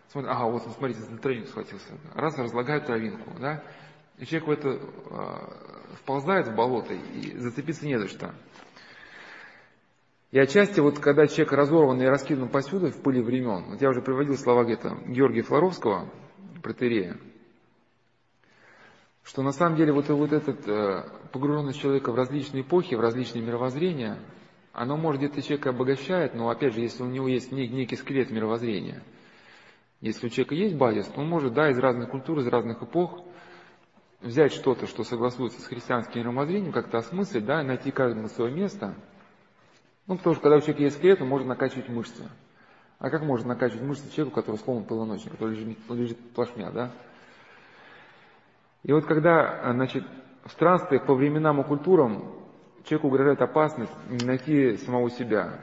Смотрит, 0.09 0.31
ага, 0.31 0.45
вот 0.45 0.63
смотрите, 0.63 1.01
за 1.01 1.19
травинку 1.19 1.49
схватился. 1.49 1.99
Раз 2.15 2.39
разлагает 2.39 2.87
травинку, 2.87 3.31
да, 3.41 3.65
и 4.19 4.27
человек 4.27 4.49
в 4.49 4.51
это 4.53 4.69
э, 4.69 5.97
вползает 6.03 6.47
в 6.47 6.55
болото, 6.55 6.95
и 6.95 7.37
зацепиться 7.37 7.85
не 7.85 7.99
за 7.99 8.07
что. 8.07 8.33
И 10.31 10.39
отчасти 10.39 10.79
вот 10.79 11.01
когда 11.01 11.27
человек 11.27 11.53
разорван 11.53 12.01
и 12.01 12.07
раскидан 12.07 12.49
повсюду 12.49 12.91
в 12.91 13.03
пыли 13.03 13.21
времен, 13.21 13.71
вот 13.71 13.83
я 13.83 13.89
уже 13.89 14.03
приводил 14.03 14.37
слова 14.37 14.65
где-то 14.65 14.97
Георгия 15.07 15.43
Флоровского, 15.43 16.09
протерея, 16.63 17.19
что 19.23 19.43
на 19.43 19.53
самом 19.53 19.77
деле 19.77 19.93
вот, 19.93 20.09
вот 20.09 20.33
этот 20.33 20.67
э, 20.67 21.05
погруженность 21.33 21.81
человека 21.81 22.11
в 22.11 22.15
различные 22.17 22.63
эпохи, 22.63 22.95
в 22.95 23.01
различные 23.01 23.45
мировоззрения, 23.45 24.19
оно 24.73 24.97
может 24.97 25.21
где-то 25.21 25.43
человека 25.43 25.71
обогащает, 25.71 26.35
но 26.35 26.49
опять 26.49 26.75
же, 26.75 26.81
если 26.81 27.03
у 27.03 27.07
него 27.07 27.29
есть 27.29 27.53
нек, 27.53 27.71
некий 27.71 27.97
скелет 27.97 28.31
мировоззрения, 28.31 29.03
если 30.01 30.27
у 30.27 30.31
человека 30.31 30.55
есть 30.55 30.77
базис, 30.77 31.07
то 31.07 31.21
он 31.21 31.29
может, 31.29 31.53
да, 31.53 31.71
из 31.71 31.79
разных 31.79 32.11
культур, 32.11 32.41
из 32.41 32.47
разных 32.47 32.83
эпох 32.83 33.23
взять 34.21 34.53
что-то, 34.53 34.87
что 34.87 35.05
согласуется 35.05 35.61
с 35.61 35.67
христианским 35.67 36.21
мировоззрением, 36.21 36.73
как-то 36.73 36.99
осмыслить, 36.99 37.45
да, 37.45 37.63
и 37.63 37.67
найти 37.67 37.91
каждому 37.91 38.29
свое 38.29 38.53
место. 38.53 38.95
Ну, 40.07 40.17
потому 40.17 40.35
что 40.35 40.43
когда 40.43 40.57
у 40.57 40.61
человека 40.61 40.83
есть 40.83 40.97
скелет, 40.97 41.21
он 41.21 41.29
может 41.29 41.47
накачивать 41.47 41.89
мышцы. 41.89 42.29
А 43.03 43.11
как 43.11 43.23
можно 43.23 43.49
накачивать 43.49 43.83
мышцы 43.83 44.09
человеку, 44.15 44.37
который 44.37 44.59
сломан 44.59 44.85
полуночник, 44.85 45.33
который 45.33 45.57
лежит, 45.57 45.77
лежит 45.89 46.19
плашмя, 46.35 46.71
да? 46.71 46.93
И 48.85 48.93
вот 48.93 49.07
когда, 49.07 49.73
значит, 49.73 50.05
в 50.45 50.53
странствиях 50.53 51.05
по 51.05 51.15
временам 51.15 51.61
и 51.61 51.65
культурам 51.65 52.33
человеку 52.85 53.09
угрожает 53.09 53.43
опасность 53.43 53.93
не 54.09 54.25
найти 54.25 54.77
самого 54.77 55.11
себя. 55.11 55.59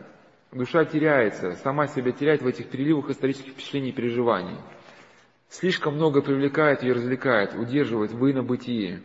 Душа 0.52 0.84
теряется, 0.84 1.53
сама 1.64 1.88
себя 1.88 2.11
теряет 2.11 2.41
в 2.41 2.48
этих 2.48 2.70
переливах 2.70 3.10
исторических 3.10 3.53
впечатлений 3.53 3.91
и 3.91 3.94
переживаний. 3.94 4.57
Слишком 5.48 5.95
много 5.95 6.22
привлекает 6.22 6.84
и 6.84 6.91
развлекает, 6.91 7.56
удерживает 7.56 8.11
в 8.11 8.30
инобытии. 8.30 9.02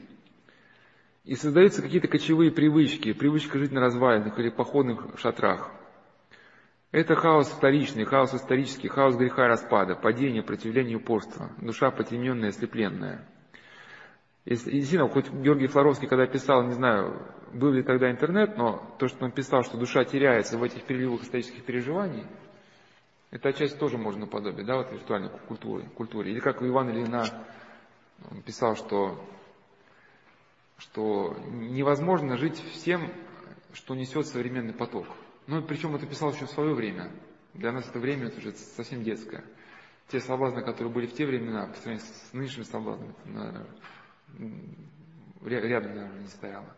И 1.22 1.36
создаются 1.36 1.82
какие-то 1.82 2.08
кочевые 2.08 2.50
привычки, 2.50 3.12
привычка 3.12 3.60
жить 3.60 3.70
на 3.70 3.80
развалинах 3.80 4.36
или 4.40 4.48
походных 4.48 5.20
шатрах– 5.20 5.70
это 6.94 7.16
хаос 7.16 7.48
вторичный, 7.48 8.04
хаос 8.04 8.34
исторический, 8.34 8.86
хаос 8.86 9.16
греха 9.16 9.48
распада, 9.48 9.96
падение, 9.96 10.44
противление, 10.44 10.96
упорство, 10.96 11.50
душа 11.60 11.90
потемненная, 11.90 12.50
ослепленная. 12.50 13.26
Если, 14.44 14.70
действительно, 14.70 15.08
хоть 15.08 15.28
Георгий 15.28 15.66
Флоровский, 15.66 16.06
когда 16.06 16.26
писал, 16.26 16.62
не 16.62 16.72
знаю, 16.72 17.20
был 17.52 17.72
ли 17.72 17.82
тогда 17.82 18.12
интернет, 18.12 18.56
но 18.56 18.94
то, 19.00 19.08
что 19.08 19.24
он 19.24 19.32
писал, 19.32 19.64
что 19.64 19.76
душа 19.76 20.04
теряется 20.04 20.56
в 20.56 20.62
этих 20.62 20.84
переливах 20.84 21.22
исторических 21.22 21.64
переживаний, 21.64 22.24
это 23.32 23.48
отчасти 23.48 23.76
тоже 23.76 23.98
можно 23.98 24.28
подобить, 24.28 24.64
да, 24.64 24.76
вот 24.76 24.92
виртуальной 24.92 25.30
культуре, 25.48 25.88
культуре. 25.96 26.30
Или 26.30 26.38
как 26.38 26.62
Иван 26.62 26.90
Ильина 26.90 27.24
писал, 28.46 28.76
что, 28.76 29.18
что 30.78 31.36
невозможно 31.50 32.36
жить 32.36 32.62
всем, 32.72 33.10
что 33.72 33.96
несет 33.96 34.28
современный 34.28 34.74
поток. 34.74 35.08
Ну, 35.46 35.62
причем 35.62 35.94
это 35.94 36.06
писал 36.06 36.32
еще 36.32 36.46
в 36.46 36.50
свое 36.50 36.74
время. 36.74 37.10
Для 37.52 37.70
нас 37.72 37.86
это 37.88 37.98
время 37.98 38.26
это 38.28 38.38
уже 38.38 38.52
совсем 38.52 39.02
детское. 39.02 39.44
Те 40.08 40.20
соблазны, 40.20 40.62
которые 40.62 40.92
были 40.92 41.06
в 41.06 41.14
те 41.14 41.26
времена, 41.26 41.66
по 41.66 41.76
сравнению 41.76 42.06
с 42.06 42.32
нынешними 42.32 42.64
соблазнами, 42.64 43.14
рядом, 45.42 45.94
наверное, 45.94 46.20
не 46.20 46.28
стояло. 46.28 46.76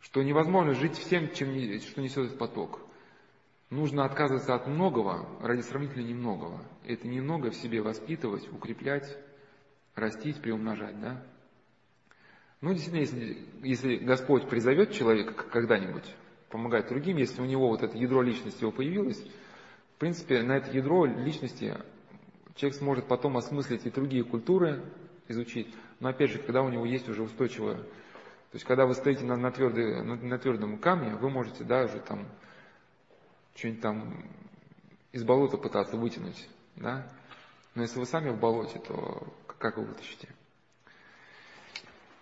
Что 0.00 0.22
невозможно 0.22 0.74
жить 0.74 0.96
всем, 0.96 1.32
чем, 1.32 1.48
что 1.80 2.00
несет 2.00 2.26
этот 2.26 2.38
поток. 2.38 2.80
Нужно 3.70 4.04
отказываться 4.04 4.54
от 4.54 4.66
многого 4.66 5.28
ради 5.42 5.60
сравнительно 5.60 6.02
немногого. 6.02 6.64
Это 6.86 7.06
немного 7.06 7.50
в 7.50 7.56
себе 7.56 7.82
воспитывать, 7.82 8.50
укреплять, 8.50 9.18
растить, 9.94 10.40
приумножать, 10.40 10.98
да? 11.00 11.22
Ну, 12.60 12.72
действительно, 12.72 13.00
если, 13.00 13.46
если 13.62 13.96
Господь 13.96 14.48
призовет 14.48 14.92
человека 14.92 15.34
когда-нибудь, 15.34 16.14
помогать 16.50 16.88
другим, 16.88 17.16
если 17.16 17.40
у 17.40 17.44
него 17.44 17.68
вот 17.68 17.82
это 17.82 17.96
ядро 17.96 18.22
личности 18.22 18.62
его 18.62 18.72
появилось, 18.72 19.22
в 19.96 19.98
принципе, 19.98 20.42
на 20.42 20.56
это 20.56 20.70
ядро 20.70 21.04
личности 21.06 21.76
человек 22.54 22.78
сможет 22.78 23.06
потом 23.06 23.36
осмыслить 23.36 23.86
и 23.86 23.90
другие 23.90 24.24
культуры, 24.24 24.82
изучить, 25.28 25.72
но 26.00 26.08
опять 26.08 26.30
же, 26.30 26.38
когда 26.38 26.62
у 26.62 26.68
него 26.68 26.86
есть 26.86 27.08
уже 27.08 27.22
устойчивое, 27.22 27.76
то 27.76 28.54
есть 28.54 28.64
когда 28.64 28.86
вы 28.86 28.94
стоите 28.94 29.24
на, 29.24 29.36
на, 29.36 29.50
твердой, 29.50 30.02
на, 30.02 30.16
на 30.16 30.38
твердом 30.38 30.78
камне, 30.78 31.14
вы 31.16 31.28
можете 31.28 31.64
даже 31.64 32.00
там 32.00 32.26
что-нибудь 33.54 33.82
там 33.82 34.24
из 35.12 35.24
болота 35.24 35.56
пытаться 35.56 35.96
вытянуть, 35.96 36.48
да, 36.76 37.10
но 37.74 37.82
если 37.82 37.98
вы 37.98 38.06
сами 38.06 38.30
в 38.30 38.40
болоте, 38.40 38.78
то 38.78 39.26
как 39.58 39.76
вы 39.76 39.84
вытащите? 39.84 40.28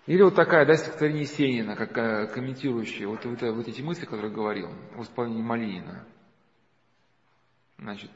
Или 0.07 0.23
вот 0.23 0.37
такая, 0.37 0.65
да, 0.65 0.75
стихотворение 0.77 1.23
Есенина, 1.23 1.75
как 1.75 1.99
э, 1.99 2.29
комментирующая 2.29 3.09
вот, 3.09 3.25
вот, 3.25 3.43
вот 3.43 3.69
эти 3.69 3.83
мысли, 3.83 4.05
которые 4.05 4.33
говорил 4.33 4.71
в 4.95 5.03
исполнении 5.03 5.43
Малинина. 5.43 6.07
Значит, 7.79 8.13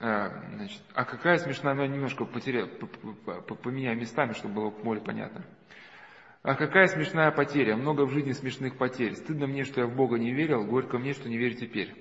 э, 0.00 0.28
значит, 0.56 0.82
а 0.94 1.04
какая 1.04 1.38
смешная, 1.38 1.74
ну, 1.74 1.86
немножко 1.86 2.24
потеря, 2.24 2.66
поменяю 2.66 3.96
местами, 3.96 4.32
чтобы 4.32 4.54
было 4.54 4.70
более 4.70 5.04
понятно. 5.04 5.44
А 6.42 6.54
какая 6.54 6.88
смешная 6.88 7.30
потеря, 7.30 7.76
много 7.76 8.02
в 8.06 8.10
жизни 8.10 8.32
смешных 8.32 8.78
потерь. 8.78 9.14
Стыдно 9.14 9.46
мне, 9.46 9.64
что 9.64 9.80
я 9.80 9.86
в 9.86 9.94
Бога 9.94 10.18
не 10.18 10.32
верил, 10.32 10.64
горько 10.64 10.98
мне, 10.98 11.12
что 11.12 11.28
не 11.28 11.36
верю 11.36 11.54
теперь. 11.54 11.94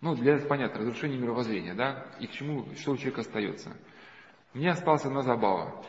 Ну, 0.00 0.14
для 0.14 0.34
этого 0.34 0.48
понятно, 0.48 0.80
разрушение 0.80 1.18
мировоззрения, 1.18 1.74
да, 1.74 2.06
и 2.20 2.26
к 2.26 2.30
чему, 2.30 2.66
что 2.76 2.92
у 2.92 2.96
человека 2.96 3.22
остается. 3.22 3.76
У 4.54 4.58
меня 4.58 4.72
осталась 4.72 5.04
одна 5.04 5.22
забава. 5.22 5.84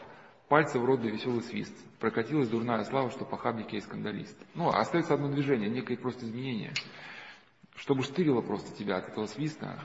Пальцы 0.51 0.79
в 0.79 0.83
рот 0.83 1.01
да 1.01 1.07
веселый 1.07 1.43
свист. 1.43 1.73
Прокатилась 1.97 2.49
дурная 2.49 2.83
слава, 2.83 3.09
что 3.09 3.23
похабник 3.23 3.73
и 3.73 3.79
скандалист. 3.79 4.37
Ну, 4.53 4.67
а 4.67 4.81
остается 4.81 5.13
одно 5.13 5.29
движение, 5.29 5.69
некое 5.69 5.95
просто 5.95 6.25
изменение. 6.25 6.73
Чтобы 7.77 8.03
штырило 8.03 8.41
просто 8.41 8.75
тебя 8.77 8.97
от 8.97 9.07
этого 9.07 9.27
свиста. 9.27 9.79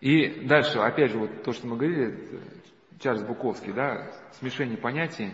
И 0.00 0.46
дальше, 0.46 0.78
опять 0.78 1.10
же, 1.10 1.18
вот 1.18 1.42
то, 1.42 1.52
что 1.52 1.66
мы 1.66 1.76
говорили, 1.76 2.40
Чарльз 3.00 3.24
Буковский, 3.24 3.72
да, 3.72 4.08
смешение 4.38 4.78
понятий. 4.78 5.32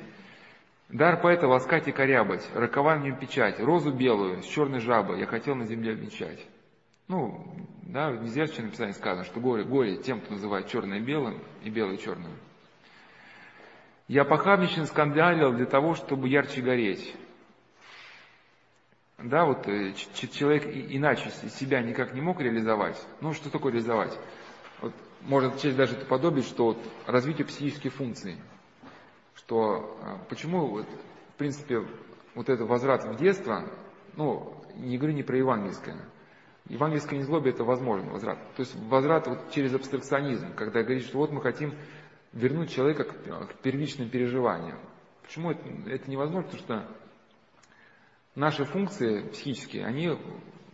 Дар 0.89 1.21
поэта 1.21 1.47
ласкать 1.47 1.87
и 1.89 1.93
корябать, 1.93 2.49
нем 2.55 3.19
печать, 3.19 3.61
розу 3.61 3.93
белую 3.93 4.43
с 4.43 4.47
черной 4.47 4.81
жабой 4.81 5.21
я 5.21 5.27
хотел 5.27 5.57
на 5.57 5.67
земле 5.67 5.93
венчать. 5.93 6.41
Ну, 7.07 7.55
да, 7.83 8.13
в 8.13 8.23
Низерче 8.23 8.63
написании 8.63 8.93
сказано, 8.93 9.25
что 9.25 9.41
горе, 9.41 9.65
горе 9.65 9.99
тем, 9.99 10.23
кто 10.23 10.33
называет 10.33 10.69
черное 10.69 11.01
белым 11.01 11.43
и 11.63 11.69
белое 11.69 11.99
черным. 11.99 12.33
Я 14.09 14.25
похабничен, 14.25 14.87
скандалил 14.87 15.53
для 15.53 15.67
того, 15.67 15.95
чтобы 15.95 16.29
ярче 16.29 16.61
гореть. 16.61 17.15
Да, 19.19 19.45
вот 19.45 19.69
э, 19.69 19.93
человек 20.33 20.65
иначе 20.67 21.31
себя 21.31 21.81
никак 21.81 22.13
не 22.13 22.21
мог 22.21 22.41
реализовать. 22.41 23.01
Ну, 23.21 23.33
что 23.33 23.51
такое 23.51 23.73
реализовать? 23.73 24.19
Вот, 24.81 24.93
можно 25.21 25.57
честь 25.57 25.77
даже 25.77 25.95
это 25.95 26.07
подобить, 26.07 26.45
что 26.45 26.67
вот 26.67 26.79
развитие 27.07 27.47
психических 27.47 27.93
функций. 27.93 28.37
Что, 29.37 29.97
а, 30.03 30.19
почему, 30.29 30.67
вот, 30.67 30.87
в 31.35 31.39
принципе, 31.39 31.85
вот 32.35 32.49
этот 32.49 32.69
возврат 32.69 33.05
в 33.05 33.17
детство, 33.17 33.65
ну, 34.17 34.57
не 34.77 34.99
говорю 34.99 35.15
не 35.15 35.23
про 35.23 35.37
евангельское. 35.37 35.97
Евангельское 36.69 37.19
незлобие– 37.19 37.53
это 37.55 37.65
возможный 37.65 38.11
возврат. 38.11 38.39
То 38.57 38.61
есть 38.61 38.75
возврат 38.89 39.27
вот 39.27 39.51
через 39.53 39.75
абстракционизм, 39.75 40.55
когда 40.55 40.83
говорит, 40.83 41.05
что 41.05 41.19
вот 41.19 41.31
мы 41.31 41.41
хотим 41.41 41.75
вернуть 42.33 42.73
человека 42.73 43.05
к, 43.05 43.55
первичным 43.63 44.09
переживаниям. 44.09 44.79
Почему 45.23 45.51
это, 45.51 45.63
это 45.89 46.11
невозможно? 46.11 46.51
Потому 46.51 46.63
что 46.63 46.97
наши 48.35 48.65
функции 48.65 49.29
психические, 49.29 49.87
они 49.87 50.17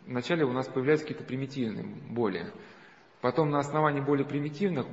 вначале 0.07 0.45
у 0.45 0.53
нас 0.53 0.69
появляются 0.69 1.07
какие-то 1.07 1.25
примитивные 1.25 1.85
боли. 1.85 2.53
Потом 3.21 3.51
на 3.51 3.59
основании 3.59 4.01
более 4.01 4.27
примитивных 4.27 4.87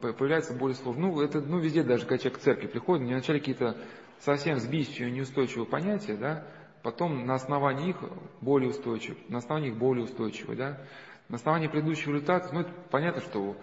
появляется 0.00 0.54
более 0.54 0.76
сложные. 0.76 1.10
Ну, 1.10 1.20
это 1.20 1.40
ну, 1.40 1.58
везде, 1.58 1.82
даже 1.82 2.04
когда 2.04 2.18
человек 2.18 2.38
к 2.38 2.42
церкви 2.42 2.66
приходит, 2.66 3.06
вначале 3.06 3.40
какие-то 3.40 3.76
совсем 4.20 4.58
сбивчивые, 4.58 5.10
неустойчивые 5.12 5.66
понятия, 5.66 6.16
да, 6.16 6.46
потом 6.82 7.24
на 7.24 7.34
основании 7.34 7.90
их 7.90 7.96
более 8.40 8.70
устойчивые, 8.70 9.24
на 9.28 9.38
основании 9.38 9.70
их 9.70 9.78
более 9.78 10.04
устойчивые, 10.04 10.56
да. 10.56 10.80
На 11.28 11.36
основании 11.36 11.68
предыдущих 11.68 12.08
результатов, 12.08 12.52
ну, 12.52 12.60
это 12.60 12.72
понятно, 12.90 13.20
что 13.20 13.56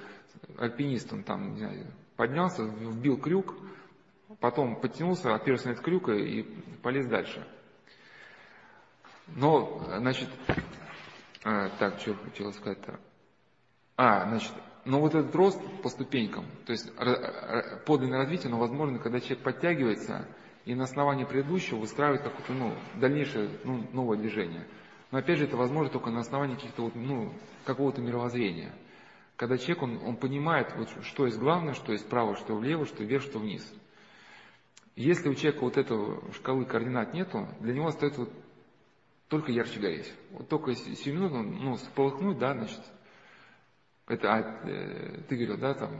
альпинист, 0.57 1.11
он 1.13 1.23
там, 1.23 1.53
не 1.53 1.59
знаю, 1.59 1.87
поднялся, 2.15 2.63
вбил 2.63 3.17
крюк, 3.17 3.55
потом 4.39 4.79
подтянулся, 4.79 5.33
оперся 5.33 5.69
на 5.69 5.73
этот 5.73 5.83
крюк 5.83 6.09
и 6.09 6.43
полез 6.81 7.07
дальше. 7.07 7.45
Но, 9.27 9.83
значит, 9.97 10.29
а, 11.43 11.69
так, 11.79 11.99
что 11.99 12.15
хотел 12.15 12.53
сказать-то? 12.53 12.99
А, 13.97 14.27
значит, 14.29 14.51
но 14.85 14.99
вот 14.99 15.15
этот 15.15 15.33
рост 15.35 15.59
по 15.81 15.89
ступенькам, 15.89 16.45
то 16.65 16.71
есть 16.71 16.91
подлинное 17.85 18.19
развитие, 18.19 18.51
но 18.51 18.59
возможно, 18.59 18.99
когда 18.99 19.19
человек 19.19 19.43
подтягивается 19.43 20.27
и 20.65 20.75
на 20.75 20.83
основании 20.83 21.25
предыдущего 21.25 21.79
выстраивает 21.79 22.23
какое-то 22.23 22.53
ну, 22.53 22.75
дальнейшее 22.99 23.49
ну, 23.63 23.87
новое 23.93 24.17
движение. 24.17 24.67
Но 25.11 25.19
опять 25.19 25.37
же, 25.37 25.45
это 25.45 25.57
возможно 25.57 25.91
только 25.91 26.09
на 26.09 26.19
основании 26.19 26.55
каких-то 26.55 26.83
вот, 26.83 26.95
ну, 26.95 27.33
какого-то 27.63 28.01
мировоззрения. 28.01 28.73
Когда 29.35 29.57
человек, 29.57 29.83
он, 29.83 29.99
он 30.03 30.15
понимает, 30.15 30.73
вот, 30.77 30.89
что 31.03 31.25
есть 31.25 31.37
главное, 31.37 31.73
что 31.73 31.91
есть 31.91 32.07
право, 32.07 32.35
что 32.37 32.55
влево, 32.55 32.85
что 32.85 33.03
вверх, 33.03 33.23
что 33.23 33.39
вниз. 33.39 33.69
Если 34.95 35.27
у 35.27 35.35
человека 35.35 35.63
вот 35.63 35.77
этого 35.77 36.31
шкалы 36.33 36.65
координат 36.65 37.13
нету, 37.13 37.47
для 37.59 37.73
него 37.73 37.87
остается 37.87 38.21
вот 38.21 38.33
только 39.27 39.51
ярче 39.51 39.79
гореть. 39.79 40.13
Вот 40.31 40.47
только 40.47 40.73
7 40.73 41.13
минут, 41.13 41.31
ну, 41.33 41.75
сполыхнуть, 41.77 42.37
да, 42.37 42.53
значит, 42.53 42.79
это, 44.07 44.33
а, 44.33 44.67
э, 44.69 45.21
ты 45.27 45.35
говорил, 45.35 45.57
да, 45.57 45.73
там, 45.73 45.91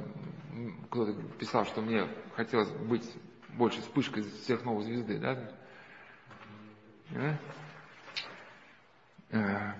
кто-то 0.89 1.13
писал, 1.37 1.65
что 1.65 1.81
мне 1.81 2.07
хотелось 2.35 2.69
быть 2.69 3.11
больше 3.49 3.81
вспышкой 3.81 4.23
сверхновой 4.23 4.83
звезды, 4.83 5.17
да? 5.17 5.51
да? 7.09 7.39
Э, 9.31 9.73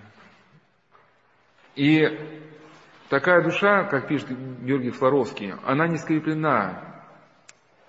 и 1.76 2.02
такая 3.08 3.42
душа, 3.42 3.84
как 3.84 4.08
пишет 4.08 4.28
Георгий 4.62 4.90
Флоровский, 4.90 5.52
она 5.64 5.86
не 5.88 5.98
скреплена, 5.98 7.04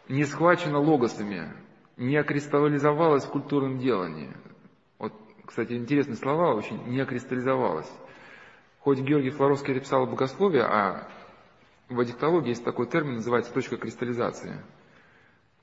не 0.09 0.23
схвачена 0.23 0.79
логосами, 0.79 1.53
не 1.97 2.17
окристаллизовалась 2.17 3.25
в 3.25 3.29
культурном 3.29 3.79
делании. 3.79 4.31
Вот, 4.99 5.13
кстати, 5.45 5.73
интересные 5.73 6.15
слова, 6.15 6.53
очень 6.53 6.81
не 6.87 6.99
окристаллизовалась. 6.99 7.91
Хоть 8.79 8.99
Георгий 8.99 9.31
Флоровский 9.31 9.73
написал 9.73 10.05
богословие, 10.05 10.63
а 10.63 11.07
в 11.89 11.99
аддиктологии 11.99 12.49
есть 12.49 12.63
такой 12.63 12.87
термин, 12.87 13.15
называется 13.15 13.53
точка 13.53 13.77
кристаллизации. 13.77 14.61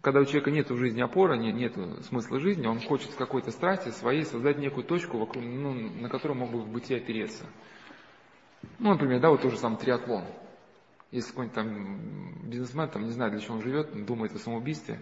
Когда 0.00 0.20
у 0.20 0.24
человека 0.26 0.50
нет 0.50 0.70
в 0.70 0.76
жизни 0.76 1.00
опоры, 1.00 1.38
нет, 1.38 1.54
нет 1.54 2.04
смысла 2.04 2.38
жизни, 2.38 2.66
он 2.66 2.80
хочет 2.80 3.10
с 3.12 3.14
какой-то 3.14 3.50
страсти 3.50 3.88
своей 3.88 4.24
создать 4.24 4.58
некую 4.58 4.84
точку, 4.84 5.16
вокруг, 5.16 5.42
ну, 5.42 5.72
на 5.72 6.10
которую 6.10 6.38
мог 6.38 6.50
бы 6.50 6.60
в 6.60 6.68
бытие 6.68 6.98
опереться. 6.98 7.46
Ну, 8.78 8.90
например, 8.90 9.20
да, 9.20 9.30
вот 9.30 9.42
тоже 9.42 9.56
сам 9.56 9.76
триатлон. 9.76 10.24
Если 11.10 11.30
какой-нибудь 11.30 11.54
там 11.54 12.48
бизнесмен, 12.48 12.88
там, 12.88 13.04
не 13.04 13.10
знаю, 13.10 13.30
для 13.30 13.40
чего 13.40 13.54
он 13.56 13.62
живет, 13.62 14.04
думает 14.04 14.34
о 14.34 14.38
самоубийстве, 14.38 15.00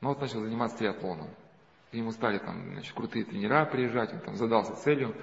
но 0.00 0.10
вот 0.10 0.20
начал 0.20 0.40
заниматься 0.40 0.78
триатлоном. 0.78 1.28
К 1.90 1.94
нему 1.94 2.10
стали 2.10 2.38
там, 2.38 2.72
значит, 2.72 2.92
крутые 2.94 3.24
тренера 3.24 3.64
приезжать, 3.66 4.12
он 4.12 4.20
там 4.20 4.36
задался 4.36 4.74
целью, 4.74 5.14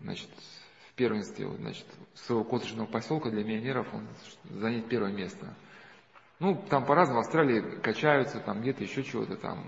значит, 0.00 0.28
первенстве 0.98 1.48
значит, 1.48 1.86
своего 2.14 2.44
коттеджного 2.44 2.86
поселка 2.86 3.30
для 3.30 3.44
миллионеров 3.44 3.86
он 3.94 4.06
занять 4.50 4.88
первое 4.88 5.12
место. 5.12 5.54
Ну, 6.40 6.60
там 6.68 6.84
по-разному, 6.84 7.20
в 7.20 7.24
Австралии 7.24 7.80
качаются, 7.80 8.40
там 8.40 8.60
где-то 8.60 8.82
еще 8.82 9.02
чего-то 9.02 9.36
там. 9.36 9.64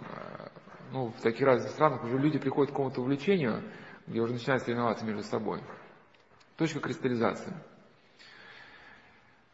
Ну, 0.92 1.06
в 1.06 1.20
таких 1.22 1.46
разных 1.46 1.70
странах 1.70 2.04
уже 2.04 2.18
люди 2.18 2.38
приходят 2.38 2.70
к 2.70 2.72
какому-то 2.72 3.00
увлечению, 3.00 3.62
где 4.06 4.20
уже 4.20 4.34
начинают 4.34 4.64
соревноваться 4.64 5.04
между 5.04 5.22
собой. 5.22 5.62
Точка 6.60 6.78
кристаллизации. 6.78 7.54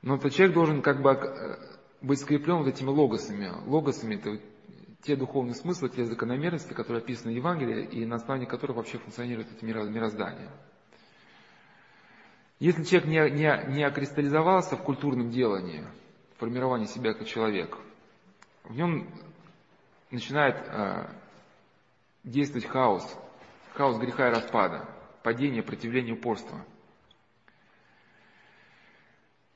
Но 0.03 0.17
этот 0.17 0.33
человек 0.33 0.57
должен 0.57 0.83
как 0.83 1.01
бы 1.03 1.11
э, 1.13 1.57
быть 2.01 2.19
скреплен 2.19 2.57
вот 2.57 2.67
этими 2.67 2.89
логосами. 2.89 3.53
Логосами– 3.65 4.15
это 4.17 4.41
те 5.03 5.15
духовные 5.15 5.55
смыслы, 5.55 5.89
те 5.89 6.05
закономерности, 6.05 6.73
которые 6.73 7.03
описаны 7.03 7.33
в 7.33 7.37
Евангелии, 7.37 7.85
и 7.85 8.05
на 8.05 8.17
основании 8.17 8.47
которых 8.47 8.79
вообще 8.79 8.99
функционирует 8.99 9.47
это 9.53 9.65
мироздание. 9.65 10.51
Если 12.59 12.83
человек 12.83 13.09
не, 13.09 13.39
не, 13.39 13.77
не 13.77 13.85
окристаллизовался 13.85 14.77
в 14.77 14.83
культурном 14.83 15.31
делании, 15.31 15.85
в 16.35 16.41
формировании 16.41 16.87
себя 16.87 17.15
как 17.15 17.29
человек, 17.29 17.79
в 18.65 18.75
нем 18.75 19.09
начинает 20.11 20.57
э, 20.57 21.07
действовать 22.25 22.67
хаос, 22.67 23.17
хаос 23.75 23.97
греха 23.97 24.27
и 24.27 24.35
распада, 24.35 24.89
падение, 25.23 25.63
противление, 25.63 26.15
упорство. 26.15 26.67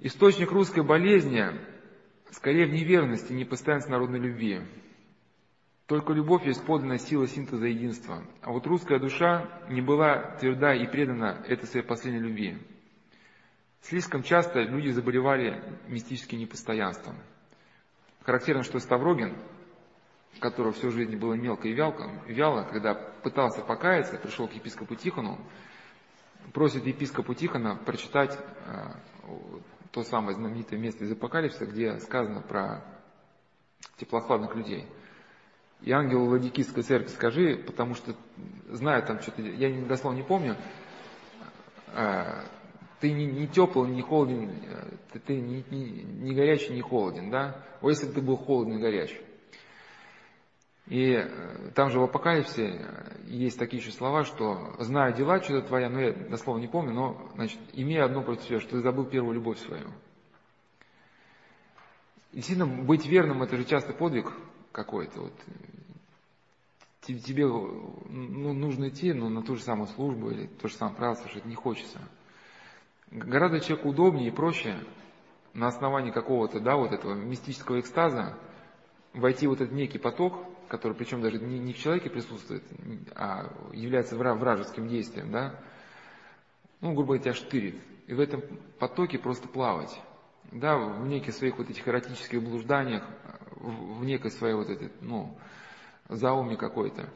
Источник 0.02 0.50
русской 0.50 0.82
болезни 0.82 1.44
скорее 2.30 2.66
в 2.66 2.72
неверности, 2.72 3.34
непостоянности 3.34 3.90
народной 3.90 4.18
любви. 4.18 4.62
Только 5.84 6.14
любовь 6.14 6.46
есть 6.46 6.64
подлинная 6.64 6.96
сила 6.96 7.26
синтеза 7.26 7.66
единства. 7.66 8.24
А 8.40 8.50
вот 8.50 8.66
русская 8.66 8.98
душа 8.98 9.46
не 9.68 9.82
была 9.82 10.36
тверда 10.38 10.72
и 10.72 10.86
предана 10.86 11.44
этой 11.46 11.66
своей 11.66 11.84
последней 11.84 12.20
любви. 12.20 12.56
Слишком 13.82 14.22
часто 14.22 14.60
люди 14.62 14.88
заболевали 14.88 15.62
мистическим 15.88 16.38
непостоянством. 16.38 17.16
Характерно, 18.22 18.62
что 18.62 18.78
Ставрогин, 18.78 19.36
которого 20.38 20.72
всю 20.72 20.90
жизнь 20.92 21.16
было 21.16 21.34
мелко 21.34 21.68
и 21.68 21.74
вялко, 21.74 22.22
вяло, 22.26 22.62
когда 22.62 22.94
пытался 22.94 23.60
покаяться, 23.60 24.16
пришел 24.16 24.48
к 24.48 24.52
епископу 24.52 24.94
Тихону, 24.94 25.38
просит 26.54 26.86
епископу 26.86 27.34
Тихона 27.34 27.76
прочитать 27.76 28.38
э, 28.38 28.92
то 29.92 30.02
самое 30.02 30.36
знаменитое 30.36 30.78
место 30.78 31.04
из 31.04 31.12
Апокалипсиса, 31.12 31.66
где 31.66 31.98
сказано 31.98 32.42
про 32.42 32.84
теплохладных 33.96 34.54
людей. 34.54 34.86
И 35.82 35.92
ангел 35.92 36.26
Ладикийской 36.26 36.82
церкви 36.82 37.08
скажи, 37.08 37.56
потому 37.56 37.94
что 37.94 38.14
знаю 38.68 39.02
там 39.04 39.20
что-то, 39.20 39.42
я 39.42 39.70
дословно 39.86 40.18
не 40.18 40.22
помню, 40.22 40.56
э, 41.88 42.44
ты 43.00 43.12
не, 43.12 43.26
не 43.26 43.46
теплый, 43.48 43.90
не 43.90 44.02
холоден, 44.02 44.52
ты, 45.12 45.18
ты 45.20 45.40
не, 45.40 45.64
не, 45.70 46.02
не 46.02 46.34
горячий, 46.34 46.74
не 46.74 46.82
холоден, 46.82 47.30
да? 47.30 47.64
А 47.80 47.86
если 47.88 48.06
бы 48.06 48.12
ты 48.12 48.20
был 48.20 48.36
холодный 48.36 48.76
и 48.76 48.80
горячий. 48.80 49.20
И 50.90 51.12
э, 51.12 51.70
там 51.74 51.88
же 51.88 51.98
в 51.98 52.02
Апокалипсе 52.02 52.66
э, 52.66 53.22
есть 53.26 53.58
такие 53.58 53.80
еще 53.82 53.90
слова, 53.90 54.24
что 54.24 54.74
«знаю 54.78 55.14
дела, 55.14 55.40
что-то 55.40 55.68
твоя», 55.68 55.88
но 55.88 56.00
я 56.00 56.12
дословно 56.12 56.60
не 56.60 56.68
помню, 56.68 56.92
но, 56.92 57.30
значит, 57.36 57.58
имея 57.72 58.04
одно 58.04 58.22
против 58.22 58.44
себя, 58.44 58.60
что 58.60 58.72
ты 58.72 58.80
забыл 58.80 59.06
первую 59.06 59.34
любовь 59.34 59.58
свою. 59.60 59.88
И 62.32 62.36
действительно, 62.36 62.66
быть 62.66 63.06
верным– 63.06 63.42
это 63.44 63.56
же 63.56 63.64
часто 63.64 63.94
подвиг 63.94 64.30
какой-то. 64.72 65.22
Вот. 65.22 65.32
Тебе 67.00 67.46
ну, 67.46 68.52
нужно 68.52 68.90
идти 68.90 69.14
ну, 69.14 69.30
на 69.30 69.42
ту 69.42 69.56
же 69.56 69.62
самую 69.62 69.88
службу 69.88 70.30
или 70.30 70.46
то 70.46 70.68
же 70.68 70.74
самое 70.74 70.96
правило, 70.96 71.16
что 71.28 71.48
не 71.48 71.54
хочется– 71.54 71.98
Гораздо 73.10 73.58
человеку 73.58 73.88
удобнее 73.88 74.28
и 74.28 74.30
проще 74.30 74.78
на 75.52 75.66
основании 75.66 76.12
какого-то, 76.12 76.60
да, 76.60 76.76
вот 76.76 76.92
этого 76.92 77.14
мистического 77.14 77.80
экстаза 77.80 78.38
войти 79.14 79.48
в 79.48 79.52
этот 79.52 79.72
некий 79.72 79.98
поток, 79.98 80.44
который 80.70 80.94
причем 80.94 81.20
даже 81.20 81.38
не, 81.38 81.58
не 81.58 81.72
в 81.72 81.78
человеке 81.78 82.08
присутствует, 82.08 82.62
а 83.16 83.52
является 83.72 84.16
вражеским 84.16 84.86
действием, 84.88 85.32
да, 85.32 85.60
ну, 86.80 86.92
грубо 86.94 87.14
говоря, 87.14 87.22
тебя 87.22 87.34
штырит. 87.34 87.82
И 88.06 88.14
в 88.14 88.20
этом 88.20 88.42
потоке 88.78 89.18
просто 89.18 89.48
плавать. 89.48 90.00
Да, 90.52 90.78
в 90.78 91.06
неких 91.06 91.34
своих 91.34 91.58
вот 91.58 91.68
этих 91.68 91.86
эротических 91.86 92.42
блужданиях, 92.42 93.04
в, 93.56 94.04
некой 94.04 94.30
своей 94.30 94.54
вот 94.54 94.70
этой, 94.70 94.90
ну, 95.00 95.36
зауме 96.08 96.56
какой-то. 96.56 97.10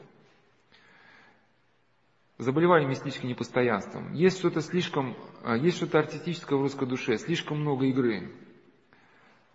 Заболевали 2.36 2.84
мистическим 2.84 3.28
непостоянством. 3.28 4.12
Есть 4.12 4.38
что-то 4.38 4.60
слишком, 4.60 5.16
а, 5.44 5.56
есть 5.56 5.76
что-то 5.76 6.00
артистическое 6.00 6.58
в 6.58 6.62
русской 6.62 6.86
душе, 6.86 7.16
слишком 7.18 7.60
много 7.60 7.86
игры. 7.86 8.32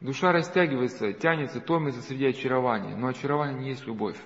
Душа 0.01 0.31
растягивается, 0.31 1.11
тянется, 1.11 1.59
томится 1.59 2.01
среди 2.01 2.27
очарования, 2.27 2.95
но 2.95 3.07
очарование 3.07 3.59
не 3.59 3.69
есть 3.69 3.85
любовь. 3.85 4.17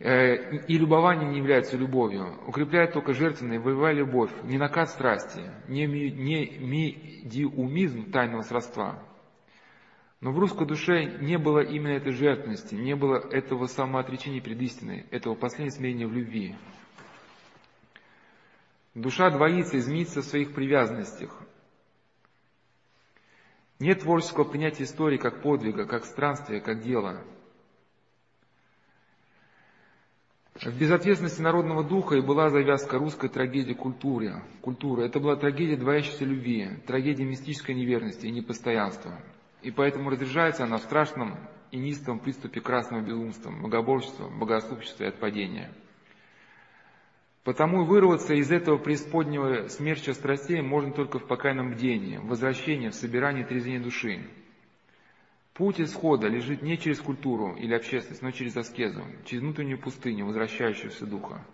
Э, 0.00 0.56
и 0.66 0.78
любование 0.78 1.28
не 1.28 1.38
является 1.38 1.76
любовью. 1.76 2.36
Укрепляет 2.48 2.92
только 2.92 3.12
жертвенная 3.12 3.60
боевая 3.60 3.94
любовь, 3.94 4.30
не 4.42 4.58
накат 4.58 4.90
страсти, 4.90 5.42
не, 5.68 5.86
не 5.86 6.58
медиумизм 6.58 8.10
тайного 8.10 8.42
сродства. 8.42 8.98
Но 10.20 10.32
в 10.32 10.38
русской 10.38 10.66
душе 10.66 11.04
не 11.20 11.38
было 11.38 11.60
именно 11.60 11.92
этой 11.92 12.12
жертвенности, 12.12 12.74
не 12.74 12.96
было 12.96 13.16
этого 13.16 13.66
самоотречения 13.66 14.40
перед 14.40 14.60
истиной, 14.62 15.06
этого 15.10 15.34
последнего 15.34 15.74
смирения 15.76 16.06
в 16.06 16.12
любви. 16.12 16.56
Душа 18.94 19.30
двоится, 19.30 19.78
изменится 19.78 20.22
в 20.22 20.24
своих 20.24 20.54
привязанностях. 20.54 21.30
Нет 23.80 24.00
творческого 24.00 24.44
принятия 24.44 24.84
истории 24.84 25.16
как 25.16 25.40
подвига, 25.40 25.86
как 25.86 26.04
странствия, 26.04 26.60
как 26.60 26.82
дела. 26.82 27.24
В 30.54 30.78
безответственности 30.78 31.40
народного 31.40 31.82
духа 31.82 32.16
и 32.16 32.20
была 32.20 32.50
завязка 32.50 32.98
русской 32.98 33.30
трагедии 33.30 33.72
культуры. 33.72 34.42
культуры. 34.60 35.06
Это 35.06 35.18
была 35.18 35.36
трагедия 35.36 35.76
двоящейся 35.76 36.26
любви, 36.26 36.76
трагедия 36.86 37.24
мистической 37.24 37.74
неверности 37.74 38.26
и 38.26 38.30
непостоянства. 38.30 39.18
И 39.62 39.70
поэтому 39.70 40.10
разряжается 40.10 40.64
она 40.64 40.76
в 40.76 40.82
страшном 40.82 41.38
и 41.70 41.78
низком 41.78 42.18
приступе 42.18 42.60
красного 42.60 43.00
безумства, 43.00 43.50
богоборчества, 43.50 44.28
богослужащества 44.28 45.04
и 45.04 45.08
отпадения. 45.08 45.72
Потому 47.44 47.84
вырваться 47.84 48.34
из 48.34 48.50
этого 48.52 48.76
преисподнего 48.76 49.68
смерча 49.68 50.12
страстей 50.12 50.60
можно 50.60 50.92
только 50.92 51.18
в 51.18 51.26
покайном 51.26 51.72
бдении, 51.72 52.18
в 52.18 52.26
возвращении, 52.26 52.90
в 52.90 52.94
собирании 52.94 53.44
трезвения 53.44 53.80
души. 53.80 54.28
Путь 55.54 55.80
исхода 55.80 56.28
лежит 56.28 56.62
не 56.62 56.78
через 56.78 57.00
культуру 57.00 57.54
или 57.54 57.74
общественность, 57.74 58.22
но 58.22 58.30
через 58.30 58.56
аскезу, 58.56 59.04
через 59.24 59.42
внутреннюю 59.42 59.80
пустыню, 59.80 60.26
возвращающуюся 60.26 61.06
духа. 61.06 61.44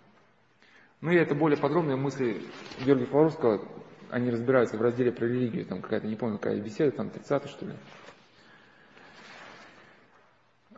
Ну 0.99 1.11
и 1.11 1.15
это 1.15 1.35
более 1.35 1.57
подробные 1.59 1.95
мысли 1.95 2.41
Георгия 2.85 3.05
Флоровского, 3.05 3.65
они 4.09 4.29
разбираются 4.29 4.77
в 4.77 4.81
разделе 4.81 5.11
про 5.11 5.25
религию, 5.25 5.65
там 5.65 5.81
какая-то, 5.81 6.07
не 6.07 6.15
помню, 6.15 6.37
какая 6.37 6.59
беседа, 6.61 6.91
там 6.91 7.09
30 7.09 7.49
что 7.49 7.65
ли. 7.65 7.73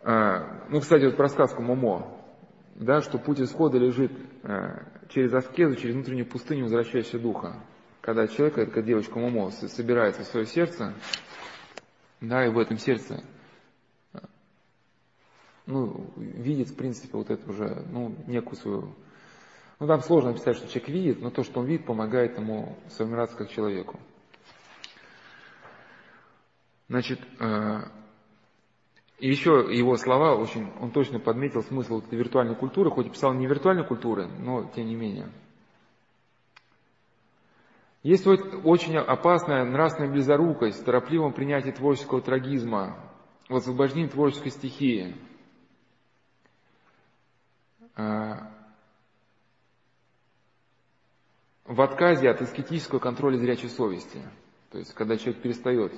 А, 0.02 0.66
ну, 0.70 0.80
кстати, 0.80 1.06
вот 1.06 1.18
про 1.18 1.30
сказку 1.30 1.62
Момо, 1.62 2.20
да, 2.76 3.02
что 3.02 3.18
путь 3.18 3.42
исхода 3.42 3.78
лежит 3.78 4.12
а, 4.44 4.86
через 5.10 5.34
аскезу, 5.34 5.76
через 5.76 5.96
внутреннюю 5.96 6.26
пустыню 6.26 6.64
возвращающегося 6.64 7.20
духа. 7.20 7.56
Когда 8.02 8.28
человек, 8.28 8.56
как 8.56 8.86
девочка 8.86 9.20
Момо, 9.20 9.52
собирается 9.52 10.24
в 10.24 10.28
свое 10.28 10.46
сердце, 10.46 10.94
да, 12.22 12.46
и 12.46 12.50
в 12.50 12.58
этом 12.58 12.78
сердце, 12.78 13.24
ну, 15.66 16.12
видит, 16.16 16.70
в 16.70 16.76
принципе, 16.76 17.18
вот 17.18 17.30
это 17.30 17.50
уже, 17.50 17.86
ну, 17.92 18.16
некую 18.26 18.56
свою... 18.56 18.96
Ну, 19.80 19.88
там 19.88 20.02
сложно 20.02 20.32
описать, 20.32 20.58
что 20.58 20.68
человек 20.68 20.90
видит, 20.90 21.22
но 21.22 21.30
то, 21.30 21.44
что 21.44 21.60
он 21.60 21.68
видит, 21.68 21.86
помогает 21.86 22.38
ему 22.38 22.78
сформироваться 22.90 23.38
как 23.38 23.50
человеку. 23.50 24.00
Значит, 26.88 27.20
э, 27.40 27.82
и 29.20 29.28
еще 29.28 29.68
его 29.70 29.98
слова, 29.98 30.36
очень, 30.36 30.72
он 30.80 30.92
точно 30.92 31.20
подметил 31.20 31.62
смысл 31.64 32.00
этой 32.00 32.18
виртуальной 32.18 32.56
культуры, 32.56 32.90
хоть 32.90 33.08
и 33.08 33.10
писал 33.10 33.34
не 33.34 33.48
виртуальной 33.48 33.86
культуры, 33.86 34.28
но 34.28 34.72
тем 34.76 34.88
не 34.88 34.96
менее. 34.96 35.30
Есть 38.02 38.26
вот 38.26 38.40
очень 38.64 38.96
опасная 38.96 39.66
нравственная 39.66 40.10
близорукость 40.10 40.86
торопливом 40.86 41.34
принятии 41.34 41.72
творческого 41.72 42.22
трагизма, 42.22 42.98
в 43.50 43.56
освобождении 43.56 44.08
творческой 44.08 44.52
стихии. 44.52 45.16
А, 47.96 48.52
в 51.66 51.82
отказе 51.82 52.30
от 52.30 52.42
эскетического 52.42 53.00
контроля 53.00 53.38
зрячей 53.38 53.70
совести. 53.70 54.22
То 54.72 54.78
есть, 54.78 54.94
когда 54.94 55.18
человек 55.18 55.42
перестает 55.42 55.94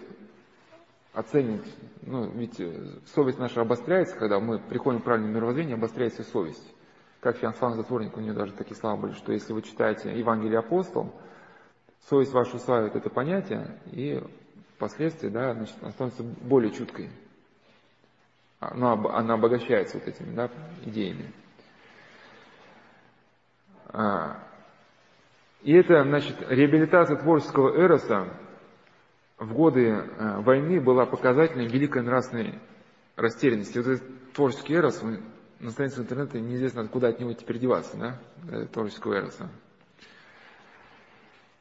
оценивать, 1.13 1.67
ну, 2.03 2.29
ведь 2.31 2.59
э, 2.59 2.99
совесть 3.13 3.39
наша 3.39 3.61
обостряется, 3.61 4.15
когда 4.15 4.39
мы 4.39 4.59
приходим 4.59 5.01
к 5.01 5.03
правильному 5.03 5.33
мировоззрению, 5.33 5.75
обостряется 5.75 6.23
совесть. 6.23 6.73
Как 7.19 7.37
Фианфан 7.37 7.75
Затворник, 7.75 8.17
у 8.17 8.21
него 8.21 8.35
даже 8.35 8.53
такие 8.53 8.75
слова 8.75 8.97
были, 8.97 9.13
что 9.13 9.31
если 9.31 9.53
вы 9.53 9.61
читаете 9.61 10.17
Евангелие 10.17 10.59
апостол, 10.59 11.13
совесть 12.09 12.33
ваша 12.33 12.55
усваивает 12.55 12.95
это 12.95 13.09
понятие, 13.09 13.79
и 13.91 14.23
впоследствии, 14.75 15.29
да, 15.29 15.53
значит, 15.53 15.75
она 15.81 15.91
становится 15.91 16.23
более 16.23 16.71
чуткой. 16.71 17.11
Она, 18.59 18.93
она 18.93 19.33
обогащается 19.35 19.97
вот 19.97 20.07
этими, 20.07 20.33
да, 20.33 20.49
идеями. 20.85 21.31
А, 23.87 24.37
и 25.61 25.73
это, 25.73 26.03
значит, 26.03 26.37
реабилитация 26.47 27.17
творческого 27.17 27.75
эроса 27.75 28.27
в 29.41 29.53
годы 29.53 29.87
э, 29.87 30.41
войны 30.41 30.79
была 30.79 31.07
показательной 31.07 31.67
великой 31.67 32.03
нравственной 32.03 32.59
растерянности. 33.15 33.79
Вот 33.79 33.87
этот 33.87 34.33
творческий 34.33 34.75
эрос, 34.75 35.01
на 35.59 35.71
странице 35.71 36.01
интернета 36.01 36.39
неизвестно, 36.39 36.87
куда 36.87 37.07
от 37.07 37.19
него 37.19 37.33
теперь 37.33 37.57
деваться, 37.57 37.97
да, 37.97 38.65
творческого 38.67 39.15
эроса. 39.15 39.49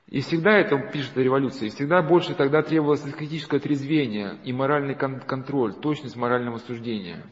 И 0.08 0.20
всегда 0.20 0.58
это, 0.58 0.76
пишет 0.92 1.16
о 1.16 1.22
революции, 1.22 1.66
и 1.66 1.70
всегда 1.70 2.02
больше 2.02 2.34
тогда 2.34 2.62
требовалось 2.62 3.00
критическое 3.00 3.60
трезвение 3.60 4.38
и 4.44 4.52
моральный 4.52 4.94
кон- 4.94 5.20
контроль, 5.20 5.72
точность 5.72 6.16
морального 6.16 6.58
суждения. 6.58 7.24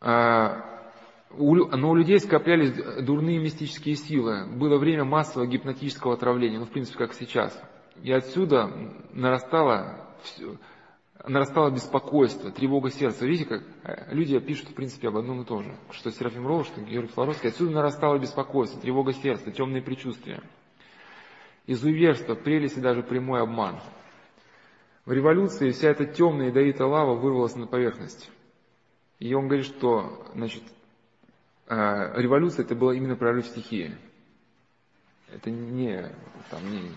А, 0.00 0.90
у, 1.30 1.54
но 1.54 1.90
у 1.90 1.94
людей 1.94 2.18
скоплялись 2.18 2.72
дурные 3.04 3.38
мистические 3.38 3.94
силы. 3.94 4.46
Было 4.46 4.76
время 4.76 5.04
массового 5.04 5.46
гипнотического 5.46 6.14
отравления, 6.14 6.58
ну, 6.58 6.64
в 6.64 6.70
принципе, 6.70 6.98
как 6.98 7.12
сейчас. 7.14 7.62
И 8.02 8.12
отсюда 8.12 8.70
нарастало 9.12 10.06
все, 10.22 10.56
нарастало 11.26 11.70
беспокойство, 11.70 12.50
тревога 12.50 12.90
сердца. 12.90 13.26
Видите, 13.26 13.46
как 13.46 13.62
э, 13.84 14.14
люди 14.14 14.38
пишут, 14.38 14.68
в 14.70 14.74
принципе, 14.74 15.08
об 15.08 15.16
одном 15.16 15.42
и 15.42 15.44
том 15.44 15.64
же. 15.64 15.74
Что 15.90 16.10
Серафим 16.10 16.46
Ролл, 16.46 16.64
что 16.64 16.80
Георгий 16.80 17.12
Флоровский. 17.12 17.48
Отсюда 17.48 17.72
нарастало 17.72 18.18
беспокойство, 18.18 18.80
тревога 18.80 19.12
сердца, 19.12 19.50
темные 19.50 19.82
предчувствия. 19.82 20.42
Изуверство, 21.66 22.34
прелесть 22.34 22.78
и 22.78 22.80
даже 22.80 23.02
прямой 23.02 23.40
обман. 23.42 23.80
В 25.04 25.12
революции 25.12 25.70
вся 25.70 25.90
эта 25.90 26.04
темная 26.04 26.48
ядовитая 26.48 26.86
лава 26.86 27.14
вырвалась 27.14 27.56
на 27.56 27.66
поверхность. 27.66 28.30
И 29.18 29.32
он 29.34 29.46
говорит, 29.46 29.66
что 29.66 30.26
значит, 30.34 30.62
э, 31.68 31.74
революция 32.20 32.64
это 32.64 32.74
была 32.74 32.94
именно 32.94 33.16
прорыв 33.16 33.46
стихии. 33.46 33.96
Это 35.32 35.50
не, 35.50 36.12
там, 36.50 36.70
не 36.70 36.92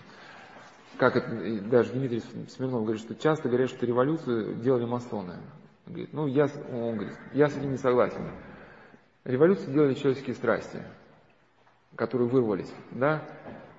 как 1.00 1.16
это, 1.16 1.60
даже 1.62 1.94
Дмитрий 1.94 2.22
Смирнов 2.50 2.82
говорит, 2.82 3.00
что 3.00 3.14
часто 3.14 3.48
говорят, 3.48 3.70
что 3.70 3.86
революцию 3.86 4.56
делали 4.56 4.84
масоны. 4.84 5.32
Он 5.86 5.92
говорит, 5.94 6.12
ну, 6.12 6.26
я, 6.26 6.46
он 6.70 6.96
говорит, 6.96 7.16
я 7.32 7.48
с 7.48 7.56
этим 7.56 7.70
не 7.70 7.78
согласен. 7.78 8.20
Революцию 9.24 9.72
делали 9.72 9.94
человеческие 9.94 10.36
страсти, 10.36 10.82
которые 11.96 12.28
вырвались, 12.28 12.70
да. 12.90 13.22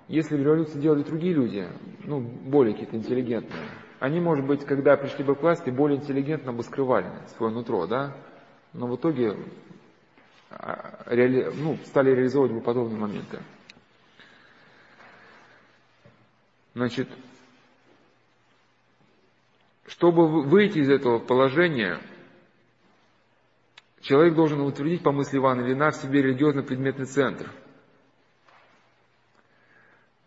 Если 0.08 0.36
революцию 0.36 0.82
делали 0.82 1.04
другие 1.04 1.34
люди, 1.36 1.68
ну, 2.06 2.22
более 2.22 2.74
какие-то 2.74 2.98
интеллигентные, 2.98 3.70
они, 4.00 4.20
может 4.20 4.48
быть, 4.48 4.66
когда 4.66 4.98
пришли 4.98 5.24
бы 5.24 5.36
к 5.36 5.44
власти, 5.44 5.70
более 5.70 6.00
интеллигентно 6.00 6.54
бы 6.54 6.64
скрывали 6.64 7.12
свое 7.38 7.54
нутро, 7.54 7.86
да, 7.86 8.18
но 8.74 8.88
в 8.88 8.96
итоге 8.96 9.38
а, 10.50 11.04
реали, 11.06 11.54
ну, 11.56 11.78
стали 11.86 12.16
реализовывать 12.16 12.52
бы 12.52 12.62
подобные 12.62 13.00
моменты. 13.00 13.38
Значит, 16.74 17.10
чтобы 19.88 20.44
выйти 20.44 20.80
из 20.80 20.90
этого 20.90 21.20
положения, 21.20 22.00
человек 24.00 24.36
должен 24.36 24.62
утвердить, 24.62 25.04
по 25.04 25.12
мысли 25.12 25.38
Ивана 25.38 25.62
Ильина, 25.62 25.92
в 25.92 25.96
себе 25.96 26.22
религиозно-предметный 26.22 27.06
центр. 27.06 27.52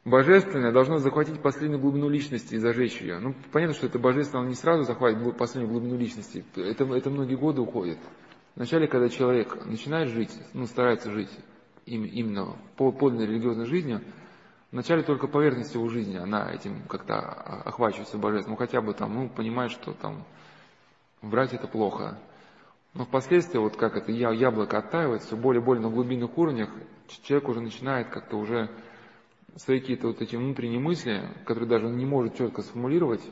Божественное 0.04 0.70
должно 0.70 0.98
захватить 0.98 1.40
последнюю 1.40 1.80
глубину 1.80 2.10
личности 2.10 2.56
и 2.56 2.58
зажечь 2.58 3.00
ее. 3.00 3.20
Ну, 3.20 3.34
понятно, 3.52 3.74
что 3.74 3.86
это 3.86 3.98
божественное, 3.98 4.46
не 4.46 4.54
сразу 4.54 4.84
захватит 4.84 5.38
последнюю 5.38 5.72
глубину 5.72 5.96
личности. 5.96 6.44
Это, 6.56 6.84
это 6.84 7.08
многие 7.08 7.36
годы 7.36 7.62
уходит. 7.62 7.98
Вначале, 8.54 8.86
когда 8.86 9.08
человек 9.08 9.64
начинает 9.64 10.10
жить, 10.10 10.30
ну, 10.52 10.66
старается 10.66 11.10
жить 11.10 11.30
именно 11.86 12.54
по 12.76 12.92
подлинной 12.92 13.28
религиозной 13.28 13.64
жизнью, 13.64 14.02
Вначале 14.74 15.04
только 15.04 15.28
поверхность 15.28 15.72
его 15.72 15.88
жизни, 15.88 16.16
она 16.16 16.52
этим 16.52 16.82
как-то 16.88 17.20
охвачивается 17.20 18.18
божественным, 18.18 18.54
ну 18.54 18.56
хотя 18.56 18.80
бы 18.80 18.92
там, 18.92 19.14
ну, 19.14 19.28
понимает, 19.28 19.70
что 19.70 19.92
там 19.92 20.24
врать 21.22 21.54
это 21.54 21.68
плохо. 21.68 22.18
Но 22.92 23.04
впоследствии, 23.04 23.60
вот 23.60 23.76
как 23.76 23.96
это 23.96 24.10
яблоко 24.10 24.78
оттаивает, 24.78 25.22
все 25.22 25.36
более 25.36 25.62
и 25.62 25.64
более 25.64 25.80
на 25.80 25.90
глубинных 25.90 26.36
уровнях, 26.36 26.70
человек 27.22 27.48
уже 27.50 27.60
начинает 27.60 28.08
как-то 28.08 28.36
уже 28.36 28.68
свои 29.54 29.78
какие-то 29.78 30.08
вот 30.08 30.20
эти 30.20 30.34
внутренние 30.34 30.80
мысли, 30.80 31.22
которые 31.44 31.68
даже 31.68 31.86
он 31.86 31.96
не 31.96 32.04
может 32.04 32.36
четко 32.36 32.62
сформулировать 32.62 33.22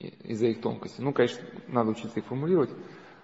из-за 0.00 0.46
их 0.46 0.60
тонкости. 0.60 1.00
Ну, 1.00 1.12
конечно, 1.12 1.44
надо 1.68 1.90
учиться 1.90 2.18
их 2.18 2.26
формулировать, 2.26 2.70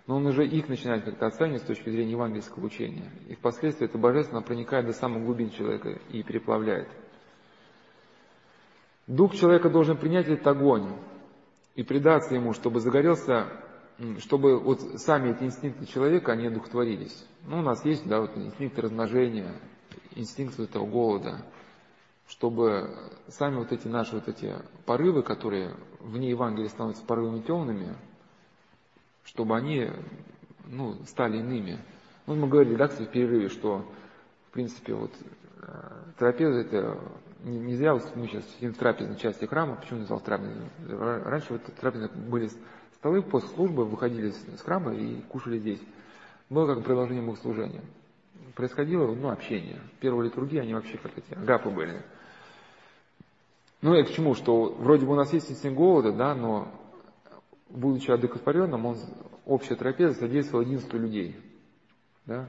но 0.06 0.16
он 0.16 0.26
уже 0.26 0.47
их 0.47 0.68
начинает 0.68 1.05
как-то 1.05 1.26
оценивать 1.26 1.62
с 1.62 1.66
точки 1.66 1.89
зрения 1.89 2.12
евангельского 2.12 2.66
учения. 2.66 3.10
И 3.28 3.35
впоследствии 3.35 3.86
это 3.86 3.97
божественно 3.97 4.43
проникает 4.43 4.86
до 4.86 4.93
самых 4.93 5.24
глубин 5.24 5.51
человека 5.51 5.98
и 6.10 6.22
переплавляет. 6.22 6.89
Дух 9.06 9.35
человека 9.35 9.70
должен 9.70 9.97
принять 9.97 10.28
этот 10.28 10.47
огонь 10.47 10.89
и 11.74 11.82
предаться 11.82 12.35
ему, 12.35 12.52
чтобы 12.52 12.81
загорелся, 12.81 13.48
чтобы 14.18 14.59
вот 14.59 14.81
сами 15.01 15.31
эти 15.31 15.44
инстинкты 15.44 15.86
человека, 15.86 16.32
они 16.32 16.47
одухотворились. 16.47 17.26
Ну, 17.47 17.59
у 17.59 17.62
нас 17.62 17.85
есть, 17.85 18.06
да, 18.06 18.20
вот 18.20 18.36
инстинкты 18.36 18.82
размножения, 18.82 19.55
инстинкт 20.14 20.59
этого 20.59 20.86
голода, 20.86 21.44
чтобы 22.28 22.94
сами 23.28 23.56
вот 23.56 23.72
эти 23.72 23.86
наши 23.89 24.14
вот 24.14 24.28
эти 24.28 24.55
порывы, 24.86 25.22
которые 25.22 25.74
вне 26.01 26.31
Евангелия 26.31 26.68
становятся 26.68 27.05
порывами 27.05 27.40
темными, 27.40 27.94
чтобы 29.24 29.56
они 29.56 29.90
ну, 30.66 30.94
стали 31.06 31.38
иными. 31.38 31.78
Ну, 32.26 32.34
мы 32.36 32.48
говорили, 32.48 32.76
да, 32.76 32.88
кстати, 32.88 33.09
в 33.09 33.10
перерыве, 33.10 33.48
что, 33.48 33.84
в 34.48 34.52
принципе, 34.52 34.94
вот 34.94 35.12
э, 35.62 35.66
трапеза 36.18 36.60
это 36.60 36.98
не, 37.44 37.59
не 37.59 37.74
зря 37.76 37.94
вот 37.94 38.05
мы 38.16 38.26
сейчас 38.26 38.44
сидим 38.55 38.72
в 38.72 38.78
трапезной 38.78 39.16
части 39.16 39.44
храма, 39.44 39.76
почему 39.76 40.01
назвал 40.01 40.20
трапезной? 40.20 40.68
Раньше 40.88 41.55
вот 41.55 41.62
трапезной 41.80 42.09
были 42.09 42.51
столы 42.94 43.22
после 43.22 43.51
службы, 43.51 43.84
выходили 43.84 44.30
с 44.30 44.60
храма 44.62 44.94
и 44.94 45.20
кушали 45.22 45.59
здесь. 45.59 45.80
Было 46.48 46.74
как 46.74 46.84
продолжение 46.84 47.22
богослужения. 47.22 47.82
Происходило, 48.55 49.12
ну, 49.14 49.30
общение. 49.30 49.80
Первые 50.01 50.28
литургии, 50.28 50.59
они 50.59 50.74
вообще 50.74 50.96
как 50.98 51.12
эти 51.16 51.34
агапы 51.34 51.70
были. 51.70 52.02
Ну, 53.82 53.94
и 53.94 54.05
к 54.05 54.10
чему, 54.10 54.34
что 54.34 54.72
вроде 54.78 55.05
бы 55.05 55.12
у 55.12 55.16
нас 55.16 55.32
есть 55.32 55.51
инстинкт 55.51 55.76
голода, 55.76 56.12
да, 56.12 56.34
но 56.34 56.68
будучи 57.69 58.11
одухотворенным, 58.11 58.86
он 58.86 58.97
общая 59.45 59.77
трапеза 59.77 60.15
содействовала 60.15 60.65
единству 60.65 60.99
людей. 60.99 61.36
Да? 62.27 62.49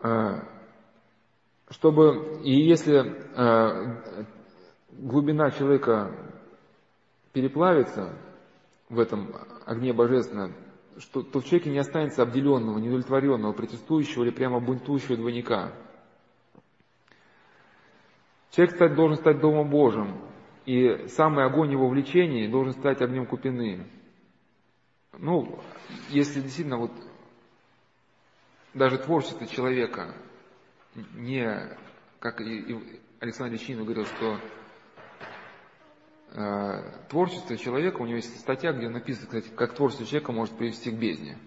А, 0.00 0.44
чтобы, 1.70 2.40
и 2.44 2.52
если 2.52 2.94
а, 3.36 4.02
глубина 4.92 5.50
человека 5.50 6.14
переплавится 7.32 8.14
в 8.88 8.98
этом 8.98 9.34
огне 9.66 9.92
божественном, 9.92 10.54
что, 10.98 11.22
то 11.22 11.40
в 11.40 11.44
человеке 11.44 11.70
не 11.70 11.78
останется 11.78 12.22
обделенного, 12.22 12.78
неудовлетворенного, 12.78 13.52
протестующего 13.52 14.24
или 14.24 14.30
прямо 14.30 14.60
бунтующего 14.60 15.16
двойника. 15.16 15.72
Человек 18.50 18.74
стать, 18.74 18.94
должен 18.94 19.16
стать 19.16 19.40
Домом 19.40 19.70
Божьим, 19.70 20.20
и 20.68 21.08
самый 21.08 21.46
огонь 21.46 21.72
его 21.72 21.88
влечений 21.88 22.46
должен 22.46 22.74
стать 22.74 23.00
огнем 23.00 23.24
купины. 23.24 23.86
Ну, 25.16 25.58
если 26.10 26.42
действительно 26.42 26.76
вот 26.76 26.92
даже 28.74 28.98
творчество 28.98 29.46
человека 29.46 30.14
не, 31.14 31.74
как 32.20 32.42
и 32.42 33.00
Александр 33.18 33.54
Ильичинов 33.54 33.86
говорил, 33.86 34.04
что 34.04 34.38
э, 36.32 37.06
творчество 37.08 37.56
человека, 37.56 38.02
у 38.02 38.04
него 38.04 38.16
есть 38.16 38.38
статья, 38.38 38.74
где 38.74 38.90
написано, 38.90 39.26
кстати, 39.26 39.48
как 39.48 39.72
творчество 39.72 40.04
человека 40.04 40.32
может 40.32 40.54
привести 40.54 40.90
к 40.90 40.98
бездне. 40.98 41.38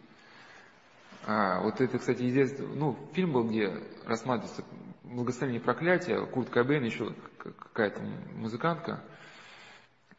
А, 1.27 1.61
вот 1.61 1.80
это, 1.80 1.99
кстати, 1.99 2.27
известно, 2.27 2.65
ну, 2.65 2.98
фильм 3.14 3.34
был, 3.34 3.48
где 3.48 3.72
рассматривается 4.03 4.65
благословение 5.03 5.61
проклятия, 5.61 6.26
Курт 6.26 6.49
Кобейн, 6.49 6.84
еще 6.84 7.14
какая-то 7.38 8.02
музыкантка. 8.34 9.03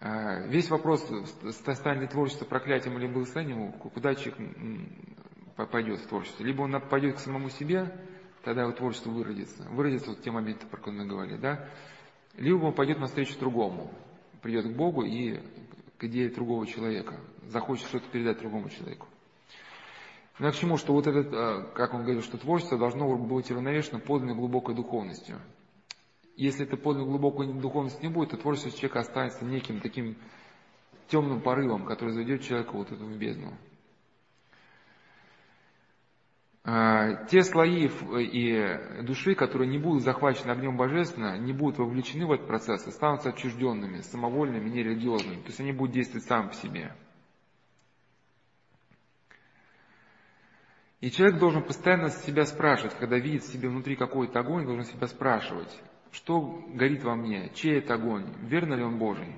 А, 0.04 0.40
весь 0.48 0.68
вопрос, 0.68 1.08
станет 1.52 2.10
творчество 2.10 2.44
проклятием 2.44 2.98
или 2.98 3.06
благословением, 3.06 3.70
куда 3.72 4.16
человек 4.16 4.36
пойдет 5.70 6.00
в 6.00 6.08
творчество. 6.08 6.42
Либо 6.42 6.62
он 6.62 6.80
пойдет 6.80 7.16
к 7.16 7.18
самому 7.20 7.50
себе, 7.50 7.86
тогда 8.42 8.62
его 8.62 8.72
творчество 8.72 9.10
выродится. 9.10 9.62
Выродится 9.70 10.10
вот 10.10 10.20
те 10.22 10.32
моменты, 10.32 10.66
про 10.66 10.78
которые 10.78 11.02
мы 11.02 11.08
говорили, 11.08 11.36
да? 11.36 11.68
Либо 12.34 12.64
он 12.64 12.72
пойдет 12.72 12.98
навстречу 12.98 13.38
другому, 13.38 13.92
придет 14.42 14.72
к 14.72 14.76
Богу 14.76 15.04
и 15.04 15.38
к 15.98 16.04
идее 16.04 16.30
другого 16.30 16.66
человека, 16.66 17.20
захочет 17.46 17.86
что-то 17.86 18.08
передать 18.08 18.40
другому 18.40 18.70
человеку. 18.70 19.06
Но 20.40 20.50
к 20.50 20.56
чему, 20.56 20.78
что 20.78 20.94
вот 20.94 21.06
этот, 21.06 21.28
а, 21.32 21.62
как 21.76 21.94
он 21.94 22.02
говорил, 22.02 22.22
что 22.22 22.38
творчество 22.38 22.76
должно 22.76 23.16
быть 23.18 23.48
равновешено 23.52 24.00
подлинной 24.00 24.34
глубокой 24.34 24.74
духовностью. 24.74 25.38
Если 26.36 26.64
это 26.64 26.76
подлинной 26.76 27.10
глубокой 27.10 27.52
духовности 27.52 28.02
не 28.02 28.12
будет, 28.12 28.30
то 28.30 28.36
творчество 28.36 28.70
человека 28.70 29.00
останется 29.00 29.44
неким 29.44 29.80
таким 29.80 30.16
темным 31.08 31.42
порывом, 31.42 31.84
который 31.84 32.14
заведет 32.14 32.42
человека 32.42 32.72
вот 32.72 32.90
эту 32.90 33.06
бездну. 33.06 33.52
А, 36.64 37.24
те 37.24 37.42
слои 37.42 37.88
и 37.88 39.02
души, 39.02 39.34
которые 39.34 39.68
не 39.68 39.78
будут 39.78 40.04
захвачены 40.04 40.52
огнем 40.52 40.76
божественно, 40.76 41.36
не 41.36 41.52
будут 41.52 41.78
вовлечены 41.78 42.24
в 42.24 42.32
этот 42.32 42.46
процесс, 42.46 42.86
останутся 42.86 43.30
отчужденными, 43.30 44.00
самовольными, 44.00 44.70
нерелигиозными. 44.70 45.40
То 45.42 45.48
есть 45.48 45.60
они 45.60 45.72
будут 45.72 45.94
действовать 45.94 46.24
сами 46.24 46.48
по 46.48 46.54
себе. 46.54 46.94
И 51.00 51.10
человек 51.10 51.40
должен 51.40 51.64
постоянно 51.64 52.10
себя 52.10 52.44
спрашивать, 52.46 52.94
когда 52.96 53.18
видит 53.18 53.42
в 53.42 53.52
себе 53.52 53.68
внутри 53.68 53.96
какой-то 53.96 54.38
огонь, 54.38 54.64
должен 54.64 54.84
себя 54.84 55.08
спрашивать, 55.08 55.76
что 56.12 56.40
горит 56.74 57.02
во 57.02 57.16
мне, 57.16 57.50
чей 57.54 57.78
это 57.78 57.94
огонь, 57.94 58.26
верно 58.42 58.74
ли 58.74 58.82
он 58.82 58.98
Божий. 58.98 59.34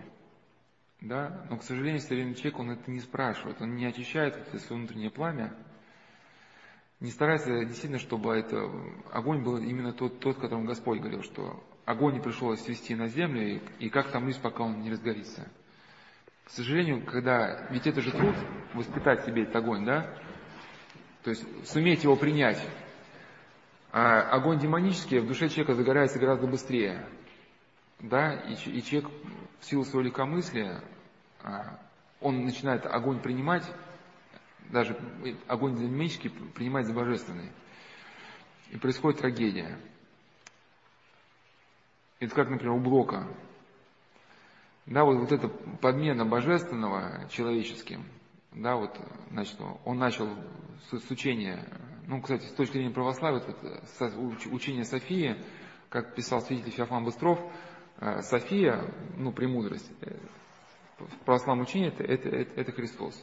Да? 1.01 1.47
Но, 1.51 1.57
к 1.59 1.63
сожалению, 1.63 2.01
современный 2.01 2.35
человек, 2.35 2.59
он 2.59 2.71
это 2.71 2.91
не 2.91 3.01
спрашивает, 3.01 3.61
он 3.61 3.75
не 3.77 3.87
очищает 3.87 4.37
это 4.37 4.59
свое 4.59 4.81
внутреннее 4.81 5.11
пламя, 5.11 5.55
не 7.01 7.11
старается 7.11 7.65
действительно, 7.65 7.99
чтобы 7.99 8.35
это, 8.35 8.71
огонь 9.13 9.43
был 9.43 9.59
именно 9.59 9.93
тот, 9.93 10.21
тот, 10.21 10.39
которому 10.39 10.67
Господь 10.67 11.01
говорил, 11.01 11.23
что 11.23 11.63
огонь 11.85 12.15
не 12.15 12.21
пришел 12.21 12.57
свести 12.57 12.95
на 12.95 13.09
землю, 13.09 13.57
и, 13.57 13.61
и 13.79 13.91
как 13.91 14.11
там 14.11 14.27
лишь, 14.27 14.39
пока 14.39 14.65
он 14.65 14.81
не 14.81 14.91
разгорится. 14.91 15.47
К 16.45 16.51
сожалению, 16.51 17.05
когда, 17.05 17.67
ведь 17.71 17.87
это 17.87 18.01
же 18.01 18.11
труд, 18.11 18.35
воспитать 18.75 19.25
себе 19.25 19.43
этот 19.43 19.57
огонь, 19.57 19.85
да, 19.85 20.15
то 21.23 21.31
есть 21.31 21.45
суметь 21.67 22.05
его 22.05 22.17
принять. 22.17 22.63
А 23.97 24.23
огонь 24.23 24.59
демонический 24.59 25.21
в 25.21 25.27
душе 25.29 25.49
человека 25.49 25.75
загорается 25.75 26.19
гораздо 26.19 26.49
быстрее. 26.49 27.07
Да, 28.01 28.35
и, 28.35 28.55
и 28.55 28.83
человек 28.83 29.09
в 29.61 29.65
силу 29.65 29.85
своего 29.85 30.09
легкомыслия, 30.09 30.83
а, 31.45 31.79
он 32.21 32.45
начинает 32.45 32.87
огонь 32.87 33.21
принимать, 33.21 33.65
даже 34.71 34.99
огонь 35.47 35.77
демонический 35.77 36.31
принимать 36.31 36.87
за 36.87 36.93
божественный. 36.93 37.53
И 38.73 38.79
происходит 38.79 39.21
трагедия. 39.21 39.79
Это 42.19 42.35
как, 42.35 42.51
например, 42.51 42.75
у 42.75 42.81
Блока. 42.81 43.29
Да, 44.87 45.05
вот, 45.05 45.19
вот 45.19 45.31
эта 45.31 45.47
подмена 45.47 46.25
божественного 46.25 47.29
человеческим– 47.29 48.05
да, 48.55 48.77
вот, 48.77 48.97
значит, 49.33 49.57
он 49.85 49.99
начал 49.99 50.29
с, 50.89 51.01
с 51.01 51.11
учения, 51.11 51.67
ну, 52.07 52.21
кстати, 52.21 52.45
с 52.47 52.53
точки 52.53 52.75
зрения 52.75 52.91
православия, 52.91 53.41
вот, 53.41 54.47
учение 54.53 54.85
Софии, 54.85 55.37
как 55.89 56.15
писал 56.15 56.41
свидетель 56.43 56.73
Феофан 56.73 57.05
Быстров, 57.05 57.41
э, 57.99 58.21
София, 58.23 58.85
ну, 59.17 59.33
премудрость, 59.33 59.91
э, 60.03 60.17
в 60.99 61.19
православном 61.25 61.65
учении 61.65 61.89
это, 61.89 62.05
это, 62.05 62.29
это, 62.29 62.61
это 62.61 62.73
Христос. 62.73 63.23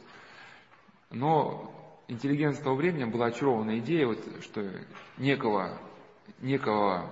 Но 1.10 1.72
интеллигенция 2.08 2.64
того 2.64 2.76
времени 2.76 3.04
была 3.04 3.26
очарована 3.26 3.78
идеей, 3.78 4.06
вот, 4.06 4.18
что 4.42 4.68
некого, 5.16 5.78
некого 6.40 7.10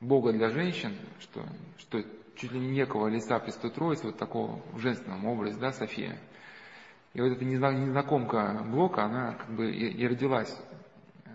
Бога 0.00 0.32
для 0.32 0.50
женщин, 0.50 0.96
что, 1.20 1.44
что 1.78 2.02
чуть 2.36 2.52
ли 2.52 2.60
не 2.60 2.70
некого 2.70 3.08
лица 3.08 3.38
Престой 3.38 3.70
Троицы, 3.70 4.06
вот 4.06 4.18
такого 4.18 4.60
в 4.72 4.78
женственном 4.78 5.24
образе, 5.26 5.58
да, 5.58 5.72
София– 5.72 6.18
и 7.14 7.20
вот 7.20 7.32
эта 7.32 7.44
незнакомка 7.44 8.62
Блока, 8.64 9.04
она 9.04 9.34
как 9.34 9.50
бы 9.50 9.70
и, 9.70 10.06
родилась 10.06 10.58
э, 11.24 11.28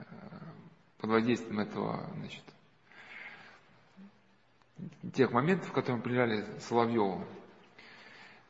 под 0.97 1.09
воздействием 1.11 1.59
этого, 1.59 2.09
значит, 2.15 2.43
тех 5.13 5.31
моментов, 5.31 5.71
которые 5.71 6.01
приляли 6.01 6.45
Соловьеву. 6.59 7.23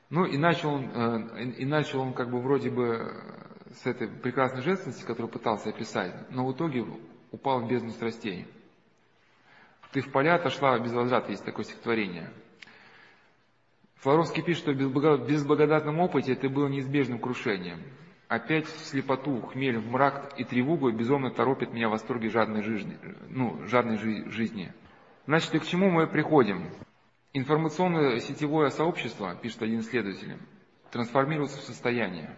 Ну 0.09 0.25
и 0.25 0.37
начал 0.37 0.75
он, 0.75 0.89
э, 0.93 1.43
и 1.57 1.65
начал 1.65 1.99
он 1.99 2.13
как 2.13 2.29
бы 2.29 2.39
вроде 2.39 2.69
бы 2.69 3.11
с 3.73 3.85
этой 3.85 4.07
прекрасной 4.07 4.61
женственности, 4.61 5.03
которую 5.03 5.29
пытался 5.29 5.69
описать, 5.69 6.31
но 6.31 6.45
в 6.45 6.53
итоге 6.53 6.85
упал 7.31 7.59
в 7.59 7.67
бездну 7.67 7.91
страстей. 7.91 8.47
Ты 9.91 10.01
в 10.01 10.11
поля 10.11 10.35
отошла 10.35 10.79
без 10.79 10.93
возврата, 10.93 11.31
есть 11.31 11.43
такое 11.43 11.65
стихотворение. 11.65 12.31
Флоровский 13.99 14.43
пишет, 14.43 14.63
что 14.63 14.71
в 14.73 15.27
безблагодатном 15.27 15.99
опыте 15.99 16.33
это 16.33 16.49
было 16.49 16.67
неизбежным 16.67 17.19
крушением. 17.19 17.81
Опять 18.27 18.65
в 18.65 18.85
слепоту, 18.85 19.41
хмель, 19.41 19.79
в 19.79 19.89
мрак 19.89 20.33
и 20.37 20.43
тревогу 20.43 20.91
безумно 20.91 21.31
торопит 21.31 21.73
меня 21.73 21.87
в 21.87 21.91
восторге 21.91 22.29
жадной 22.29 22.61
жизни. 22.61 22.97
Ну, 23.29 23.65
жадной 23.67 23.97
жизни. 23.97 24.73
Значит, 25.25 25.55
и 25.55 25.59
к 25.59 25.65
чему 25.65 25.89
мы 25.89 26.07
приходим? 26.07 26.69
Информационное 27.33 28.19
сетевое 28.19 28.69
сообщество, 28.69 29.35
пишет 29.35 29.61
один 29.61 29.79
исследователь, 29.79 30.37
трансформируется 30.91 31.57
в 31.57 31.61
состояние. 31.61 32.35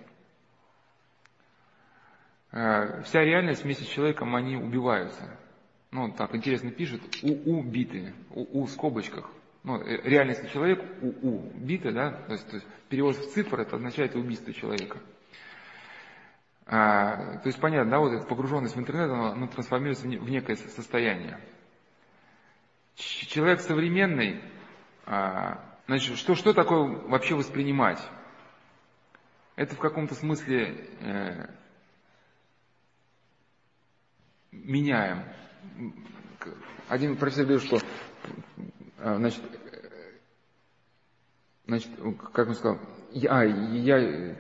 Э, 2.52 3.02
вся 3.04 3.24
реальность 3.24 3.64
вместе 3.64 3.84
с 3.84 3.88
человеком, 3.88 4.36
они 4.36 4.56
убиваются. 4.58 5.38
Ну, 5.92 6.12
так 6.12 6.36
интересно 6.36 6.72
пишет, 6.72 7.02
у 7.24 7.60
убиты, 7.60 8.14
у, 8.32 8.62
у 8.62 8.66
в 8.66 8.70
скобочках. 8.70 9.30
Ну, 9.64 9.82
э, 9.82 10.02
реальность 10.04 10.50
человек, 10.52 10.84
у, 11.02 11.28
у 11.28 11.52
биты, 11.56 11.92
да, 11.92 12.12
то 12.12 12.32
есть, 12.32 12.48
то 12.48 12.56
есть 12.56 12.68
перевод 12.88 13.18
в 13.18 13.32
цифры, 13.34 13.64
это 13.64 13.76
означает 13.76 14.16
убийство 14.16 14.54
человека. 14.54 15.00
А, 16.66 17.38
то 17.40 17.48
есть 17.48 17.60
понятно, 17.60 17.92
да, 17.92 18.00
вот 18.00 18.14
эта 18.14 18.26
погруженность 18.26 18.76
в 18.76 18.80
интернет, 18.80 19.10
она, 19.10 19.32
она 19.32 19.48
трансформируется 19.48 20.08
в, 20.08 20.12
в 20.12 20.30
некое 20.30 20.56
состояние. 20.56 21.40
Человек 22.96 23.62
современный, 23.62 24.42
а, 25.06 25.64
значит, 25.88 26.18
что, 26.18 26.36
что 26.36 26.54
такое 26.54 26.84
вообще 27.08 27.36
воспринимать? 27.36 28.00
Это 29.56 29.76
в 29.76 29.80
каком-то 29.80 30.16
смысле 30.16 30.88
э, 31.02 31.48
меняем. 34.52 35.24
Один 36.88 37.18
профессор 37.18 37.46
говорил, 37.46 37.66
что 37.66 37.80
значит, 39.02 39.44
значит, 41.66 41.90
как 42.34 42.48
он 42.48 42.56
сказал, 42.56 42.80
я, 43.12 43.44
я 43.44 44.36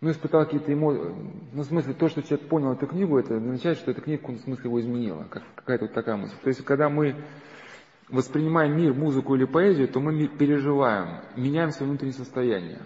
ну, 0.00 0.10
испытал 0.10 0.44
какие-то 0.44 0.72
эмоции, 0.72 1.14
ну, 1.52 1.62
в 1.62 1.64
смысле, 1.64 1.94
то, 1.94 2.08
что 2.08 2.22
человек 2.22 2.48
понял 2.48 2.72
эту 2.72 2.86
книгу, 2.86 3.18
это 3.18 3.36
означает, 3.36 3.78
что 3.78 3.90
эта 3.90 4.00
книга 4.00 4.18
в 4.18 4.22
каком-то 4.22 4.42
смысле 4.42 4.64
его 4.64 4.80
изменила, 4.80 5.26
как, 5.30 5.42
какая-то 5.54 5.86
вот 5.86 5.94
такая 5.94 6.16
мысль. 6.16 6.36
То 6.42 6.48
есть, 6.48 6.64
когда 6.64 6.88
мы 6.88 7.16
воспринимаем 8.08 8.76
мир, 8.76 8.94
музыку 8.94 9.34
или 9.34 9.44
поэзию, 9.44 9.88
то 9.88 10.00
мы 10.00 10.28
переживаем, 10.28 11.22
меняем 11.36 11.70
свое 11.70 11.90
внутреннее 11.90 12.16
состояние. 12.16 12.82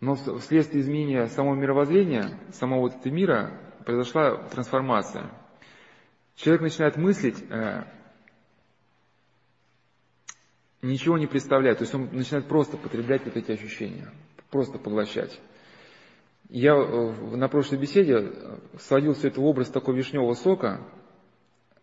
Но 0.00 0.14
вследствие 0.14 0.82
изменения 0.82 1.26
самого 1.28 1.54
мировоззрения, 1.54 2.38
самого 2.52 2.80
вот 2.80 2.96
этого 2.96 3.12
мира, 3.12 3.60
произошла 3.84 4.36
трансформация. 4.36 5.30
Человек 6.34 6.62
начинает 6.62 6.96
мыслить, 6.96 7.42
э, 7.48 7.84
ничего 10.84 11.18
не 11.18 11.26
представляя, 11.26 11.74
то 11.74 11.82
есть 11.82 11.94
он 11.94 12.08
начинает 12.12 12.46
просто 12.46 12.76
потреблять 12.76 13.24
вот 13.24 13.36
эти 13.36 13.52
ощущения, 13.52 14.10
просто 14.50 14.78
поглощать. 14.78 15.40
Я 16.50 16.74
э, 16.74 17.36
на 17.36 17.48
прошлой 17.48 17.78
беседе 17.78 18.32
сводил 18.78 19.14
все 19.14 19.28
это 19.28 19.40
в 19.40 19.44
образ 19.44 19.70
такого 19.70 19.94
вишневого 19.94 20.34
сока, 20.34 20.80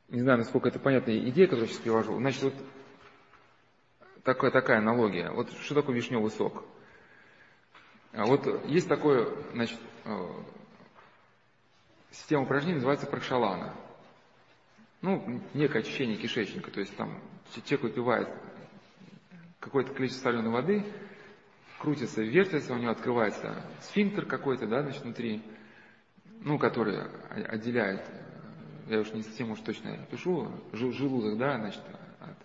не 0.10 0.22
знаю, 0.22 0.40
насколько 0.40 0.70
это 0.70 0.80
понятная 0.80 1.18
идея, 1.30 1.48
которую 1.48 1.68
я 1.68 1.74
сейчас 1.74 1.82
привожу. 1.82 2.18
Значит, 2.18 2.44
вот 2.44 2.54
такая, 4.24 4.52
такая 4.52 4.78
аналогия. 4.80 5.32
Вот 5.32 5.52
что 5.62 5.74
такое 5.74 5.96
вишневый 5.96 6.30
сок? 6.30 6.64
А 8.14 8.26
вот 8.26 8.46
есть 8.66 8.90
такое, 8.90 9.30
значит, 9.54 9.80
э, 10.04 10.28
система 12.12 12.44
упражнений 12.44 12.76
называется 12.76 13.08
пракшалана. 13.08 13.74
Ну, 15.02 15.42
некое 15.54 15.80
очищение 15.80 16.18
кишечника, 16.18 16.70
то 16.70 16.82
есть 16.82 16.96
там 16.96 17.20
человек 17.66 17.82
выпивает 17.82 18.30
какое-то 19.62 19.94
количество 19.94 20.24
соленой 20.24 20.52
воды, 20.52 20.84
крутится, 21.80 22.22
вертится, 22.22 22.74
у 22.74 22.78
него 22.78 22.92
открывается 22.92 23.64
сфинктер 23.82 24.26
какой-то, 24.26 24.68
да, 24.68 24.82
значит, 24.82 25.04
внутри, 25.04 25.42
ну, 26.42 26.58
который 26.58 27.00
отделяет, 27.48 28.04
я 28.88 29.00
уж 29.00 29.14
не 29.14 29.24
совсем 29.24 29.52
уж 29.52 29.60
точно 29.62 29.98
пишу, 30.10 30.52
желудок, 30.74 31.38
да, 31.38 31.58
значит, 31.58 31.82
от 32.20 32.38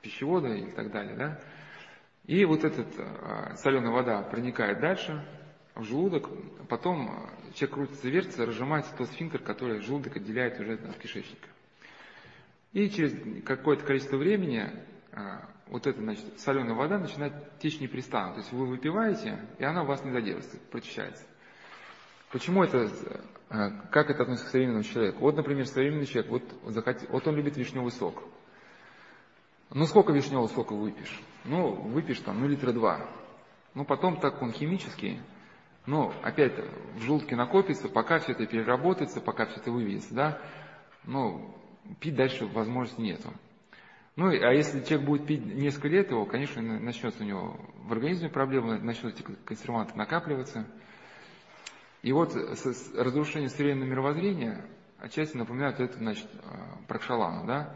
пищевода 0.00 0.48
и 0.48 0.70
так 0.72 0.90
далее, 0.90 1.16
да. 1.16 1.40
И 2.26 2.44
вот 2.46 2.64
эта 2.64 2.84
а, 2.96 3.56
соленая 3.56 3.90
вода 3.90 4.22
проникает 4.22 4.80
дальше 4.80 5.22
в 5.74 5.84
желудок, 5.84 6.30
потом 6.68 7.28
человек 7.54 7.74
крутится, 7.74 8.08
вертится, 8.08 8.46
разжимается 8.46 8.94
тот 8.96 9.08
сфинктер, 9.08 9.42
который 9.42 9.80
желудок 9.80 10.16
отделяет 10.16 10.58
уже 10.58 10.74
от 10.74 10.96
кишечника. 10.96 11.48
И 12.72 12.88
через 12.88 13.14
какое-то 13.44 13.84
количество 13.84 14.16
времени 14.16 14.70
а, 15.12 15.48
вот 15.68 15.86
эта 15.86 16.00
значит, 16.00 16.24
соленая 16.40 16.74
вода 16.74 16.98
начинает 16.98 17.32
течь 17.58 17.80
непрестанно. 17.80 18.34
То 18.34 18.40
есть 18.40 18.52
вы 18.52 18.66
выпиваете, 18.66 19.38
и 19.58 19.64
она 19.64 19.82
у 19.82 19.86
вас 19.86 20.04
не 20.04 20.10
задерживается, 20.10 20.58
прочищается. 20.70 21.24
Почему 22.30 22.64
это, 22.64 22.90
э, 23.50 23.70
как 23.90 24.10
это 24.10 24.22
относится 24.22 24.48
к 24.48 24.50
современному 24.50 24.84
человеку? 24.84 25.20
Вот, 25.20 25.36
например, 25.36 25.66
современный 25.66 26.06
человек, 26.06 26.30
вот, 26.30 26.42
вот 27.08 27.26
он 27.26 27.36
любит 27.36 27.56
вишневый 27.56 27.92
сок. 27.92 28.24
Ну, 29.70 29.86
сколько 29.86 30.12
вишневого 30.12 30.48
сока 30.48 30.74
выпьешь? 30.74 31.20
Ну, 31.44 31.74
выпьешь 31.74 32.20
там, 32.20 32.40
ну, 32.40 32.48
литра 32.48 32.72
два. 32.72 33.08
Ну, 33.74 33.84
потом 33.84 34.20
так 34.20 34.40
он 34.42 34.52
химический, 34.52 35.20
но 35.86 36.14
опять 36.22 36.52
в 36.96 37.02
желудке 37.02 37.34
накопится, 37.36 37.88
пока 37.88 38.18
все 38.18 38.32
это 38.32 38.46
переработается, 38.46 39.20
пока 39.20 39.46
все 39.46 39.60
это 39.60 39.72
выведется, 39.72 40.14
да, 40.14 40.42
ну, 41.04 41.54
пить 42.00 42.14
дальше 42.14 42.46
возможности 42.46 43.00
нету. 43.00 43.32
Ну, 44.16 44.28
а 44.28 44.52
если 44.52 44.80
человек 44.84 45.06
будет 45.06 45.26
пить 45.26 45.44
несколько 45.44 45.88
лет 45.88 46.10
его, 46.10 46.24
конечно, 46.24 46.62
начнется 46.62 47.22
у 47.22 47.26
него 47.26 47.58
в 47.78 47.92
организме 47.92 48.28
проблемы, 48.28 48.78
начнут 48.78 49.14
эти 49.14 49.22
консерванты 49.44 49.96
накапливаться. 49.96 50.66
И 52.02 52.12
вот 52.12 52.32
разрушение 52.96 53.48
современного 53.48 53.88
мировоззрения 53.88 54.64
отчасти 54.98 55.36
напоминает 55.36 55.80
это, 55.80 55.98
значит, 55.98 56.28
а, 56.44 56.78
Пракшалану, 56.86 57.46
да. 57.46 57.74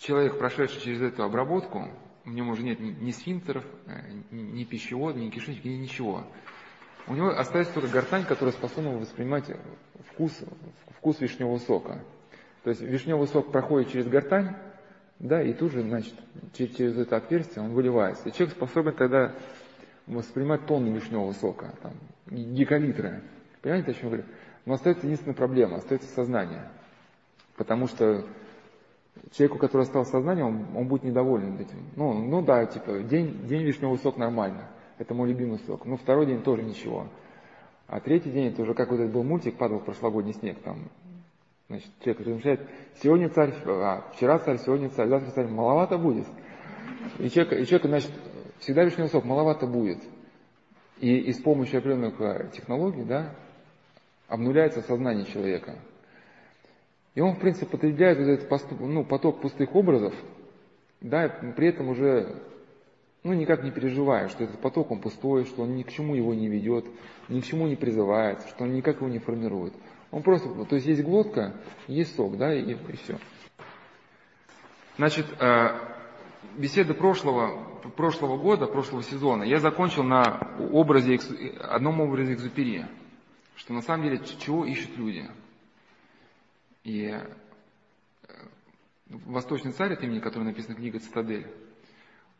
Человек, 0.00 0.38
прошедший 0.38 0.82
через 0.82 1.00
эту 1.00 1.22
обработку, 1.22 1.88
у 2.26 2.30
него 2.30 2.50
уже 2.50 2.62
нет 2.62 2.80
ни, 2.80 3.10
сфинктеров, 3.12 3.64
э, 3.86 4.12
ни 4.30 4.64
пищевода, 4.64 5.18
ни 5.18 5.30
кишечника, 5.30 5.68
ни 5.68 5.76
ничего. 5.76 6.26
У 7.06 7.14
него 7.14 7.28
остается 7.30 7.72
только 7.72 7.88
гортань, 7.88 8.26
которая 8.26 8.52
способна 8.52 8.98
воспринимать 8.98 9.50
вкус, 10.10 10.38
вкус 10.98 11.18
вишневого 11.20 11.58
сока. 11.58 12.04
То 12.62 12.70
есть 12.70 12.82
вишневый 12.82 13.26
сок 13.26 13.50
проходит 13.50 13.90
через 13.90 14.06
гортань, 14.06 14.54
да, 15.20 15.42
и 15.42 15.52
тут 15.52 15.72
же, 15.72 15.82
значит, 15.82 16.14
через, 16.54 16.96
это 16.96 17.16
отверстие 17.16 17.62
он 17.62 17.72
выливается. 17.72 18.28
И 18.28 18.32
человек 18.32 18.56
способен 18.56 18.94
тогда 18.94 19.34
воспринимать 20.06 20.66
тонны 20.66 20.88
вишневого 20.88 21.32
сока, 21.32 21.74
там, 21.82 21.92
гигалитры. 22.30 23.22
Понимаете, 23.60 23.90
о 23.90 23.94
чем 23.94 24.04
я 24.04 24.08
говорю? 24.08 24.24
Но 24.64 24.74
остается 24.74 25.06
единственная 25.06 25.36
проблема, 25.36 25.76
остается 25.76 26.08
сознание. 26.08 26.70
Потому 27.56 27.86
что 27.86 28.24
человеку, 29.32 29.58
который 29.58 29.82
остался 29.82 30.12
сознанием, 30.12 30.46
он, 30.46 30.66
он 30.74 30.88
будет 30.88 31.04
недоволен 31.04 31.58
этим. 31.60 31.78
Ну, 31.96 32.14
ну 32.14 32.40
да, 32.40 32.64
типа, 32.64 33.00
день, 33.00 33.46
день 33.46 33.62
вишневый 33.62 33.98
сок 33.98 34.16
нормально. 34.16 34.70
Это 34.96 35.12
мой 35.12 35.28
любимый 35.28 35.58
сок. 35.66 35.84
Но 35.84 35.98
второй 35.98 36.24
день 36.24 36.42
тоже 36.42 36.62
ничего. 36.62 37.08
А 37.86 38.00
третий 38.00 38.30
день, 38.30 38.46
это 38.46 38.62
уже 38.62 38.72
как 38.72 38.90
вот 38.90 39.00
этот 39.00 39.12
был 39.12 39.22
мультик, 39.22 39.58
падал 39.58 39.80
прошлогодний 39.80 40.32
снег, 40.32 40.58
там, 40.62 40.88
Значит, 41.70 41.88
человек 42.00 42.26
размышляет, 42.26 42.60
сегодня 43.00 43.28
царь, 43.28 43.54
а, 43.64 44.10
вчера 44.12 44.40
царь, 44.40 44.58
сегодня 44.58 44.90
царь, 44.90 45.06
завтра 45.06 45.30
царь, 45.30 45.46
маловато 45.46 45.98
будет. 45.98 46.26
И 47.20 47.30
человек, 47.30 47.60
и 47.60 47.64
человек 47.64 47.86
значит, 47.86 48.10
всегда 48.58 48.82
вишневый 48.82 49.08
сок, 49.08 49.24
маловато 49.24 49.68
будет. 49.68 49.98
И, 50.98 51.16
и 51.16 51.32
с 51.32 51.38
помощью 51.38 51.78
определенных 51.78 52.20
а, 52.20 52.48
технологий, 52.48 53.04
да, 53.04 53.36
обнуляется 54.26 54.80
сознание 54.80 55.26
человека. 55.26 55.76
И 57.14 57.20
он, 57.20 57.36
в 57.36 57.38
принципе, 57.38 57.66
потребляет 57.66 58.18
вот 58.18 58.26
этот 58.26 58.48
поступ, 58.48 58.80
ну, 58.80 59.04
поток 59.04 59.40
пустых 59.40 59.72
образов, 59.76 60.12
да, 61.00 61.28
при 61.56 61.68
этом 61.68 61.90
уже, 61.90 62.34
ну, 63.22 63.32
никак 63.32 63.62
не 63.62 63.70
переживая, 63.70 64.26
что 64.26 64.42
этот 64.42 64.58
поток, 64.58 64.90
он 64.90 65.00
пустой, 65.00 65.44
что 65.44 65.62
он 65.62 65.76
ни 65.76 65.84
к 65.84 65.92
чему 65.92 66.16
его 66.16 66.34
не 66.34 66.48
ведет, 66.48 66.86
ни 67.28 67.40
к 67.40 67.44
чему 67.44 67.68
не 67.68 67.76
призывает, 67.76 68.40
что 68.48 68.64
он 68.64 68.74
никак 68.74 68.96
его 68.96 69.08
не 69.08 69.20
формирует. 69.20 69.72
Он 70.10 70.22
просто, 70.22 70.48
то 70.64 70.74
есть 70.74 70.86
есть 70.86 71.02
глотка, 71.02 71.54
есть 71.86 72.16
сок, 72.16 72.36
да, 72.36 72.52
и, 72.54 72.72
и 72.72 72.96
все. 72.96 73.18
Значит, 74.96 75.26
э, 75.40 75.78
беседы 76.56 76.94
прошлого, 76.94 77.80
прошлого 77.96 78.36
года, 78.36 78.66
прошлого 78.66 79.02
сезона 79.02 79.44
я 79.44 79.58
закончил 79.60 80.02
на 80.02 80.56
образе, 80.72 81.18
одном 81.60 82.00
образе 82.00 82.34
экзупери, 82.34 82.86
что 83.56 83.72
на 83.72 83.82
самом 83.82 84.04
деле 84.04 84.20
чего 84.40 84.64
ищут 84.64 84.96
люди. 84.96 85.30
И 86.82 87.06
э, 87.06 87.26
Восточный 89.06 89.72
царь, 89.72 89.92
от 89.92 90.02
имени 90.02 90.18
которого 90.18 90.48
написана 90.48 90.74
книга 90.74 90.98
«Цитадель», 90.98 91.46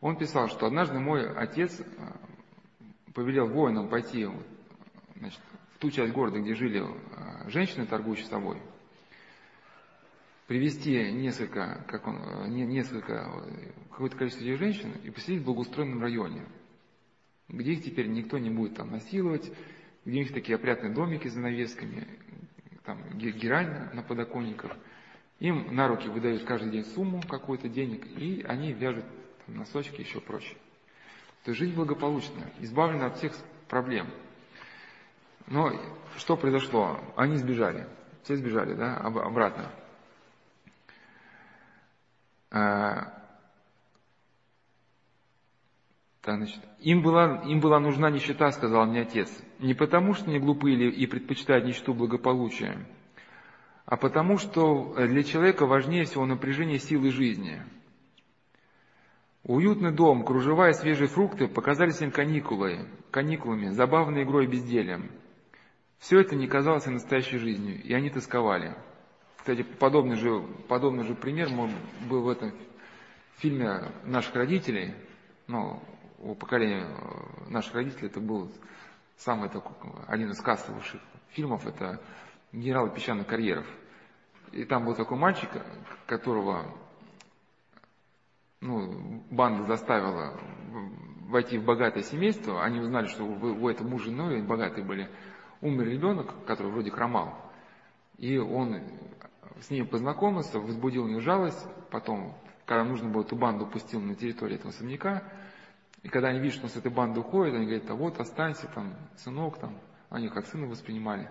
он 0.01 0.17
писал, 0.17 0.47
что 0.49 0.65
однажды 0.65 0.99
мой 0.99 1.31
отец 1.31 1.79
э, 1.79 1.83
повелел 3.13 3.47
воинам 3.47 3.87
пойти 3.87 4.27
значит, 5.15 5.39
ту 5.81 5.89
часть 5.89 6.13
города, 6.13 6.39
где 6.39 6.53
жили 6.53 6.79
э, 6.79 7.49
женщины, 7.49 7.87
торгующие 7.87 8.27
собой, 8.27 8.61
привести 10.47 11.11
несколько, 11.11 11.83
как 11.87 12.07
он, 12.07 12.53
несколько, 12.53 13.27
какое-то 13.89 14.15
количество 14.15 14.43
этих 14.43 14.59
женщин 14.59 14.93
и 15.03 15.09
поселить 15.09 15.41
в 15.41 15.45
благоустроенном 15.45 16.01
районе, 16.01 16.45
где 17.49 17.73
их 17.73 17.83
теперь 17.83 18.07
никто 18.07 18.37
не 18.37 18.51
будет 18.51 18.75
там 18.75 18.91
насиловать, 18.91 19.51
где 20.05 20.19
у 20.19 20.21
них 20.21 20.33
такие 20.33 20.55
опрятные 20.55 20.93
домики 20.93 21.27
с 21.27 21.33
занавесками, 21.33 22.07
там 22.85 22.99
герань 23.17 23.89
на 23.93 24.03
подоконниках. 24.03 24.77
Им 25.39 25.73
на 25.75 25.87
руки 25.87 26.07
выдают 26.07 26.43
каждый 26.43 26.71
день 26.71 26.85
сумму 26.85 27.23
какой-то 27.27 27.67
денег, 27.67 28.05
и 28.05 28.43
они 28.47 28.71
вяжут 28.73 29.05
там, 29.45 29.55
носочки 29.55 30.01
еще 30.01 30.21
прочее. 30.21 30.57
То 31.43 31.51
есть 31.51 31.59
жизнь 31.59 31.73
благополучна, 31.73 32.51
избавлена 32.59 33.07
от 33.07 33.17
всех 33.17 33.33
проблем. 33.67 34.07
Но 35.51 35.69
что 36.15 36.37
произошло? 36.37 36.97
Они 37.17 37.35
сбежали. 37.35 37.85
Все 38.23 38.37
сбежали, 38.37 38.73
да, 38.73 38.95
обратно. 38.95 39.69
А, 42.49 43.13
так, 46.21 46.37
значит, 46.37 46.61
им 46.79 47.01
была, 47.01 47.41
им 47.43 47.59
была 47.59 47.81
нужна 47.81 48.09
нищета, 48.09 48.51
сказал 48.51 48.85
мне 48.85 49.01
отец. 49.01 49.29
Не 49.59 49.73
потому, 49.73 50.13
что 50.13 50.29
они 50.29 50.39
глупые 50.39 50.89
и 50.89 51.05
предпочитают 51.05 51.65
нищету 51.65 51.93
благополучия, 51.93 52.85
а 53.85 53.97
потому, 53.97 54.37
что 54.37 54.93
для 54.95 55.23
человека 55.23 55.65
важнее 55.65 56.05
всего 56.05 56.25
напряжение 56.25 56.79
силы 56.79 57.11
жизни. 57.11 57.61
Уютный 59.43 59.91
дом, 59.91 60.23
кружева 60.23 60.69
и 60.69 60.73
свежие 60.73 61.09
фрукты 61.09 61.49
показались 61.49 62.01
им 62.01 62.11
каникулой, 62.11 62.87
каникулами, 63.09 63.69
забавной 63.71 64.23
игрой 64.23 64.45
и 64.45 64.49
бездельем. 64.49 65.11
Все 66.01 66.19
это 66.19 66.35
не 66.35 66.47
казалось 66.47 66.87
настоящей 66.87 67.37
жизнью, 67.37 67.79
и 67.79 67.93
они 67.93 68.09
тосковали. 68.09 68.75
Кстати, 69.37 69.61
подобный 69.61 70.15
же, 70.15 70.41
подобный 70.67 71.03
же 71.03 71.13
пример 71.13 71.49
был 72.09 72.23
в 72.23 72.29
этом 72.29 72.53
фильме 73.37 73.91
наших 74.03 74.33
родителей, 74.35 74.95
ну, 75.45 75.79
у 76.17 76.33
поколения 76.33 76.87
э, 76.87 77.49
наших 77.51 77.75
родителей 77.75 78.07
это 78.07 78.19
был 78.19 78.51
самый 79.17 79.49
такой, 79.49 79.75
один 80.07 80.31
из 80.31 80.41
кассовых 80.41 80.83
фильмов, 81.29 81.67
это 81.67 82.01
«Генерал 82.51 82.91
песчаных 82.91 83.27
карьеров». 83.27 83.67
И 84.51 84.63
там 84.65 84.85
был 84.85 84.95
такой 84.95 85.17
мальчик, 85.19 85.49
которого 86.07 86.65
ну, 88.59 89.23
банда 89.29 89.65
заставила 89.67 90.39
войти 91.27 91.59
в 91.59 91.63
богатое 91.63 92.03
семейство, 92.03 92.63
они 92.63 92.79
узнали, 92.79 93.05
что 93.05 93.23
у, 93.23 93.35
у 93.35 93.69
этого 93.69 93.87
мужа 93.87 94.09
и 94.09 94.11
женой 94.11 94.41
богатые 94.41 94.83
были, 94.83 95.07
умер 95.61 95.87
ребенок, 95.87 96.45
который 96.45 96.71
вроде 96.71 96.91
хромал, 96.91 97.35
и 98.17 98.37
он 98.37 98.81
с 99.59 99.69
ним 99.69 99.87
познакомился, 99.87 100.59
возбудил 100.59 101.05
у 101.05 101.07
них 101.07 101.21
жалость, 101.21 101.65
потом, 101.91 102.35
когда 102.65 102.83
нужно 102.83 103.09
было, 103.09 103.23
эту 103.23 103.35
банду 103.35 103.65
пустил 103.65 104.01
на 104.01 104.15
территорию 104.15 104.57
этого 104.57 104.71
особняка, 104.71 105.23
и 106.03 106.09
когда 106.09 106.29
они 106.29 106.39
видят, 106.39 106.55
что 106.55 106.65
он 106.65 106.69
с 106.69 106.77
этой 106.77 106.91
банды 106.91 107.19
уходит, 107.19 107.53
они 107.53 107.65
говорят, 107.65 107.89
а 107.89 107.95
вот 107.95 108.19
останься 108.19 108.67
там, 108.73 108.95
сынок 109.17 109.59
там, 109.59 109.77
они 110.09 110.29
как 110.29 110.47
сына 110.47 110.67
воспринимали. 110.67 111.29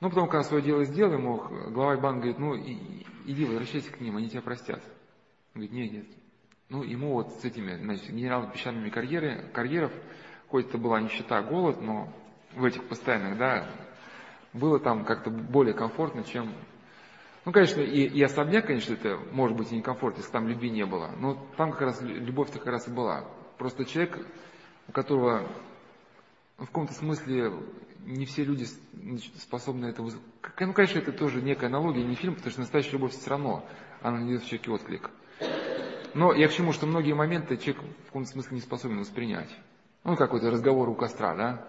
Но 0.00 0.08
потом, 0.08 0.28
когда 0.28 0.44
свое 0.44 0.62
дело 0.62 0.84
сделал, 0.84 1.12
ему 1.12 1.36
глава 1.70 1.96
банды 1.96 2.32
говорит, 2.32 2.38
ну 2.38 2.56
иди, 2.56 3.44
возвращайся 3.44 3.92
к 3.92 4.00
ним, 4.00 4.16
они 4.16 4.28
тебя 4.28 4.42
простят. 4.42 4.82
Он 5.54 5.62
говорит, 5.62 5.72
нет, 5.72 5.92
нет. 5.92 6.06
Ну, 6.70 6.84
ему 6.84 7.14
вот 7.14 7.32
с 7.40 7.44
этими, 7.44 7.74
значит, 7.76 8.10
генералами 8.10 8.52
песчаными 8.52 8.90
карьеры, 8.90 9.50
карьеров, 9.52 9.92
хоть 10.48 10.68
это 10.68 10.78
была 10.78 11.00
нищета, 11.00 11.42
голод, 11.42 11.82
но 11.82 12.08
в 12.54 12.64
этих 12.64 12.84
постоянных, 12.88 13.38
да, 13.38 13.66
было 14.52 14.78
там 14.80 15.04
как-то 15.04 15.30
более 15.30 15.74
комфортно, 15.74 16.24
чем... 16.24 16.52
Ну, 17.44 17.52
конечно, 17.52 17.80
и, 17.80 18.06
и 18.06 18.22
особняк, 18.22 18.66
конечно, 18.66 18.92
это 18.94 19.18
может 19.32 19.56
быть 19.56 19.72
и 19.72 19.76
некомфортно, 19.76 20.18
если 20.20 20.32
там 20.32 20.48
любви 20.48 20.70
не 20.70 20.84
было. 20.84 21.10
Но 21.16 21.34
там 21.56 21.72
как 21.72 21.82
раз 21.82 22.02
любовь-то 22.02 22.58
как 22.58 22.68
раз 22.68 22.88
и 22.88 22.90
была. 22.90 23.24
Просто 23.56 23.84
человек, 23.84 24.18
у 24.88 24.92
которого 24.92 25.48
в 26.58 26.66
каком-то 26.66 26.92
смысле 26.92 27.52
не 28.04 28.26
все 28.26 28.44
люди 28.44 28.66
способны 29.38 29.86
это... 29.86 30.02
Ну, 30.02 30.72
конечно, 30.72 30.98
это 30.98 31.12
тоже 31.12 31.40
некая 31.40 31.66
аналогия, 31.66 32.04
не 32.04 32.14
фильм, 32.14 32.34
потому 32.34 32.50
что 32.50 32.60
настоящая 32.60 32.92
любовь 32.92 33.12
все 33.12 33.30
равно, 33.30 33.64
она 34.02 34.20
не 34.20 34.28
дает 34.28 34.42
в 34.42 34.46
человеке 34.46 34.70
отклик. 34.70 35.10
Но 36.12 36.34
я 36.34 36.48
к 36.48 36.52
чему, 36.52 36.72
что 36.72 36.86
многие 36.86 37.12
моменты 37.12 37.56
человек 37.56 37.82
в 37.82 38.06
каком-то 38.06 38.30
смысле 38.30 38.56
не 38.56 38.60
способен 38.60 38.98
воспринять. 38.98 39.50
Ну, 40.04 40.16
какой-то 40.16 40.50
разговор 40.50 40.88
у 40.88 40.94
костра, 40.94 41.34
да? 41.34 41.68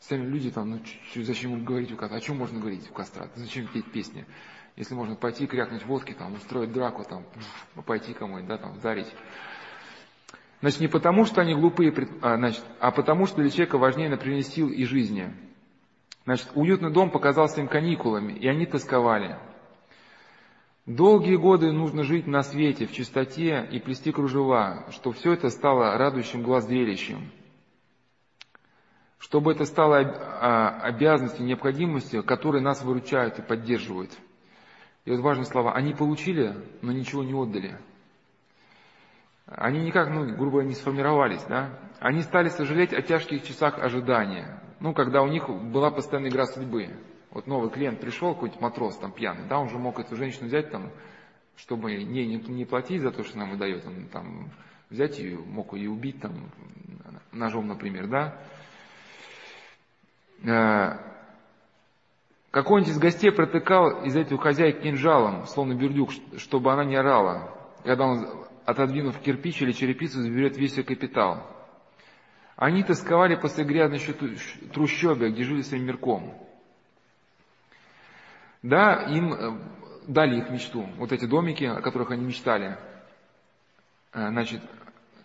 Сами 0.00 0.26
люди 0.26 0.50
там, 0.50 0.70
ну, 0.70 0.80
зачем 1.24 1.64
говорить 1.64 1.92
у 1.92 1.96
костра? 1.96 2.18
О 2.18 2.20
чем 2.20 2.36
можно 2.36 2.60
говорить 2.60 2.88
у 2.90 2.94
костра? 2.94 3.28
Зачем 3.34 3.66
петь 3.66 3.90
песни? 3.90 4.26
Если 4.76 4.94
можно 4.94 5.16
пойти 5.16 5.46
крякнуть 5.46 5.84
водки, 5.84 6.12
там, 6.12 6.34
устроить 6.34 6.72
драку, 6.72 7.04
там, 7.04 7.24
пойти 7.84 8.14
кому-нибудь, 8.14 8.48
да, 8.48 8.58
там, 8.58 8.76
ударить. 8.76 9.12
Значит, 10.60 10.80
не 10.80 10.88
потому, 10.88 11.24
что 11.24 11.40
они 11.40 11.54
глупые, 11.54 11.92
а, 12.22 12.36
значит, 12.36 12.62
а 12.78 12.90
потому, 12.92 13.26
что 13.26 13.40
для 13.40 13.50
человека 13.50 13.78
важнее 13.78 14.08
например, 14.08 14.42
сил 14.42 14.68
и 14.68 14.84
жизни. 14.84 15.32
Значит, 16.24 16.48
уютный 16.54 16.92
дом 16.92 17.10
показался 17.10 17.60
им 17.60 17.68
каникулами, 17.68 18.32
и 18.34 18.46
они 18.46 18.66
тосковали. 18.66 19.36
Долгие 20.86 21.36
годы 21.36 21.70
нужно 21.72 22.02
жить 22.02 22.26
на 22.26 22.42
свете, 22.42 22.86
в 22.86 22.92
чистоте 22.92 23.68
и 23.70 23.78
плести 23.78 24.10
кружева, 24.10 24.86
чтобы 24.90 25.16
все 25.16 25.32
это 25.32 25.50
стало 25.50 25.98
радующим 25.98 26.42
глаз 26.42 26.66
зрелищем. 26.66 27.30
Чтобы 29.18 29.52
это 29.52 29.64
стало 29.64 29.98
а, 29.98 30.80
обязанностью, 30.82 31.44
необходимостью, 31.44 32.22
которые 32.22 32.62
нас 32.62 32.82
выручают 32.82 33.38
и 33.38 33.42
поддерживают. 33.42 34.12
И 35.04 35.10
вот 35.10 35.20
важные 35.20 35.46
слова. 35.46 35.74
Они 35.74 35.92
получили, 35.92 36.54
но 36.82 36.92
ничего 36.92 37.24
не 37.24 37.34
отдали. 37.34 37.78
Они 39.46 39.80
никак, 39.80 40.10
ну, 40.10 40.36
грубо 40.36 40.62
не 40.62 40.74
сформировались, 40.74 41.42
да. 41.44 41.78
Они 42.00 42.22
стали 42.22 42.48
сожалеть 42.48 42.92
о 42.92 43.02
тяжких 43.02 43.42
часах 43.42 43.78
ожидания, 43.78 44.62
ну, 44.80 44.92
когда 44.92 45.22
у 45.22 45.28
них 45.28 45.48
была 45.48 45.90
постоянная 45.90 46.30
игра 46.30 46.44
судьбы. 46.44 46.90
Вот 47.30 47.46
новый 47.46 47.70
клиент 47.70 48.00
пришел, 48.00 48.34
какой-нибудь 48.34 48.60
матрос 48.60 48.98
там 48.98 49.12
пьяный, 49.12 49.48
да, 49.48 49.58
он 49.58 49.68
же 49.68 49.78
мог 49.78 49.98
эту 49.98 50.16
женщину 50.16 50.46
взять 50.46 50.70
там, 50.70 50.90
чтобы 51.56 51.92
не, 51.92 52.26
не, 52.26 52.36
не 52.36 52.64
платить 52.64 53.02
за 53.02 53.10
то, 53.10 53.22
что 53.24 53.38
нам 53.38 53.50
выдает, 53.50 53.86
он 53.86 54.06
там 54.06 54.50
взять 54.90 55.18
ее, 55.18 55.38
мог 55.38 55.74
ее 55.74 55.90
убить 55.90 56.20
там 56.20 56.50
ножом, 57.32 57.68
например, 57.68 58.06
да. 58.06 58.38
Э, 60.44 60.98
какой-нибудь 62.50 62.92
из 62.92 62.98
гостей 62.98 63.30
протыкал 63.30 64.04
из 64.04 64.16
этих 64.16 64.40
хозяек 64.40 64.80
кинжалом, 64.80 65.46
словно 65.46 65.74
бердюк, 65.74 66.10
чтобы 66.38 66.72
она 66.72 66.84
не 66.84 66.96
орала, 66.96 67.54
когда 67.84 68.06
он 68.06 68.26
отодвинув 68.64 69.18
кирпич 69.18 69.62
или 69.62 69.72
черепицу, 69.72 70.20
заберет 70.20 70.56
весь 70.56 70.76
ее 70.76 70.84
капитал. 70.84 71.46
Они 72.56 72.82
тосковали 72.82 73.36
после 73.36 73.64
грязной 73.64 74.00
трущобе, 74.72 75.30
где 75.30 75.44
жили 75.44 75.62
своим 75.62 75.84
мирком. 75.84 76.34
Да, 78.62 79.04
им 79.04 79.32
э, 79.32 79.58
дали 80.08 80.38
их 80.38 80.50
мечту, 80.50 80.88
вот 80.96 81.12
эти 81.12 81.26
домики, 81.26 81.64
о 81.64 81.80
которых 81.80 82.10
они 82.10 82.24
мечтали. 82.24 82.76
Э, 84.12 84.28
значит, 84.30 84.62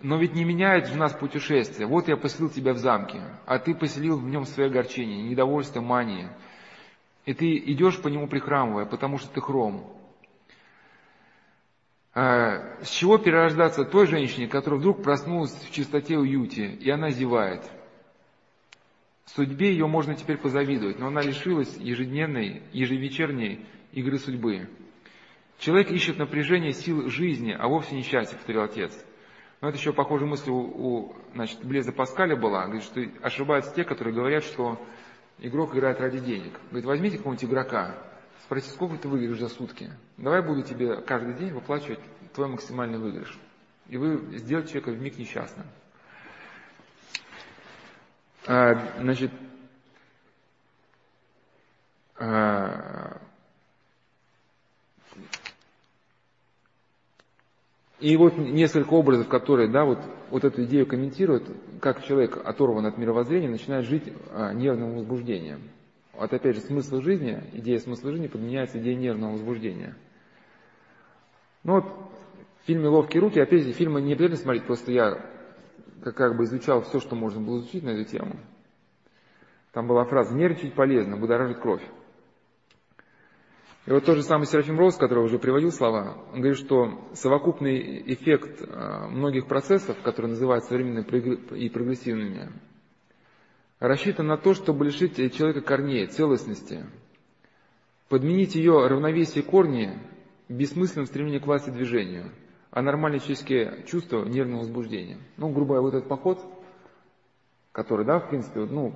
но 0.03 0.17
ведь 0.17 0.35
не 0.35 0.43
меняет 0.43 0.87
же 0.87 0.97
нас 0.97 1.13
путешествие. 1.13 1.87
Вот 1.87 2.09
я 2.09 2.17
поселил 2.17 2.49
тебя 2.49 2.73
в 2.73 2.77
замке, 2.77 3.21
а 3.45 3.57
ты 3.57 3.73
поселил 3.73 4.19
в 4.19 4.25
нем 4.25 4.45
свое 4.45 4.69
огорчение, 4.69 5.23
недовольство, 5.23 5.79
мания. 5.79 6.37
И 7.25 7.33
ты 7.33 7.55
идешь 7.55 8.01
по 8.01 8.09
нему 8.09 8.27
прихрамывая, 8.27 8.85
потому 8.85 9.17
что 9.17 9.33
ты 9.33 9.39
хром. 9.39 9.97
А, 12.13 12.83
с 12.83 12.89
чего 12.89 13.17
перерождаться 13.17 13.85
той 13.85 14.05
женщине, 14.05 14.47
которая 14.47 14.81
вдруг 14.81 15.01
проснулась 15.01 15.53
в 15.53 15.71
чистоте 15.71 16.17
уюте, 16.17 16.65
и 16.65 16.89
она 16.89 17.09
зевает? 17.09 17.63
Судьбе 19.25 19.71
ее 19.71 19.87
можно 19.87 20.15
теперь 20.15 20.37
позавидовать, 20.37 20.99
но 20.99 21.07
она 21.07 21.21
лишилась 21.21 21.77
ежедневной, 21.77 22.61
ежевечерней 22.73 23.65
игры 23.93 24.19
судьбы. 24.19 24.67
Человек 25.59 25.91
ищет 25.91 26.17
напряжение 26.17 26.73
сил 26.73 27.09
жизни, 27.09 27.55
а 27.57 27.69
вовсе 27.69 27.95
не 27.95 28.01
счастье, 28.01 28.37
повторил 28.37 28.63
отец. 28.63 28.93
Но 29.63 29.69
это 29.69 29.77
еще 29.77 29.93
похожая 29.93 30.27
мысль 30.27 30.49
у, 30.49 30.57
у 30.57 31.15
значит, 31.35 31.63
Блеза 31.63 31.93
Паскаля 31.93 32.35
была, 32.35 32.65
говорит, 32.65 32.83
что 32.83 33.01
ошибаются 33.21 33.73
те, 33.73 33.85
которые 33.85 34.13
говорят, 34.13 34.43
что 34.43 34.77
игрок 35.39 35.73
играет 35.73 36.01
ради 36.01 36.19
денег. 36.19 36.59
Говорит, 36.65 36.83
возьмите 36.83 37.17
какого-нибудь 37.17 37.45
игрока, 37.45 37.95
Спроси, 38.41 38.69
сколько 38.71 38.97
ты 38.97 39.07
выиграешь 39.07 39.39
за 39.39 39.47
сутки? 39.47 39.89
Давай 40.17 40.41
буду 40.41 40.63
тебе 40.63 40.99
каждый 40.99 41.35
день 41.35 41.53
выплачивать 41.53 42.01
твой 42.33 42.49
максимальный 42.49 42.97
выигрыш. 42.97 43.39
И 43.87 43.95
вы 43.95 44.37
сделаете 44.37 44.73
человека 44.73 44.89
в 44.91 45.01
миг 45.01 45.17
несчастным. 45.17 45.65
А, 48.45 48.75
значит, 48.99 49.31
а, 52.17 53.17
и 58.03 58.17
вот 58.17 58.37
несколько 58.37 58.93
образов, 58.95 59.29
которые, 59.29 59.69
да, 59.69 59.85
вот, 59.85 59.97
вот 60.29 60.43
эту 60.43 60.65
идею 60.65 60.85
комментируют, 60.85 61.49
как 61.79 62.03
человек, 62.03 62.37
оторван 62.43 62.85
от 62.85 62.97
мировоззрения, 62.97 63.47
начинает 63.47 63.85
жить 63.85 64.11
а, 64.33 64.53
нервным 64.53 64.95
возбуждением. 64.95 65.69
Вот 66.11 66.33
опять 66.33 66.55
же, 66.55 66.61
смысл 66.61 66.99
жизни, 66.99 67.41
идея 67.53 67.79
смысла 67.79 68.11
жизни 68.11 68.27
подменяется 68.27 68.77
идеей 68.79 68.97
нервного 68.97 69.31
возбуждения. 69.31 69.95
Ну 71.63 71.75
вот 71.75 71.85
в 71.85 72.67
фильме 72.67 72.89
«Ловкие 72.89 73.21
руки», 73.21 73.39
опять 73.39 73.63
же, 73.63 73.71
фильмы 73.71 74.01
не 74.01 74.11
обязательно 74.11 74.41
смотреть, 74.41 74.65
просто 74.65 74.91
я 74.91 75.25
как, 76.03 76.13
как 76.13 76.35
бы 76.35 76.43
изучал 76.43 76.81
все, 76.81 76.99
что 76.99 77.15
можно 77.15 77.39
было 77.39 77.59
изучить 77.59 77.83
на 77.83 77.91
эту 77.91 78.03
тему. 78.03 78.35
Там 79.71 79.87
была 79.87 80.03
фраза 80.03 80.35
«нервничать 80.35 80.73
полезно, 80.73 81.15
будоражит 81.15 81.59
кровь». 81.59 81.83
И 83.85 83.91
вот 83.91 84.05
тот 84.05 84.15
же 84.15 84.23
самый 84.23 84.45
Серафим 84.45 84.79
Роуз, 84.79 84.95
который 84.95 85.25
уже 85.25 85.39
приводил 85.39 85.71
слова, 85.71 86.17
он 86.31 86.39
говорит, 86.39 86.57
что 86.57 87.01
совокупный 87.13 88.01
эффект 88.13 88.61
а, 88.61 89.09
многих 89.09 89.45
процессов, 89.47 90.01
которые 90.03 90.31
называют 90.31 90.63
современными 90.63 91.05
и 91.57 91.69
прогрессивными, 91.69 92.53
рассчитан 93.79 94.27
на 94.27 94.37
то, 94.37 94.53
чтобы 94.53 94.85
лишить 94.85 95.17
человека 95.35 95.59
корней, 95.59 96.07
целостности, 96.07 96.85
подменить 98.07 98.55
ее 98.55 98.87
равновесие 98.87 99.43
корни 99.43 99.99
бессмысленным 100.47 101.05
стремлением 101.05 101.41
к 101.41 101.47
власти 101.47 101.69
движению, 101.69 102.31
а 102.71 102.81
нормальные 102.81 103.19
человеческие 103.19 103.83
чувства 103.85 104.23
нервного 104.23 104.61
возбуждения. 104.61 105.17
Ну, 105.35 105.49
грубо 105.49 105.75
говоря, 105.75 105.81
вот 105.81 105.93
этот 105.93 106.07
поход, 106.07 106.39
который, 107.73 108.05
да, 108.05 108.19
в 108.19 108.29
принципе, 108.29 108.61
ну, 108.61 108.93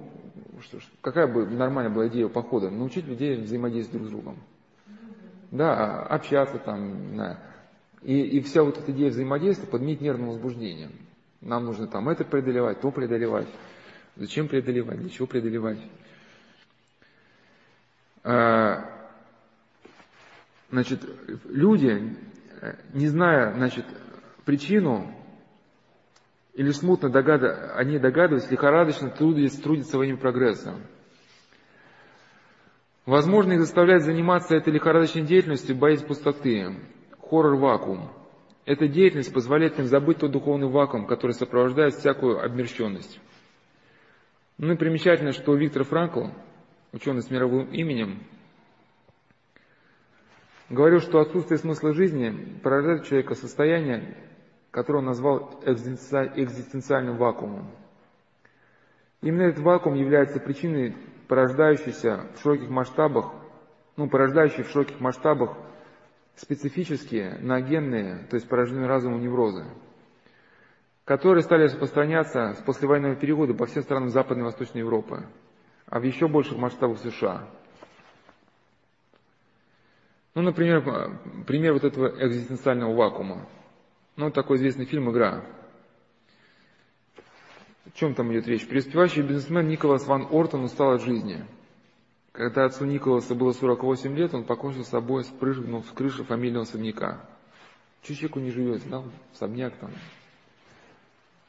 какая 1.01 1.27
бы 1.27 1.45
нормальная 1.45 1.93
была 1.93 2.07
идея 2.07 2.29
похода? 2.29 2.69
Научить 2.69 3.05
людей 3.05 3.35
взаимодействовать 3.35 4.03
друг 4.03 4.07
с 4.07 4.11
другом 4.11 4.37
да, 5.51 6.03
общаться 6.03 6.59
там, 6.59 7.17
да. 7.17 7.39
И, 8.01 8.19
и 8.21 8.41
вся 8.41 8.63
вот 8.63 8.77
эта 8.77 8.91
идея 8.91 9.09
взаимодействия 9.09 9.67
подменить 9.67 10.01
нервным 10.01 10.29
возбуждением. 10.29 10.91
Нам 11.41 11.65
нужно 11.65 11.87
там 11.87 12.09
это 12.09 12.23
преодолевать, 12.23 12.81
то 12.81 12.91
преодолевать. 12.91 13.47
Зачем 14.15 14.47
преодолевать, 14.47 14.99
для 14.99 15.09
чего 15.09 15.27
преодолевать? 15.27 15.79
А, 18.23 18.83
значит, 20.71 21.01
люди, 21.45 22.15
не 22.93 23.07
зная, 23.07 23.53
значит, 23.53 23.85
причину, 24.45 25.13
или 26.53 26.71
смутно 26.71 27.09
догад... 27.09 27.43
они 27.75 27.99
догадываются, 27.99 28.51
лихорадочно 28.51 29.11
трудятся, 29.11 29.61
трудятся 29.61 29.91
своим 29.91 30.17
прогрессом. 30.17 30.81
Возможно, 33.07 33.53
их 33.53 33.61
заставляет 33.61 34.03
заниматься 34.03 34.53
этой 34.53 34.73
лихорадочной 34.73 35.21
деятельностью 35.21 35.77
боязнь 35.77 36.05
пустоты, 36.05 36.75
хоррор-вакуум. 37.21 38.09
Эта 38.65 38.89
деятельность 38.89 39.33
позволяет 39.33 39.79
им 39.79 39.85
забыть 39.85 40.17
тот 40.17 40.31
духовный 40.31 40.67
вакуум, 40.67 41.07
который 41.07 41.31
сопровождает 41.31 41.93
всякую 41.93 42.43
обмерщенность. 42.43 43.21
Ну 44.57 44.73
и 44.73 44.75
примечательно, 44.75 45.31
что 45.31 45.55
Виктор 45.55 45.85
Франкл, 45.85 46.25
ученый 46.91 47.21
с 47.21 47.31
мировым 47.31 47.71
именем, 47.71 48.23
говорил, 50.69 50.99
что 50.99 51.21
отсутствие 51.21 51.59
смысла 51.59 51.93
жизни 51.93 52.59
порождает 52.61 53.03
у 53.03 53.05
человека 53.05 53.35
состояние, 53.35 54.17
которое 54.69 54.99
он 54.99 55.05
назвал 55.05 55.61
экзистенциальным 55.65 57.15
вакуумом. 57.15 57.71
Именно 59.21 59.43
этот 59.43 59.59
вакуум 59.59 59.95
является 59.95 60.41
причиной 60.41 60.93
порождающиеся 61.27 62.27
в 62.35 62.41
широких 62.41 62.69
масштабах, 62.69 63.33
ну, 63.95 64.09
порождающие 64.09 64.63
в 64.63 64.69
широких 64.69 64.99
масштабах 64.99 65.57
специфические, 66.35 67.37
ногенные, 67.39 68.25
то 68.29 68.35
есть 68.35 68.47
порожденные 68.47 68.87
разумом 68.87 69.21
неврозы, 69.21 69.65
которые 71.05 71.43
стали 71.43 71.63
распространяться 71.63 72.53
с 72.53 72.61
послевоенного 72.61 73.15
периода 73.15 73.53
по 73.53 73.65
всем 73.65 73.83
странам 73.83 74.09
Западной 74.09 74.43
и 74.43 74.45
Восточной 74.45 74.79
Европы, 74.79 75.25
а 75.87 75.99
в 75.99 76.03
еще 76.03 76.27
больших 76.27 76.57
масштабах 76.57 76.99
США. 76.99 77.47
Ну, 80.35 80.43
например, 80.43 80.83
пример 81.47 81.73
вот 81.73 81.83
этого 81.83 82.07
экзистенциального 82.23 82.93
вакуума. 82.95 83.47
Ну, 84.17 84.29
такой 84.29 84.57
известный 84.57 84.85
фильм 84.85 85.09
«Игра». 85.09 85.43
О 87.97 87.99
чем 87.99 88.13
там 88.13 88.31
идет 88.31 88.45
речь? 88.45 88.67
Преуспевающий 88.67 89.23
бизнесмен 89.23 89.67
Николас 89.67 90.05
Ван 90.05 90.27
Ортон 90.29 90.65
устал 90.65 90.91
от 90.91 91.01
жизни. 91.01 91.43
Когда 92.31 92.65
отцу 92.65 92.85
Николаса 92.85 93.33
было 93.33 93.53
48 93.53 94.15
лет, 94.15 94.35
он 94.35 94.43
покончил 94.43 94.83
с 94.83 94.89
собой, 94.89 95.23
спрыгнув 95.23 95.83
с 95.83 95.89
крыши 95.93 96.23
фамильного 96.23 96.61
особняка. 96.65 97.27
Чуть 98.03 98.17
человеку 98.17 98.39
не 98.39 98.51
живется, 98.51 98.87
да, 98.87 98.99
в 98.99 99.09
особняк 99.33 99.75
там. 99.77 99.89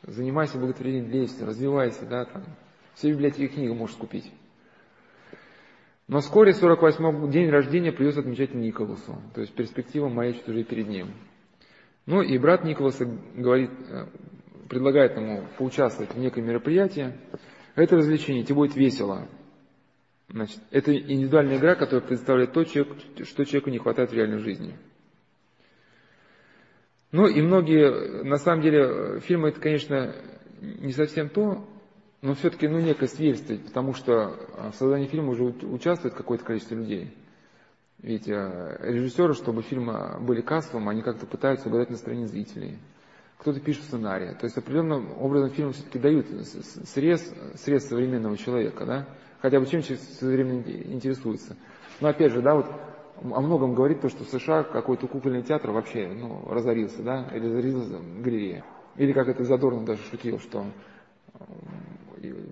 Занимайся 0.05 0.57
благотворением, 0.57 1.11
лезь, 1.11 1.39
развивайся, 1.39 2.07
да, 2.07 2.25
там. 2.25 2.45
Все 2.95 3.11
библиотеки 3.11 3.53
книги 3.53 3.71
можешь 3.71 3.97
купить. 3.97 4.33
Но 6.07 6.21
вскоре 6.21 6.53
48-й 6.53 7.31
день 7.31 7.51
рождения 7.51 7.93
придется 7.93 8.21
отмечать 8.21 8.55
Николасу. 8.55 9.21
То 9.35 9.43
есть 9.43 9.53
перспектива 9.53 10.09
маячит 10.09 10.49
уже 10.49 10.65
перед 10.65 10.89
ним. 10.89 11.09
Ну 12.07 12.23
и 12.23 12.39
брат 12.39 12.65
Николаса 12.65 13.05
говорит, 13.37 13.71
э, 13.91 14.07
предлагает 14.69 15.17
ему 15.17 15.45
поучаствовать 15.57 16.15
в 16.15 16.19
неком 16.19 16.45
мероприятии, 16.45 17.13
это 17.75 17.97
развлечение, 17.97 18.45
тебе 18.45 18.57
будет 18.57 18.77
весело. 18.77 19.29
Значит, 20.29 20.61
это 20.71 20.95
индивидуальная 20.95 21.57
игра, 21.57 21.75
которая 21.75 22.07
представляет 22.07 22.53
то, 22.53 22.65
что 22.65 23.45
человеку 23.45 23.71
не 23.71 23.79
хватает 23.79 24.11
в 24.11 24.15
реальной 24.15 24.39
жизни. 24.39 24.77
Ну 27.13 27.27
и 27.27 27.41
многие, 27.41 28.23
на 28.25 28.37
самом 28.37 28.63
деле, 28.63 29.21
фильмы 29.21 29.49
это, 29.49 29.61
конечно, 29.61 30.15
не 30.61 30.93
совсем 30.93 31.31
то, 31.31 31.67
но 32.21 32.35
все-таки 32.35 32.69
ну, 32.69 32.79
некое 32.81 33.07
свидетельствует, 33.07 33.65
потому 33.65 33.95
что 33.95 34.37
в 34.73 34.75
создании 34.75 35.07
фильма 35.07 35.31
уже 35.31 35.45
участвует 35.45 36.15
какое-то 36.15 36.45
количество 36.45 36.75
людей. 36.75 37.15
Ведь 38.01 38.29
э, 38.29 38.77
режиссеры, 38.81 39.35
чтобы 39.35 39.63
фильмы 39.63 40.19
были 40.21 40.41
кассовым, 40.41 40.89
они 40.89 41.03
как-то 41.03 41.27
пытаются 41.27 41.69
угадать 41.69 41.91
настроение 41.91 42.27
зрителей 42.27 42.79
кто-то 43.39 43.61
пишет 43.61 43.85
сценарий. 43.85 44.35
То 44.35 44.45
есть 44.45 44.57
определенным 44.59 45.13
образом 45.21 45.51
фильмы 45.51 45.73
все-таки 45.73 45.99
дают 45.99 46.27
срез, 46.87 47.33
срез 47.55 47.89
современного 47.89 48.37
человека, 48.37 48.85
да? 48.85 49.09
хотя 49.41 49.61
бы 49.61 49.67
чем 49.67 49.83
человек 49.83 50.01
современно 50.19 50.61
интересуется. 50.61 51.57
Но 52.01 52.09
опять 52.09 52.33
же, 52.33 52.43
да, 52.43 52.55
вот 52.55 52.67
о 53.23 53.41
многом 53.41 53.75
говорит 53.75 54.01
то, 54.01 54.09
что 54.09 54.25
в 54.25 54.29
США 54.29 54.63
какой-то 54.65 55.07
кукольный 55.09 55.43
театр 55.43 55.71
вообще 55.71 56.09
ну, 56.09 56.49
разорился, 56.49 57.03
да, 57.03 57.29
или 57.33 57.47
разорилась 57.47 57.89
галерея. 58.21 58.65
Или 58.97 59.13
как 59.13 59.29
это 59.29 59.45
Задорно 59.45 59.85
даже 59.85 60.03
шутил, 60.03 60.39
что 60.39 60.67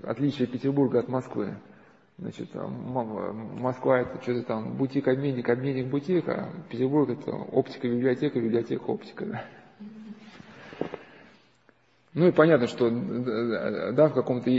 отличие 0.05 0.47
Петербурга 0.47 1.01
от 1.01 1.09
Москвы. 1.09 1.57
Значит, 2.19 2.49
Москва 2.55 4.01
это 4.01 4.23
что-то 4.23 4.43
там 4.45 4.77
бутик, 4.77 5.07
обменник, 5.07 5.49
обменник, 5.49 5.89
бутик, 5.89 6.29
а 6.29 6.51
Петербург 6.71 7.11
это 7.11 7.31
оптика, 7.31 7.89
библиотека, 7.89 8.41
библиотека, 8.41 8.83
оптика. 8.85 9.27
Да. 9.27 9.45
Ну 12.17 12.29
и 12.29 12.33
понятно, 12.33 12.67
что 12.67 12.89
да, 12.91 14.09
в 14.09 14.15
каком-то... 14.15 14.51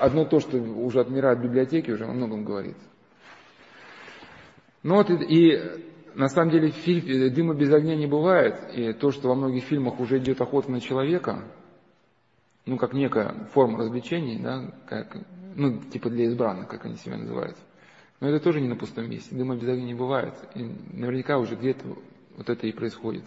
Одно 0.00 0.24
то, 0.24 0.40
что 0.40 0.56
уже 0.56 1.00
отмирают 1.00 1.38
библиотеки, 1.38 1.90
уже 1.90 2.06
о 2.06 2.12
многом 2.12 2.44
говорит. 2.44 2.78
Ну 4.82 4.94
вот 4.94 5.10
и, 5.10 5.14
и 5.14 5.60
на 6.14 6.28
самом 6.28 6.52
деле 6.52 6.70
фильм, 6.70 7.34
дыма 7.34 7.54
без 7.54 7.70
огня 7.74 7.94
не 7.94 8.06
бывает, 8.06 8.54
и 8.74 8.94
то, 8.94 9.10
что 9.10 9.28
во 9.28 9.34
многих 9.34 9.64
фильмах 9.64 10.00
уже 10.00 10.16
идет 10.16 10.40
охота 10.40 10.72
на 10.72 10.80
человека, 10.80 11.44
ну 12.64 12.78
как 12.78 12.94
некая 12.94 13.34
форма 13.52 13.80
развлечений, 13.80 14.38
да, 14.42 14.72
как, 14.88 15.14
ну 15.56 15.82
типа 15.82 16.08
для 16.08 16.24
избранных, 16.24 16.68
как 16.68 16.86
они 16.86 16.96
себя 16.96 17.18
называют. 17.18 17.58
Но 18.20 18.30
это 18.30 18.42
тоже 18.42 18.62
не 18.62 18.68
на 18.68 18.76
пустом 18.76 19.10
месте, 19.10 19.34
дыма 19.34 19.56
без 19.56 19.68
огня 19.68 19.84
не 19.84 19.94
бывает, 19.94 20.32
и 20.54 20.62
наверняка 20.94 21.36
уже 21.36 21.54
где-то 21.54 21.84
вот 22.38 22.48
это 22.48 22.66
и 22.66 22.72
происходит. 22.72 23.24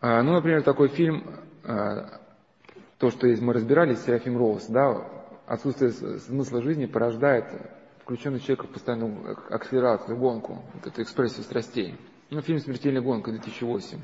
А, 0.00 0.22
ну, 0.22 0.32
например, 0.32 0.62
такой 0.62 0.88
фильм, 0.88 1.24
а, 1.62 2.20
то, 2.98 3.10
что 3.10 3.26
мы 3.26 3.52
разбирали, 3.52 3.94
Серафим 3.94 4.38
Роуз, 4.38 4.66
да, 4.66 5.06
отсутствие 5.46 5.90
смысла 6.20 6.62
жизни 6.62 6.86
порождает 6.86 7.44
включенный 8.02 8.40
человека 8.40 8.66
в 8.66 8.70
постоянную 8.70 9.36
акселерацию, 9.50 10.16
гонку, 10.16 10.64
вот 10.72 10.86
эту 10.86 11.02
экспрессию 11.02 11.42
страстей. 11.44 11.96
Ну, 12.30 12.40
фильм 12.40 12.60
«Смертельная 12.60 13.02
гонка» 13.02 13.30
2008. 13.30 13.98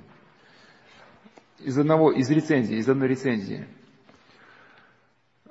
Из 1.61 1.79
одного, 1.79 2.13
из 2.13 2.31
рецензии, 2.31 2.77
из 2.77 2.89
одной 2.89 3.09
рецензии. 3.09 3.67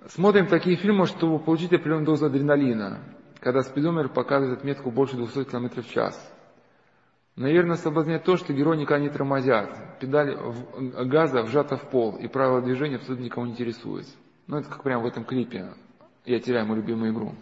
Смотрим 0.09 0.47
такие 0.47 0.75
фильмы, 0.75 1.07
чтобы 1.07 1.39
получить 1.39 1.73
определенную 1.73 2.05
дозу 2.05 2.27
адреналина, 2.27 2.99
когда 3.39 3.61
спидометр 3.61 4.09
показывает 4.09 4.59
отметку 4.59 4.91
больше 4.91 5.15
200 5.15 5.45
км 5.45 5.81
в 5.81 5.89
час. 5.89 6.34
Наверное, 7.35 7.75
соблазняет 7.75 8.23
то, 8.23 8.37
что 8.37 8.53
герои 8.53 8.77
никогда 8.77 9.03
не 9.03 9.09
тормозят. 9.09 9.99
Педаль 9.99 10.37
газа 11.05 11.43
вжата 11.43 11.75
в 11.75 11.89
пол, 11.89 12.15
и 12.15 12.27
правила 12.27 12.61
движения 12.61 12.95
абсолютно 12.95 13.25
никого 13.25 13.45
не 13.45 13.51
интересует. 13.51 14.07
Ну, 14.47 14.57
это 14.57 14.69
как 14.69 14.83
прямо 14.83 15.03
в 15.03 15.07
этом 15.07 15.25
клипе 15.25 15.73
«Я 16.25 16.39
теряю 16.39 16.65
мою 16.65 16.81
любимую 16.81 17.11
игру». 17.11 17.35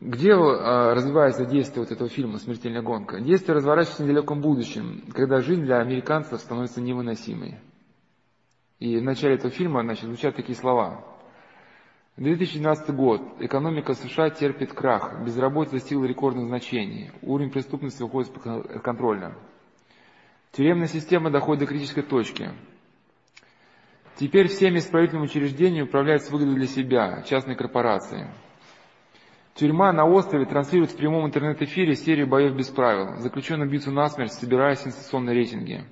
Где 0.00 0.32
а, 0.32 0.94
развивается 0.94 1.44
действие 1.44 1.82
вот 1.82 1.92
этого 1.92 2.08
фильма 2.08 2.38
«Смертельная 2.38 2.82
гонка»? 2.82 3.20
Действие 3.20 3.56
разворачивается 3.56 4.02
в 4.02 4.06
недалеком 4.06 4.40
будущем, 4.40 5.04
когда 5.12 5.40
жизнь 5.40 5.62
для 5.62 5.80
американцев 5.80 6.40
становится 6.40 6.80
невыносимой. 6.80 7.58
И 8.78 8.96
в 8.98 9.02
начале 9.02 9.34
этого 9.34 9.50
фильма 9.50 9.82
значит, 9.82 10.04
звучат 10.04 10.36
такие 10.36 10.56
слова. 10.56 11.04
2012 12.18 12.90
год. 12.90 13.22
Экономика 13.38 13.94
США 13.94 14.30
терпит 14.30 14.72
крах. 14.72 15.24
Безработица 15.24 15.76
достигла 15.76 16.04
рекордных 16.04 16.46
значений. 16.46 17.12
Уровень 17.22 17.50
преступности 17.50 18.02
выходит 18.02 18.30
из 18.36 18.80
контроля. 18.82 19.36
Тюремная 20.50 20.88
система 20.88 21.30
доходит 21.30 21.60
до 21.60 21.66
критической 21.66 22.02
точки. 22.02 22.50
Теперь 24.16 24.48
всеми 24.48 24.78
исправительными 24.78 25.26
учреждениями 25.26 25.86
управляют 25.86 26.24
с 26.24 26.30
выгодой 26.30 26.56
для 26.56 26.66
себя, 26.66 27.22
частные 27.22 27.56
корпорации. 27.56 28.28
Тюрьма 29.54 29.92
на 29.92 30.04
острове 30.04 30.44
транслирует 30.44 30.90
в 30.90 30.96
прямом 30.96 31.26
интернет-эфире 31.26 31.94
серию 31.94 32.26
боев 32.26 32.56
без 32.56 32.68
правил. 32.68 33.20
Заключенные 33.20 33.68
бьются 33.68 33.92
насмерть, 33.92 34.32
собирая 34.32 34.74
сенсационные 34.74 35.36
рейтинги. 35.36 35.84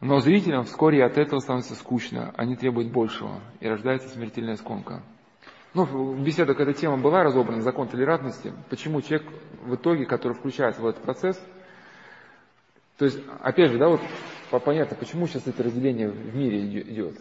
Но 0.00 0.20
зрителям 0.20 0.64
вскоре 0.64 1.04
от 1.04 1.18
этого 1.18 1.40
становится 1.40 1.74
скучно, 1.74 2.32
они 2.36 2.54
требуют 2.54 2.92
большего, 2.92 3.40
и 3.58 3.66
рождается 3.66 4.08
смертельная 4.08 4.56
сконка. 4.56 5.02
Ну, 5.74 5.84
в 5.84 6.22
беседах 6.22 6.60
эта 6.60 6.72
тема 6.72 6.98
была 6.98 7.24
разобрана, 7.24 7.62
закон 7.62 7.88
толерантности, 7.88 8.52
почему 8.70 9.02
человек 9.02 9.26
в 9.62 9.74
итоге, 9.74 10.06
который 10.06 10.34
включается 10.34 10.80
в 10.82 10.86
этот 10.86 11.02
процесс, 11.02 11.40
то 12.96 13.04
есть, 13.04 13.18
опять 13.40 13.72
же, 13.72 13.78
да, 13.78 13.88
вот 13.88 14.00
понятно, 14.64 14.96
почему 14.96 15.26
сейчас 15.26 15.46
это 15.46 15.62
разделение 15.62 16.08
в 16.08 16.34
мире 16.34 16.64
идет. 16.80 17.18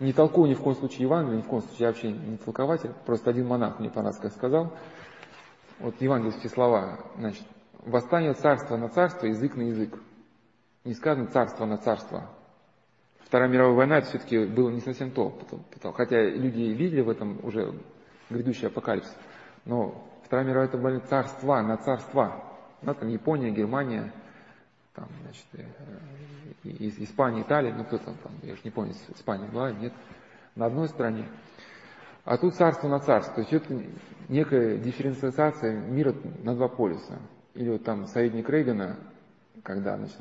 Не 0.00 0.12
толкую 0.12 0.50
ни 0.50 0.54
в 0.54 0.60
коем 0.60 0.76
случае 0.76 1.02
Евангелие, 1.02 1.38
ни 1.38 1.42
в 1.42 1.46
коем 1.46 1.62
случае 1.62 1.80
я 1.80 1.86
вообще 1.88 2.10
не 2.10 2.36
толкователь, 2.36 2.92
просто 3.04 3.30
один 3.30 3.46
монах 3.46 3.80
мне 3.80 3.90
по-раски 3.90 4.26
сказал, 4.28 4.74
вот 5.78 6.00
евангельские 6.00 6.50
слова, 6.50 7.00
значит, 7.16 7.44
восстание 7.80 8.32
царства 8.32 8.76
на 8.76 8.88
царство, 8.88 9.26
язык 9.26 9.56
на 9.56 9.62
язык 9.62 9.98
не 10.86 10.94
сказано 10.94 11.26
царство 11.26 11.66
на 11.66 11.76
царство. 11.76 12.30
Вторая 13.18 13.48
мировая 13.48 13.74
война 13.74 13.98
это 13.98 14.08
все-таки 14.08 14.46
было 14.46 14.70
не 14.70 14.80
совсем 14.80 15.10
то, 15.10 15.30
потому, 15.30 15.92
хотя 15.92 16.22
люди 16.22 16.62
видели 16.62 17.00
в 17.00 17.10
этом 17.10 17.44
уже 17.44 17.74
грядущий 18.30 18.68
апокалипсис, 18.68 19.14
но 19.64 20.06
Вторая 20.24 20.46
мировая 20.46 20.68
это 20.68 20.78
были 20.78 20.98
царства 21.00 21.60
на 21.60 21.76
царства. 21.76 22.42
Ну, 22.82 22.94
там 22.94 23.08
Япония, 23.08 23.50
Германия, 23.50 24.12
там, 24.94 25.08
значит, 25.22 25.46
э, 25.52 26.94
Испания, 27.02 27.42
Италия, 27.42 27.74
ну 27.74 27.84
кто 27.84 27.98
там, 27.98 28.14
там, 28.22 28.32
я 28.42 28.54
же 28.54 28.60
не 28.64 28.70
помню, 28.70 28.92
Испания 29.14 29.46
была, 29.46 29.72
нет, 29.72 29.92
на 30.54 30.66
одной 30.66 30.88
стороне. 30.88 31.28
А 32.24 32.38
тут 32.38 32.54
царство 32.54 32.88
на 32.88 32.98
царство, 32.98 33.34
то 33.34 33.40
есть 33.40 33.52
это 33.52 33.82
некая 34.28 34.78
дифференциация 34.78 35.80
мира 35.80 36.14
на 36.42 36.54
два 36.54 36.68
полюса. 36.68 37.18
Или 37.54 37.70
вот 37.70 37.84
там 37.84 38.06
советник 38.06 38.48
Рейгана, 38.48 38.98
когда 39.62 39.96
значит, 39.96 40.20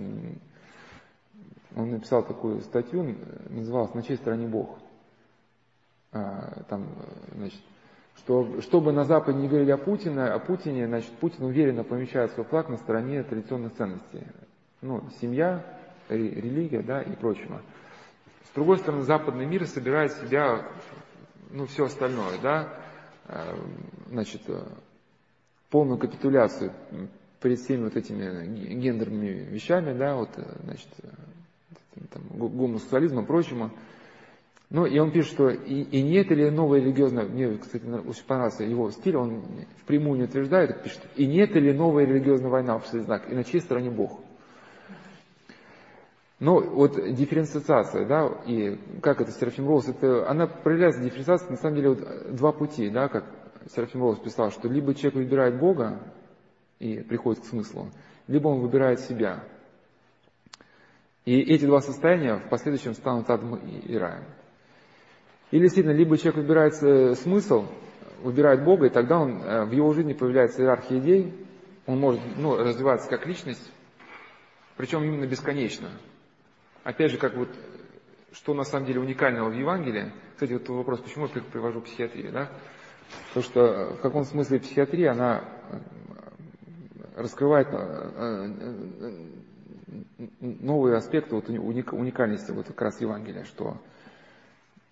он 1.76 1.92
написал 1.92 2.24
такую 2.24 2.62
статью, 2.62 3.16
называлась 3.50 3.94
«На 3.94 4.02
чьей 4.02 4.18
стороне 4.18 4.48
Бог?». 4.48 4.80
А, 6.12 6.64
там, 6.70 6.88
значит, 7.34 7.60
что, 8.18 8.62
чтобы 8.62 8.94
на 8.94 9.04
Западе 9.04 9.38
не 9.38 9.50
говорили 9.50 9.72
о 9.72 9.78
Путине, 9.78 10.24
о 10.24 10.40
Путине, 10.40 10.88
значит, 10.88 11.12
Путин 11.18 11.44
уверенно 11.44 11.84
помещает 11.84 12.32
свой 12.32 12.46
флаг 12.46 12.70
на 12.70 12.78
стороне 12.78 13.24
традиционных 13.24 13.74
ценностей. 13.74 14.24
Ну, 14.82 15.04
семья, 15.20 15.66
религия, 16.08 16.82
да, 16.82 17.02
и 17.02 17.12
прочего. 17.16 17.62
С 18.46 18.56
другой 18.56 18.78
стороны, 18.78 19.04
западный 19.04 19.46
мир 19.46 19.68
собирает 19.68 20.14
в 20.14 20.26
себя, 20.26 20.66
ну, 21.52 21.66
все 21.66 21.86
остальное, 21.86 22.38
да, 22.42 22.74
а, 23.28 23.58
значит, 24.08 24.44
полную 25.70 26.00
капитуляцию 26.00 26.72
перед 27.42 27.60
всеми 27.60 27.84
вот 27.84 27.98
этими 27.98 28.76
гендерными 28.76 29.50
вещами, 29.50 29.92
да, 29.98 30.16
вот, 30.16 30.30
значит, 30.64 30.88
там, 32.12 32.24
гомосексуализма 32.32 33.24
и 33.24 33.26
прочему. 33.26 33.72
Ну, 34.70 34.86
и 34.86 34.98
он 34.98 35.12
пишет, 35.12 35.32
что 35.32 35.50
и, 35.50 35.84
и 35.84 36.02
нет 36.02 36.30
ли 36.32 36.50
новая 36.50 36.80
религиозная, 36.80 37.26
мне, 37.26 37.58
кстати, 37.58 37.86
очень 37.86 38.26
понравился 38.26 38.64
его 38.64 38.90
стиль, 38.90 39.16
он 39.16 39.44
впрямую 39.84 40.18
не 40.18 40.24
утверждает, 40.26 40.82
пишет, 40.84 41.02
и 41.16 41.28
нет 41.28 41.52
ли 41.56 41.72
новая 41.72 42.06
религиозная 42.06 42.50
война, 42.50 42.80
в 42.80 42.88
знак, 42.88 43.30
и 43.32 43.36
на 43.36 43.44
чьей 43.44 43.62
стороне 43.62 43.92
Бог. 43.92 44.20
Но 46.40 46.60
вот 46.60 46.96
дифференциация, 47.14 48.06
да, 48.06 48.28
и 48.46 48.78
как 49.02 49.22
это 49.22 49.32
Серафим 49.32 49.68
Роуз, 49.68 49.88
это, 49.88 50.30
она 50.30 50.48
проявляется 50.48 51.02
дифференциация, 51.02 51.52
на 51.52 51.58
самом 51.58 51.76
деле, 51.76 51.90
вот 51.90 52.36
два 52.36 52.52
пути, 52.52 52.90
да, 52.90 53.08
как 53.08 53.24
Серафим 53.74 54.02
Роуз 54.02 54.20
писал, 54.20 54.52
что 54.52 54.68
либо 54.68 54.96
человек 54.96 55.16
выбирает 55.16 55.60
Бога 55.60 56.02
и 56.80 57.02
приходит 57.02 57.44
к 57.44 57.46
смыслу, 57.46 57.92
либо 58.28 58.48
он 58.48 58.62
выбирает 58.62 59.00
себя– 59.00 59.44
и 61.26 61.40
эти 61.40 61.66
два 61.66 61.82
состояния 61.82 62.36
в 62.36 62.50
последующем 62.50 62.94
станут 62.94 63.30
адом 63.30 63.56
и 63.56 63.98
раем. 63.98 64.24
Или 65.52 65.64
действительно, 65.64 65.94
либо 65.94 66.18
человек 66.18 66.38
выбирает 66.38 66.74
э, 66.84 67.16
смысл, 67.16 67.66
выбирает 68.22 68.64
Бога, 68.64 68.88
и 68.88 68.90
тогда 68.90 69.20
он, 69.20 69.42
э, 69.42 69.66
в 69.66 69.72
его 69.72 69.92
жизни 69.94 70.14
появляется 70.14 70.62
иерархия 70.62 71.00
идей, 71.00 71.34
он 71.88 72.00
может 72.00 72.22
ну, 72.38 72.58
развиваться 72.58 73.10
как 73.10 73.26
личность, 73.26 73.72
причем 74.78 75.04
именно 75.04 75.26
бесконечно. 75.26 75.90
Опять 76.84 77.12
же, 77.12 77.18
как 77.18 77.36
вот, 77.36 77.50
что 78.32 78.54
на 78.54 78.64
самом 78.64 78.86
деле 78.86 79.00
уникального 79.00 79.50
в 79.50 79.54
Евангелии, 79.54 80.12
кстати, 80.34 80.54
вот 80.54 80.68
вопрос, 80.70 81.00
почему 81.00 81.28
я 81.34 81.42
привожу 81.42 81.82
психиатрию, 81.82 82.32
да? 82.32 82.52
Потому 83.30 83.44
что 83.44 83.94
в 83.96 84.02
каком 84.02 84.26
смысле 84.26 84.60
психиатрия, 84.60 85.12
она 85.12 85.44
э, 85.72 85.78
раскрывает 87.16 87.68
новый 90.40 90.96
аспект 90.96 91.32
вот, 91.32 91.50
уникальности 91.50 92.52
вот 92.52 92.68
как 92.68 92.82
раз 92.82 93.02
Евангелия, 93.02 93.44
что 93.44 93.78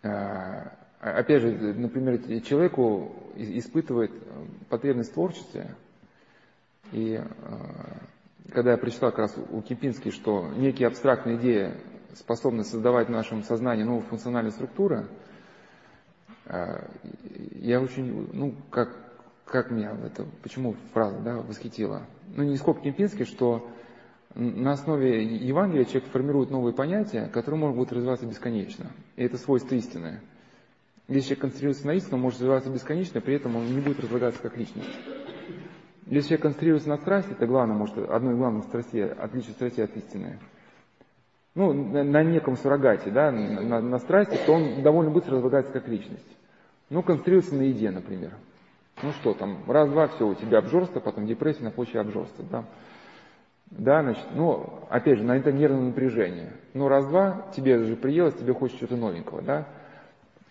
э, 0.04 0.70
опять 1.00 1.42
же, 1.42 1.52
например, 1.74 2.42
человеку 2.42 3.12
испытывает 3.36 4.12
потребность 4.70 5.12
в 5.12 5.14
творчестве, 5.14 5.76
и 6.92 7.20
э, 7.20 7.24
когда 8.52 8.72
я 8.72 8.78
прочитал 8.78 9.10
как 9.10 9.20
раз 9.20 9.36
у 9.52 9.62
Кипински, 9.62 10.12
что 10.12 10.50
некие 10.56 10.88
абстрактные 10.88 11.38
идеи 11.38 11.74
способны 12.14 12.64
создавать 12.64 13.08
в 13.08 13.12
нашем 13.12 13.44
сознании 13.44 13.84
новые 13.84 14.04
функциональные 14.04 14.52
структуры, 14.52 15.08
э, 16.46 16.88
я 17.56 17.82
очень, 17.82 18.30
ну, 18.32 18.54
как, 18.70 18.96
как 19.46 19.72
меня 19.72 19.98
это, 20.06 20.26
почему 20.44 20.76
фраза, 20.94 21.20
да, 21.20 21.38
восхитила. 21.38 22.04
Ну, 22.36 22.44
не 22.44 22.58
сколько 22.58 22.82
Кипинский, 22.82 23.26
что 23.26 23.68
на 24.36 24.72
основе 24.72 25.24
Евангелия 25.24 25.86
человек 25.86 26.10
формирует 26.10 26.50
новые 26.50 26.74
понятия, 26.74 27.30
которые 27.32 27.60
могут 27.60 27.92
развиваться 27.92 28.26
бесконечно. 28.26 28.92
И 29.16 29.24
это 29.24 29.38
свойство 29.38 29.76
истины. 29.76 30.22
Если 31.08 31.30
человек 31.30 31.42
концентрируется 31.42 31.88
на 31.88 31.92
истину, 31.92 32.16
он 32.16 32.22
может 32.22 32.40
развиваться 32.40 32.70
бесконечно, 32.70 33.22
при 33.22 33.36
этом 33.36 33.56
он 33.56 33.68
не 33.68 33.82
будет 33.82 34.00
разлагаться 34.00 34.42
как 34.42 34.58
личность. 34.58 34.90
Если 36.08 36.30
человек 36.30 36.42
концентрируется 36.42 36.90
на 36.90 36.98
страсти, 36.98 37.32
это 37.32 37.46
главное, 37.46 37.76
может, 37.76 37.98
одно 37.98 38.32
из 38.32 38.38
главных 38.38 38.64
страстей, 38.66 39.06
отличие 39.06 39.54
страсти 39.54 39.82
от 39.82 39.96
истины. 39.96 40.40
Ну, 41.56 41.72
на, 41.72 42.04
на 42.04 42.24
неком 42.24 42.58
суррогате, 42.58 43.12
да, 43.12 43.32
на, 43.32 43.82
на 43.82 44.00
страсти, 44.00 44.38
то 44.46 44.54
он 44.54 44.82
довольно 44.82 45.12
быстро 45.12 45.36
разлагается 45.36 45.72
как 45.72 45.88
личность. 45.88 46.26
Ну, 46.90 47.04
концентрируется 47.04 47.56
на 47.56 47.62
еде, 47.62 47.92
например. 47.92 48.34
Ну 49.02 49.12
что 49.12 49.34
там, 49.34 49.60
раз-два, 49.68 50.08
все, 50.08 50.28
у 50.28 50.36
тебя 50.36 50.60
обжорство, 50.60 51.00
потом 51.00 51.26
депрессия 51.26 51.64
на 51.64 51.72
почве 51.72 52.00
обжорства. 52.00 52.46
Да? 52.50 52.66
Да, 53.78 54.04
значит, 54.04 54.26
ну, 54.36 54.86
опять 54.90 55.18
же, 55.18 55.24
на 55.24 55.36
это 55.36 55.52
нервное 55.52 55.88
напряжение. 55.88 56.54
Ну, 56.74 56.88
раз-два, 56.88 57.48
тебе 57.56 57.80
же 57.84 57.96
приелось, 57.96 58.36
тебе 58.36 58.54
хочется 58.54 58.86
что-то 58.86 59.00
новенького, 59.00 59.42
да. 59.42 59.68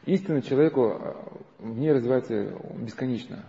Истина 0.07 0.43
человеку 0.43 0.99
э, 1.01 1.15
в 1.61 1.79
ней 1.79 1.93
развивается 1.93 2.59
бесконечно. 2.77 3.45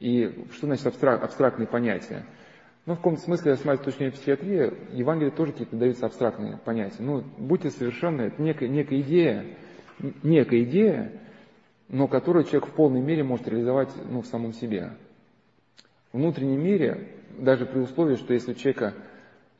И 0.00 0.46
что 0.52 0.66
значит 0.66 0.86
абстрак, 0.86 1.22
абстрактные 1.22 1.66
понятия? 1.66 2.24
Ну, 2.86 2.94
в 2.94 2.96
каком-то 2.96 3.20
смысле, 3.20 3.56
с 3.56 3.64
моей 3.64 3.78
точки 3.78 3.98
зрения 3.98 4.12
психиатрии, 4.12 4.72
Евангелие 4.92 5.30
тоже 5.30 5.52
какие-то 5.52 5.76
даются 5.76 6.06
абстрактные 6.06 6.58
понятия. 6.58 7.02
Ну, 7.02 7.22
будьте 7.38 7.70
совершенны, 7.70 8.22
это 8.22 8.40
некая, 8.40 8.68
некая 8.68 9.00
идея, 9.00 9.44
некая 10.22 10.62
идея, 10.64 11.12
но 11.88 12.08
которую 12.08 12.44
человек 12.44 12.68
в 12.68 12.72
полной 12.72 13.02
мере 13.02 13.22
может 13.22 13.48
реализовать 13.48 13.90
ну, 14.10 14.22
в 14.22 14.26
самом 14.26 14.54
себе. 14.54 14.92
В 16.12 16.18
внутреннем 16.18 16.62
мире 16.62 17.08
даже 17.38 17.66
при 17.66 17.80
условии, 17.80 18.16
что 18.16 18.34
если 18.34 18.52
у 18.52 18.54
человека 18.54 18.94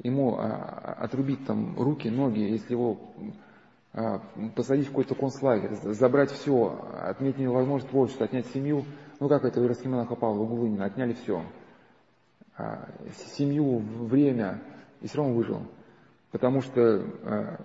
ему 0.02 0.36
а, 0.36 0.96
отрубить 1.00 1.46
там 1.46 1.76
руки, 1.78 2.08
ноги, 2.08 2.40
если 2.40 2.72
его 2.72 2.98
а, 3.92 4.20
посадить 4.54 4.86
в 4.86 4.90
какой-то 4.90 5.14
концлагерь, 5.14 5.74
забрать 5.74 6.30
все, 6.30 6.84
отнять 7.02 7.38
невозможность 7.38 7.90
творчества, 7.90 8.26
отнять 8.26 8.46
семью, 8.46 8.84
ну 9.20 9.28
как 9.28 9.44
это 9.44 9.60
у 9.60 9.64
Иросхимонаха 9.64 10.14
Павла 10.14 10.44
Гулынина, 10.44 10.86
отняли 10.86 11.14
все. 11.14 11.42
А, 12.56 12.88
семью, 13.36 13.78
время, 13.78 14.62
и 15.00 15.06
все 15.06 15.18
равно 15.18 15.34
выжил. 15.34 15.62
Потому 16.30 16.62
что 16.62 17.58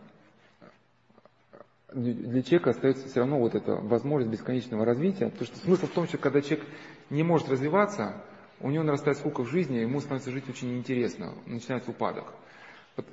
для 1.94 2.44
человека 2.44 2.70
остается 2.70 3.08
все 3.08 3.22
равно 3.22 3.40
вот 3.40 3.56
эта 3.56 3.76
возможность 3.76 4.32
бесконечного 4.32 4.86
развития. 4.86 5.30
Потому 5.30 5.46
что 5.46 5.58
смысл 5.58 5.88
в 5.88 5.92
том, 5.92 6.08
что 6.08 6.18
когда 6.20 6.42
человек 6.42 6.68
не 7.10 7.24
может 7.24 7.50
развиваться, 7.50 8.24
у 8.62 8.70
него 8.70 8.84
нарастает 8.84 9.18
скука 9.18 9.44
в 9.44 9.48
жизни, 9.48 9.78
ему 9.78 10.00
становится 10.00 10.32
жить 10.32 10.50
очень 10.50 10.72
неинтересно, 10.74 11.34
начинается 11.46 11.92
упадок. 11.92 12.34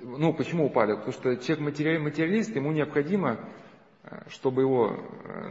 Ну, 0.02 0.32
почему 0.32 0.66
упадок? 0.66 1.04
Потому 1.04 1.12
что 1.12 1.36
человек 1.36 2.00
материалист, 2.00 2.54
ему 2.56 2.72
необходимо 2.72 3.38
чтобы 4.28 4.62
его, 4.62 4.98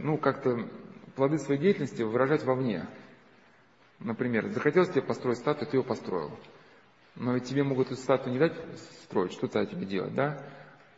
ну, 0.00 0.18
как-то 0.18 0.68
плоды 1.14 1.38
своей 1.38 1.60
деятельности 1.60 2.02
выражать 2.02 2.44
вовне. 2.44 2.86
Например, 3.98 4.48
захотелось 4.48 4.90
тебе 4.90 5.02
построить 5.02 5.38
статую, 5.38 5.68
ты 5.70 5.76
ее 5.78 5.82
построил. 5.82 6.30
Но 7.14 7.34
ведь 7.34 7.44
тебе 7.44 7.62
могут 7.62 7.88
эту 7.88 7.96
статую 7.96 8.34
не 8.34 8.38
дать 8.38 8.54
строить, 9.04 9.32
что 9.32 9.48
то 9.48 9.64
тебе 9.64 9.86
делать, 9.86 10.14
да? 10.14 10.42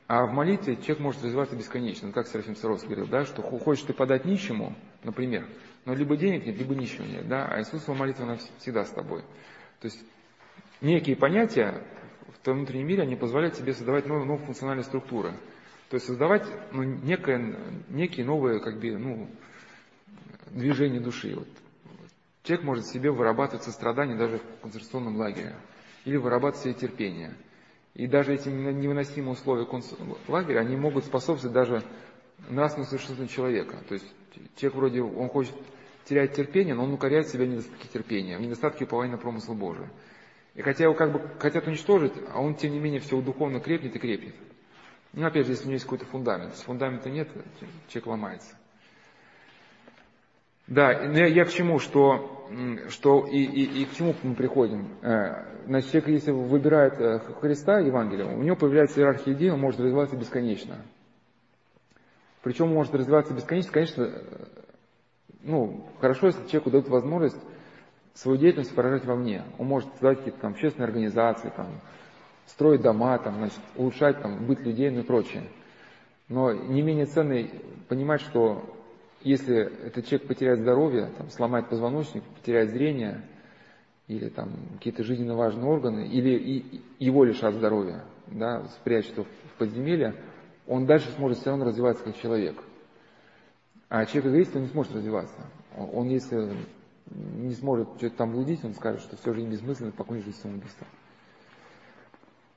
А 0.08 0.24
в 0.24 0.32
молитве 0.32 0.76
человек 0.76 1.00
может 1.00 1.22
развиваться 1.22 1.54
бесконечно. 1.54 2.10
Как 2.12 2.26
Серафим 2.26 2.56
Саровский 2.56 2.88
говорил, 2.88 3.06
да, 3.06 3.26
что 3.26 3.42
хочешь 3.42 3.84
ты 3.84 3.92
подать 3.92 4.24
нищему, 4.24 4.74
например, 5.04 5.46
но 5.84 5.94
либо 5.94 6.16
денег 6.16 6.46
нет, 6.46 6.56
либо 6.56 6.74
нищего 6.74 7.04
нет, 7.04 7.28
да, 7.28 7.46
а 7.46 7.60
Иисусова 7.60 7.94
молитва, 7.94 8.24
она 8.24 8.38
всегда 8.58 8.86
с 8.86 8.90
тобой. 8.90 9.20
То 9.80 9.84
есть 9.84 10.02
некие 10.80 11.14
понятия 11.14 11.84
в 12.26 12.38
твоем 12.42 12.60
внутреннем 12.60 12.86
мире, 12.86 13.02
они 13.02 13.16
позволяют 13.16 13.56
тебе 13.56 13.74
создавать 13.74 14.06
новые, 14.06 14.26
новые 14.26 14.46
функциональные 14.46 14.84
структуры. 14.84 15.32
То 15.90 15.96
есть 15.96 16.06
создавать 16.06 16.46
ну, 16.72 16.84
некое, 16.84 17.56
некие 17.90 18.24
новые 18.24 18.60
как 18.60 18.80
бы, 18.80 18.96
ну, 18.96 19.28
движения 20.46 21.00
души. 21.00 21.34
Вот. 21.34 21.48
Человек 22.44 22.64
может 22.64 22.86
себе 22.86 23.10
вырабатывать 23.10 23.62
сострадание 23.62 24.16
даже 24.16 24.38
в 24.38 24.62
концентрационном 24.62 25.16
лагере. 25.16 25.54
Или 26.06 26.16
вырабатывать 26.16 26.64
себе 26.64 26.72
терпение. 26.72 27.34
И 27.98 28.06
даже 28.06 28.32
эти 28.32 28.48
невыносимые 28.48 29.32
условия 29.32 29.66
лагеря, 30.28 30.60
они 30.60 30.76
могут 30.76 31.04
способствовать 31.04 31.52
даже 31.52 31.82
нравственному 32.48 32.88
совершенству 32.88 33.26
человека. 33.26 33.76
То 33.88 33.94
есть 33.94 34.06
человек 34.54 34.76
вроде, 34.76 35.02
он 35.02 35.28
хочет 35.28 35.52
терять 36.04 36.32
терпение, 36.32 36.76
но 36.76 36.84
он 36.84 36.92
укоряет 36.92 37.26
себя 37.26 37.44
в 37.44 37.48
недостатке 37.48 37.88
терпения, 37.88 38.38
в 38.38 38.40
недостатке 38.40 38.84
упования 38.84 39.16
на 39.16 39.18
промысл 39.18 39.54
Божий. 39.54 39.88
И 40.54 40.62
хотя 40.62 40.84
его 40.84 40.94
как 40.94 41.10
бы 41.10 41.20
хотят 41.40 41.66
уничтожить, 41.66 42.12
а 42.32 42.40
он 42.40 42.54
тем 42.54 42.70
не 42.70 42.78
менее 42.78 43.00
все 43.00 43.20
духовно 43.20 43.58
крепнет 43.58 43.96
и 43.96 43.98
крепнет. 43.98 44.36
Ну, 45.12 45.26
опять 45.26 45.46
же, 45.46 45.52
если 45.52 45.64
у 45.64 45.66
него 45.66 45.74
есть 45.74 45.84
какой-то 45.84 46.04
фундамент. 46.04 46.52
Если 46.52 46.64
фундамента 46.64 47.10
нет, 47.10 47.28
человек 47.88 48.06
ломается. 48.06 48.54
Да, 50.68 50.92
я, 50.92 51.26
я 51.26 51.44
к 51.44 51.50
чему, 51.50 51.80
что, 51.80 52.37
что 52.88 53.26
и, 53.26 53.38
и, 53.38 53.82
и 53.82 53.84
к 53.84 53.92
чему 53.94 54.14
мы 54.22 54.34
приходим? 54.34 54.88
Э, 55.02 55.64
значит, 55.66 55.90
человек, 55.90 56.08
если 56.10 56.30
выбирает 56.30 57.00
э, 57.00 57.18
Христа, 57.40 57.78
Евангелие, 57.78 58.26
у 58.26 58.42
него 58.42 58.56
появляется 58.56 59.00
иерархия 59.00 59.34
идей, 59.34 59.50
он 59.50 59.60
может 59.60 59.80
развиваться 59.80 60.16
бесконечно. 60.16 60.76
Причем 62.42 62.68
может 62.68 62.94
развиваться 62.94 63.34
бесконечно, 63.34 63.72
конечно, 63.72 64.02
э, 64.02 64.20
ну, 65.42 65.86
хорошо, 66.00 66.28
если 66.28 66.46
человеку 66.46 66.70
дают 66.70 66.88
возможность 66.88 67.38
свою 68.14 68.38
деятельность 68.38 68.74
выражать 68.76 69.04
вовне. 69.04 69.44
Он 69.58 69.66
может 69.66 69.90
создавать 69.92 70.18
какие-то 70.18 70.40
там 70.40 70.52
общественные 70.52 70.86
организации, 70.86 71.52
там, 71.54 71.80
строить 72.46 72.82
дома, 72.82 73.18
там, 73.18 73.36
значит, 73.36 73.60
улучшать 73.76 74.20
там, 74.20 74.46
быт 74.46 74.60
людей 74.60 74.90
ну 74.90 75.00
и 75.00 75.04
прочее. 75.04 75.44
Но 76.28 76.52
не 76.52 76.82
менее 76.82 77.06
ценно 77.06 77.46
понимать, 77.88 78.20
что 78.20 78.77
если 79.22 79.86
этот 79.86 80.06
человек 80.06 80.28
потеряет 80.28 80.60
здоровье, 80.60 81.10
там, 81.16 81.30
сломает 81.30 81.68
позвоночник, 81.68 82.22
потеряет 82.24 82.70
зрение, 82.70 83.22
или 84.06 84.28
там 84.28 84.50
какие-то 84.74 85.04
жизненно 85.04 85.34
важные 85.34 85.66
органы, 85.66 86.06
или 86.06 86.30
и, 86.30 86.80
его 86.98 87.24
лишат 87.24 87.54
здоровья, 87.54 88.04
да, 88.26 88.64
спрячут 88.80 89.12
его 89.12 89.24
в 89.24 89.58
подземелье, 89.58 90.14
он 90.66 90.86
дальше 90.86 91.10
сможет 91.16 91.38
все 91.38 91.50
равно 91.50 91.66
развиваться 91.66 92.04
как 92.04 92.16
человек. 92.16 92.56
А 93.88 94.04
человек 94.04 94.32
эгоист, 94.32 94.56
он 94.56 94.62
не 94.62 94.68
сможет 94.68 94.94
развиваться. 94.94 95.46
Он, 95.76 96.08
если 96.08 96.52
не 97.10 97.54
сможет 97.54 97.88
что-то 97.96 98.16
там 98.16 98.32
блудить, 98.32 98.64
он 98.64 98.74
скажет, 98.74 99.00
что 99.00 99.16
все 99.16 99.32
жизнь 99.32 99.50
бессмысленно, 99.50 99.92
покончит 99.92 100.26
жизнь 100.26 100.38
самоубийством. 100.40 100.88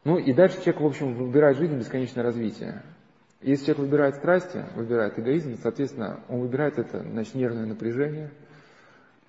Ну 0.04 0.18
и 0.18 0.34
дальше 0.34 0.58
человек, 0.58 0.82
в 0.82 0.86
общем, 0.86 1.14
выбирает 1.14 1.58
жизнь 1.58 1.78
бесконечное 1.78 2.24
развитие. 2.24 2.82
Если 3.42 3.66
человек 3.66 3.80
выбирает 3.86 4.16
страсти, 4.16 4.64
выбирает 4.76 5.18
эгоизм, 5.18 5.58
соответственно, 5.58 6.20
он 6.30 6.42
выбирает 6.42 6.78
это, 6.78 7.00
значит, 7.02 7.34
нервное 7.34 7.66
напряжение. 7.66 8.30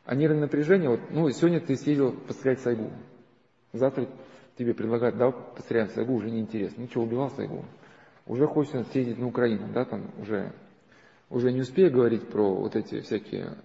А 0.04 0.14
нервное 0.14 0.42
напряжение, 0.42 0.90
вот, 0.90 1.00
ну, 1.10 1.30
сегодня 1.30 1.60
ты 1.60 1.76
съездил 1.76 2.12
пострелять 2.12 2.60
Сайгу. 2.60 2.90
Завтра 3.72 4.06
тебе 4.58 4.74
предлагают, 4.74 5.16
да, 5.16 5.30
постреляем 5.30 5.88
Сайгу, 5.90 6.14
уже 6.14 6.30
неинтересно. 6.30 6.82
Ну 6.82 6.88
что, 6.88 7.02
убивал 7.02 7.30
Сайгу. 7.30 7.64
Уже 8.26 8.46
хочется 8.46 8.84
съездить 8.92 9.18
на 9.18 9.26
Украину, 9.28 9.68
да, 9.72 9.86
там 9.86 10.10
уже, 10.20 10.52
уже 11.30 11.50
не 11.50 11.62
успею 11.62 11.90
говорить 11.90 12.28
про 12.28 12.54
вот 12.54 12.76
эти 12.76 13.00
всякие, 13.00 13.56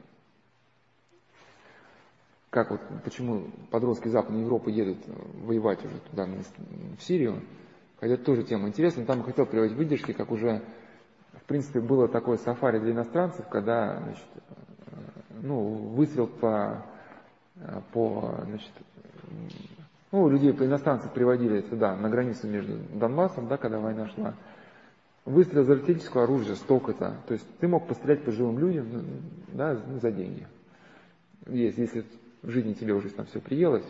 как 2.49 2.71
вот, 2.71 2.81
почему 3.03 3.51
подростки 3.69 4.07
Западной 4.07 4.41
Европы 4.41 4.71
едут 4.71 4.97
воевать 5.43 5.83
уже 5.83 5.99
туда, 6.09 6.25
в 6.97 7.03
Сирию, 7.03 7.41
Хотя 7.99 8.17
тоже 8.17 8.43
тема 8.43 8.67
интересная, 8.67 9.05
там 9.05 9.19
я 9.19 9.23
хотел 9.23 9.45
приводить 9.45 9.75
выдержки, 9.75 10.11
как 10.11 10.31
уже, 10.31 10.61
в 11.33 11.43
принципе, 11.45 11.79
было 11.79 12.07
такое 12.07 12.37
сафари 12.37 12.79
для 12.79 12.91
иностранцев, 12.91 13.47
когда, 13.49 13.99
значит, 14.03 14.25
ну, 15.41 15.61
выстрел 15.63 16.27
по, 16.27 16.85
по, 17.93 18.41
значит, 18.45 18.71
ну, 20.11 20.29
людей, 20.29 20.53
по 20.53 20.63
иностранцев 20.63 21.11
приводили 21.11 21.61
сюда, 21.61 21.95
на 21.95 22.09
границу 22.09 22.47
между 22.47 22.77
Донбассом, 22.93 23.47
да, 23.47 23.57
когда 23.57 23.79
война 23.79 24.07
шла. 24.09 24.35
Выстрел 25.25 25.63
из 25.63 25.69
артиллерийского 25.69 26.23
оружия 26.23 26.55
столько-то. 26.55 27.17
То 27.27 27.33
есть 27.33 27.45
ты 27.59 27.67
мог 27.67 27.87
пострелять 27.87 28.23
по 28.23 28.31
живым 28.31 28.59
людям, 28.59 28.85
да, 29.49 29.75
за 30.01 30.11
деньги. 30.11 30.47
Есть, 31.47 31.77
если 31.77 32.05
в 32.41 32.49
жизни 32.49 32.73
тебе 32.73 32.93
уже 32.93 33.09
там 33.09 33.25
все 33.25 33.41
приелось. 33.41 33.85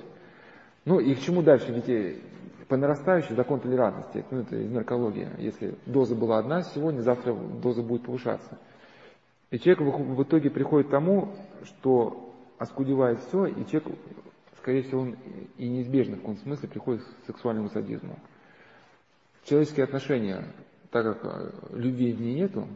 Ну 0.85 0.99
и 0.99 1.13
к 1.13 1.19
чему 1.19 1.43
дальше? 1.43 1.71
Ведь 1.71 2.19
по 2.67 2.75
нарастающей 2.75 3.35
закон 3.35 3.59
толерантности, 3.59 4.25
ну 4.29 4.41
это 4.41 4.55
из 4.57 4.71
наркологии, 4.71 5.29
если 5.37 5.75
доза 5.85 6.15
была 6.15 6.39
одна 6.39 6.63
сегодня, 6.63 7.01
завтра 7.01 7.33
доза 7.33 7.81
будет 7.81 8.03
повышаться. 8.03 8.57
И 9.51 9.59
человек 9.59 9.99
в 9.99 10.23
итоге 10.23 10.49
приходит 10.49 10.87
к 10.87 10.91
тому, 10.91 11.33
что 11.63 12.33
оскудевает 12.57 13.19
все, 13.19 13.45
и 13.45 13.65
человек, 13.65 13.97
скорее 14.57 14.81
всего, 14.83 15.01
он 15.01 15.15
и 15.57 15.69
неизбежно 15.69 16.15
в 16.15 16.19
каком-то 16.19 16.41
смысле 16.41 16.67
приходит 16.67 17.03
к 17.03 17.27
сексуальному 17.27 17.69
садизму. 17.69 18.19
Человеческие 19.45 19.85
отношения, 19.85 20.43
так 20.91 21.05
как 21.05 21.19
э, 21.23 21.51
любви 21.71 22.11
в 22.11 22.19
ней 22.19 22.35
нету, 22.35 22.67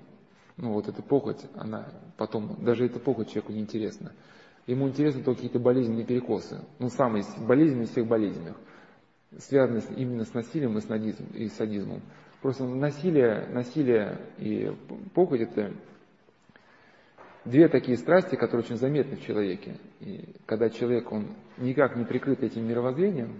ну 0.55 0.72
вот 0.72 0.88
эта 0.88 1.01
похоть, 1.01 1.45
она 1.55 1.89
потом, 2.15 2.55
даже 2.63 2.85
эта 2.85 2.99
похоть 2.99 3.30
человеку 3.30 3.51
неинтересна. 3.51 4.13
Ему 4.68 4.88
интересны 4.88 5.23
только 5.23 5.41
какие-то 5.41 5.59
болезненные 5.59 6.05
перекосы. 6.05 6.61
Ну, 6.80 6.88
самые 6.89 7.26
болезненные 7.45 7.85
из 7.85 7.89
всех 7.89 8.07
болезненных 8.07 8.55
связаны 9.38 9.82
именно 9.95 10.26
с 10.26 10.34
насилием 10.34 10.78
и, 10.78 10.82
с 10.82 10.90
надизм, 10.90 11.26
и 11.34 11.48
садизмом. 11.48 12.02
Просто 12.41 12.66
насилие, 12.66 13.48
насилие 13.49 14.20
и 14.38 14.76
похоть– 15.14 15.41
это 15.41 15.74
две 17.45 17.68
такие 17.68 17.98
страсти, 17.98 18.36
которые 18.36 18.66
очень 18.66 18.78
заметны 18.78 19.16
в 19.16 19.26
человеке. 19.26 19.78
И 19.99 20.36
когда 20.45 20.70
человек, 20.70 21.12
он 21.12 21.28
никак 21.58 21.95
не 21.95 22.06
прикрыт 22.06 22.44
этим 22.44 22.68
мировоззрением, 22.68 23.40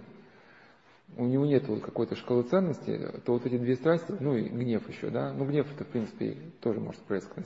у 1.16 1.26
него 1.26 1.44
нет 1.44 1.68
вот 1.68 1.82
какой-то 1.82 2.16
шкалы 2.16 2.44
ценностей, 2.44 2.98
то 3.24 3.32
вот 3.32 3.44
эти 3.44 3.58
две 3.58 3.74
страсти, 3.74 4.14
ну 4.18 4.36
и 4.36 4.48
гнев 4.48 4.88
еще, 4.88 5.10
да, 5.10 5.32
ну 5.32 5.44
гнев 5.44 5.66
это 5.74 5.84
в 5.84 5.88
принципе 5.88 6.36
тоже 6.60 6.80
может 6.80 7.00
справиться 7.00 7.28
к 7.28 7.36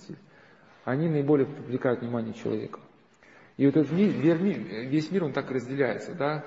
они 0.86 1.08
наиболее 1.08 1.48
привлекают 1.48 2.00
внимание 2.00 2.32
человека. 2.32 2.78
И 3.56 3.66
вот 3.66 3.76
этот 3.76 3.90
мир, 3.90 4.12
весь 4.12 5.10
мир, 5.10 5.24
он 5.24 5.32
так 5.32 5.50
разделяется, 5.50 6.14
да, 6.14 6.44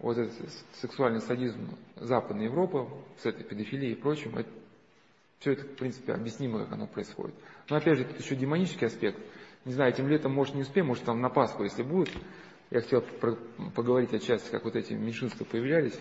вот 0.00 0.16
этот 0.16 0.34
сексуальный 0.74 1.20
садизм 1.20 1.76
Западной 1.96 2.46
Европы 2.46 2.88
с 3.18 3.26
этой 3.26 3.44
педофилией 3.44 3.92
и 3.92 3.96
прочим, 3.96 4.36
это, 4.36 4.48
все 5.38 5.52
это, 5.52 5.64
в 5.64 5.76
принципе, 5.76 6.12
объяснимо, 6.12 6.60
как 6.60 6.72
оно 6.72 6.86
происходит. 6.86 7.34
Но 7.68 7.76
опять 7.76 7.98
же, 7.98 8.04
тут 8.04 8.18
еще 8.18 8.34
демонический 8.34 8.86
аспект. 8.86 9.18
Не 9.64 9.72
знаю, 9.74 9.92
этим 9.92 10.08
летом, 10.08 10.32
может, 10.32 10.54
не 10.54 10.62
успеем, 10.62 10.86
может, 10.86 11.04
там 11.04 11.20
на 11.20 11.28
Пасху, 11.28 11.64
если 11.64 11.82
будет. 11.82 12.10
Я 12.70 12.80
хотел 12.80 13.02
про, 13.02 13.36
поговорить 13.74 14.14
о 14.14 14.18
части, 14.18 14.50
как 14.50 14.64
вот 14.64 14.74
эти 14.76 14.94
меньшинства 14.94 15.44
появлялись. 15.44 15.98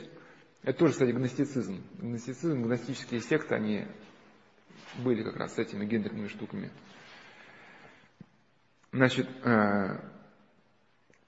Это 0.63 0.79
тоже, 0.79 0.93
кстати, 0.93 1.11
гностицизм. 1.11 1.83
Гностицизм, 1.97 2.63
гностические 2.63 3.21
секты, 3.21 3.55
они 3.55 3.85
были 4.97 5.23
как 5.23 5.35
раз 5.35 5.55
с 5.55 5.59
этими 5.59 5.85
гендерными 5.85 6.27
штуками. 6.27 6.71
Значит, 8.91 9.27
э, 9.43 9.99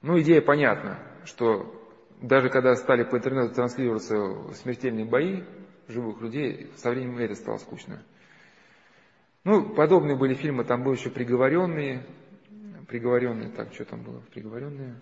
ну, 0.01 0.19
идея 0.19 0.41
понятна, 0.41 0.99
что 1.25 1.80
даже 2.21 2.49
когда 2.49 2.75
стали 2.75 3.03
по 3.03 3.17
интернету 3.17 3.53
транслироваться 3.55 4.53
смертельные 4.53 5.05
бои 5.05 5.43
живых 5.87 6.21
людей, 6.21 6.71
со 6.77 6.91
временем 6.91 7.17
это 7.17 7.35
стало 7.35 7.57
скучно. 7.57 8.01
Ну, 9.43 9.73
подобные 9.73 10.15
были 10.15 10.35
фильмы, 10.35 10.63
там 10.63 10.83
были 10.83 10.97
еще 10.97 11.09
приговоренные, 11.09 12.05
приговоренные, 12.87 13.49
так, 13.49 13.73
что 13.73 13.85
там 13.85 14.03
было, 14.03 14.21
приговоренные. 14.31 15.01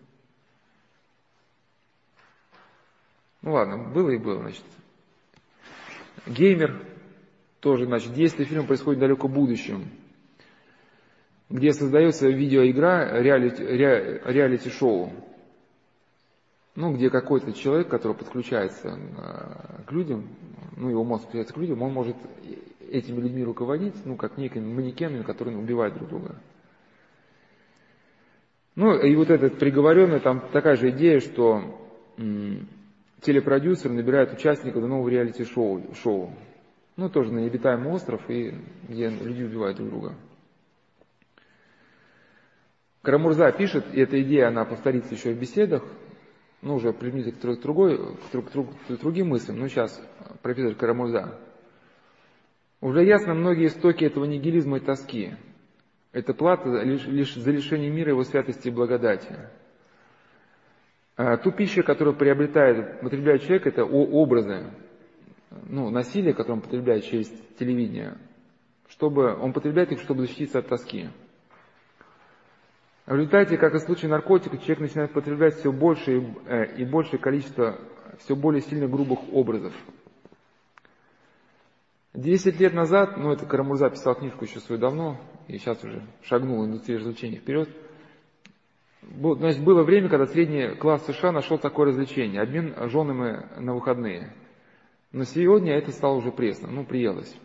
Ну 3.41 3.53
ладно, 3.53 3.77
было 3.77 4.09
и 4.11 4.17
было, 4.17 4.39
значит. 4.39 4.63
Геймер, 6.25 6.85
тоже, 7.59 7.85
значит, 7.85 8.13
действие 8.13 8.47
фильма 8.47 8.65
происходит 8.65 8.99
в 8.99 9.01
далеком 9.01 9.31
будущем, 9.31 9.89
где 11.49 11.73
создается 11.73 12.29
видеоигра, 12.29 13.21
реалити-шоу. 13.21 13.67
Реалити, 14.25 14.31
реалити 14.31 14.69
ну, 16.79 16.93
где 16.93 17.09
какой-то 17.09 17.51
человек, 17.51 17.89
который 17.89 18.15
подключается 18.15 18.97
э, 18.97 19.83
к 19.85 19.91
людям, 19.91 20.29
ну, 20.77 20.89
его 20.89 21.03
мозг 21.03 21.23
подключается 21.23 21.53
к 21.53 21.57
людям, 21.57 21.81
он 21.81 21.91
может 21.91 22.15
этими 22.89 23.19
людьми 23.19 23.43
руководить, 23.43 23.95
ну, 24.05 24.15
как 24.15 24.37
некими 24.37 24.73
манекенами, 24.73 25.23
которые 25.23 25.57
убивают 25.57 25.95
друг 25.95 26.07
друга. 26.07 26.35
Ну, 28.75 28.97
и 28.97 29.13
вот 29.17 29.29
этот 29.29 29.59
приговоренный, 29.59 30.21
там 30.21 30.39
такая 30.53 30.77
же 30.77 30.91
идея, 30.91 31.19
что 31.19 31.63
м, 32.17 32.65
телепродюсер 33.19 33.91
набирает 33.91 34.31
участников 34.31 34.81
до 34.81 34.87
нового 34.87 35.09
реалити-шоу. 35.09 35.93
Шоу. 36.01 36.33
Ну, 36.95 37.09
тоже 37.09 37.33
на 37.33 37.39
необитаемый 37.39 37.91
остров, 37.91 38.21
и 38.29 38.55
где 38.87 39.09
люди 39.09 39.43
убивают 39.43 39.75
друг 39.75 39.89
друга. 39.89 40.15
Карамурза 43.01 43.51
пишет, 43.51 43.85
и 43.93 43.99
эта 43.99 44.21
идея, 44.21 44.47
она 44.47 44.63
повторится 44.63 45.13
еще 45.13 45.33
в 45.33 45.39
беседах, 45.39 45.83
ну, 46.61 46.75
уже 46.75 46.91
применительно 46.91 47.55
к, 47.55 47.61
другой, 47.61 47.97
к, 47.97 48.31
друг, 48.31 48.69
к 48.87 48.91
другим 48.99 49.29
мыслям, 49.29 49.59
ну, 49.59 49.67
сейчас 49.67 50.01
профессор 50.41 50.75
Карамурза. 50.75 51.39
Уже 52.81 53.03
ясно 53.03 53.33
многие 53.33 53.67
истоки 53.67 54.05
этого 54.05 54.25
нигилизма 54.25 54.77
и 54.77 54.79
тоски. 54.79 55.33
Это 56.11 56.33
плата 56.33 56.69
лишь, 56.83 57.05
лишь 57.05 57.35
за 57.35 57.51
лишение 57.51 57.91
мира 57.91 58.11
его 58.11 58.23
святости 58.23 58.67
и 58.67 58.71
благодати. 58.71 59.35
А 61.15 61.37
ту 61.37 61.51
пищу, 61.51 61.83
которую 61.83 62.15
приобретает, 62.15 63.01
потребляет 63.01 63.41
человек, 63.41 63.67
это 63.67 63.83
образы, 63.83 64.71
ну, 65.67 65.89
насилие, 65.89 66.33
которое 66.33 66.53
он 66.53 66.61
потребляет 66.61 67.03
через 67.03 67.29
телевидение, 67.59 68.17
чтобы 68.87 69.35
он 69.35 69.51
потребляет 69.51 69.91
их, 69.91 69.99
чтобы 69.99 70.21
защититься 70.21 70.59
от 70.59 70.67
тоски. 70.67 71.09
В 73.09 73.13
результате, 73.15 73.57
как 73.57 73.73
и 73.73 73.79
в 73.79 73.81
случае 73.81 74.11
наркотиков, 74.11 74.61
человек 74.61 74.81
начинает 74.81 75.13
потреблять 75.13 75.55
все 75.55 75.71
больше 75.71 76.19
и, 76.19 76.33
э, 76.45 76.75
и 76.75 76.85
большее 76.85 77.17
количество 77.17 77.79
все 78.19 78.35
более 78.35 78.61
сильно 78.61 78.87
грубых 78.87 79.33
образов. 79.33 79.73
Десять 82.13 82.59
лет 82.59 82.75
назад, 82.75 83.17
ну 83.17 83.31
это 83.31 83.47
Карамурза 83.47 83.89
писал 83.89 84.13
книжку 84.13 84.45
еще 84.45 84.59
свою 84.59 84.79
давно, 84.79 85.19
и 85.47 85.57
сейчас 85.57 85.83
уже 85.83 86.03
шагнул 86.21 86.63
индустрия 86.63 86.99
развлечений 86.99 87.37
вперед, 87.37 87.69
значит, 89.01 89.63
было 89.63 89.81
время, 89.81 90.07
когда 90.07 90.27
средний 90.27 90.75
класс 90.75 91.03
США 91.07 91.31
нашел 91.31 91.57
такое 91.57 91.87
развлечение, 91.87 92.43
обмен 92.43 92.75
женами 92.89 93.43
на 93.59 93.73
выходные. 93.73 94.35
Но 95.11 95.23
сегодня 95.23 95.73
это 95.73 95.91
стало 95.91 96.13
уже 96.13 96.31
пресно, 96.31 96.69
ну 96.69 96.85
приелось. 96.85 97.35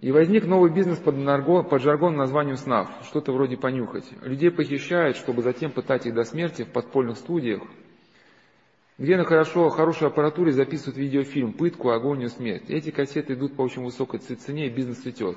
И 0.00 0.12
возник 0.12 0.46
новый 0.46 0.70
бизнес 0.70 0.98
под, 0.98 1.16
нарго, 1.16 1.64
под 1.64 1.82
жаргонным 1.82 2.18
названием 2.18 2.56
СНАФ, 2.56 2.88
что-то 3.02 3.32
вроде 3.32 3.56
понюхать. 3.56 4.04
Людей 4.22 4.52
похищают, 4.52 5.16
чтобы 5.16 5.42
затем 5.42 5.72
пытать 5.72 6.06
их 6.06 6.14
до 6.14 6.22
смерти 6.22 6.62
в 6.62 6.68
подпольных 6.68 7.16
студиях, 7.16 7.62
где 8.96 9.16
на 9.16 9.24
хорошо, 9.24 9.68
хорошей 9.70 10.06
аппаратуре 10.06 10.52
записывают 10.52 10.96
видеофильм 10.96 11.52
«Пытку, 11.52 11.90
агонию, 11.90 12.28
смерть». 12.28 12.68
Эти 12.68 12.90
кассеты 12.90 13.34
идут 13.34 13.56
по 13.56 13.62
очень 13.62 13.82
высокой 13.82 14.20
цене, 14.20 14.66
и 14.66 14.70
бизнес 14.70 14.98
цветет. 14.98 15.36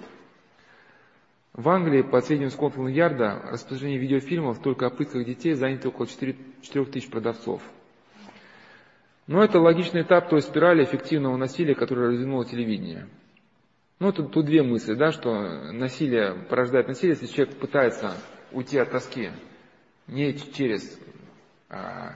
В 1.53 1.67
Англии, 1.67 2.03
по 2.03 2.21
сведениям 2.21 2.51
Скотланд-Ярда, 2.51 3.41
распространение 3.51 3.99
видеофильмов 3.99 4.61
только 4.61 4.85
о 4.85 4.89
пытках 4.91 5.25
детей 5.25 5.53
занято 5.53 5.89
около 5.89 6.07
4, 6.07 6.35
4 6.61 6.85
тысяч 6.85 7.09
продавцов. 7.09 7.61
Но 9.25 9.43
это 9.43 9.59
логичный 9.59 10.03
этап 10.03 10.29
той 10.29 10.41
спирали 10.41 10.83
эффективного 10.83 11.35
насилия, 11.35 11.73
которое 11.73 12.09
развернуло 12.09 12.45
телевидение– 12.45 13.07
ну, 14.01 14.11
тут, 14.11 14.31
тут 14.31 14.45
две 14.47 14.63
мысли, 14.63 14.95
да, 14.95 15.11
что 15.11 15.71
насилие 15.71 16.33
порождает 16.49 16.87
насилие, 16.87 17.15
если 17.19 17.31
человек 17.31 17.59
пытается 17.59 18.17
уйти 18.51 18.79
от 18.79 18.89
тоски 18.89 19.29
не 20.07 20.33
через, 20.33 20.99
а, 21.69 22.15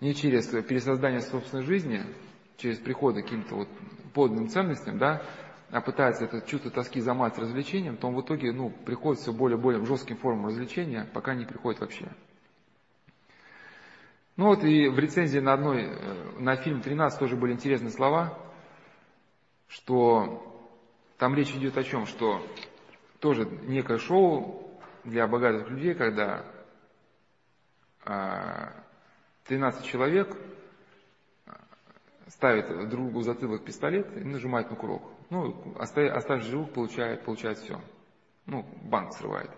не 0.00 0.14
через 0.14 0.46
пересоздание 0.46 1.20
собственной 1.20 1.62
жизни, 1.64 2.06
через 2.56 2.78
приход 2.78 3.16
к 3.16 3.18
каким-то 3.18 3.54
вот 3.54 3.68
подлинным 4.14 4.48
ценностям, 4.48 4.96
да, 4.96 5.22
а 5.70 5.82
пытается 5.82 6.24
это 6.24 6.40
чувство 6.40 6.70
тоски 6.70 7.02
замазать 7.02 7.38
развлечением, 7.38 7.98
то 7.98 8.08
он 8.08 8.14
в 8.14 8.22
итоге 8.22 8.50
ну, 8.52 8.70
приходит 8.70 9.20
все 9.20 9.34
более 9.34 9.58
и 9.58 9.60
более 9.60 9.84
жестким 9.84 10.16
формам 10.16 10.46
развлечения, 10.46 11.06
пока 11.12 11.34
не 11.34 11.44
приходит 11.44 11.82
вообще. 11.82 12.08
Ну 14.38 14.46
вот 14.46 14.64
и 14.64 14.88
в 14.88 14.98
рецензии 14.98 15.38
на 15.38 15.52
одной, 15.52 15.82
э, 15.82 16.38
на 16.38 16.56
фильм 16.56 16.80
«13» 16.80 17.18
тоже 17.18 17.36
были 17.36 17.52
интересные 17.52 17.90
слова, 17.90 18.38
что 19.68 20.49
там 21.20 21.34
речь 21.34 21.54
идет 21.54 21.76
о 21.76 21.84
чем, 21.84 22.06
что 22.06 22.42
тоже 23.20 23.44
некое 23.44 23.98
шоу 23.98 24.80
для 25.04 25.26
богатых 25.28 25.68
людей, 25.68 25.94
когда 25.94 26.46
13 29.44 29.80
а, 29.84 29.86
человек 29.86 30.34
ставит 32.26 32.68
друг 32.68 32.88
другу 32.88 33.18
в 33.18 33.22
затылок 33.22 33.64
пистолет 33.66 34.16
и 34.16 34.24
нажимает 34.24 34.70
на 34.70 34.76
курок. 34.76 35.02
Ну, 35.28 35.76
оставшись 35.78 36.48
живых, 36.48 36.72
получает, 36.72 37.22
получает 37.22 37.58
все. 37.58 37.78
Ну, 38.46 38.64
банк 38.82 39.12
срывает. 39.12 39.50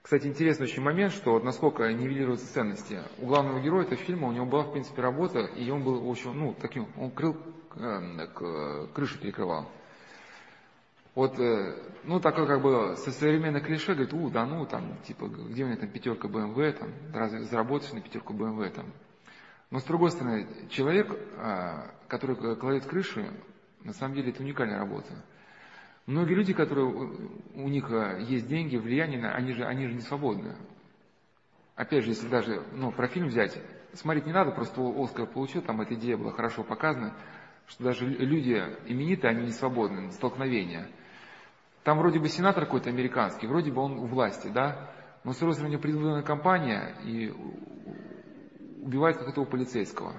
Кстати, 0.00 0.28
интересный 0.28 0.64
очень 0.64 0.82
момент, 0.82 1.12
что 1.12 1.32
вот 1.32 1.44
насколько 1.44 1.92
нивелируются 1.92 2.50
ценности. 2.50 3.02
У 3.18 3.26
главного 3.26 3.60
героя 3.60 3.84
этого 3.84 4.00
фильма, 4.00 4.28
у 4.28 4.32
него 4.32 4.46
была, 4.46 4.62
в 4.62 4.72
принципе, 4.72 5.02
работа, 5.02 5.40
и 5.40 5.70
он 5.70 5.84
был, 5.84 6.10
общем, 6.10 6.38
ну, 6.38 6.54
таким, 6.54 6.88
он 6.96 7.10
крыл, 7.10 7.36
э, 7.76 8.86
крышу 8.94 9.20
перекрывал. 9.20 9.68
Вот, 11.20 11.38
э, 11.38 11.74
ну, 12.04 12.18
такое 12.18 12.46
как 12.46 12.62
бы 12.62 12.96
со 12.96 13.12
современных 13.12 13.66
клише, 13.66 13.92
говорит, 13.92 14.14
у, 14.14 14.30
да 14.30 14.46
ну, 14.46 14.64
там, 14.64 14.96
типа, 15.02 15.26
где 15.26 15.64
у 15.64 15.66
меня 15.66 15.76
там 15.76 15.90
пятерка 15.90 16.28
BMW, 16.28 16.72
там, 16.72 16.94
разве 17.12 17.40
заработаешь 17.42 17.92
на 17.92 18.00
пятерку 18.00 18.32
BMW, 18.32 18.70
там. 18.70 18.86
Но 19.70 19.80
с 19.80 19.84
другой 19.84 20.12
стороны, 20.12 20.48
человек, 20.70 21.14
а, 21.36 21.90
который 22.08 22.36
кладет 22.56 22.86
крыши, 22.86 23.30
на 23.84 23.92
самом 23.92 24.14
деле 24.14 24.30
это 24.30 24.42
уникальная 24.42 24.78
работа. 24.78 25.12
Многие 26.06 26.32
люди, 26.32 26.54
которые 26.54 26.86
у 26.86 27.68
них 27.68 27.90
а, 27.90 28.16
есть 28.16 28.46
деньги, 28.46 28.78
влияние, 28.78 29.28
они 29.28 29.52
же, 29.52 29.66
они 29.66 29.88
же 29.88 29.92
не 29.92 30.00
свободны. 30.00 30.56
Опять 31.76 32.04
же, 32.04 32.12
если 32.12 32.28
даже, 32.28 32.62
ну, 32.72 32.92
про 32.92 33.08
фильм 33.08 33.26
взять, 33.26 33.62
смотреть 33.92 34.24
не 34.24 34.32
надо, 34.32 34.52
просто 34.52 34.80
Оскар 34.96 35.26
получил, 35.26 35.60
там 35.60 35.82
эта 35.82 35.92
идея 35.96 36.16
была 36.16 36.32
хорошо 36.32 36.64
показана, 36.64 37.14
что 37.66 37.84
даже 37.84 38.06
люди 38.06 38.54
именитые, 38.86 39.32
они 39.32 39.44
не 39.44 39.52
свободны, 39.52 40.12
столкновения– 40.12 40.88
там 41.84 41.98
вроде 41.98 42.18
бы 42.18 42.28
сенатор 42.28 42.64
какой-то 42.64 42.90
американский, 42.90 43.46
вроде 43.46 43.70
бы 43.72 43.80
он 43.80 43.98
у 43.98 44.06
власти, 44.06 44.48
да, 44.48 44.90
но 45.24 45.32
же 45.32 45.46
у 45.46 45.68
него 45.68 45.80
предвыборная 45.80 46.22
кампания 46.22 46.94
и 47.04 47.32
убивает 48.82 49.18
какого-то 49.18 49.50
полицейского. 49.50 50.14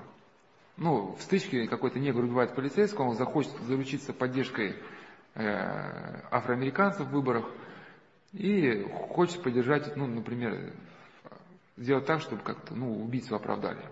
Ну, 0.77 1.13
в 1.13 1.21
стычке 1.21 1.67
какой-то 1.67 1.99
негр 1.99 2.23
убивает 2.23 2.55
полицейского, 2.55 3.09
он 3.09 3.15
захочет 3.15 3.51
заручиться 3.61 4.13
поддержкой 4.13 4.75
э, 5.35 5.43
афроамериканцев 6.31 7.07
в 7.07 7.11
выборах 7.11 7.45
и 8.33 8.83
хочет 9.09 9.43
поддержать, 9.43 9.95
ну, 9.95 10.07
например, 10.07 10.73
сделать 11.77 12.05
так, 12.05 12.21
чтобы 12.21 12.41
как-то, 12.43 12.73
ну, 12.75 13.03
убийцу 13.03 13.35
оправдали. 13.35 13.83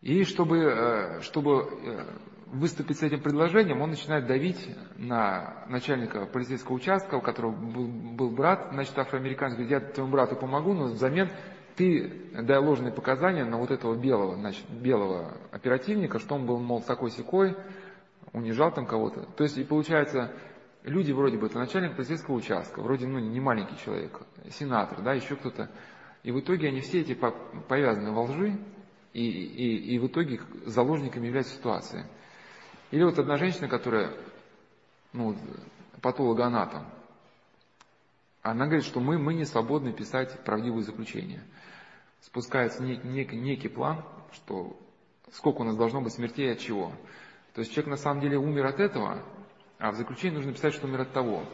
И 0.00 0.24
чтобы, 0.24 0.58
э, 0.58 1.20
чтобы 1.22 1.68
э, 1.82 2.06
выступить 2.46 2.98
с 2.98 3.02
этим 3.02 3.20
предложением, 3.20 3.82
он 3.82 3.90
начинает 3.90 4.26
давить 4.26 4.68
на 4.96 5.64
начальника 5.68 6.26
полицейского 6.26 6.76
участка, 6.76 7.16
у 7.16 7.20
которого 7.20 7.52
был, 7.52 7.86
был 7.86 8.30
брат, 8.30 8.68
значит, 8.72 8.96
афроамериканец, 8.98 9.54
говорит, 9.54 9.70
я 9.70 9.80
твоему 9.80 10.12
брату 10.12 10.36
помогу, 10.36 10.72
но 10.72 10.84
взамен 10.84 11.30
ты 11.76 12.30
дай 12.32 12.58
ложные 12.58 12.92
показания 12.92 13.44
на 13.44 13.58
вот 13.58 13.70
этого 13.70 13.96
белого, 13.96 14.36
значит, 14.36 14.68
белого 14.70 15.36
оперативника, 15.50 16.18
что 16.18 16.36
он 16.36 16.46
был, 16.46 16.58
мол, 16.58 16.82
такой 16.82 17.10
секой, 17.10 17.56
унижал 18.32 18.72
там 18.72 18.86
кого-то. 18.86 19.26
То 19.36 19.44
есть, 19.44 19.58
и 19.58 19.64
получается, 19.64 20.32
люди 20.84 21.12
вроде 21.12 21.36
бы, 21.36 21.46
это 21.46 21.58
начальник 21.58 21.96
полицейского 21.96 22.36
участка, 22.36 22.80
вроде, 22.80 23.06
ну, 23.06 23.18
не 23.18 23.40
маленький 23.40 23.76
человек, 23.84 24.20
сенатор, 24.50 25.02
да, 25.02 25.14
еще 25.14 25.36
кто-то. 25.36 25.70
И 26.22 26.30
в 26.30 26.40
итоге 26.40 26.68
они 26.68 26.80
все 26.80 27.00
эти 27.00 27.18
повязаны 27.68 28.12
во 28.12 28.22
лжи, 28.22 28.56
и, 29.12 29.24
и, 29.24 29.94
и 29.94 29.98
в 29.98 30.06
итоге 30.06 30.40
заложниками 30.66 31.26
являются 31.26 31.54
ситуации. 31.54 32.04
Или 32.90 33.04
вот 33.04 33.18
одна 33.18 33.36
женщина, 33.36 33.68
которая, 33.68 34.12
ну, 35.12 35.36
патологоанатом, 36.00 36.86
она 38.42 38.66
говорит, 38.66 38.84
что 38.84 39.00
мы, 39.00 39.18
мы 39.18 39.34
не 39.34 39.44
свободны 39.44 39.92
писать 39.92 40.38
правдивые 40.44 40.82
заключения. 40.82 41.42
Спускается 42.20 42.82
нек, 42.82 43.02
нек, 43.04 43.32
некий 43.32 43.68
план, 43.68 44.04
что 44.32 44.78
сколько 45.32 45.62
у 45.62 45.64
нас 45.64 45.76
должно 45.76 46.00
быть 46.00 46.12
смертей 46.12 46.52
от 46.52 46.58
чего. 46.58 46.92
То 47.54 47.60
есть 47.60 47.72
человек 47.72 47.90
на 47.90 47.96
самом 47.96 48.20
деле 48.20 48.36
умер 48.36 48.66
от 48.66 48.80
этого, 48.80 49.22
а 49.78 49.92
в 49.92 49.96
заключении 49.96 50.36
нужно 50.36 50.52
писать, 50.52 50.74
что 50.74 50.86
умер 50.86 51.02
от 51.02 51.12
того. 51.12 51.44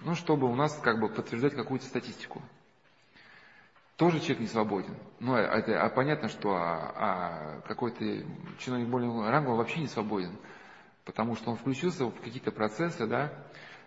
Ну, 0.00 0.14
чтобы 0.14 0.48
у 0.48 0.54
нас 0.54 0.78
как 0.82 1.00
бы 1.00 1.08
подтверждать 1.08 1.54
какую-то 1.54 1.86
статистику 1.86 2.42
тоже 3.98 4.20
человек 4.20 4.40
не 4.40 4.46
свободен. 4.46 4.96
Ну, 5.18 5.34
а, 5.34 5.40
это, 5.40 5.82
а 5.82 5.90
понятно, 5.90 6.28
что 6.28 6.54
а, 6.54 6.92
а 6.94 7.60
какой-то 7.62 8.04
чиновник 8.60 8.88
более 8.88 9.10
ранга 9.28 9.50
вообще 9.50 9.80
не 9.80 9.88
свободен, 9.88 10.38
потому 11.04 11.34
что 11.34 11.50
он 11.50 11.56
включился 11.56 12.06
в 12.06 12.20
какие-то 12.20 12.52
процессы, 12.52 13.06
да. 13.08 13.32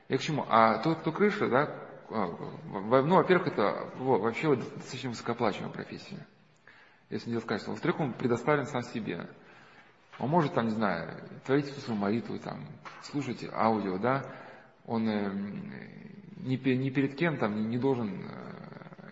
И 0.10 0.18
к 0.18 0.22
чему? 0.22 0.46
А 0.50 0.80
тот, 0.80 1.00
кто 1.00 1.14
крыша, 1.14 1.48
да, 1.48 1.74
а, 2.10 2.28
ну, 3.02 3.16
во-первых, 3.16 3.48
это 3.48 3.90
вообще 3.98 4.54
достаточно 4.54 5.12
высокооплачиваемая 5.12 5.74
профессия, 5.74 6.28
если 7.10 7.30
не 7.30 7.40
сказать. 7.40 7.66
Во-вторых, 7.66 8.02
он 8.02 8.14
предоставлен 8.14 8.66
сам 8.66 8.84
себе. 8.84 9.30
Он 10.20 10.30
может, 10.30 10.54
там, 10.54 10.66
не 10.66 10.72
знаю, 10.72 11.24
творить 11.46 11.70
эту 11.70 11.80
свою 11.80 11.98
молитву, 11.98 12.38
там, 12.38 12.66
слушать 13.02 13.48
аудио, 13.54 13.98
да, 13.98 14.26
он 14.86 15.08
э, 15.08 15.32
ни, 16.42 16.58
ни 16.58 16.90
перед 16.90 17.16
кем 17.16 17.38
там 17.38 17.56
не, 17.56 17.66
не 17.66 17.78
должен 17.78 18.26
э, 18.26 18.51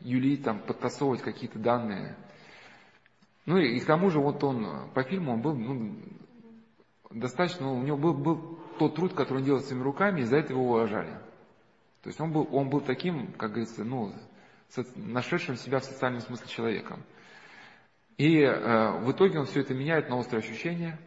юлить, 0.01 0.43
там, 0.43 0.59
подтасовывать 0.59 1.21
какие-то 1.21 1.59
данные. 1.59 2.15
Ну 3.45 3.57
и, 3.57 3.77
и 3.77 3.79
к 3.79 3.85
тому 3.85 4.09
же 4.09 4.19
вот 4.19 4.43
он 4.43 4.89
по 4.93 5.03
фильму 5.03 5.33
он 5.33 5.41
был 5.41 5.55
ну, 5.55 5.95
достаточно, 7.09 7.65
ну, 7.65 7.79
у 7.79 7.83
него 7.83 7.97
был, 7.97 8.13
был 8.13 8.59
тот 8.77 8.95
труд, 8.95 9.13
который 9.13 9.39
он 9.39 9.43
делал 9.43 9.59
своими 9.59 9.83
руками, 9.83 10.21
и 10.21 10.25
за 10.25 10.37
это 10.37 10.53
его 10.53 10.63
уважали. 10.63 11.19
То 12.03 12.07
есть 12.07 12.19
он 12.21 12.31
был, 12.31 12.47
он 12.51 12.69
был 12.69 12.81
таким, 12.81 13.33
как 13.33 13.51
говорится, 13.51 13.83
ну, 13.83 14.13
нашедшим 14.95 15.55
себя 15.55 15.79
в 15.79 15.83
социальном 15.83 16.21
смысле 16.21 16.47
человеком. 16.47 17.03
И 18.17 18.39
э, 18.39 18.99
в 18.99 19.11
итоге 19.11 19.39
он 19.39 19.45
все 19.45 19.61
это 19.61 19.73
меняет 19.73 20.09
на 20.09 20.19
острое 20.19 20.41
ощущение, 20.41 20.99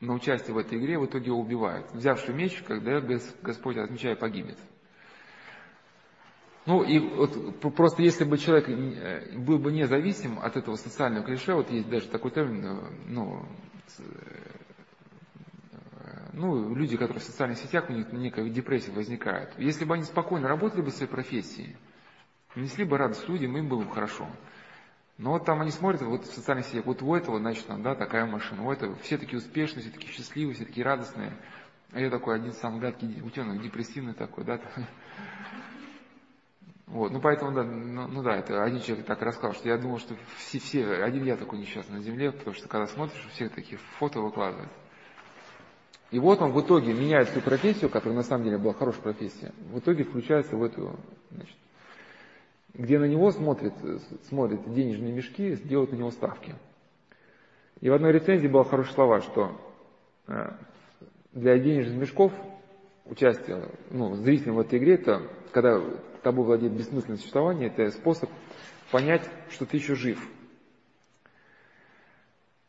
на 0.00 0.14
участие 0.14 0.54
в 0.54 0.58
этой 0.58 0.78
игре, 0.78 0.98
в 0.98 1.06
итоге 1.06 1.26
его 1.26 1.38
убивают. 1.38 1.90
Взявший 1.92 2.34
меч, 2.34 2.62
когда 2.62 3.00
Господь, 3.00 3.76
отмечая, 3.76 4.16
погибнет. 4.16 4.58
Ну 6.66 6.82
и 6.82 6.98
вот 6.98 7.60
просто 7.74 8.02
если 8.02 8.24
бы 8.24 8.38
человек 8.38 8.68
э, 8.68 9.36
был 9.36 9.58
бы 9.58 9.70
независим 9.70 10.38
от 10.38 10.56
этого 10.56 10.76
социального 10.76 11.24
клише, 11.24 11.54
вот 11.54 11.70
есть 11.70 11.88
даже 11.90 12.08
такой 12.08 12.30
термин, 12.30 12.64
э, 12.64 12.90
ну, 13.06 13.44
э, 13.98 14.02
ну, 16.32 16.74
люди, 16.74 16.96
которые 16.96 17.20
в 17.20 17.24
социальных 17.24 17.58
сетях, 17.58 17.90
у 17.90 17.92
них 17.92 18.10
некая 18.12 18.48
депрессия 18.48 18.92
возникает. 18.92 19.52
Если 19.58 19.84
бы 19.84 19.94
они 19.94 20.04
спокойно 20.04 20.48
работали 20.48 20.80
бы 20.80 20.90
в 20.90 20.94
своей 20.94 21.10
профессии, 21.10 21.76
несли 22.56 22.84
бы 22.84 22.96
радость 22.96 23.28
людям, 23.28 23.56
им 23.56 23.68
было 23.68 23.82
бы 23.82 23.90
хорошо. 23.90 24.26
Но 25.18 25.32
вот 25.32 25.44
там 25.44 25.60
они 25.60 25.70
смотрят, 25.70 26.02
вот 26.02 26.24
в 26.24 26.34
социальных 26.34 26.66
сетях, 26.66 26.86
вот 26.86 27.02
у 27.02 27.14
этого, 27.14 27.38
значит, 27.38 27.66
да, 27.82 27.94
такая 27.94 28.26
машина, 28.26 28.64
у 28.64 28.72
этого 28.72 28.96
все 28.96 29.16
такие 29.16 29.38
успешные, 29.38 29.82
все 29.82 29.92
такие 29.92 30.12
счастливые, 30.12 30.54
все 30.54 30.64
такие 30.64 30.84
радостные. 30.84 31.32
А 31.92 32.00
я 32.00 32.10
такой 32.10 32.34
один 32.34 32.52
самый 32.52 32.80
гадкий 32.80 33.20
утенок, 33.22 33.62
депрессивный 33.62 34.14
такой, 34.14 34.44
да. 34.44 34.60
Вот, 36.86 37.12
ну 37.12 37.20
поэтому, 37.20 37.52
да, 37.52 37.62
ну, 37.62 38.06
ну 38.08 38.22
да, 38.22 38.36
это 38.36 38.62
один 38.62 38.80
человек 38.80 39.06
так 39.06 39.22
рассказал, 39.22 39.54
что 39.54 39.68
я 39.68 39.78
думал, 39.78 39.98
что 39.98 40.14
все, 40.36 40.58
все, 40.58 41.02
один 41.02 41.24
я 41.24 41.36
такой 41.36 41.58
несчастный 41.58 41.96
на 41.96 42.02
земле, 42.02 42.30
потому 42.30 42.54
что 42.54 42.68
когда 42.68 42.86
смотришь, 42.86 43.26
все 43.32 43.48
такие 43.48 43.78
фото 43.98 44.20
выкладывают. 44.20 44.70
И 46.10 46.18
вот 46.18 46.42
он 46.42 46.52
в 46.52 46.60
итоге 46.60 46.92
меняет 46.92 47.28
свою 47.28 47.42
профессию, 47.42 47.90
которая 47.90 48.16
на 48.16 48.22
самом 48.22 48.44
деле 48.44 48.58
была 48.58 48.74
хорошая 48.74 49.02
профессия, 49.02 49.52
в 49.70 49.78
итоге 49.78 50.04
включается 50.04 50.56
в 50.56 50.62
эту, 50.62 50.96
значит, 51.30 51.56
где 52.74 52.98
на 52.98 53.06
него 53.06 53.30
смотрят, 53.30 53.74
смотрят 54.28 54.72
денежные 54.72 55.12
мешки, 55.12 55.56
делают 55.56 55.92
на 55.92 55.96
него 55.96 56.10
ставки. 56.10 56.54
И 57.80 57.88
в 57.88 57.94
одной 57.94 58.12
рецензии 58.12 58.46
было 58.46 58.64
хорошие 58.64 58.94
слова, 58.94 59.20
что 59.22 59.60
э, 60.28 60.52
для 61.32 61.58
денежных 61.58 61.96
мешков 61.96 62.32
участие 63.06 63.70
ну, 63.90 64.14
зрителям 64.16 64.56
в 64.56 64.60
этой 64.60 64.78
игре, 64.78 64.94
это 64.94 65.22
когда 65.50 65.80
тобой 66.24 66.44
владеет 66.44 66.72
бессмысленное 66.72 67.18
существование, 67.18 67.68
это 67.68 67.90
способ 67.90 68.28
понять, 68.90 69.28
что 69.50 69.66
ты 69.66 69.76
еще 69.76 69.94
жив. 69.94 70.18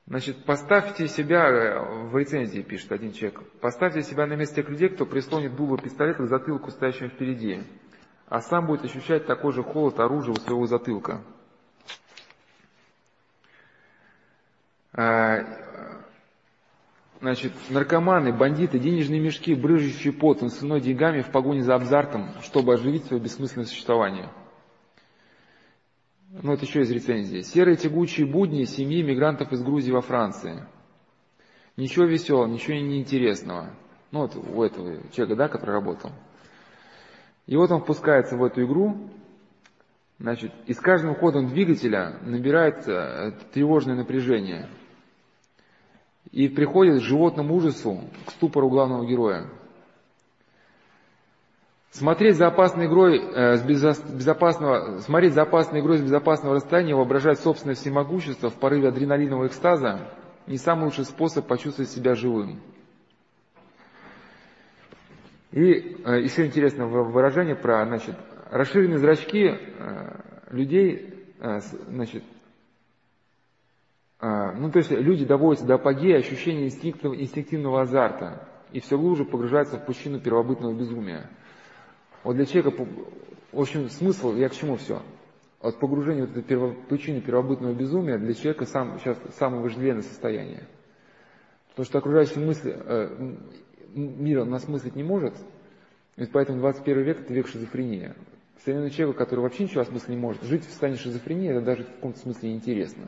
Значит, 0.08 0.46
поставьте 0.46 1.08
себя, 1.08 1.82
в 1.82 2.16
рецензии 2.16 2.62
пишет 2.62 2.92
один 2.92 3.12
человек, 3.12 3.42
поставьте 3.60 4.04
себя 4.04 4.28
на 4.28 4.36
место 4.36 4.58
тех 4.58 4.70
людей, 4.70 4.90
кто 4.90 5.08
прислонит 5.08 5.56
дуло 5.56 5.80
пистолета 5.80 6.24
к 6.24 6.28
затылку 6.28 6.70
стоящему 6.70 7.10
впереди 7.10 7.64
а 8.28 8.42
сам 8.42 8.66
будет 8.66 8.84
ощущать 8.86 9.26
такой 9.26 9.54
же 9.54 9.64
холод 9.64 10.00
оружия 10.00 10.34
у 10.34 10.38
своего 10.38 10.66
затылка. 10.66 11.22
Значит, 17.22 17.54
наркоманы, 17.70 18.34
бандиты, 18.34 18.78
денежные 18.78 19.20
мешки, 19.20 19.56
брыжущие 19.56 20.14
потом, 20.14 20.50
ценой 20.50 20.82
деньгами 20.82 21.22
в 21.22 21.32
погоне 21.32 21.62
за 21.62 21.76
абзартом, 21.76 22.30
чтобы 22.42 22.74
оживить 22.74 23.06
свое 23.06 23.22
бессмысленное 23.22 23.66
существование. 23.66 24.30
Ну, 26.30 26.52
это 26.52 26.66
еще 26.66 26.82
из 26.82 26.92
рецензии. 26.92 27.40
Серые 27.42 27.78
тягучие 27.78 28.28
будни 28.28 28.66
семьи 28.66 29.02
мигрантов 29.02 29.54
из 29.54 29.64
Грузии 29.64 29.92
во 29.92 30.02
Франции. 30.02 30.66
Ничего 31.78 32.06
веселого, 32.06 32.48
ничего 32.48 32.76
неинтересного. 32.76 33.74
Ну, 34.12 34.20
вот 34.22 34.36
у 34.36 34.64
этого 34.64 35.10
человека, 35.12 35.36
да, 35.36 35.48
который 35.48 35.72
работал. 35.72 36.12
И 37.48 37.56
вот 37.56 37.72
он 37.72 37.82
впускается 37.82 38.36
в 38.36 38.44
эту 38.44 38.66
игру, 38.66 39.10
значит, 40.20 40.52
и 40.66 40.74
с 40.74 40.80
каждым 40.80 41.16
ходом 41.16 41.48
двигателя 41.48 42.18
набирается 42.22 42.92
э, 42.92 43.32
тревожное 43.54 43.96
напряжение. 43.96 44.70
И 46.36 46.50
приходит 46.50 47.00
к 47.00 47.04
животному 47.04 47.56
ужасу, 47.56 48.02
к 48.26 48.32
ступору 48.32 48.70
главного 48.70 49.06
героя. 49.06 49.48
Смотреть 51.92 52.36
за 52.36 52.48
опасной 52.48 52.88
игрой 52.88 53.20
э, 53.20 53.56
с 53.56 53.62
безопасного, 53.64 55.00
смотреть 55.00 55.34
за 55.34 55.44
опасной 55.44 55.80
игрой 55.80 55.98
с 55.98 56.02
безопасного 56.02 56.56
расстояния, 56.56 56.94
воображать 56.94 57.40
собственное 57.40 57.76
всемогущество 57.76 58.50
в 58.50 58.56
порыве 58.56 58.90
адреналинового 58.90 59.48
экстаза 59.48 60.12
не 60.46 60.58
самый 60.58 60.84
лучший 60.86 61.06
способ 61.06 61.48
почувствовать 61.48 61.90
себя 61.90 62.16
живым. 62.16 62.60
И 65.54 66.02
э, 66.04 66.22
еще 66.22 66.46
интересное 66.46 66.86
выражение 66.86 67.56
про, 67.56 67.86
значит, 67.86 68.18
расширенные 68.52 69.00
зрачки 69.00 69.52
э, 69.54 70.20
людей, 70.52 71.14
э, 71.40 71.62
значит, 71.88 72.26
ну, 74.58 74.72
то 74.72 74.80
есть 74.80 74.92
люди 74.92 75.26
доводятся 75.26 75.66
до 75.66 75.76
апогея 75.76 76.18
ощущения 76.18 76.66
инстинктивного, 76.66 77.22
инстинктивного 77.22 77.82
азарта 77.82 78.48
и 78.72 78.80
все 78.80 78.98
глубже 78.98 79.26
погружаются 79.26 79.78
в 79.78 79.86
пучину 79.86 80.20
первобытного 80.20 80.74
безумия. 80.74 81.30
Вот 82.24 82.36
для 82.36 82.46
человека, 82.46 82.86
в 83.52 83.60
общем, 83.60 83.90
смысл, 83.90 84.34
я 84.34 84.50
к 84.50 84.54
чему 84.54 84.78
все? 84.78 85.02
От 85.62 85.80
погружения 85.80 86.26
в 86.26 86.32
эту 86.32 86.42
перво, 86.42 86.74
пучину 86.90 87.22
первобытного 87.22 87.74
безумия 87.74 88.18
для 88.18 88.34
человека 88.34 88.66
сам, 88.66 89.00
сейчас 89.00 89.18
самое 89.38 89.62
вожделенное 89.62 90.02
состояние. 90.02 90.68
Потому 91.70 91.86
что 91.86 91.98
окружающие 92.00 92.44
мысли, 92.44 92.78
мир 93.94 94.40
он 94.42 94.54
осмыслить 94.54 94.96
не 94.96 95.04
может, 95.04 95.36
и 96.16 96.26
поэтому 96.26 96.60
21 96.60 97.04
век– 97.04 97.20
это 97.22 97.34
век 97.34 97.48
шизофрения. 97.48 98.16
Современный 98.64 98.90
человек, 98.90 99.18
который 99.18 99.42
вообще 99.42 99.64
ничего 99.64 99.82
осмыслить 99.82 100.10
не 100.10 100.18
может, 100.18 100.42
жить 100.44 100.64
в 100.66 100.70
состоянии 100.70 100.98
шизофрении– 100.98 101.50
это 101.52 101.62
даже 101.62 101.84
в 101.84 101.92
каком-то 101.96 102.20
смысле 102.20 102.50
неинтересно. 102.50 103.06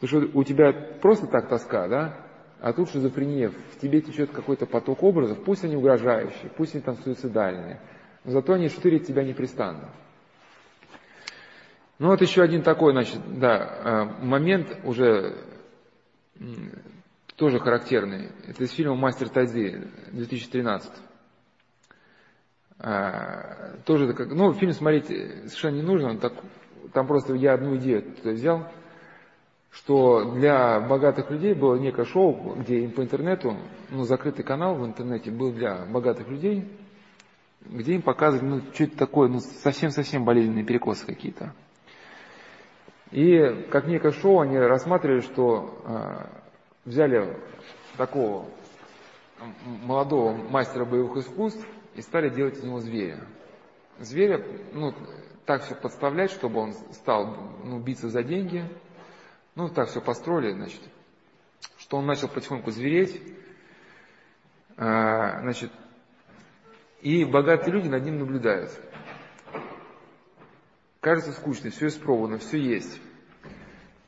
Потому 0.00 0.26
что 0.26 0.38
у 0.38 0.44
тебя 0.44 0.72
просто 0.72 1.26
так 1.26 1.48
тоска, 1.48 1.86
да, 1.86 2.16
а 2.60 2.72
тут 2.72 2.90
шизофрения, 2.90 3.50
в 3.50 3.78
тебе 3.80 4.00
течет 4.00 4.30
какой-то 4.30 4.66
поток 4.66 5.02
образов, 5.02 5.42
пусть 5.44 5.64
они 5.64 5.76
угрожающие, 5.76 6.50
пусть 6.56 6.74
они 6.74 6.82
там 6.82 6.96
суицидальные, 6.96 7.80
но 8.24 8.30
зато 8.30 8.54
они 8.54 8.68
штырят 8.68 9.04
тебя 9.04 9.24
непрестанно. 9.24 9.90
Ну 11.98 12.08
вот 12.08 12.22
еще 12.22 12.42
один 12.42 12.62
такой, 12.62 12.92
значит, 12.92 13.20
да, 13.38 14.08
э, 14.18 14.24
момент 14.24 14.74
уже 14.84 15.36
тоже 17.36 17.58
характерный. 17.58 18.30
Это 18.46 18.64
из 18.64 18.70
фильма 18.70 18.94
«Мастер 18.94 19.28
Тайзи» 19.28 19.86
2013. 20.12 20.90
А, 22.78 23.76
тоже, 23.84 24.14
ну, 24.30 24.54
фильм 24.54 24.72
смотреть 24.72 25.08
совершенно 25.08 25.76
не 25.76 25.82
нужно, 25.82 26.18
так, 26.18 26.32
там 26.94 27.06
просто 27.06 27.34
я 27.34 27.52
одну 27.52 27.76
идею 27.76 28.14
взял, 28.24 28.66
что 29.70 30.32
для 30.32 30.80
богатых 30.80 31.30
людей 31.30 31.54
было 31.54 31.76
некое 31.76 32.04
шоу, 32.04 32.56
где 32.56 32.80
им 32.80 32.90
по 32.90 33.02
интернету, 33.02 33.56
ну, 33.90 34.04
закрытый 34.04 34.44
канал 34.44 34.74
в 34.74 34.84
интернете 34.84 35.30
был 35.30 35.52
для 35.52 35.84
богатых 35.86 36.28
людей, 36.28 36.68
где 37.60 37.94
им 37.94 38.02
показывали, 38.02 38.48
ну, 38.48 38.60
что-то 38.72 38.96
такое, 38.96 39.28
ну, 39.28 39.40
совсем-совсем 39.40 40.24
болезненные 40.24 40.64
перекосы 40.64 41.06
какие-то. 41.06 41.54
И 43.12 43.66
как 43.70 43.86
некое 43.86 44.12
шоу 44.12 44.40
они 44.40 44.56
рассматривали, 44.56 45.20
что 45.20 45.82
а, 45.84 46.30
взяли 46.84 47.36
такого 47.96 48.46
молодого 49.64 50.32
мастера 50.32 50.84
боевых 50.84 51.16
искусств 51.16 51.66
и 51.94 52.02
стали 52.02 52.28
делать 52.28 52.56
из 52.56 52.64
него 52.64 52.78
зверя. 52.80 53.20
Зверя, 53.98 54.44
ну, 54.72 54.94
так 55.44 55.62
все 55.64 55.74
подставлять, 55.74 56.30
чтобы 56.30 56.60
он 56.60 56.72
стал 56.92 57.36
ну, 57.64 57.80
биться 57.80 58.08
за 58.08 58.22
деньги. 58.22 58.64
Ну, 59.54 59.68
так 59.68 59.88
все 59.88 60.00
построили, 60.00 60.52
значит, 60.52 60.80
что 61.78 61.98
он 61.98 62.06
начал 62.06 62.28
потихоньку 62.28 62.70
звереть. 62.70 63.20
А, 64.76 65.40
значит, 65.40 65.70
и 67.02 67.24
богатые 67.24 67.72
люди 67.72 67.88
над 67.88 68.04
ним 68.04 68.18
наблюдают. 68.18 68.70
Кажется 71.00 71.32
скучно, 71.32 71.70
все 71.70 71.88
испробовано, 71.88 72.38
все 72.38 72.58
есть. 72.58 73.00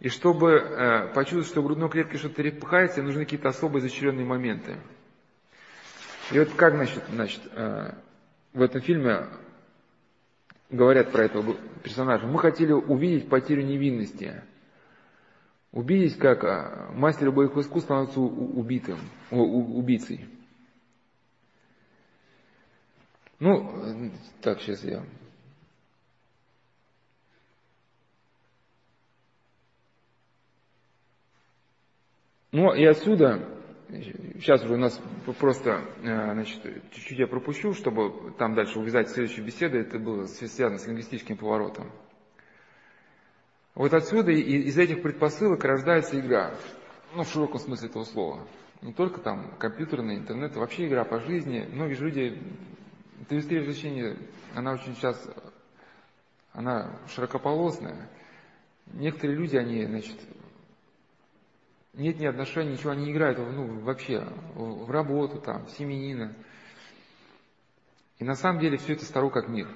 И 0.01 0.09
чтобы 0.09 0.51
э, 0.53 1.15
почувствовать, 1.15 1.47
что 1.47 1.63
в 1.63 1.65
грудной 1.65 1.89
клетке 1.89 2.19
что-то 2.19 2.43
репыхается, 2.43 3.03
нужны 3.03 3.25
какие-то 3.25 3.49
особые 3.49 3.81
изощренные 3.81 4.27
моменты. 4.27 4.77
И 6.33 6.39
вот 6.39 6.53
как, 6.55 6.75
значит, 6.75 7.03
значит 7.09 7.41
э, 7.53 7.95
в 8.53 8.63
этом 8.63 8.81
фильме 8.81 9.27
говорят 10.71 11.13
про 11.13 11.25
этого 11.25 11.55
персонажа. 11.83 12.27
Мы 12.27 12.39
хотели 12.39 12.73
увидеть 12.73 13.29
потерю 13.29 13.63
невинности. 13.63 14.43
Убедись, 15.73 16.17
как 16.17 16.45
а, 16.45 16.93
мастер 16.95 17.33
боевых 17.33 17.57
искусств 17.57 17.87
становится 17.87 18.21
убитым, 18.21 18.99
убийцей. 19.31 20.27
Ну, 23.39 24.13
так, 24.43 24.61
сейчас 24.61 24.85
я 24.85 25.03
Ну 32.53 32.75
и 32.75 32.85
отсюда, 32.85 33.49
сейчас 33.89 34.63
уже 34.63 34.75
у 34.75 34.77
нас 34.77 35.01
просто, 35.39 35.87
э, 36.03 36.33
значит, 36.35 36.63
чуть-чуть 36.93 37.19
я 37.19 37.27
пропущу, 37.27 37.73
чтобы 37.73 38.35
там 38.35 38.55
дальше 38.55 38.79
увязать 38.79 39.09
следующую 39.09 39.47
беседу, 39.47 39.79
это 39.79 39.99
было 39.99 40.27
связано 40.27 40.77
с 40.77 40.87
лингвистическим 40.87 41.39
поворотом. 41.39 41.91
Вот 43.75 43.95
отсюда 43.95 44.33
из 44.33 44.77
этих 44.77 45.03
предпосылок 45.03 45.65
рождается 45.65 46.21
игра, 46.21 46.55
ну 47.15 47.25
в 47.25 47.29
широком 47.29 47.59
смысле 47.59 47.89
этого 47.89 48.05
слова. 48.05 48.47
Не 48.83 48.93
только 48.93 49.21
там 49.21 49.57
компьютерный, 49.59 50.17
интернет, 50.17 50.57
вообще 50.57 50.89
игра 50.89 51.05
по 51.05 51.21
жизни. 51.21 51.67
Многие 51.73 51.95
же 51.95 52.05
люди, 52.05 52.43
индустрия 53.21 53.61
развлечения, 53.61 54.17
она 54.55 54.73
очень 54.73 54.95
сейчас, 54.95 55.27
она 56.53 56.99
широкополосная. 57.09 58.11
Некоторые 58.93 59.39
люди, 59.39 59.57
они, 59.57 59.87
значит, 59.87 60.19
нет 61.95 62.19
ни 62.19 62.27
отношений, 62.27 62.73
ничего, 62.73 62.91
они 62.91 63.11
играют 63.11 63.39
ну, 63.39 63.81
вообще 63.81 64.27
в 64.55 64.91
работу, 64.91 65.41
там, 65.41 65.65
в 65.67 65.71
семенина. 65.71 66.35
И 68.19 68.25
на 68.25 68.35
самом 68.35 68.61
деле 68.61 68.77
все 68.77 68.93
это 68.95 69.05
старо 69.05 69.31
как 69.31 69.49
мир. 69.49 69.69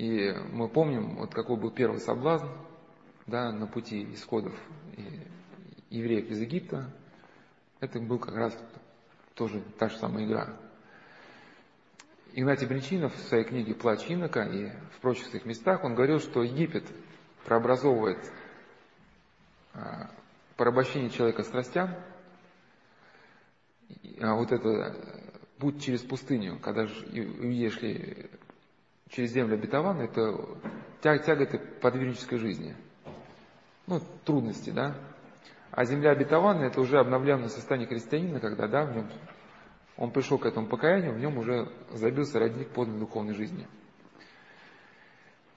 И 0.00 0.32
мы 0.50 0.66
помним, 0.66 1.16
вот 1.16 1.34
какой 1.34 1.58
был 1.58 1.70
первый 1.70 2.00
соблазн 2.00 2.46
да, 3.26 3.52
на 3.52 3.66
пути 3.66 4.14
исходов 4.14 4.54
евреев 5.90 6.30
из 6.30 6.40
Египта. 6.40 6.90
Это 7.80 8.00
был 8.00 8.18
как 8.18 8.34
раз 8.34 8.58
тоже 9.34 9.62
та 9.78 9.90
же 9.90 9.98
самая 9.98 10.24
игра. 10.24 10.56
Игнатий 12.32 12.66
Бринчинов 12.66 13.14
в 13.14 13.28
своей 13.28 13.44
книге 13.44 13.74
«Плач 13.74 14.10
инока» 14.10 14.46
и 14.46 14.70
в 14.96 15.00
прочих 15.02 15.26
своих 15.26 15.44
местах, 15.44 15.84
он 15.84 15.94
говорил, 15.94 16.18
что 16.18 16.42
Египет 16.44 16.84
прообразовывает 17.44 18.32
а, 19.74 20.08
порабощение 20.56 21.10
человека 21.10 21.42
страстям, 21.42 21.94
а 24.18 24.34
вот 24.34 24.50
это 24.50 24.96
путь 25.58 25.82
через 25.82 26.00
пустыню, 26.00 26.58
когда 26.58 26.84
уедешь 26.84 27.82
ли 27.82 28.30
через 29.10 29.32
землю 29.32 29.54
обетованную, 29.54 30.08
это 30.08 30.36
тяга 31.02 31.42
этой 31.42 31.60
подвижнической 31.60 32.38
жизни. 32.38 32.74
Ну, 33.86 34.00
трудности, 34.24 34.70
да. 34.70 34.96
А 35.72 35.84
земля 35.84 36.10
обетованная, 36.10 36.68
это 36.68 36.80
уже 36.80 36.98
обновленное 36.98 37.48
состояние 37.48 37.88
христианина, 37.88 38.40
когда, 38.40 38.66
да, 38.66 38.84
в 38.84 38.96
нем 38.96 39.08
он 39.96 40.10
пришел 40.12 40.38
к 40.38 40.46
этому 40.46 40.66
покаянию, 40.66 41.12
в 41.12 41.18
нем 41.18 41.36
уже 41.36 41.68
забился 41.92 42.38
родник 42.38 42.70
подлинной 42.70 43.00
духовной 43.00 43.34
жизни. 43.34 43.68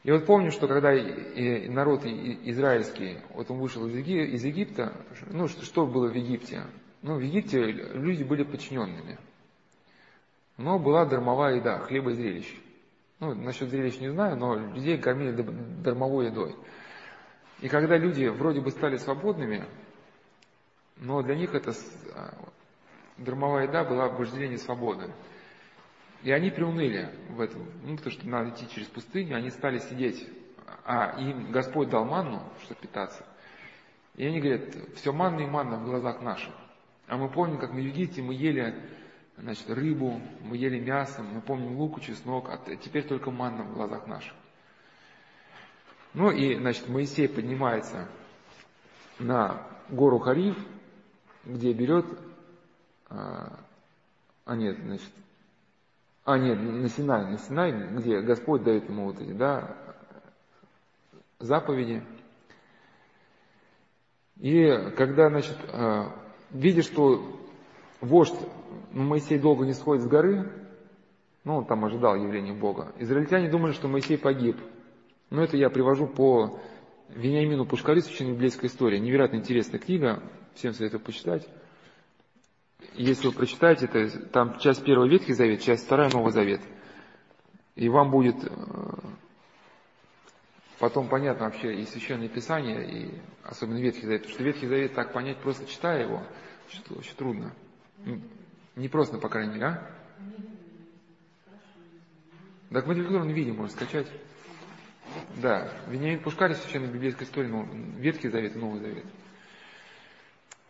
И 0.04 0.12
вот 0.12 0.26
помню, 0.26 0.52
что 0.52 0.68
когда 0.68 0.92
народ 0.92 2.06
израильский, 2.06 3.20
вот 3.34 3.50
он 3.50 3.60
вышел 3.60 3.88
из 3.88 4.44
Египта, 4.44 4.94
ну 5.32 5.48
что 5.48 5.88
было 5.88 6.10
в 6.10 6.14
Египте? 6.14 6.64
Ну, 7.02 7.16
в 7.16 7.22
Египте 7.22 7.60
люди 7.62 8.24
были 8.24 8.44
подчиненными. 8.44 9.18
Но 10.58 10.78
была 10.78 11.06
дармовая 11.06 11.56
еда, 11.56 11.80
хлеба 11.80 12.12
и 12.12 12.14
зрелищ. 12.14 12.54
Ну, 13.24 13.34
насчет 13.36 13.70
зрелищ 13.70 14.00
не 14.02 14.10
знаю, 14.10 14.36
но 14.36 14.56
людей 14.56 14.98
кормили 14.98 15.32
дармовой 15.82 16.26
едой. 16.26 16.54
И 17.62 17.70
когда 17.70 17.96
люди 17.96 18.26
вроде 18.26 18.60
бы 18.60 18.70
стали 18.70 18.98
свободными, 18.98 19.66
но 20.98 21.22
для 21.22 21.36
них 21.36 21.56
это 21.56 21.72
а, 22.14 22.34
дармовая 23.18 23.68
еда 23.68 23.86
была 23.86 24.10
вожделение 24.10 24.58
свободы. 24.58 25.10
И 26.24 26.32
они 26.34 26.50
приуныли 26.50 27.10
в 27.30 27.40
этом, 27.40 27.66
ну, 27.84 27.96
потому 27.96 28.12
что 28.12 28.28
надо 28.28 28.50
идти 28.50 28.68
через 28.70 28.88
пустыню, 28.88 29.38
они 29.38 29.50
стали 29.52 29.78
сидеть, 29.78 30.28
а 30.84 31.18
им 31.18 31.50
Господь 31.50 31.90
дал 31.90 32.04
манну, 32.04 32.44
чтобы 32.64 32.82
питаться. 32.82 33.26
И 34.18 34.26
они 34.26 34.42
говорят, 34.42 34.76
все 34.96 35.14
манна 35.14 35.40
и 35.40 35.46
манна 35.46 35.78
в 35.78 35.86
глазах 35.86 36.22
наших. 36.22 36.54
А 37.08 37.16
мы 37.16 37.30
помним, 37.30 37.58
как 37.58 37.72
мы 37.72 37.84
в 37.84 37.86
Египте 37.86 38.22
мы 38.22 38.34
ели 38.34 38.76
значит, 39.38 39.70
рыбу, 39.70 40.22
мы 40.42 40.58
ели 40.58 40.80
мясо, 40.80 41.22
мы 41.22 41.42
помним 41.42 41.78
лук, 41.78 42.02
чеснок, 42.02 42.50
а 42.50 42.58
теперь 42.76 43.08
только 43.08 43.32
манна 43.32 43.64
в 43.64 43.74
глазах 43.74 44.08
наших. 44.08 44.34
Ну 46.14 46.30
и, 46.30 46.56
значит, 46.58 46.88
Моисей 46.88 47.28
поднимается 47.28 48.08
на 49.20 49.68
гору 49.90 50.20
Хариф, 50.20 50.58
где 51.44 51.74
берет, 51.74 52.06
а, 53.10 53.60
а 54.46 54.56
нет, 54.56 54.78
значит, 54.78 55.12
а, 56.24 56.38
нет, 56.38 56.60
на 56.62 56.88
Синай, 56.88 57.32
на 57.32 57.38
Синай, 57.38 57.72
где 57.98 58.22
Господь 58.22 58.64
дает 58.64 58.88
ему 58.88 59.06
вот 59.06 59.20
эти, 59.20 59.32
да, 59.32 59.76
заповеди. 61.40 62.04
И 64.38 64.92
когда, 64.96 65.30
значит, 65.30 65.58
а, 65.70 66.16
видя, 66.52 66.84
что 66.84 67.43
вождь 68.04 68.36
ну, 68.92 69.04
Моисей 69.04 69.40
долго 69.40 69.66
не 69.66 69.74
сходит 69.74 70.04
с 70.04 70.08
горы, 70.08 70.52
ну, 71.44 71.58
он 71.58 71.66
там 71.66 71.84
ожидал 71.84 72.16
явления 72.16 72.54
Бога, 72.54 72.94
израильтяне 73.00 73.50
думали, 73.50 73.74
что 73.74 73.88
Моисей 73.88 74.18
погиб. 74.18 74.58
Но 75.30 75.44
это 75.44 75.58
я 75.58 75.70
привожу 75.70 76.08
по 76.08 76.60
Вениамину 77.10 77.66
Пушкарису, 77.66 78.10
очень 78.12 78.32
библейская 78.32 78.68
история. 78.68 79.00
Невероятно 79.00 79.38
интересная 79.38 79.80
книга, 79.80 80.22
всем 80.54 80.74
советую 80.74 81.02
почитать 81.02 81.48
если 82.96 83.28
вы 83.28 83.34
прочитаете, 83.34 83.86
это 83.86 84.20
там 84.28 84.60
часть 84.60 84.84
первого 84.84 85.08
Ветхий 85.08 85.34
Завет, 85.34 85.62
часть 85.62 85.86
вторая 85.86 86.10
Новый 86.12 86.32
Завет. 86.32 86.62
И 87.76 87.90
вам 87.90 88.12
будет 88.12 88.36
э, 88.44 88.50
потом 90.80 91.08
понятно 91.08 91.46
вообще 91.46 91.74
и 91.74 91.86
Священное 91.86 92.28
Писание, 92.28 92.86
и 92.88 93.22
особенно 93.44 93.80
Ветхий 93.80 94.06
Завет. 94.06 94.22
Потому 94.22 94.36
что 94.36 94.44
Ветхий 94.44 94.68
Завет 94.68 94.94
так 94.94 95.14
понять, 95.14 95.38
просто 95.38 95.66
читая 95.66 96.04
его, 96.04 96.24
что 96.70 96.96
очень 96.96 97.16
трудно. 97.16 97.54
Не 98.76 98.88
просто, 98.88 99.18
по 99.18 99.30
крайней 99.30 99.54
мере, 99.54 99.66
а? 99.66 99.92
Так 102.72 102.88
мы 102.88 102.96
на 102.96 103.32
видео 103.32 103.54
можно 103.54 103.76
скачать. 103.76 104.08
Да, 105.38 105.72
Вениамин 105.88 106.24
Пушкарь, 106.24 106.56
священная 106.56 106.92
библейская 106.92 107.26
история, 107.26 107.50
ну, 107.50 107.68
Ветхий 107.98 108.30
Завет 108.30 108.56
Новый 108.56 108.80
Завет. 108.80 109.06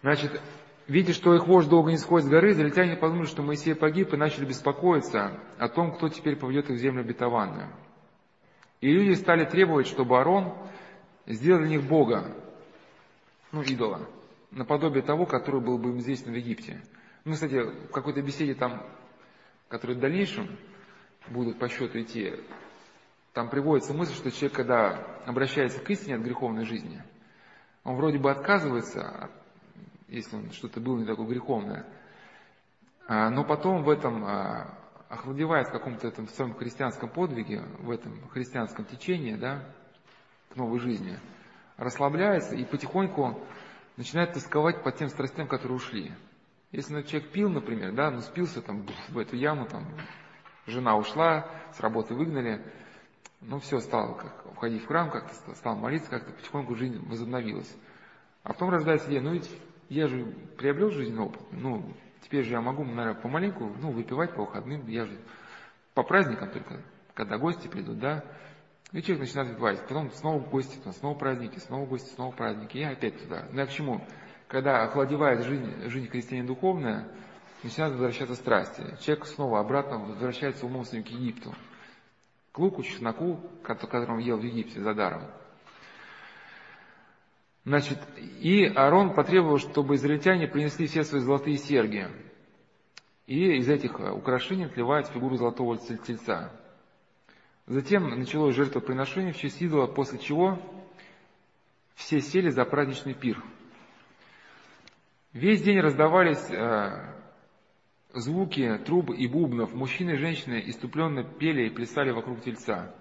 Значит, 0.02 0.42
Видя, 0.88 1.14
что 1.14 1.34
их 1.34 1.48
вождь 1.48 1.70
долго 1.70 1.92
не 1.92 1.98
сходит 1.98 2.28
с 2.28 2.30
горы, 2.30 2.52
израильтяне 2.52 2.98
подумали, 2.98 3.26
что 3.26 3.42
Моисей 3.42 3.74
погиб, 3.74 4.14
и 4.14 4.18
начали 4.18 4.46
беспокоиться 4.46 5.40
о 5.58 5.70
том, 5.70 5.94
кто 5.94 6.10
теперь 6.10 6.36
поведет 6.36 6.70
их 6.70 6.76
в 6.76 6.80
землю 6.80 7.02
обетованную. 7.02 7.70
И 8.82 8.92
люди 8.92 9.14
стали 9.14 9.46
требовать, 9.46 9.88
чтобы 9.88 10.20
Арон 10.20 10.54
сделал 11.26 11.60
для 11.60 11.70
них 11.70 11.84
Бога, 11.88 12.36
ну, 13.54 13.62
идола, 13.62 14.10
наподобие 14.52 15.04
того, 15.04 15.26
который 15.26 15.62
был 15.62 15.78
бы 15.78 15.92
им 15.92 16.00
известен 16.00 16.34
в 16.34 16.36
Египте. 16.36 16.82
Ну, 17.26 17.34
кстати, 17.34 17.56
в 17.56 17.92
какой-то 17.92 18.22
беседе 18.22 18.54
там, 18.54 18.86
которая 19.70 19.98
в 19.98 20.00
дальнейшем 20.00 20.58
будут 21.30 21.60
по 21.60 21.70
счету 21.70 22.02
идти, 22.02 22.34
там 23.34 23.50
приводится 23.50 23.94
мысль, 23.94 24.14
что 24.14 24.32
человек, 24.32 24.54
когда 24.54 24.98
обращается 25.26 25.80
к 25.80 25.90
истине 25.90 26.16
от 26.16 26.22
греховной 26.22 26.66
жизни, 26.66 27.02
он 27.84 27.96
вроде 27.96 28.20
бы 28.20 28.30
отказывается 28.30 29.30
если 30.14 30.36
он 30.36 30.52
что-то 30.52 30.80
было 30.80 31.00
не 31.00 31.06
такое 31.06 31.26
греховное. 31.26 31.86
А, 33.08 33.30
но 33.32 33.44
потом 33.44 33.84
в 33.84 33.90
этом, 33.90 34.24
а, 34.24 34.78
охладевает 35.10 35.68
в 35.68 35.72
каком-то 35.72 36.08
этом 36.08 36.28
своем 36.28 36.54
христианском 36.54 37.10
подвиге, 37.10 37.64
в 37.80 37.90
этом 37.90 38.28
христианском 38.30 38.86
течении, 38.86 39.36
да, 39.36 39.66
к 40.50 40.56
новой 40.56 40.80
жизни, 40.80 41.20
расслабляется 41.78 42.56
и 42.56 42.64
потихоньку 42.64 43.40
начинает 43.98 44.34
тосковать 44.34 44.84
по 44.84 44.92
тем 44.92 45.10
страстям, 45.10 45.48
которые 45.48 45.78
ушли. 45.78 46.12
Если 46.74 46.92
ну, 46.92 47.04
человек 47.04 47.30
пил, 47.30 47.50
например, 47.50 47.94
да, 47.94 48.10
ну 48.10 48.20
спился 48.22 48.60
там 48.64 48.88
в 49.10 49.18
эту 49.20 49.36
яму, 49.36 49.68
там, 49.68 49.86
жена 50.66 50.98
ушла, 50.98 51.48
с 51.72 51.80
работы 51.80 52.16
выгнали, 52.16 52.66
ну 53.42 53.60
все, 53.60 53.80
стал 53.80 54.16
как, 54.16 54.56
входить 54.56 54.84
в 54.84 54.88
храм, 54.88 55.12
как-то 55.12 55.54
стал 55.54 55.76
молиться, 55.76 56.10
как-то 56.10 56.32
потихоньку 56.32 56.76
жизнь 56.76 56.98
возобновилась. 57.08 57.72
А 58.42 58.54
потом 58.54 58.72
рождается 58.72 59.08
идея, 59.08 59.22
ну 59.22 59.34
ведь 59.34 59.50
я 59.90 60.08
же 60.08 60.26
приобрел 60.58 60.90
жизненный 60.90 61.26
опыт, 61.26 61.42
ну, 61.52 61.94
теперь 62.24 62.44
же 62.44 62.54
я 62.54 62.62
могу, 62.62 62.84
наверное, 62.84 63.22
помаленьку, 63.22 63.72
ну, 63.80 63.92
выпивать 63.92 64.34
по 64.34 64.42
выходным, 64.42 64.88
я 64.88 65.06
же 65.06 65.16
по 65.94 66.02
праздникам 66.02 66.50
только, 66.50 66.82
когда 67.14 67.38
гости 67.38 67.68
придут, 67.68 68.00
да, 68.00 68.24
и 68.94 69.02
человек 69.04 69.28
начинает 69.28 69.50
выпивать, 69.50 69.82
потом 69.88 70.12
снова 70.14 70.40
гости, 70.40 70.80
снова 70.92 71.16
праздники, 71.16 71.60
снова 71.60 71.86
гости, 71.86 72.12
снова 72.16 72.32
праздники, 72.32 72.78
и 72.78 72.84
опять 72.84 73.22
туда. 73.22 73.48
Ну, 73.52 73.62
а 73.62 73.68
к 73.68 73.70
чему? 73.70 74.04
Когда 74.54 74.84
охладевает 74.84 75.44
жизнь, 75.46 75.90
жизнь 75.90 76.08
христианина 76.10 76.48
духовная, 76.48 77.08
начинают 77.64 77.96
возвращаться 77.96 78.36
страсти. 78.36 78.84
Человек 79.02 79.26
снова 79.26 79.60
обратно 79.60 79.98
возвращается 79.98 80.68
умом 80.68 80.86
своим 80.86 81.04
к 81.04 81.08
Египту, 81.08 81.56
к 82.52 82.60
луку, 82.60 82.84
чесноку, 82.84 83.40
которым 83.64 84.20
ел 84.20 84.38
в 84.38 84.44
Египте 84.44 84.80
за 84.80 84.94
даром. 84.94 85.24
Значит, 87.66 87.98
и 88.42 88.66
Аарон 88.66 89.16
потребовал, 89.16 89.58
чтобы 89.58 89.96
израильтяне 89.96 90.48
принесли 90.48 90.86
все 90.86 91.04
свои 91.04 91.22
золотые 91.22 91.58
серьги. 91.58 92.08
И 93.26 93.58
из 93.58 93.68
этих 93.68 94.00
украшений 94.00 94.66
отливают 94.66 95.08
фигуру 95.08 95.36
золотого 95.36 95.80
тельца. 95.80 96.52
Затем 97.66 98.08
началось 98.08 98.54
жертвоприношение 98.54 99.34
в 99.34 99.38
честь 99.38 99.60
идола, 99.64 99.88
после 99.88 100.20
чего 100.20 100.60
все 101.96 102.22
сели 102.22 102.52
за 102.52 102.66
праздничный 102.66 103.16
пир. 103.16 103.44
Весь 105.34 105.64
день 105.64 105.80
раздавались 105.80 106.48
э, 106.52 107.12
звуки 108.14 108.78
труб 108.86 109.10
и 109.10 109.28
бубнов. 109.28 109.74
Мужчины 109.74 110.12
и 110.12 110.18
женщины 110.18 110.62
иступленно 110.68 111.24
пели 111.24 111.66
и 111.66 111.70
плясали 111.72 112.12
вокруг 112.12 112.42
тельца. 112.42 112.94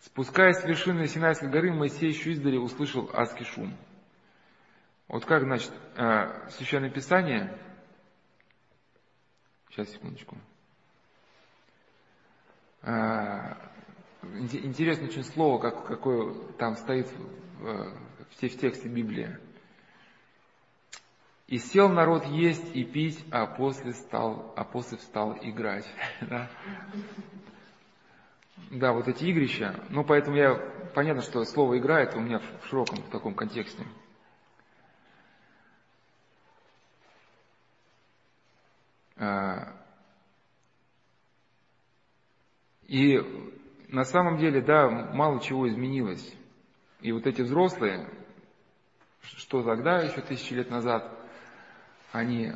Спускаясь 0.00 0.56
с 0.56 0.64
вершины 0.64 1.06
Синайской 1.06 1.48
горы, 1.48 1.72
Моисей 1.72 2.08
еще 2.08 2.32
издали 2.32 2.56
услышал 2.56 3.08
адский 3.12 3.44
шум. 3.44 3.76
Вот 5.06 5.24
как, 5.24 5.44
значит, 5.44 5.72
э, 5.96 6.48
Священное 6.50 6.90
Писание, 6.90 7.56
сейчас, 9.70 9.90
секундочку, 9.90 10.36
э, 12.82 13.54
интересное 14.22 15.06
очень 15.06 15.24
слово, 15.24 15.60
как, 15.60 15.86
какое 15.86 16.34
там 16.58 16.74
стоит 16.74 17.06
в, 17.60 17.94
в 18.28 18.36
тексте 18.36 18.88
Библии. 18.88 19.38
И 21.48 21.56
сел 21.56 21.88
народ 21.88 22.26
есть 22.26 22.76
и 22.76 22.84
пить, 22.84 23.24
а 23.30 23.46
после, 23.46 23.94
стал, 23.94 24.52
а 24.54 24.64
после 24.64 24.98
встал 24.98 25.34
играть. 25.40 25.86
Да? 26.20 26.50
да, 28.70 28.92
вот 28.92 29.08
эти 29.08 29.24
игрища. 29.24 29.82
Ну, 29.88 30.04
поэтому 30.04 30.36
я, 30.36 30.56
понятно, 30.94 31.22
что 31.22 31.42
слово 31.44 31.78
«играет» 31.78 32.14
у 32.14 32.20
меня 32.20 32.38
в 32.38 32.66
широком 32.66 32.98
в 32.98 33.08
таком 33.08 33.34
контексте. 33.34 33.86
А, 39.16 39.74
и 42.82 43.18
на 43.88 44.04
самом 44.04 44.36
деле, 44.36 44.60
да, 44.60 44.90
мало 44.90 45.40
чего 45.40 45.66
изменилось. 45.66 46.36
И 47.00 47.10
вот 47.10 47.26
эти 47.26 47.40
взрослые, 47.40 48.06
что 49.22 49.62
тогда, 49.62 50.02
еще 50.02 50.20
тысячи 50.20 50.52
лет 50.52 50.68
назад, 50.68 51.17
они 52.12 52.52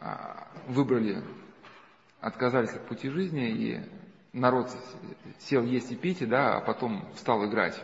а, 0.00 0.48
выбрали, 0.66 1.22
отказались 2.20 2.74
от 2.74 2.86
пути 2.86 3.08
жизни, 3.08 3.48
и 3.50 3.80
народ 4.32 4.70
сел 5.38 5.62
есть 5.62 5.92
и 5.92 5.96
пить, 5.96 6.26
да, 6.28 6.56
а 6.56 6.60
потом 6.60 7.06
стал 7.16 7.46
играть. 7.46 7.80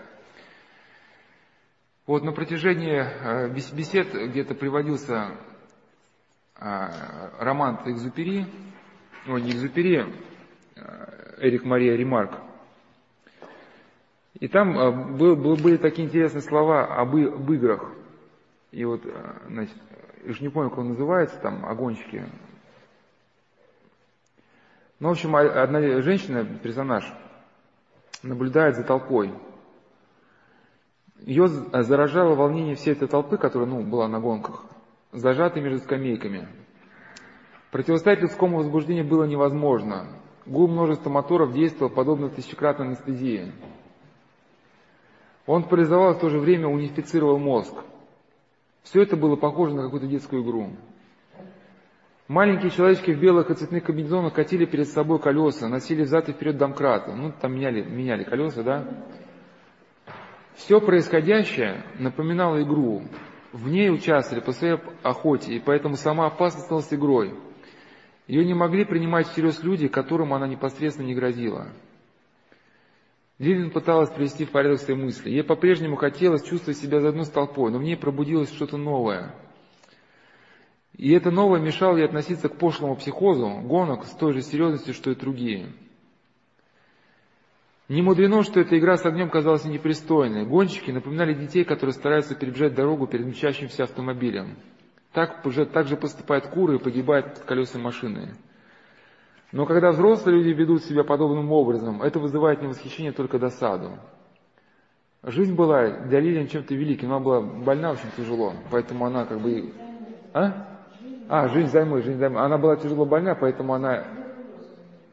Вот 2.07 2.25
на 2.25 2.33
протяжении 2.33 2.99
а, 2.99 3.49
бесед 3.49 4.13
где-то 4.13 4.55
приводился 4.55 5.37
а, 6.57 7.31
роман 7.39 7.81
Экзупери, 7.87 8.47
ну 9.27 9.39
не 9.39 9.53
Экзупери, 9.53 10.13
Эрик 11.39 11.65
Мария 11.65 11.97
Ремарк. 11.97 12.33
И 14.41 14.49
там 14.49 15.17
были 15.17 15.77
такие 15.77 16.09
интересные 16.09 16.43
слова 16.43 16.97
об 16.97 17.15
играх. 17.15 17.93
И 18.73 18.85
вот, 18.85 19.03
значит, 19.49 19.77
я 20.23 20.31
уж 20.31 20.41
не 20.41 20.49
помню, 20.49 20.71
как 20.71 20.79
он 20.79 20.89
называется, 20.91 21.39
там, 21.41 21.67
огончики. 21.67 22.25
Ну, 25.01 25.09
в 25.09 25.13
общем, 25.13 25.35
одна 25.35 26.01
женщина, 26.01 26.45
персонаж, 26.45 27.05
наблюдает 28.23 28.77
за 28.77 28.85
толпой. 28.85 29.35
Ее 31.19 31.49
заражало 31.49 32.35
волнение 32.37 32.77
всей 32.77 32.93
этой 32.93 33.09
толпы, 33.09 33.37
которая, 33.37 33.69
ну, 33.69 33.83
была 33.83 34.07
на 34.07 34.21
гонках, 34.21 34.65
зажатой 35.11 35.61
между 35.63 35.79
скамейками. 35.79 36.49
Противостоять 37.73 38.21
людскому 38.21 38.59
возбуждению 38.59 39.09
было 39.09 39.25
невозможно. 39.25 40.07
Гул 40.47 40.69
множества 40.69 41.11
моторов 41.11 41.53
действовал 41.53 41.91
подобно 41.91 42.29
тысячекратной 42.29 42.89
анестезии. 42.89 43.53
Он 45.47 45.65
парализовал 45.65 46.15
в 46.15 46.21
то 46.21 46.29
же 46.29 46.39
время 46.39 46.69
унифицировал 46.69 47.39
мозг– 47.39 47.75
все 48.83 49.03
это 49.03 49.17
было 49.17 49.37
похоже 49.37 49.75
на 49.75 49.83
какую-то 49.83 50.07
детскую 50.07 50.43
игру. 50.43 50.71
Маленькие 52.29 52.71
человечки 52.71 53.11
в 53.11 53.21
белых 53.21 53.51
и 53.51 53.55
цветных 53.55 53.85
комбинезонах 53.85 54.33
катили 54.33 54.65
перед 54.65 54.89
собой 54.89 55.19
колеса, 55.19 55.69
носили 55.69 56.03
взад 56.03 56.29
и 56.29 56.33
вперед 56.33 56.57
домкраты. 56.57 57.13
Ну, 57.13 57.33
там 57.41 57.55
меняли, 57.55 57.83
меняли 57.83 58.25
колеса, 58.25 58.63
да? 58.63 58.89
Все 60.55 60.81
происходящее 60.81 61.85
напоминало 61.99 62.63
игру. 62.63 63.03
В 63.53 63.69
ней 63.69 63.91
участвовали 63.91 64.43
по 64.43 64.53
своей 64.53 64.79
охоте, 65.03 65.55
и 65.55 65.61
поэтому 65.61 65.97
сама 65.97 66.27
опасность 66.27 66.67
стала 66.67 66.83
игрой. 66.91 67.35
Ее 68.27 68.45
не 68.45 68.55
могли 68.55 68.85
принимать 68.85 69.27
всерьез 69.29 69.63
люди, 69.63 69.89
которым 69.89 70.33
она 70.33 70.47
непосредственно 70.47 71.07
не 71.07 71.15
грозила. 71.15 71.69
Лилин 73.43 73.73
пыталась 73.73 74.09
привести 74.09 74.45
в 74.45 74.53
порядок 74.53 74.79
свои 74.79 74.97
мысли. 74.97 75.29
Ей 75.29 75.43
по-прежнему 75.43 75.97
хотелось 75.97 76.45
чувствовать 76.45 76.79
себя 76.79 77.01
заодно 77.01 77.25
с 77.25 77.29
толпой, 77.29 77.73
но 77.73 77.79
в 77.79 77.83
ней 77.83 77.97
пробудилось 77.97 78.53
что-то 78.53 78.77
новое. 78.77 79.35
И 80.97 81.11
это 81.11 81.33
новое 81.33 81.61
мешало 81.61 81.97
ей 81.97 82.05
относиться 82.05 82.49
к 82.49 82.57
пошлому 82.57 82.95
психозу, 82.95 83.49
гонок 83.65 84.05
с 84.05 84.11
той 84.11 84.33
же 84.33 84.43
серьезностью, 84.43 84.95
что 84.95 85.11
и 85.11 85.17
другие. 85.17 85.73
Не 87.89 88.01
мудрено, 88.01 88.45
что 88.45 88.61
эта 88.61 88.79
игра 88.79 88.97
с 88.97 89.05
огнем 89.05 89.29
казалась 89.29 89.65
непристойной. 89.65 90.47
Гонщики 90.47 90.93
напоминали 90.93 91.35
детей, 91.35 91.65
которые 91.65 91.95
стараются 91.95 92.37
перебежать 92.37 92.77
дорогу 92.77 93.09
перед 93.09 93.27
мчащимся 93.27 93.83
автомобилем. 93.83 94.57
Так, 95.13 95.43
так 95.73 95.89
же 95.89 95.97
поступают 95.97 96.47
куры 96.47 96.77
и 96.77 96.79
погибают 96.79 97.35
под 97.35 97.43
колесами 97.43 97.83
машины. 97.83 98.37
Но 99.53 99.67
когда 99.67 99.91
взрослые 99.91 100.39
люди 100.39 100.49
ведут 100.49 100.83
себя 100.83 101.05
подобным 101.05 101.53
образом, 101.53 102.03
это 102.03 102.19
вызывает 102.19 102.63
не 102.63 102.69
восхищение, 102.69 103.13
только 103.13 103.39
досаду. 103.39 103.99
Жизнь 105.23 105.55
была 105.55 105.91
для 105.91 106.21
Лилиан 106.21 106.49
чем-то 106.49 106.75
великим, 106.75 107.13
она 107.13 107.21
была 107.21 107.41
больна 107.43 107.93
очень 107.93 108.11
тяжело, 108.17 108.55
поэтому 108.71 109.07
она 109.07 109.27
как 109.27 109.41
бы... 109.41 109.73
А? 110.33 110.67
А, 111.29 111.49
жизнь 111.49 111.69
займой, 111.69 112.03
жизнь 112.03 112.19
займой. 112.19 112.43
Она 112.43 112.59
была 112.59 112.77
тяжело 112.77 113.05
больна, 113.05 113.35
поэтому 113.35 113.75
она... 113.75 114.05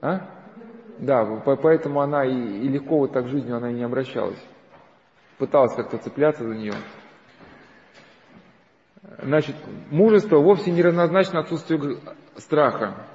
А? 0.02 0.22
Да, 0.98 1.26
поэтому 1.46 2.02
она 2.02 2.26
и, 2.26 2.32
и 2.32 2.68
легко 2.70 3.00
вот 3.00 3.12
так 3.12 3.28
жизнью 3.28 3.58
она 3.58 3.70
и 3.72 3.76
не 3.76 3.84
обращалась. 3.84 4.42
Пыталась 5.38 5.76
как-то 5.76 5.98
цепляться 5.98 6.46
за 6.46 6.56
нее. 6.56 6.74
Значит, 9.22 9.56
мужество 9.92 10.38
вовсе 10.38 10.72
не 10.72 10.82
равнозначно 10.82 11.42
отсутствию 11.42 12.00
страха. 12.36 13.06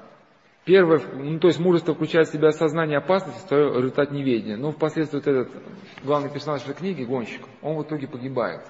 Первое, 0.65 0.99
ну, 1.13 1.39
то 1.39 1.49
есть 1.49 1.61
мужество 1.61 1.95
включает 1.95 2.29
в 2.29 2.33
себя 2.33 2.49
осознание 2.49 2.97
опасности, 2.97 3.41
второе 3.45 3.77
результат 3.77 4.11
неведения. 4.11 4.57
Но 4.57 4.73
впоследствии 4.73 5.19
вот 5.19 5.27
этот 5.27 5.53
главный 6.03 6.31
персонаж 6.31 6.63
этой 6.63 6.75
книги, 6.75 7.05
гонщик, 7.05 7.43
он 7.61 7.77
в 7.77 7.83
итоге 7.83 8.09
погибает. 8.09 8.63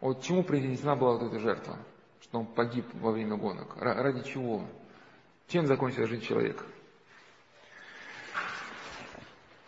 Вот 0.00 0.22
чему 0.22 0.42
принесена 0.42 0.96
была 0.96 1.16
вот 1.16 1.30
эта 1.30 1.38
жертва? 1.38 1.76
Что 2.20 2.40
он 2.40 2.46
погиб 2.46 2.84
во 2.94 3.12
время 3.12 3.36
гонок. 3.36 3.76
Ради 3.78 4.22
чего? 4.24 4.62
Чем 5.46 5.66
закончилась 5.66 6.08
жизнь 6.08 6.22
человека? 6.22 6.64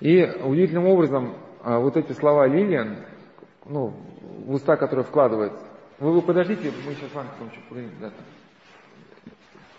И 0.00 0.20
удивительным 0.24 0.86
образом 0.86 1.36
а, 1.62 1.78
вот 1.78 1.96
эти 1.96 2.10
слова 2.12 2.48
Лилиан, 2.48 3.04
ну, 3.66 3.94
в 4.46 4.54
уста, 4.54 4.76
которые 4.76 5.04
вкладывает, 5.04 5.52
вы, 6.00 6.12
вы 6.12 6.22
подождите, 6.22 6.72
мы 6.84 6.94
сейчас 6.94 7.10
с 7.10 7.14
вами 7.14 7.28
поговорим, 7.68 7.92
да, 8.00 8.12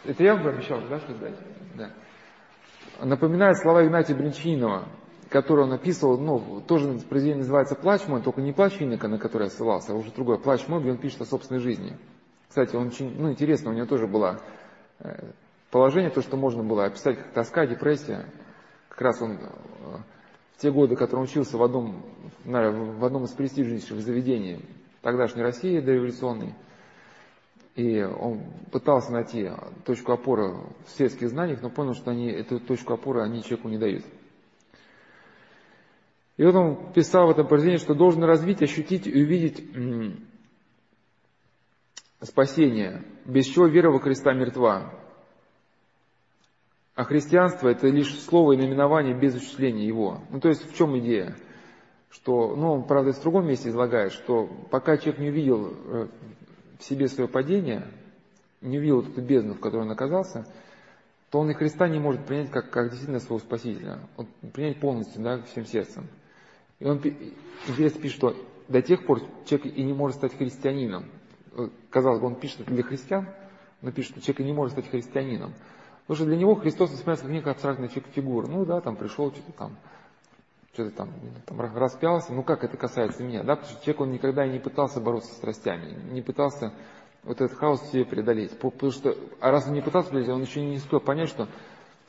это 0.06 0.24
я 0.24 0.36
вам 0.36 0.48
обещал, 0.48 0.80
да, 0.90 1.00
что 1.00 1.14
дать? 1.16 1.36
Да. 1.76 1.92
Напоминает 3.02 3.58
слова 3.58 3.86
Игнатия 3.86 4.16
Бринчинова, 4.16 4.88
который 5.30 5.64
он 5.64 5.70
написывал, 5.70 6.20
ну, 6.20 6.62
тоже 6.62 7.00
произведение 7.10 7.40
называется 7.40 7.76
«Плач 7.76 8.08
мой», 8.08 8.22
только 8.22 8.42
не 8.42 8.54
«Плач 8.54 8.74
Финика», 8.74 9.08
на 9.08 9.18
который 9.18 9.46
я 9.46 9.50
ссылался, 9.50 9.94
а 9.94 9.96
уже 9.96 10.12
другое 10.12 10.38
«Плач 10.38 10.68
мой», 10.68 10.80
где 10.82 10.92
он 10.92 10.98
пишет 10.98 11.22
о 11.22 11.26
собственной 11.26 11.60
жизни. 11.60 11.98
Кстати, 12.50 12.76
он 12.76 12.88
очень, 12.88 13.20
ну, 13.20 13.32
интересно, 13.32 13.72
у 13.72 13.74
него 13.74 13.88
тоже 13.88 14.06
было 14.06 14.40
э, 15.00 15.32
положение, 15.72 16.12
то, 16.12 16.22
что 16.22 16.38
можно 16.38 16.64
было 16.64 16.86
описать 16.86 17.18
как 17.18 17.34
тоска, 17.34 17.66
депрессия. 17.66 18.26
Как 18.90 19.02
раз 19.02 19.22
он 19.24 19.32
э, 19.32 19.48
в 20.56 20.62
те 20.62 20.72
годы, 20.72 20.96
когда 20.96 21.18
он 21.18 21.24
учился 21.24 21.58
в 21.58 21.64
одном, 21.64 22.06
в 22.46 23.04
одном 23.06 23.24
из 23.24 23.32
престижнейших 23.32 24.02
заведений 24.02 24.64
тогдашней 25.02 25.42
России 25.42 25.80
дореволюционной, 25.80 26.54
и 27.76 28.02
он 28.04 28.42
пытался 28.72 29.12
найти 29.12 29.50
точку 29.86 30.12
опоры 30.12 30.54
в 30.86 30.90
светских 30.90 31.30
знаниях, 31.30 31.62
но 31.62 31.70
понял, 31.70 31.94
что 31.94 32.12
они, 32.12 32.28
эту 32.30 32.60
точку 32.60 32.94
опоры 32.94 33.22
они 33.22 33.44
человеку 33.44 33.70
не 33.70 33.78
дают. 33.78 34.06
И 36.38 36.44
вот 36.44 36.56
он 36.56 36.94
писал 36.94 37.28
в 37.28 37.32
этом 37.32 37.48
произведении, 37.48 37.84
что 37.84 37.96
должен 37.96 38.24
развить, 38.24 38.62
ощутить 38.62 39.08
и 39.08 39.24
увидеть 39.24 39.64
спасение, 42.22 43.04
без 43.26 43.46
чего 43.46 43.68
вера 43.68 43.92
во 43.92 44.00
Христа 44.00 44.34
мертва. 44.34 44.94
А 46.96 47.04
христианство– 47.06 47.68
это 47.70 47.88
лишь 47.88 48.20
слово 48.22 48.54
и 48.54 48.58
наименование 48.58 49.18
без 49.18 49.36
осуществления 49.36 49.88
его. 49.88 50.22
Ну, 50.30 50.40
то 50.40 50.50
есть, 50.50 50.72
в 50.72 50.76
чем 50.78 50.98
идея? 51.00 51.36
что, 52.14 52.56
ну, 52.56 52.74
он, 52.74 52.84
правда, 52.84 53.12
в 53.12 53.22
другом 53.22 53.48
месте 53.48 53.70
излагает, 53.70 54.14
что 54.14 54.48
пока 54.70 54.98
человек 54.98 55.20
не 55.20 55.30
увидел 55.30 55.74
э, 55.74 56.08
в 56.80 56.84
себе 56.84 57.08
свое 57.08 57.28
падение, 57.28 57.88
не 58.62 58.78
увидел 58.78 59.02
эту 59.02 59.22
бездну, 59.22 59.54
в 59.54 59.60
которой 59.60 59.82
он 59.82 59.92
оказался, 59.92 60.46
то 61.30 61.40
он 61.40 61.50
и 61.50 61.54
Христа 61.54 61.88
не 61.88 62.00
может 62.00 62.26
принять 62.26 62.52
как, 62.52 62.70
как 62.70 62.90
действительно 62.90 63.20
своего 63.20 63.40
Спасителя. 63.40 64.00
Он 64.18 64.28
принять 64.54 64.80
полностью, 64.80 65.22
да, 65.22 65.42
всем 65.42 65.66
сердцем. 65.66 66.08
И 66.80 66.86
он, 66.86 67.02
интересно, 67.68 68.02
пишет, 68.02 68.18
что 68.18 68.36
до 68.68 68.82
тех 68.82 69.06
пор 69.06 69.22
человек 69.46 69.76
и 69.76 69.84
не 69.84 69.94
может 69.94 70.18
стать 70.18 70.38
христианином. 70.38 71.06
Казалось 71.90 72.20
бы, 72.20 72.28
он 72.28 72.36
пишет 72.36 72.62
это 72.62 72.72
для 72.72 72.84
христиан, 72.84 73.28
но 73.82 73.92
пишет, 73.92 74.12
что 74.12 74.22
человек 74.22 74.42
и 74.42 74.44
не 74.44 74.54
может 74.54 74.74
стать 74.74 74.90
христианином. 74.90 75.54
Потому 76.02 76.16
что 76.18 76.26
для 76.26 76.38
него 76.38 76.56
Христос 76.56 76.92
воспринимается 76.92 77.26
как 77.26 77.34
некая 77.34 77.52
абстрактная 77.52 77.88
фигура. 77.88 78.48
Ну 78.48 78.66
да, 78.66 78.82
там 78.82 78.96
пришел, 78.96 79.32
что-то 79.32 79.52
там, 79.54 79.78
что-то 80.74 80.92
там, 80.92 81.14
там 81.46 81.62
распялся. 81.62 82.34
Ну 82.34 82.44
как 82.44 82.64
это 82.64 82.78
касается 82.78 83.24
меня? 83.24 83.44
Да? 83.44 83.56
Потому 83.56 83.74
что 83.74 83.84
человек, 83.84 84.02
он 84.02 84.12
никогда 84.12 84.48
не 84.48 84.60
пытался 84.60 85.00
бороться 85.00 85.32
с 85.32 85.38
страстями, 85.38 85.96
не 86.12 86.22
пытался 86.22 86.74
вот 87.24 87.40
этот 87.42 87.58
хаос 87.58 87.82
себе 87.92 88.06
преодолеть. 88.06 88.58
Потому 88.58 88.92
что, 88.92 89.16
а 89.40 89.52
раз 89.52 89.68
он 89.68 89.74
не 89.74 89.82
пытался 89.82 90.10
преодолеть, 90.10 90.36
он 90.36 90.42
еще 90.42 90.62
не 90.62 90.78
успел 90.78 91.00
понять, 91.00 91.30
что 91.30 91.48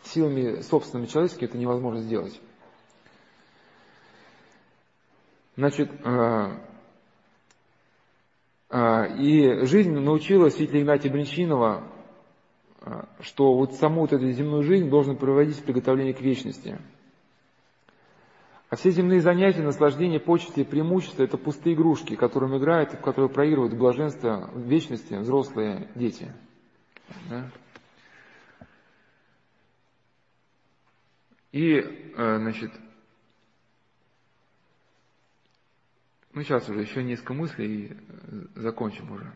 силами 0.04 0.60
собственными 0.62 1.06
человеческими 1.06 1.48
это 1.48 1.58
невозможно 1.58 2.00
сделать. 2.00 2.40
Значит, 5.56 5.90
э, 6.02 6.56
э, 8.70 9.16
и 9.18 9.64
жизнь 9.66 9.92
научила 9.92 10.48
святителя 10.48 10.80
Игнатия 10.80 11.12
Бринчинова, 11.12 11.84
э, 12.80 13.02
что 13.20 13.54
вот 13.54 13.74
саму 13.74 14.00
вот 14.00 14.12
эту 14.12 14.28
земную 14.32 14.62
жизнь 14.62 14.88
должен 14.88 15.16
проводить 15.16 15.58
в 15.58 15.64
приготовлении 15.64 16.12
к 16.12 16.20
вечности. 16.20 16.78
А 18.74 18.76
все 18.76 18.90
земные 18.90 19.20
занятия, 19.20 19.62
наслаждения, 19.62 20.18
почести 20.18 20.58
и 20.58 20.64
преимущества– 20.64 21.22
это 21.24 21.38
пустые 21.38 21.76
игрушки, 21.76 22.16
которыми 22.16 22.58
играют 22.58 22.92
и 22.92 22.96
в 22.96 23.02
которые 23.02 23.30
проигрывают 23.30 23.72
блаженство 23.74 24.50
вечности 24.52 25.14
взрослые 25.14 25.92
дети. 25.94 26.34
Да? 27.30 27.48
И, 31.52 32.12
значит, 32.16 32.72
Ну, 36.32 36.42
сейчас 36.42 36.68
уже 36.68 36.80
еще 36.80 37.04
несколько 37.04 37.32
мыслей 37.32 37.66
и 37.66 37.92
э, 37.92 37.96
закончим 38.56 39.12
уже. 39.12 39.32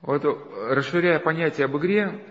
Вот 0.00 0.24
э, 0.24 0.74
расширяя 0.74 1.18
понятие 1.18 1.64
об 1.64 1.76
игре, 1.76 2.24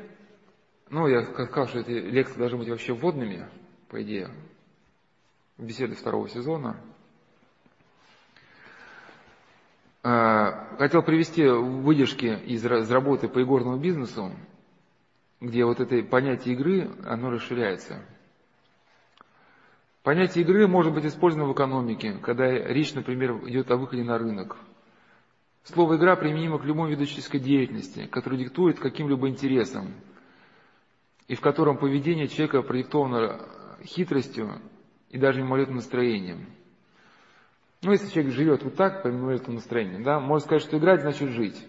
ну, 0.89 1.07
я 1.07 1.25
сказал, 1.25 1.67
что 1.67 1.79
эти 1.79 1.89
лекции 1.89 2.37
должны 2.37 2.59
быть 2.59 2.69
вообще 2.69 2.93
вводными, 2.93 3.45
по 3.89 4.01
идее, 4.01 4.29
беседы 5.57 5.95
второго 5.95 6.29
сезона. 6.29 6.77
А, 10.03 10.75
хотел 10.77 11.01
привести 11.01 11.47
выдержки 11.47 12.25
из 12.45 12.65
работы 12.65 13.27
по 13.27 13.41
игорному 13.41 13.77
бизнесу, 13.77 14.31
где 15.39 15.65
вот 15.65 15.79
это 15.79 16.01
понятие 16.03 16.55
игры, 16.55 16.91
оно 17.05 17.29
расширяется– 17.29 18.03
Понятие 20.03 20.43
игры 20.43 20.67
может 20.67 20.93
быть 20.93 21.05
использовано 21.05 21.47
в 21.49 21.53
экономике, 21.53 22.17
когда 22.21 22.51
речь, 22.51 22.93
например, 22.93 23.37
идет 23.47 23.71
о 23.71 23.77
выходе 23.77 24.03
на 24.03 24.17
рынок. 24.17 24.57
Слово 25.63 25.95
«игра» 25.95 26.17
применимо 26.17 26.59
к 26.59 26.65
любой 26.65 26.91
виду 26.91 27.05
деятельности, 27.05 28.07
который 28.07 28.37
диктует 28.37 28.79
каким-либо 28.79 29.29
интересом, 29.29 29.93
и 31.29 31.35
в 31.35 31.39
котором 31.39 31.77
поведение 31.77 32.27
человека 32.27 32.63
продиктовано 32.63 33.47
хитростью 33.81 34.59
и 35.13 35.19
даже 35.19 35.41
мимолетным 35.41 35.75
настроением. 35.75 36.47
Ну, 37.83 37.91
если 37.91 38.09
человек 38.09 38.33
живет 38.33 38.63
вот 38.63 38.75
так, 38.75 39.03
по 39.03 39.09
мимолетному 39.09 39.59
настроению, 39.59 40.03
да, 40.03 40.19
можно 40.19 40.43
сказать, 40.43 40.63
что 40.63 40.77
играть 40.77 41.01
значит 41.01 41.29
жить. 41.29 41.63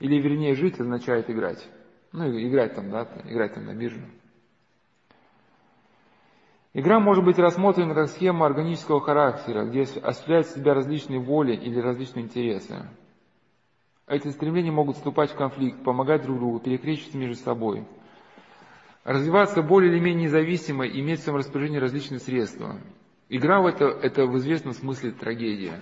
Или, 0.00 0.20
вернее, 0.20 0.56
жить 0.56 0.80
означает 0.80 1.30
играть. 1.30 1.64
Ну, 2.10 2.28
играть 2.28 2.74
там, 2.74 2.90
да, 2.90 3.06
играть 3.24 3.54
там 3.54 3.66
на 3.66 3.74
бирже. 3.74 4.04
Игра 6.74 6.98
может 6.98 7.24
быть 7.24 7.38
рассмотрена 7.38 7.94
как 7.94 8.08
схема 8.08 8.46
органического 8.46 9.00
характера, 9.00 9.64
где 9.64 9.82
осуществляют 9.82 10.48
себя 10.48 10.74
различные 10.74 11.20
воли 11.20 11.54
или 11.54 11.78
различные 11.78 12.24
интересы. 12.24 12.88
Эти 14.08 14.28
стремления 14.28 14.72
могут 14.72 14.96
вступать 14.96 15.30
в 15.30 15.36
конфликт, 15.36 15.84
помогать 15.84 16.22
друг 16.22 16.38
другу, 16.38 16.58
перекрещиваться 16.58 17.16
между 17.16 17.36
собой. 17.36 17.86
Развиваться 19.04 19.62
более 19.62 19.92
или 19.92 19.98
менее 19.98 20.24
независимо, 20.24 20.86
иметь 20.86 21.20
в 21.20 21.22
своем 21.24 21.38
распоряжении 21.38 21.78
различные 21.78 22.20
средства. 22.20 22.80
Игра 23.28 23.60
в 23.60 23.66
это, 23.66 23.86
это 23.86 24.26
в 24.26 24.38
известном 24.38 24.74
смысле 24.74 25.10
трагедия. 25.10 25.80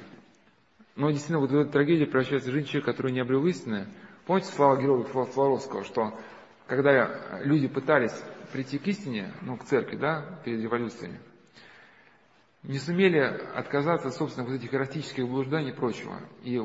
Но 0.96 1.10
действительно, 1.10 1.40
вот 1.40 1.50
в 1.50 1.56
эту 1.56 1.70
трагедию 1.70 2.06
превращается 2.06 2.50
жизнь 2.50 2.66
человека, 2.66 2.92
который 2.92 3.12
не 3.12 3.20
обрел 3.20 3.44
истины. 3.46 3.88
Помните 4.26 4.52
слова 4.52 4.80
героя 4.80 5.04
Флоровского, 5.04 5.84
что 5.84 6.18
когда 6.66 7.40
люди 7.42 7.68
пытались 7.68 8.14
прийти 8.52 8.78
к 8.78 8.86
истине, 8.86 9.32
ну, 9.42 9.56
к 9.56 9.64
церкви, 9.64 9.96
да, 9.96 10.40
перед 10.44 10.62
революцией, 10.62 11.12
не 12.62 12.78
сумели 12.78 13.18
отказаться 13.18 14.08
от 14.08 14.18
вот 14.18 14.50
этих 14.50 14.72
эротических 14.72 15.26
блужданий 15.26 15.70
и 15.70 15.74
прочего. 15.74 16.20
И, 16.42 16.60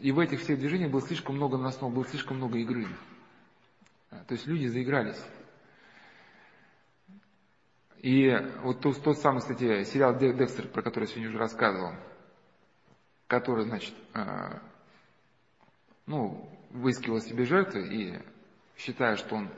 и 0.00 0.12
в 0.12 0.18
этих 0.18 0.40
всех 0.40 0.58
движениях 0.58 0.90
было 0.90 1.02
слишком 1.02 1.36
много 1.36 1.56
на 1.56 1.68
основу, 1.68 1.94
было 1.94 2.06
слишком 2.06 2.38
много 2.38 2.58
игры. 2.58 2.86
То 4.10 4.34
есть 4.34 4.46
люди 4.46 4.66
заигрались. 4.66 5.22
И 8.00 8.34
вот 8.62 8.80
тот, 8.80 9.02
тот 9.02 9.18
самый, 9.18 9.40
кстати, 9.40 9.84
сериал 9.84 10.16
Декстер, 10.16 10.68
про 10.68 10.80
который 10.80 11.04
я 11.04 11.08
сегодня 11.08 11.28
уже 11.28 11.38
рассказывал, 11.38 11.92
который, 13.26 13.66
значит, 13.66 13.94
э, 14.14 14.58
ну, 16.06 16.48
выискивал 16.70 17.20
себе 17.20 17.44
жертвы 17.44 17.86
и 17.88 18.18
считая, 18.78 19.16
что 19.16 19.36
он 19.36 19.50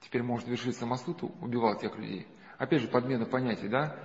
теперь 0.00 0.24
может 0.24 0.48
вершить 0.48 0.76
самосуд, 0.76 1.22
убивал 1.40 1.78
тех 1.78 1.96
людей. 1.96 2.26
Опять 2.58 2.82
же, 2.82 2.88
подмена 2.88 3.24
понятий, 3.24 3.68
да? 3.68 3.96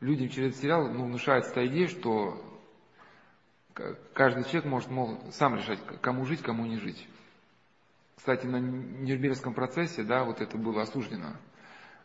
Людям 0.00 0.28
через 0.28 0.48
этот 0.48 0.60
сериал 0.60 0.88
ну, 0.88 1.06
внушается 1.06 1.54
та 1.54 1.64
идея, 1.66 1.88
что 1.88 2.60
каждый 4.12 4.44
человек 4.44 4.66
может 4.66 4.90
мол, 4.90 5.18
сам 5.30 5.56
решать, 5.56 5.80
кому 6.02 6.26
жить, 6.26 6.42
кому 6.42 6.66
не 6.66 6.76
жить. 6.76 7.08
Кстати, 8.16 8.44
на 8.44 8.58
Нюрнбергском 8.58 9.54
процессе, 9.54 10.02
да, 10.02 10.24
вот 10.24 10.42
это 10.42 10.58
было 10.58 10.82
осуждено 10.82 11.32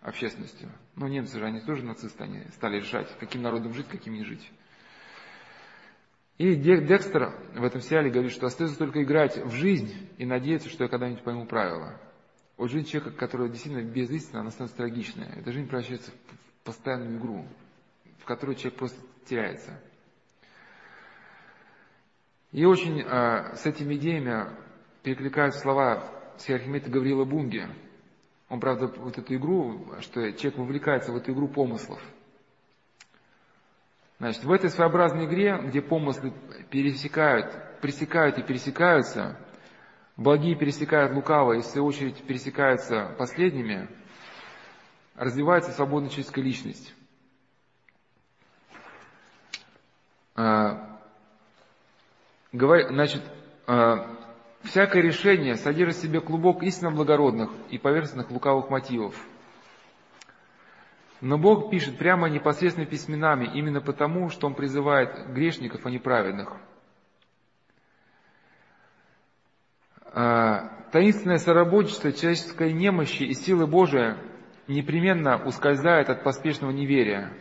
общественностью. 0.01 0.69
Но 0.95 1.07
немцы 1.07 1.39
же, 1.39 1.45
они 1.45 1.59
тоже 1.59 1.83
нацисты, 1.83 2.23
они 2.23 2.43
стали 2.53 2.77
решать, 2.77 3.07
каким 3.19 3.41
народом 3.41 3.73
жить, 3.73 3.87
каким 3.87 4.13
не 4.13 4.23
жить. 4.23 4.49
И 6.37 6.55
Декстер 6.55 7.33
в 7.53 7.63
этом 7.63 7.81
сериале 7.81 8.09
говорит, 8.09 8.31
что 8.31 8.47
остается 8.47 8.77
только 8.77 9.03
играть 9.03 9.37
в 9.37 9.51
жизнь 9.51 10.09
и 10.17 10.25
надеяться, 10.25 10.69
что 10.69 10.85
я 10.85 10.89
когда-нибудь 10.89 11.23
пойму 11.23 11.45
правила. 11.45 11.99
Вот 12.55 12.71
жизнь 12.71 12.87
человека, 12.87 13.17
который 13.17 13.49
действительно 13.49 13.83
без 13.83 14.09
истины, 14.09 14.39
она 14.39 14.49
становится 14.49 14.77
трагичная. 14.77 15.33
Эта 15.35 15.51
жизнь 15.51 15.67
превращается 15.67 16.11
в 16.11 16.65
постоянную 16.65 17.17
игру, 17.19 17.45
в 18.19 18.25
которой 18.25 18.55
человек 18.55 18.79
просто 18.79 18.99
теряется. 19.25 19.81
И 22.51 22.65
очень 22.65 23.01
э, 23.01 23.55
с 23.55 23.65
этими 23.65 23.95
идеями 23.95 24.47
перекликаются 25.03 25.59
слова 25.59 26.09
Схиархимета 26.37 26.89
Гаврила 26.89 27.25
Бунги. 27.25 27.67
Он, 28.49 28.59
правда, 28.59 28.87
вот 28.87 29.17
эту 29.17 29.35
игру, 29.35 29.85
что 30.01 30.31
человек 30.33 30.57
вовлекается 30.57 31.11
в 31.11 31.17
эту 31.17 31.31
игру 31.31 31.47
помыслов– 31.47 32.01
Значит, 34.19 34.43
в 34.43 34.51
этой 34.51 34.69
своеобразной 34.69 35.27
игре, 35.27 35.57
где 35.63 35.81
помыслы 35.81 36.33
пересекают, 36.69 37.79
пресекают 37.79 38.37
и 38.37 38.43
пересекаются, 38.43 39.39
благие 40.17 40.57
пересекают 40.57 41.13
лукаво 41.13 41.53
и 41.53 41.61
в 41.61 41.65
свою 41.65 41.87
очередь 41.87 42.21
пересекаются 42.27 43.15
последними, 43.17 43.87
развивается 45.15 45.71
свободная 45.71 46.09
человеческая 46.09 46.41
личность. 46.41 46.93
А, 50.35 50.99
значит, 52.51 53.21
а, 53.67 54.17
всякое 54.63 55.01
решение 55.01 55.55
содержит 55.55 55.97
в 55.97 56.01
себе 56.01 56.21
клубок 56.21 56.63
истинно 56.63 56.91
благородных 56.91 57.49
и 57.69 57.77
поверхностных 57.77 58.31
лукавых 58.31 58.69
мотивов– 58.69 59.15
но 61.21 61.37
Бог 61.37 61.69
пишет 61.69 61.97
прямо 61.97 62.29
непосредственно 62.29 62.85
письменами, 62.85 63.49
именно 63.53 63.81
потому, 63.81 64.29
что 64.29 64.47
Он 64.47 64.55
призывает 64.55 65.33
грешников, 65.33 65.85
а 65.85 65.89
не 65.89 65.99
праведных. 65.99 66.53
А, 70.11 70.71
таинственное 70.91 71.37
соработничество 71.37 72.13
человеческой 72.13 72.71
немощи 72.71 73.23
и 73.23 73.33
силы 73.33 73.67
Божия 73.67 74.17
непременно 74.67 75.43
ускользает 75.43 76.09
от 76.09 76.23
поспешного 76.23 76.71
неверия. 76.71 77.33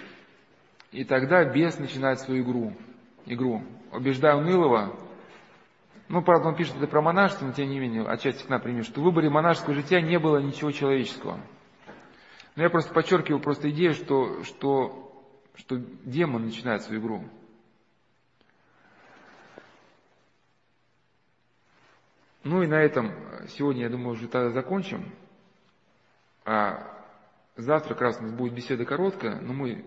И 0.90 1.04
тогда 1.04 1.44
бес 1.44 1.78
начинает 1.78 2.18
свою 2.18 2.42
игру. 2.42 2.76
игру. 3.26 3.62
Убеждая 3.92 4.34
унылого, 4.36 4.98
ну, 6.08 6.22
правда, 6.22 6.48
он 6.48 6.56
пишет 6.56 6.76
это 6.76 6.86
про 6.86 7.02
монашество, 7.02 7.46
но 7.46 7.52
тем 7.52 7.68
не 7.68 7.78
менее, 7.78 8.04
отчасти 8.04 8.44
к 8.44 8.48
нам 8.48 8.60
пример, 8.60 8.84
что 8.84 9.00
в 9.00 9.04
выборе 9.04 9.30
монашеского 9.30 9.74
жития 9.74 10.00
не 10.00 10.18
было 10.18 10.38
ничего 10.38 10.70
человеческого– 10.72 11.40
но 12.58 12.64
я 12.64 12.70
просто 12.70 12.92
подчеркиваю 12.92 13.40
просто 13.40 13.70
идею, 13.70 13.94
что, 13.94 14.42
что, 14.42 15.24
что 15.54 15.76
демон 15.76 16.46
начинает 16.46 16.82
свою 16.82 17.00
игру. 17.00 17.24
Ну 22.42 22.64
и 22.64 22.66
на 22.66 22.82
этом 22.82 23.12
сегодня, 23.50 23.82
я 23.82 23.88
думаю, 23.88 24.14
уже 24.14 24.26
тогда 24.26 24.50
закончим. 24.50 25.14
А 26.44 27.00
завтра 27.54 27.90
как 27.90 28.00
раз 28.00 28.18
у 28.18 28.24
нас 28.24 28.32
будет 28.32 28.54
беседа 28.54 28.84
короткая, 28.84 29.40
но 29.40 29.52
мы 29.52 29.86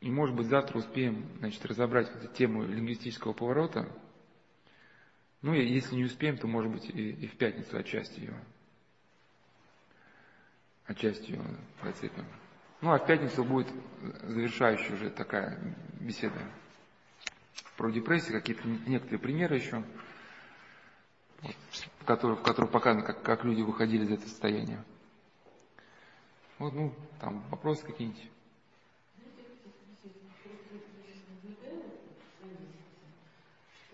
И, 0.00 0.10
может 0.10 0.36
быть, 0.36 0.46
завтра 0.46 0.78
успеем 0.78 1.26
значит, 1.38 1.64
разобрать 1.66 2.08
эту 2.08 2.28
тему 2.28 2.64
лингвистического 2.64 3.32
поворота. 3.32 3.88
Ну, 5.42 5.54
и 5.54 5.64
если 5.66 5.96
не 5.96 6.04
успеем, 6.04 6.36
то, 6.38 6.46
может 6.46 6.70
быть, 6.70 6.88
и, 6.88 7.10
и 7.10 7.26
в 7.26 7.36
пятницу 7.36 7.76
отчасти 7.76 8.20
ее. 8.20 8.34
Отчасти 10.86 11.32
ее 11.32 11.42
процепим. 11.80 12.24
Ну, 12.80 12.92
а 12.92 12.98
в 12.98 13.06
пятницу 13.06 13.44
будет 13.44 13.68
завершающая 14.22 14.94
уже 14.94 15.10
такая 15.10 15.58
беседа 16.00 16.38
про 17.76 17.90
депрессию, 17.90 18.32
какие-то 18.32 18.66
некоторые 18.86 19.18
примеры 19.18 19.56
еще, 19.56 19.82
вот, 21.42 21.56
в, 22.00 22.04
которых, 22.04 22.40
в 22.40 22.42
которых 22.42 22.70
показано, 22.70 23.04
как, 23.04 23.22
как 23.22 23.44
люди 23.44 23.62
выходили 23.62 24.04
из 24.04 24.12
этого 24.12 24.28
состояния. 24.28 24.84
Вот, 26.58 26.72
ну, 26.72 26.94
там 27.20 27.40
вопросы 27.50 27.84
какие-нибудь. 27.84 28.30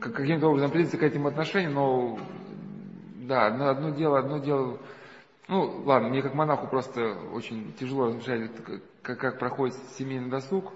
каким-то 0.00 0.48
образом 0.48 0.70
определиться 0.70 0.98
к 0.98 1.02
этим 1.02 1.26
отношениям, 1.26 1.74
но 1.74 2.18
да, 3.28 3.46
одно, 3.46 3.68
одно 3.68 3.90
дело, 3.90 4.18
одно 4.18 4.38
дело, 4.38 4.78
ну 5.48 5.82
ладно, 5.84 6.08
мне 6.08 6.22
как 6.22 6.34
монаху 6.34 6.66
просто 6.66 7.14
очень 7.32 7.72
тяжело 7.74 8.06
размышлять, 8.06 8.50
как, 9.02 9.18
как 9.18 9.38
проходит 9.38 9.76
семейный 9.96 10.30
досуг, 10.30 10.72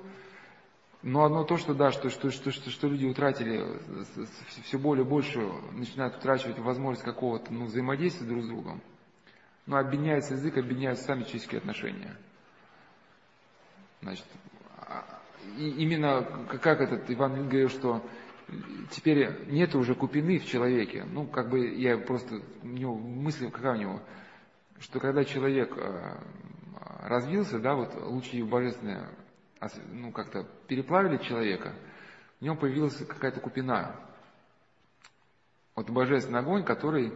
но 1.02 1.24
одно 1.24 1.44
то, 1.44 1.56
что 1.56 1.74
да, 1.74 1.90
что, 1.90 2.10
что, 2.10 2.30
что, 2.30 2.52
что, 2.52 2.70
что 2.70 2.88
люди 2.88 3.06
утратили, 3.06 3.80
все 4.64 4.78
более 4.78 5.04
больше 5.04 5.40
начинают 5.72 6.16
утрачивать 6.16 6.58
возможность 6.58 7.04
какого-то 7.04 7.52
ну, 7.52 7.64
взаимодействия 7.64 8.26
друг 8.26 8.44
с 8.44 8.48
другом. 8.48 8.80
Но 9.66 9.76
объединяется 9.76 10.34
язык, 10.34 10.56
объединяются 10.58 11.04
сами 11.04 11.22
человеческие 11.22 11.58
отношения. 11.58 12.16
Значит, 14.00 14.26
а, 14.78 15.20
и 15.56 15.70
именно 15.70 16.22
как 16.48 16.80
этот 16.80 17.10
Иван 17.10 17.48
говорил, 17.48 17.68
что 17.68 18.04
теперь 18.90 19.46
нет 19.46 19.74
уже 19.74 19.94
купины 19.94 20.38
в 20.38 20.46
человеке. 20.46 21.04
Ну, 21.04 21.26
как 21.26 21.50
бы 21.50 21.74
я 21.74 21.98
просто, 21.98 22.40
у 22.62 22.66
него 22.66 22.94
мысль 22.96 23.50
какая 23.50 23.76
у 23.76 23.80
него, 23.80 24.02
что 24.78 25.00
когда 25.00 25.24
человек 25.24 25.76
э, 25.76 26.18
развился, 27.02 27.58
да, 27.58 27.74
вот 27.74 27.94
лучи 27.94 28.42
божественные, 28.42 29.08
ну, 29.90 30.12
как-то 30.12 30.46
переплавили 30.66 31.18
человека, 31.18 31.74
в 32.40 32.44
нем 32.44 32.56
появилась 32.56 32.96
какая-то 32.96 33.40
купина. 33.40 33.96
Вот 35.74 35.88
божественный 35.90 36.40
огонь, 36.40 36.64
который 36.64 37.12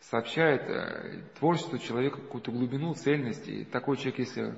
сообщает 0.00 0.62
э, 0.68 1.22
творчеству 1.38 1.78
человека 1.78 2.20
какую-то 2.20 2.52
глубину, 2.52 2.94
цельность. 2.94 3.48
И 3.48 3.64
такой 3.64 3.96
человек, 3.96 4.18
если 4.18 4.54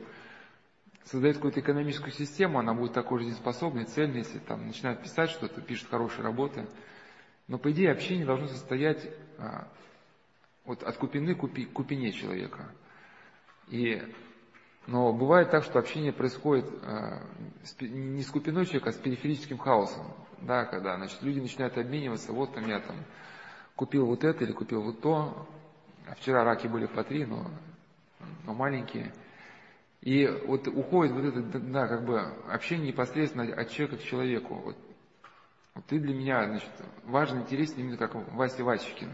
создает 1.04 1.36
какую-то 1.36 1.60
экономическую 1.60 2.12
систему, 2.12 2.58
она 2.58 2.74
будет 2.74 2.92
такой 2.92 3.20
жизнеспособной, 3.20 3.84
цельной, 3.84 4.18
если 4.18 4.38
там 4.38 4.66
начинает 4.66 5.02
писать 5.02 5.30
что-то, 5.30 5.60
пишет 5.60 5.88
хорошие 5.88 6.24
работы. 6.24 6.66
Но 7.48 7.58
по 7.58 7.70
идее 7.72 7.90
общение 7.90 8.24
должно 8.24 8.46
состоять 8.46 9.08
а, 9.38 9.68
вот 10.64 10.82
от 10.82 10.96
купины 10.96 11.34
купи, 11.34 11.64
купине 11.64 12.12
человека. 12.12 12.72
И, 13.68 14.00
но 14.86 15.12
бывает 15.12 15.50
так, 15.50 15.64
что 15.64 15.78
общение 15.78 16.12
происходит 16.12 16.66
а, 16.84 17.22
с, 17.64 17.80
не 17.80 18.22
с 18.22 18.30
купиной 18.30 18.66
человека, 18.66 18.90
а 18.90 18.92
с 18.92 18.96
периферическим 18.96 19.58
хаосом. 19.58 20.06
Да, 20.42 20.64
когда 20.64 20.96
значит, 20.96 21.20
люди 21.22 21.40
начинают 21.40 21.76
обмениваться, 21.76 22.32
вот 22.32 22.54
там 22.54 22.68
я 22.68 22.80
там 22.80 22.96
купил 23.74 24.06
вот 24.06 24.24
это 24.24 24.44
или 24.44 24.52
купил 24.52 24.82
вот 24.82 25.00
то. 25.00 25.48
Вчера 26.18 26.44
раки 26.44 26.66
были 26.66 26.86
по 26.86 27.04
три, 27.04 27.24
но, 27.24 27.50
но 28.44 28.54
маленькие. 28.54 29.12
И 30.02 30.26
вот 30.46 30.66
уходит 30.68 31.12
вот 31.12 31.24
это, 31.24 31.58
да, 31.60 31.86
как 31.86 32.04
бы 32.04 32.20
общение 32.48 32.88
непосредственно 32.88 33.44
от 33.52 33.70
человека 33.70 33.98
к 33.98 34.02
человеку. 34.02 34.54
Вот, 34.54 34.76
вот 35.74 35.84
ты 35.86 35.98
для 35.98 36.14
меня, 36.14 36.46
значит, 36.46 36.70
важен, 37.04 37.42
интересен 37.42 37.80
именно 37.80 37.98
как 37.98 38.14
Вася 38.32 38.64
Васечкин. 38.64 39.12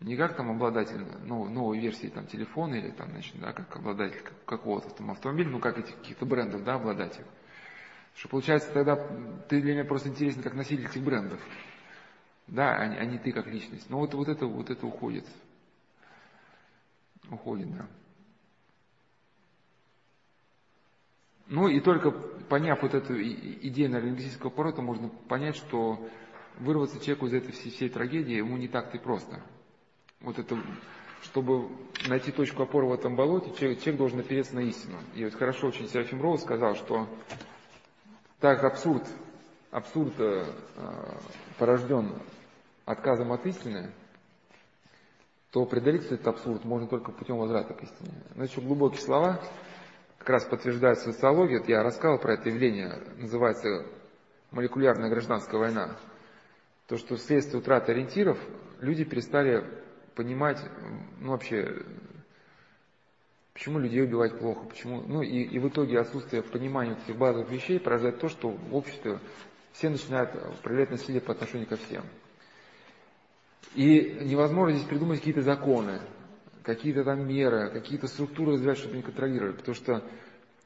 Не 0.00 0.16
как 0.16 0.36
там 0.36 0.50
обладатель 0.50 1.04
новой, 1.24 1.50
новой 1.50 1.80
версии 1.80 2.06
там, 2.06 2.26
телефона 2.26 2.74
или 2.74 2.90
там, 2.90 3.10
значит, 3.10 3.34
да, 3.40 3.52
как 3.52 3.74
обладатель 3.76 4.22
какого-то 4.44 4.90
там 4.90 5.10
автомобиля, 5.10 5.48
ну 5.48 5.58
как 5.58 5.78
этих 5.78 5.96
каких-то 5.96 6.24
брендов, 6.24 6.62
да, 6.62 6.74
обладатель. 6.74 7.24
Что 8.14 8.28
получается 8.28 8.70
тогда 8.72 8.96
ты 9.48 9.60
для 9.60 9.72
меня 9.72 9.84
просто 9.84 10.10
интересен 10.10 10.42
как 10.42 10.54
носитель 10.54 10.86
этих 10.86 11.02
брендов. 11.02 11.40
Да, 12.46 12.76
а, 12.76 12.82
а 12.82 13.04
не 13.04 13.18
ты 13.18 13.32
как 13.32 13.46
личность. 13.46 13.90
Но 13.90 13.98
вот, 13.98 14.14
вот 14.14 14.28
это 14.28 14.46
вот 14.46 14.70
это 14.70 14.86
уходит. 14.86 15.26
Уходит, 17.30 17.70
да. 17.74 17.86
Ну 21.48 21.68
и 21.68 21.80
только 21.80 22.10
поняв 22.10 22.82
вот 22.82 22.94
эту 22.94 23.20
идею 23.22 23.90
лингвистического 23.90 24.50
поворота, 24.50 24.82
можно 24.82 25.08
понять, 25.28 25.56
что 25.56 26.06
вырваться 26.58 26.98
человеку 26.98 27.26
из 27.26 27.34
этой 27.34 27.52
всей, 27.52 27.70
всей 27.70 27.88
трагедии 27.88 28.34
ему 28.34 28.56
не 28.56 28.68
так-то 28.68 28.96
и 28.96 29.00
просто. 29.00 29.40
Вот 30.20 30.38
это, 30.38 30.58
чтобы 31.22 31.68
найти 32.08 32.32
точку 32.32 32.62
опоры 32.62 32.86
в 32.86 32.92
этом 32.92 33.16
болоте, 33.16 33.52
человек, 33.58 33.80
человек 33.80 33.98
должен 33.98 34.20
опереться 34.20 34.54
на 34.56 34.60
истину. 34.60 34.98
И 35.14 35.24
вот 35.24 35.34
хорошо 35.34 35.68
очень 35.68 35.88
Серафим 35.88 36.20
Роуз 36.20 36.42
сказал, 36.42 36.74
что 36.74 37.08
так 38.40 38.62
абсурд, 38.64 39.06
абсурд 39.70 40.12
э, 40.18 40.44
порожден 41.58 42.12
отказом 42.84 43.32
от 43.32 43.46
истины, 43.46 43.92
то 45.50 45.64
преодолеть 45.64 46.04
этот 46.04 46.26
абсурд 46.26 46.64
можно 46.64 46.88
только 46.88 47.10
путем 47.10 47.38
возврата 47.38 47.74
к 47.74 47.82
истине. 47.82 48.12
Но 48.34 48.44
еще 48.44 48.60
глубокие 48.60 49.00
слова, 49.00 49.40
как 50.28 50.34
раз 50.34 50.44
подтверждает 50.44 50.98
социологию, 50.98 51.64
я 51.68 51.82
рассказывал 51.82 52.18
про 52.18 52.34
это 52.34 52.50
явление, 52.50 53.00
называется 53.16 53.86
молекулярная 54.50 55.08
гражданская 55.08 55.58
война. 55.58 55.96
То, 56.86 56.98
что 56.98 57.16
вследствие 57.16 57.60
утраты 57.60 57.92
ориентиров 57.92 58.38
люди 58.80 59.04
перестали 59.04 59.64
понимать, 60.14 60.62
ну 61.18 61.30
вообще, 61.30 61.82
почему 63.54 63.78
людей 63.78 64.02
убивать 64.02 64.38
плохо, 64.38 64.66
почему, 64.66 65.00
ну 65.00 65.22
и, 65.22 65.44
и 65.44 65.58
в 65.58 65.66
итоге 65.66 65.98
отсутствие 65.98 66.42
понимания 66.42 66.92
этих 66.92 67.16
базовых 67.16 67.48
вещей 67.50 67.80
порождает 67.80 68.20
то, 68.20 68.28
что 68.28 68.50
в 68.50 68.76
обществе 68.76 69.20
все 69.72 69.88
начинают 69.88 70.30
проявлять 70.60 70.90
насилие 70.90 71.22
по 71.22 71.32
отношению 71.32 71.68
ко 71.68 71.76
всем. 71.76 72.04
И 73.74 74.18
невозможно 74.24 74.76
здесь 74.76 74.88
придумать 74.88 75.20
какие-то 75.20 75.40
законы, 75.40 76.02
какие-то 76.68 77.02
там 77.02 77.26
меры, 77.26 77.70
какие-то 77.70 78.06
структуры 78.08 78.52
развивать, 78.52 78.76
чтобы 78.76 78.96
не 78.96 79.02
контролировали. 79.02 79.52
Потому 79.52 79.74
что, 79.74 80.04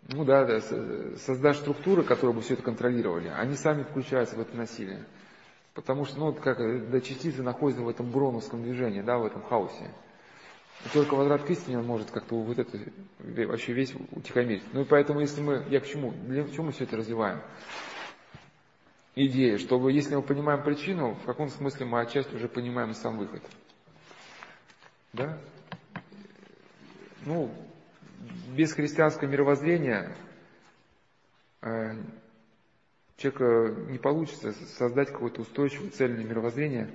ну 0.09 0.25
да, 0.25 0.45
да 0.45 0.61
создать 0.61 1.57
структуры, 1.57 2.03
которые 2.03 2.35
бы 2.35 2.43
все 2.43 2.55
это 2.55 2.65
контролировали, 2.65 3.29
они 3.29 3.55
сами 3.55 3.85
включаются 3.85 4.35
в 4.35 4.41
это 4.41 4.57
насилие. 4.57 5.07
Потому 5.75 6.05
что, 6.05 6.19
ну, 6.19 6.27
вот 6.27 6.41
как 6.41 6.59
до 6.91 7.01
частицы 7.01 7.43
находятся 7.43 7.85
в 7.85 7.89
этом 7.89 8.11
броновском 8.11 8.65
движении, 8.65 9.01
да, 9.01 9.17
в 9.17 9.27
этом 9.27 9.43
хаосе. 9.43 9.93
И 10.85 10.89
только 10.93 11.15
возврат 11.15 11.45
к 11.45 11.51
истине 11.51 11.79
он 11.79 11.87
может 11.87 12.11
как-то 12.11 12.35
вот 12.35 12.59
это 12.59 12.77
вообще 13.21 13.73
весь 13.73 13.95
утихомирить. 14.11 14.65
Ну 14.73 14.81
и 14.81 14.85
поэтому, 14.85 15.21
если 15.21 15.41
мы, 15.41 15.65
я 15.71 15.79
к 15.79 15.87
чему, 15.87 16.13
для 16.27 16.43
чего 16.49 16.65
мы 16.65 16.73
все 16.73 16.83
это 16.83 16.97
развиваем? 16.97 17.41
Идея, 19.15 19.57
чтобы, 19.59 19.93
если 19.93 20.17
мы 20.17 20.23
понимаем 20.23 20.65
причину, 20.65 21.15
в 21.15 21.27
каком 21.27 21.49
смысле 21.49 21.87
мы 21.87 22.01
отчасти 22.01 22.35
уже 22.35 22.49
понимаем 22.49 22.93
сам 22.93 23.19
выход. 23.19 23.43
Да? 25.13 25.39
Ну, 27.27 27.51
без 28.57 28.73
христианского 28.73 29.29
мировоззрения 29.29 30.15
э, 31.63 31.95
человека 33.17 33.81
не 33.91 33.99
получится 33.99 34.53
создать 34.53 35.11
какое-то 35.11 35.43
устойчивое, 35.43 35.91
цельное 35.91 36.25
мировоззрение, 36.25 36.91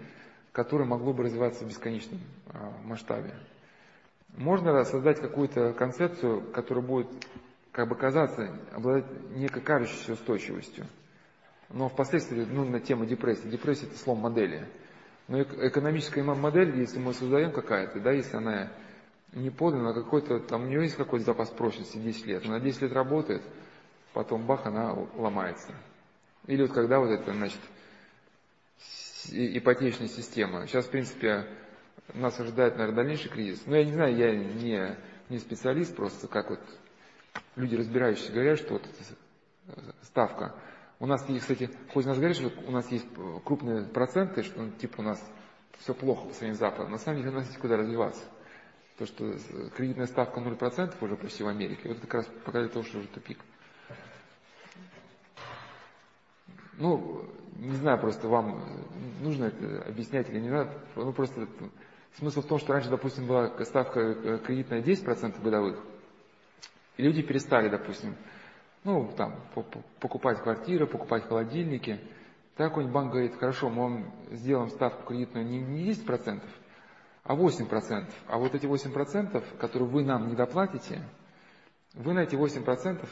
которое 0.51 0.85
могло 0.85 1.13
бы 1.13 1.23
развиваться 1.23 1.63
в 1.63 1.67
бесконечном 1.69 2.19
э, 2.47 2.71
масштабе. 2.83 3.33
можно 4.35 4.83
создать 4.83 5.19
какую-то 5.19 5.73
концепцию, 5.73 6.41
которая 6.51 6.85
будет 6.85 7.07
как 7.71 7.87
бы 7.89 7.95
казаться, 7.95 8.51
обладать 8.73 9.05
некой 9.35 9.61
кажущейся 9.61 10.13
устойчивостью. 10.13 10.85
Но 11.69 11.89
впоследствии, 11.89 12.43
ну, 12.43 12.65
на 12.65 12.79
тему 12.79 13.05
депрессии. 13.05 13.47
Депрессия– 13.47 13.85
это 13.87 13.97
слом 13.99 14.19
модели. 14.19 14.67
Но 15.27 15.41
экономическая 15.41 16.23
модель, 16.23 16.79
если 16.79 16.97
мы 16.97 17.13
создаем 17.13 17.51
какая-то, 17.51 17.99
да, 17.99 18.11
если 18.11 18.37
она 18.37 18.71
не 19.33 19.49
подлинна, 19.49 19.93
какой-то, 19.93 20.39
там 20.39 20.63
у 20.63 20.67
нее 20.67 20.83
есть 20.83 20.95
какой-то 20.95 21.25
запас 21.25 21.49
прочности 21.49 21.97
10 21.97 22.25
лет, 22.25 22.45
она 22.45 22.59
10 22.59 22.81
лет 22.83 22.93
работает, 22.93 23.43
потом 24.13 24.45
бах, 24.45 24.65
она 24.65 24.93
ломается. 25.15 25.73
Или 26.47 26.61
вот 26.63 26.71
когда 26.71 26.99
вот 26.99 27.09
это, 27.09 27.33
значит, 27.33 27.59
ипотечная 29.31 30.07
система. 30.07 30.65
Сейчас, 30.67 30.85
в 30.85 30.89
принципе, 30.89 31.45
нас 32.13 32.39
ожидает, 32.39 32.77
наверное, 32.77 32.95
дальнейший 32.95 33.29
кризис. 33.29 33.63
Но 33.65 33.75
я 33.75 33.83
не 33.83 33.93
знаю, 33.93 34.15
я 34.15 34.35
не, 34.35 34.95
не 35.29 35.39
специалист, 35.39 35.95
просто 35.95 36.27
как 36.27 36.49
вот 36.49 36.61
люди, 37.55 37.75
разбирающиеся, 37.75 38.31
говорят, 38.31 38.59
что 38.59 38.73
вот 38.73 38.83
ставка. 40.03 40.55
У 40.99 41.05
нас 41.05 41.27
есть, 41.29 41.41
кстати, 41.41 41.69
хоть 41.93 42.05
нас 42.05 42.17
говорят, 42.17 42.37
что 42.37 42.51
у 42.65 42.71
нас 42.71 42.89
есть 42.91 43.05
крупные 43.45 43.83
проценты, 43.83 44.43
что 44.43 44.61
ну, 44.61 44.71
типа 44.71 45.01
у 45.01 45.03
нас 45.03 45.23
все 45.79 45.93
плохо 45.93 46.27
по 46.27 46.33
сравнению 46.33 46.55
с 46.55 46.59
Западом. 46.59 46.91
На 46.91 46.97
самом 46.97 47.19
деле 47.19 47.31
у 47.31 47.35
нас 47.35 47.45
есть 47.45 47.59
куда 47.59 47.77
развиваться. 47.77 48.23
То, 48.97 49.05
что 49.05 49.35
кредитная 49.75 50.07
ставка 50.07 50.39
0% 50.39 50.95
уже 51.01 51.15
почти 51.15 51.43
в 51.43 51.47
Америке, 51.47 51.89
вот 51.89 51.97
это 51.97 52.07
как 52.07 52.13
раз 52.15 52.25
показывает 52.43 52.73
то, 52.73 52.83
что 52.83 52.97
уже 52.97 53.07
тупик. 53.07 53.39
Ну, 56.77 57.25
не 57.57 57.75
знаю, 57.75 57.99
просто 57.99 58.27
вам 58.27 58.63
нужно 59.21 59.45
это 59.45 59.83
объяснять 59.87 60.29
или 60.29 60.39
не 60.39 60.49
надо. 60.49 60.71
Ну, 60.95 61.11
просто 61.13 61.47
смысл 62.17 62.41
в 62.41 62.47
том, 62.47 62.59
что 62.59 62.73
раньше, 62.73 62.89
допустим, 62.89 63.27
была 63.27 63.63
ставка 63.65 63.99
э, 63.99 64.39
кредитная 64.45 64.81
10% 64.81 65.41
годовых, 65.41 65.79
и 66.97 67.03
люди 67.03 67.21
перестали, 67.21 67.69
допустим, 67.69 68.15
ну, 68.83 69.11
там, 69.15 69.35
покупать 69.99 70.41
квартиры, 70.41 70.87
покупать 70.87 71.27
холодильники. 71.27 71.99
Так 72.55 72.69
какой-нибудь 72.69 72.93
банк 72.93 73.11
говорит, 73.11 73.35
хорошо, 73.35 73.69
мы 73.69 73.83
вам 73.83 74.13
сделаем 74.31 74.69
ставку 74.69 75.03
кредитную 75.07 75.45
не 75.45 75.91
10%, 75.91 76.41
а 77.27 77.35
8%. 77.35 78.09
А 78.27 78.37
вот 78.37 78.55
эти 78.55 78.65
8%, 78.65 79.57
которые 79.57 79.89
вы 79.89 80.03
нам 80.03 80.29
не 80.29 80.35
доплатите, 80.35 81.03
вы 81.93 82.13
на 82.13 82.19
эти 82.19 82.35
8% 82.35 83.05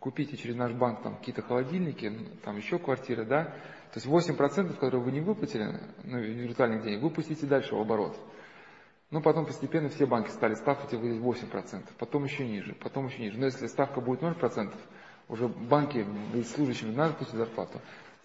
купите 0.00 0.36
через 0.36 0.56
наш 0.56 0.72
банк 0.72 1.02
там 1.02 1.16
какие-то 1.16 1.42
холодильники, 1.42 2.12
там 2.44 2.56
еще 2.56 2.78
квартиры, 2.78 3.24
да, 3.24 3.44
то 3.44 4.00
есть 4.00 4.06
8%, 4.06 4.74
которые 4.74 5.00
вы 5.00 5.12
не 5.12 5.20
выплатили, 5.20 5.80
ну, 6.02 6.18
виртуальных 6.18 6.82
денег, 6.82 7.02
вы 7.02 7.10
пустите 7.10 7.46
дальше 7.46 7.76
в 7.76 7.80
оборот. 7.80 8.16
Ну, 9.10 9.20
потом 9.20 9.46
постепенно 9.46 9.90
все 9.90 10.06
банки 10.06 10.30
стали 10.30 10.54
ставкать 10.54 10.94
8%, 10.94 11.82
потом 11.98 12.24
еще 12.24 12.46
ниже, 12.46 12.74
потом 12.74 13.06
еще 13.06 13.22
ниже. 13.22 13.38
Но 13.38 13.44
если 13.44 13.66
ставка 13.66 14.00
будет 14.00 14.22
0%, 14.22 14.74
уже 15.28 15.46
банки 15.46 16.04
будут 16.32 16.48
служащими, 16.48 16.94
надо 16.94 17.14
платить 17.14 17.34
зарплату. 17.34 17.80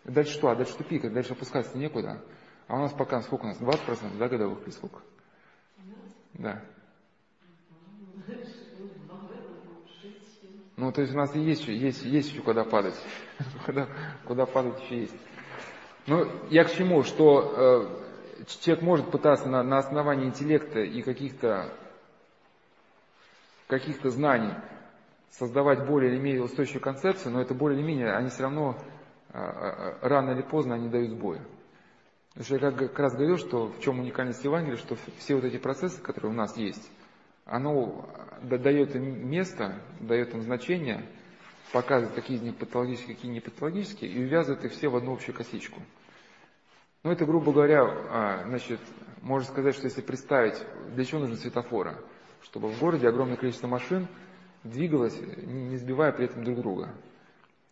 Дальше 0.05 0.31
что? 0.31 0.49
А 0.49 0.55
дальше 0.55 0.75
тупик, 0.77 1.11
дальше 1.11 1.33
опускаться 1.33 1.77
некуда. 1.77 2.23
А 2.67 2.77
у 2.77 2.79
нас 2.79 2.93
пока 2.93 3.21
сколько 3.21 3.43
у 3.43 3.47
нас? 3.47 3.59
20% 3.59 4.17
да, 4.17 4.29
годовых 4.29 4.63
или 4.63 4.71
сколько? 4.71 5.01
Да. 6.37 6.61
Ну, 10.75 10.91
то 10.91 11.01
есть 11.01 11.13
у 11.13 11.17
нас 11.17 11.33
есть, 11.35 11.67
есть, 11.67 12.05
есть 12.05 12.31
еще 12.31 12.41
куда 12.41 12.63
падать. 12.63 12.95
куда, 13.65 13.87
куда 14.25 14.45
падать 14.45 14.79
еще 14.83 15.01
есть. 15.01 15.15
Ну, 16.05 16.25
я 16.49 16.63
к 16.63 16.71
чему? 16.71 17.01
Что 17.03 17.89
э, 18.39 18.43
человек 18.61 18.83
может 18.83 19.11
пытаться 19.11 19.49
на, 19.49 19.63
на 19.63 19.79
основании 19.79 20.27
интеллекта 20.27 20.81
и 20.81 21.01
каких-то 21.01 21.73
каких-то 23.67 24.11
знаний 24.11 24.53
создавать 25.31 25.85
более 25.85 26.11
или 26.11 26.19
менее 26.19 26.43
устойчивую 26.43 26.81
концепцию, 26.81 27.33
но 27.33 27.41
это 27.41 27.53
более 27.53 27.79
или 27.79 27.85
менее, 27.85 28.13
они 28.13 28.29
все 28.29 28.43
равно 28.43 28.77
э, 29.33 29.39
э, 29.39 30.07
рано 30.07 30.31
или 30.31 30.41
поздно 30.43 30.75
они 30.75 30.89
дают 30.89 31.11
сбои. 31.11 31.41
Потому 32.37 32.59
что 32.59 32.67
я 32.67 32.71
как, 32.71 32.91
как 32.91 32.99
раз 32.99 33.13
говорил, 33.15 33.37
что 33.37 33.65
в 33.65 33.79
чем 33.79 33.99
уникальность 33.99 34.43
Евангелия, 34.43 34.77
что 34.77 34.95
все 35.17 35.33
вот 35.33 35.43
эти 35.43 35.57
процессы, 35.57 35.99
которые 35.99 36.31
у 36.31 36.35
нас 36.35 36.55
есть, 36.55 36.87
оно 37.45 38.07
дает 38.43 38.95
им 38.95 39.27
место, 39.27 39.81
дает 39.99 40.35
им 40.35 40.43
значение, 40.43 41.03
показывает, 41.73 42.13
какие 42.13 42.37
из 42.37 42.43
них 42.43 42.55
патологические, 42.55 43.15
какие 43.15 43.31
не 43.31 43.39
патологические, 43.39 44.11
и 44.11 44.23
увязывает 44.23 44.63
их 44.65 44.71
все 44.73 44.87
в 44.87 44.95
одну 44.95 45.13
общую 45.13 45.33
косичку. 45.33 45.81
Ну, 47.01 47.09
это, 47.11 47.25
грубо 47.25 47.51
говоря, 47.51 47.81
а, 47.81 48.43
значит, 48.45 48.81
можно 49.23 49.49
сказать, 49.49 49.73
что 49.73 49.85
если 49.85 50.01
представить, 50.01 50.63
для 50.93 51.05
чего 51.05 51.21
нужны 51.21 51.37
светофоры, 51.37 51.97
чтобы 52.43 52.67
в 52.67 52.79
городе 52.79 53.07
огромное 53.07 53.37
количество 53.37 53.67
машин 53.67 54.07
двигалось, 54.63 55.19
не 55.19 55.77
сбивая 55.77 56.11
при 56.11 56.25
этом 56.25 56.43
друг 56.43 56.57
друга. 56.57 56.93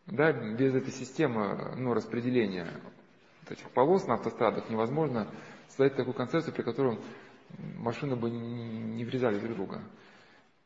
Да, 0.07 0.31
без 0.31 0.73
этой 0.73 0.91
системы 0.91 1.75
ну, 1.77 1.93
распределения 1.93 2.67
вот 3.47 3.57
этих 3.57 3.69
полос 3.71 4.07
на 4.07 4.15
автострадах 4.15 4.69
невозможно 4.69 5.27
создать 5.69 5.95
такую 5.95 6.13
концепцию, 6.13 6.53
при 6.53 6.63
которой 6.63 6.99
машины 7.77 8.15
бы 8.15 8.29
не 8.29 9.05
врезали 9.05 9.39
друг 9.39 9.55
друга. 9.55 9.81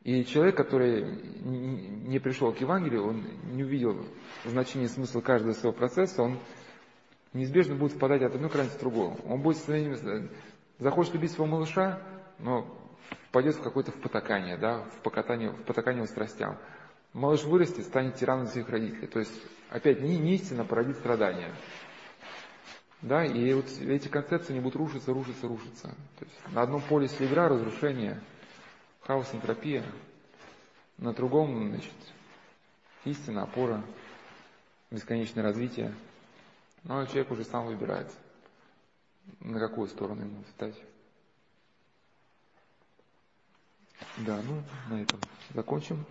И 0.04 0.24
человек, 0.24 0.56
который 0.56 1.04
не 1.42 2.20
пришел 2.20 2.54
к 2.54 2.62
Евангелию, 2.62 3.06
он 3.06 3.26
не 3.52 3.64
увидел 3.64 4.06
значение 4.46 4.86
и 4.86 4.90
смысла 4.90 5.20
каждого 5.20 5.52
своего 5.52 5.78
процесса, 5.78 6.24
он 6.24 6.40
неизбежно 7.34 7.76
будет 7.76 7.94
впадать 7.94 8.22
от 8.22 8.34
одной 8.34 8.50
крайности 8.50 8.78
в 8.78 8.82
другую. 8.82 9.18
Он 9.26 9.42
будет 9.42 9.58
захочет 10.78 11.14
любить 11.14 11.32
своего 11.32 11.52
малыша, 11.52 12.02
но 12.40 12.66
впадет 13.28 13.56
в 13.56 13.62
какое-то 13.62 13.92
впотакание, 13.92 14.58
да, 14.58 14.84
в 14.84 15.02
покатание, 15.04 15.52
в 15.52 15.64
потакание 15.64 16.06
страстям. 16.06 16.58
Малыш 17.12 17.44
вырастет, 17.44 17.86
станет 17.86 18.16
тираном 18.16 18.48
своих 18.48 18.70
родителей. 18.70 19.08
То 19.08 19.20
есть, 19.20 19.34
опять, 19.70 20.00
не, 20.02 20.18
не 20.18 20.36
истина 20.36 20.64
породит 20.64 20.96
страдания. 20.98 21.54
Да, 23.02 23.26
и 23.26 23.54
вот 23.54 23.66
эти 23.80 24.10
концепции 24.10 24.54
не 24.54 24.60
будут 24.60 24.76
рушиться, 24.76 25.14
рушиться, 25.14 25.48
рушиться. 25.48 25.88
То 26.18 26.26
есть 26.26 26.54
на 26.54 26.64
одном 26.64 26.82
поле 26.82 27.08
игра, 27.08 27.48
разрушение, 27.48 28.22
хаос, 29.02 29.30
энтропия, 29.34 29.86
на 30.98 31.14
другом, 31.14 31.70
значит, 31.70 31.94
истина, 33.06 33.44
опора, 33.44 33.82
бесконечное 34.92 35.44
развитие. 35.44 35.96
А 36.88 37.06
человек 37.06 37.32
уже 37.32 37.46
сам 37.46 37.68
выбирает, 37.68 38.12
на 39.40 39.60
какую 39.60 39.88
сторону 39.88 40.22
ему 40.22 40.44
встать. 40.44 40.76
Да, 44.18 44.42
ну, 44.44 44.62
на 44.90 45.02
этом 45.02 45.20
закончим. 45.54 46.06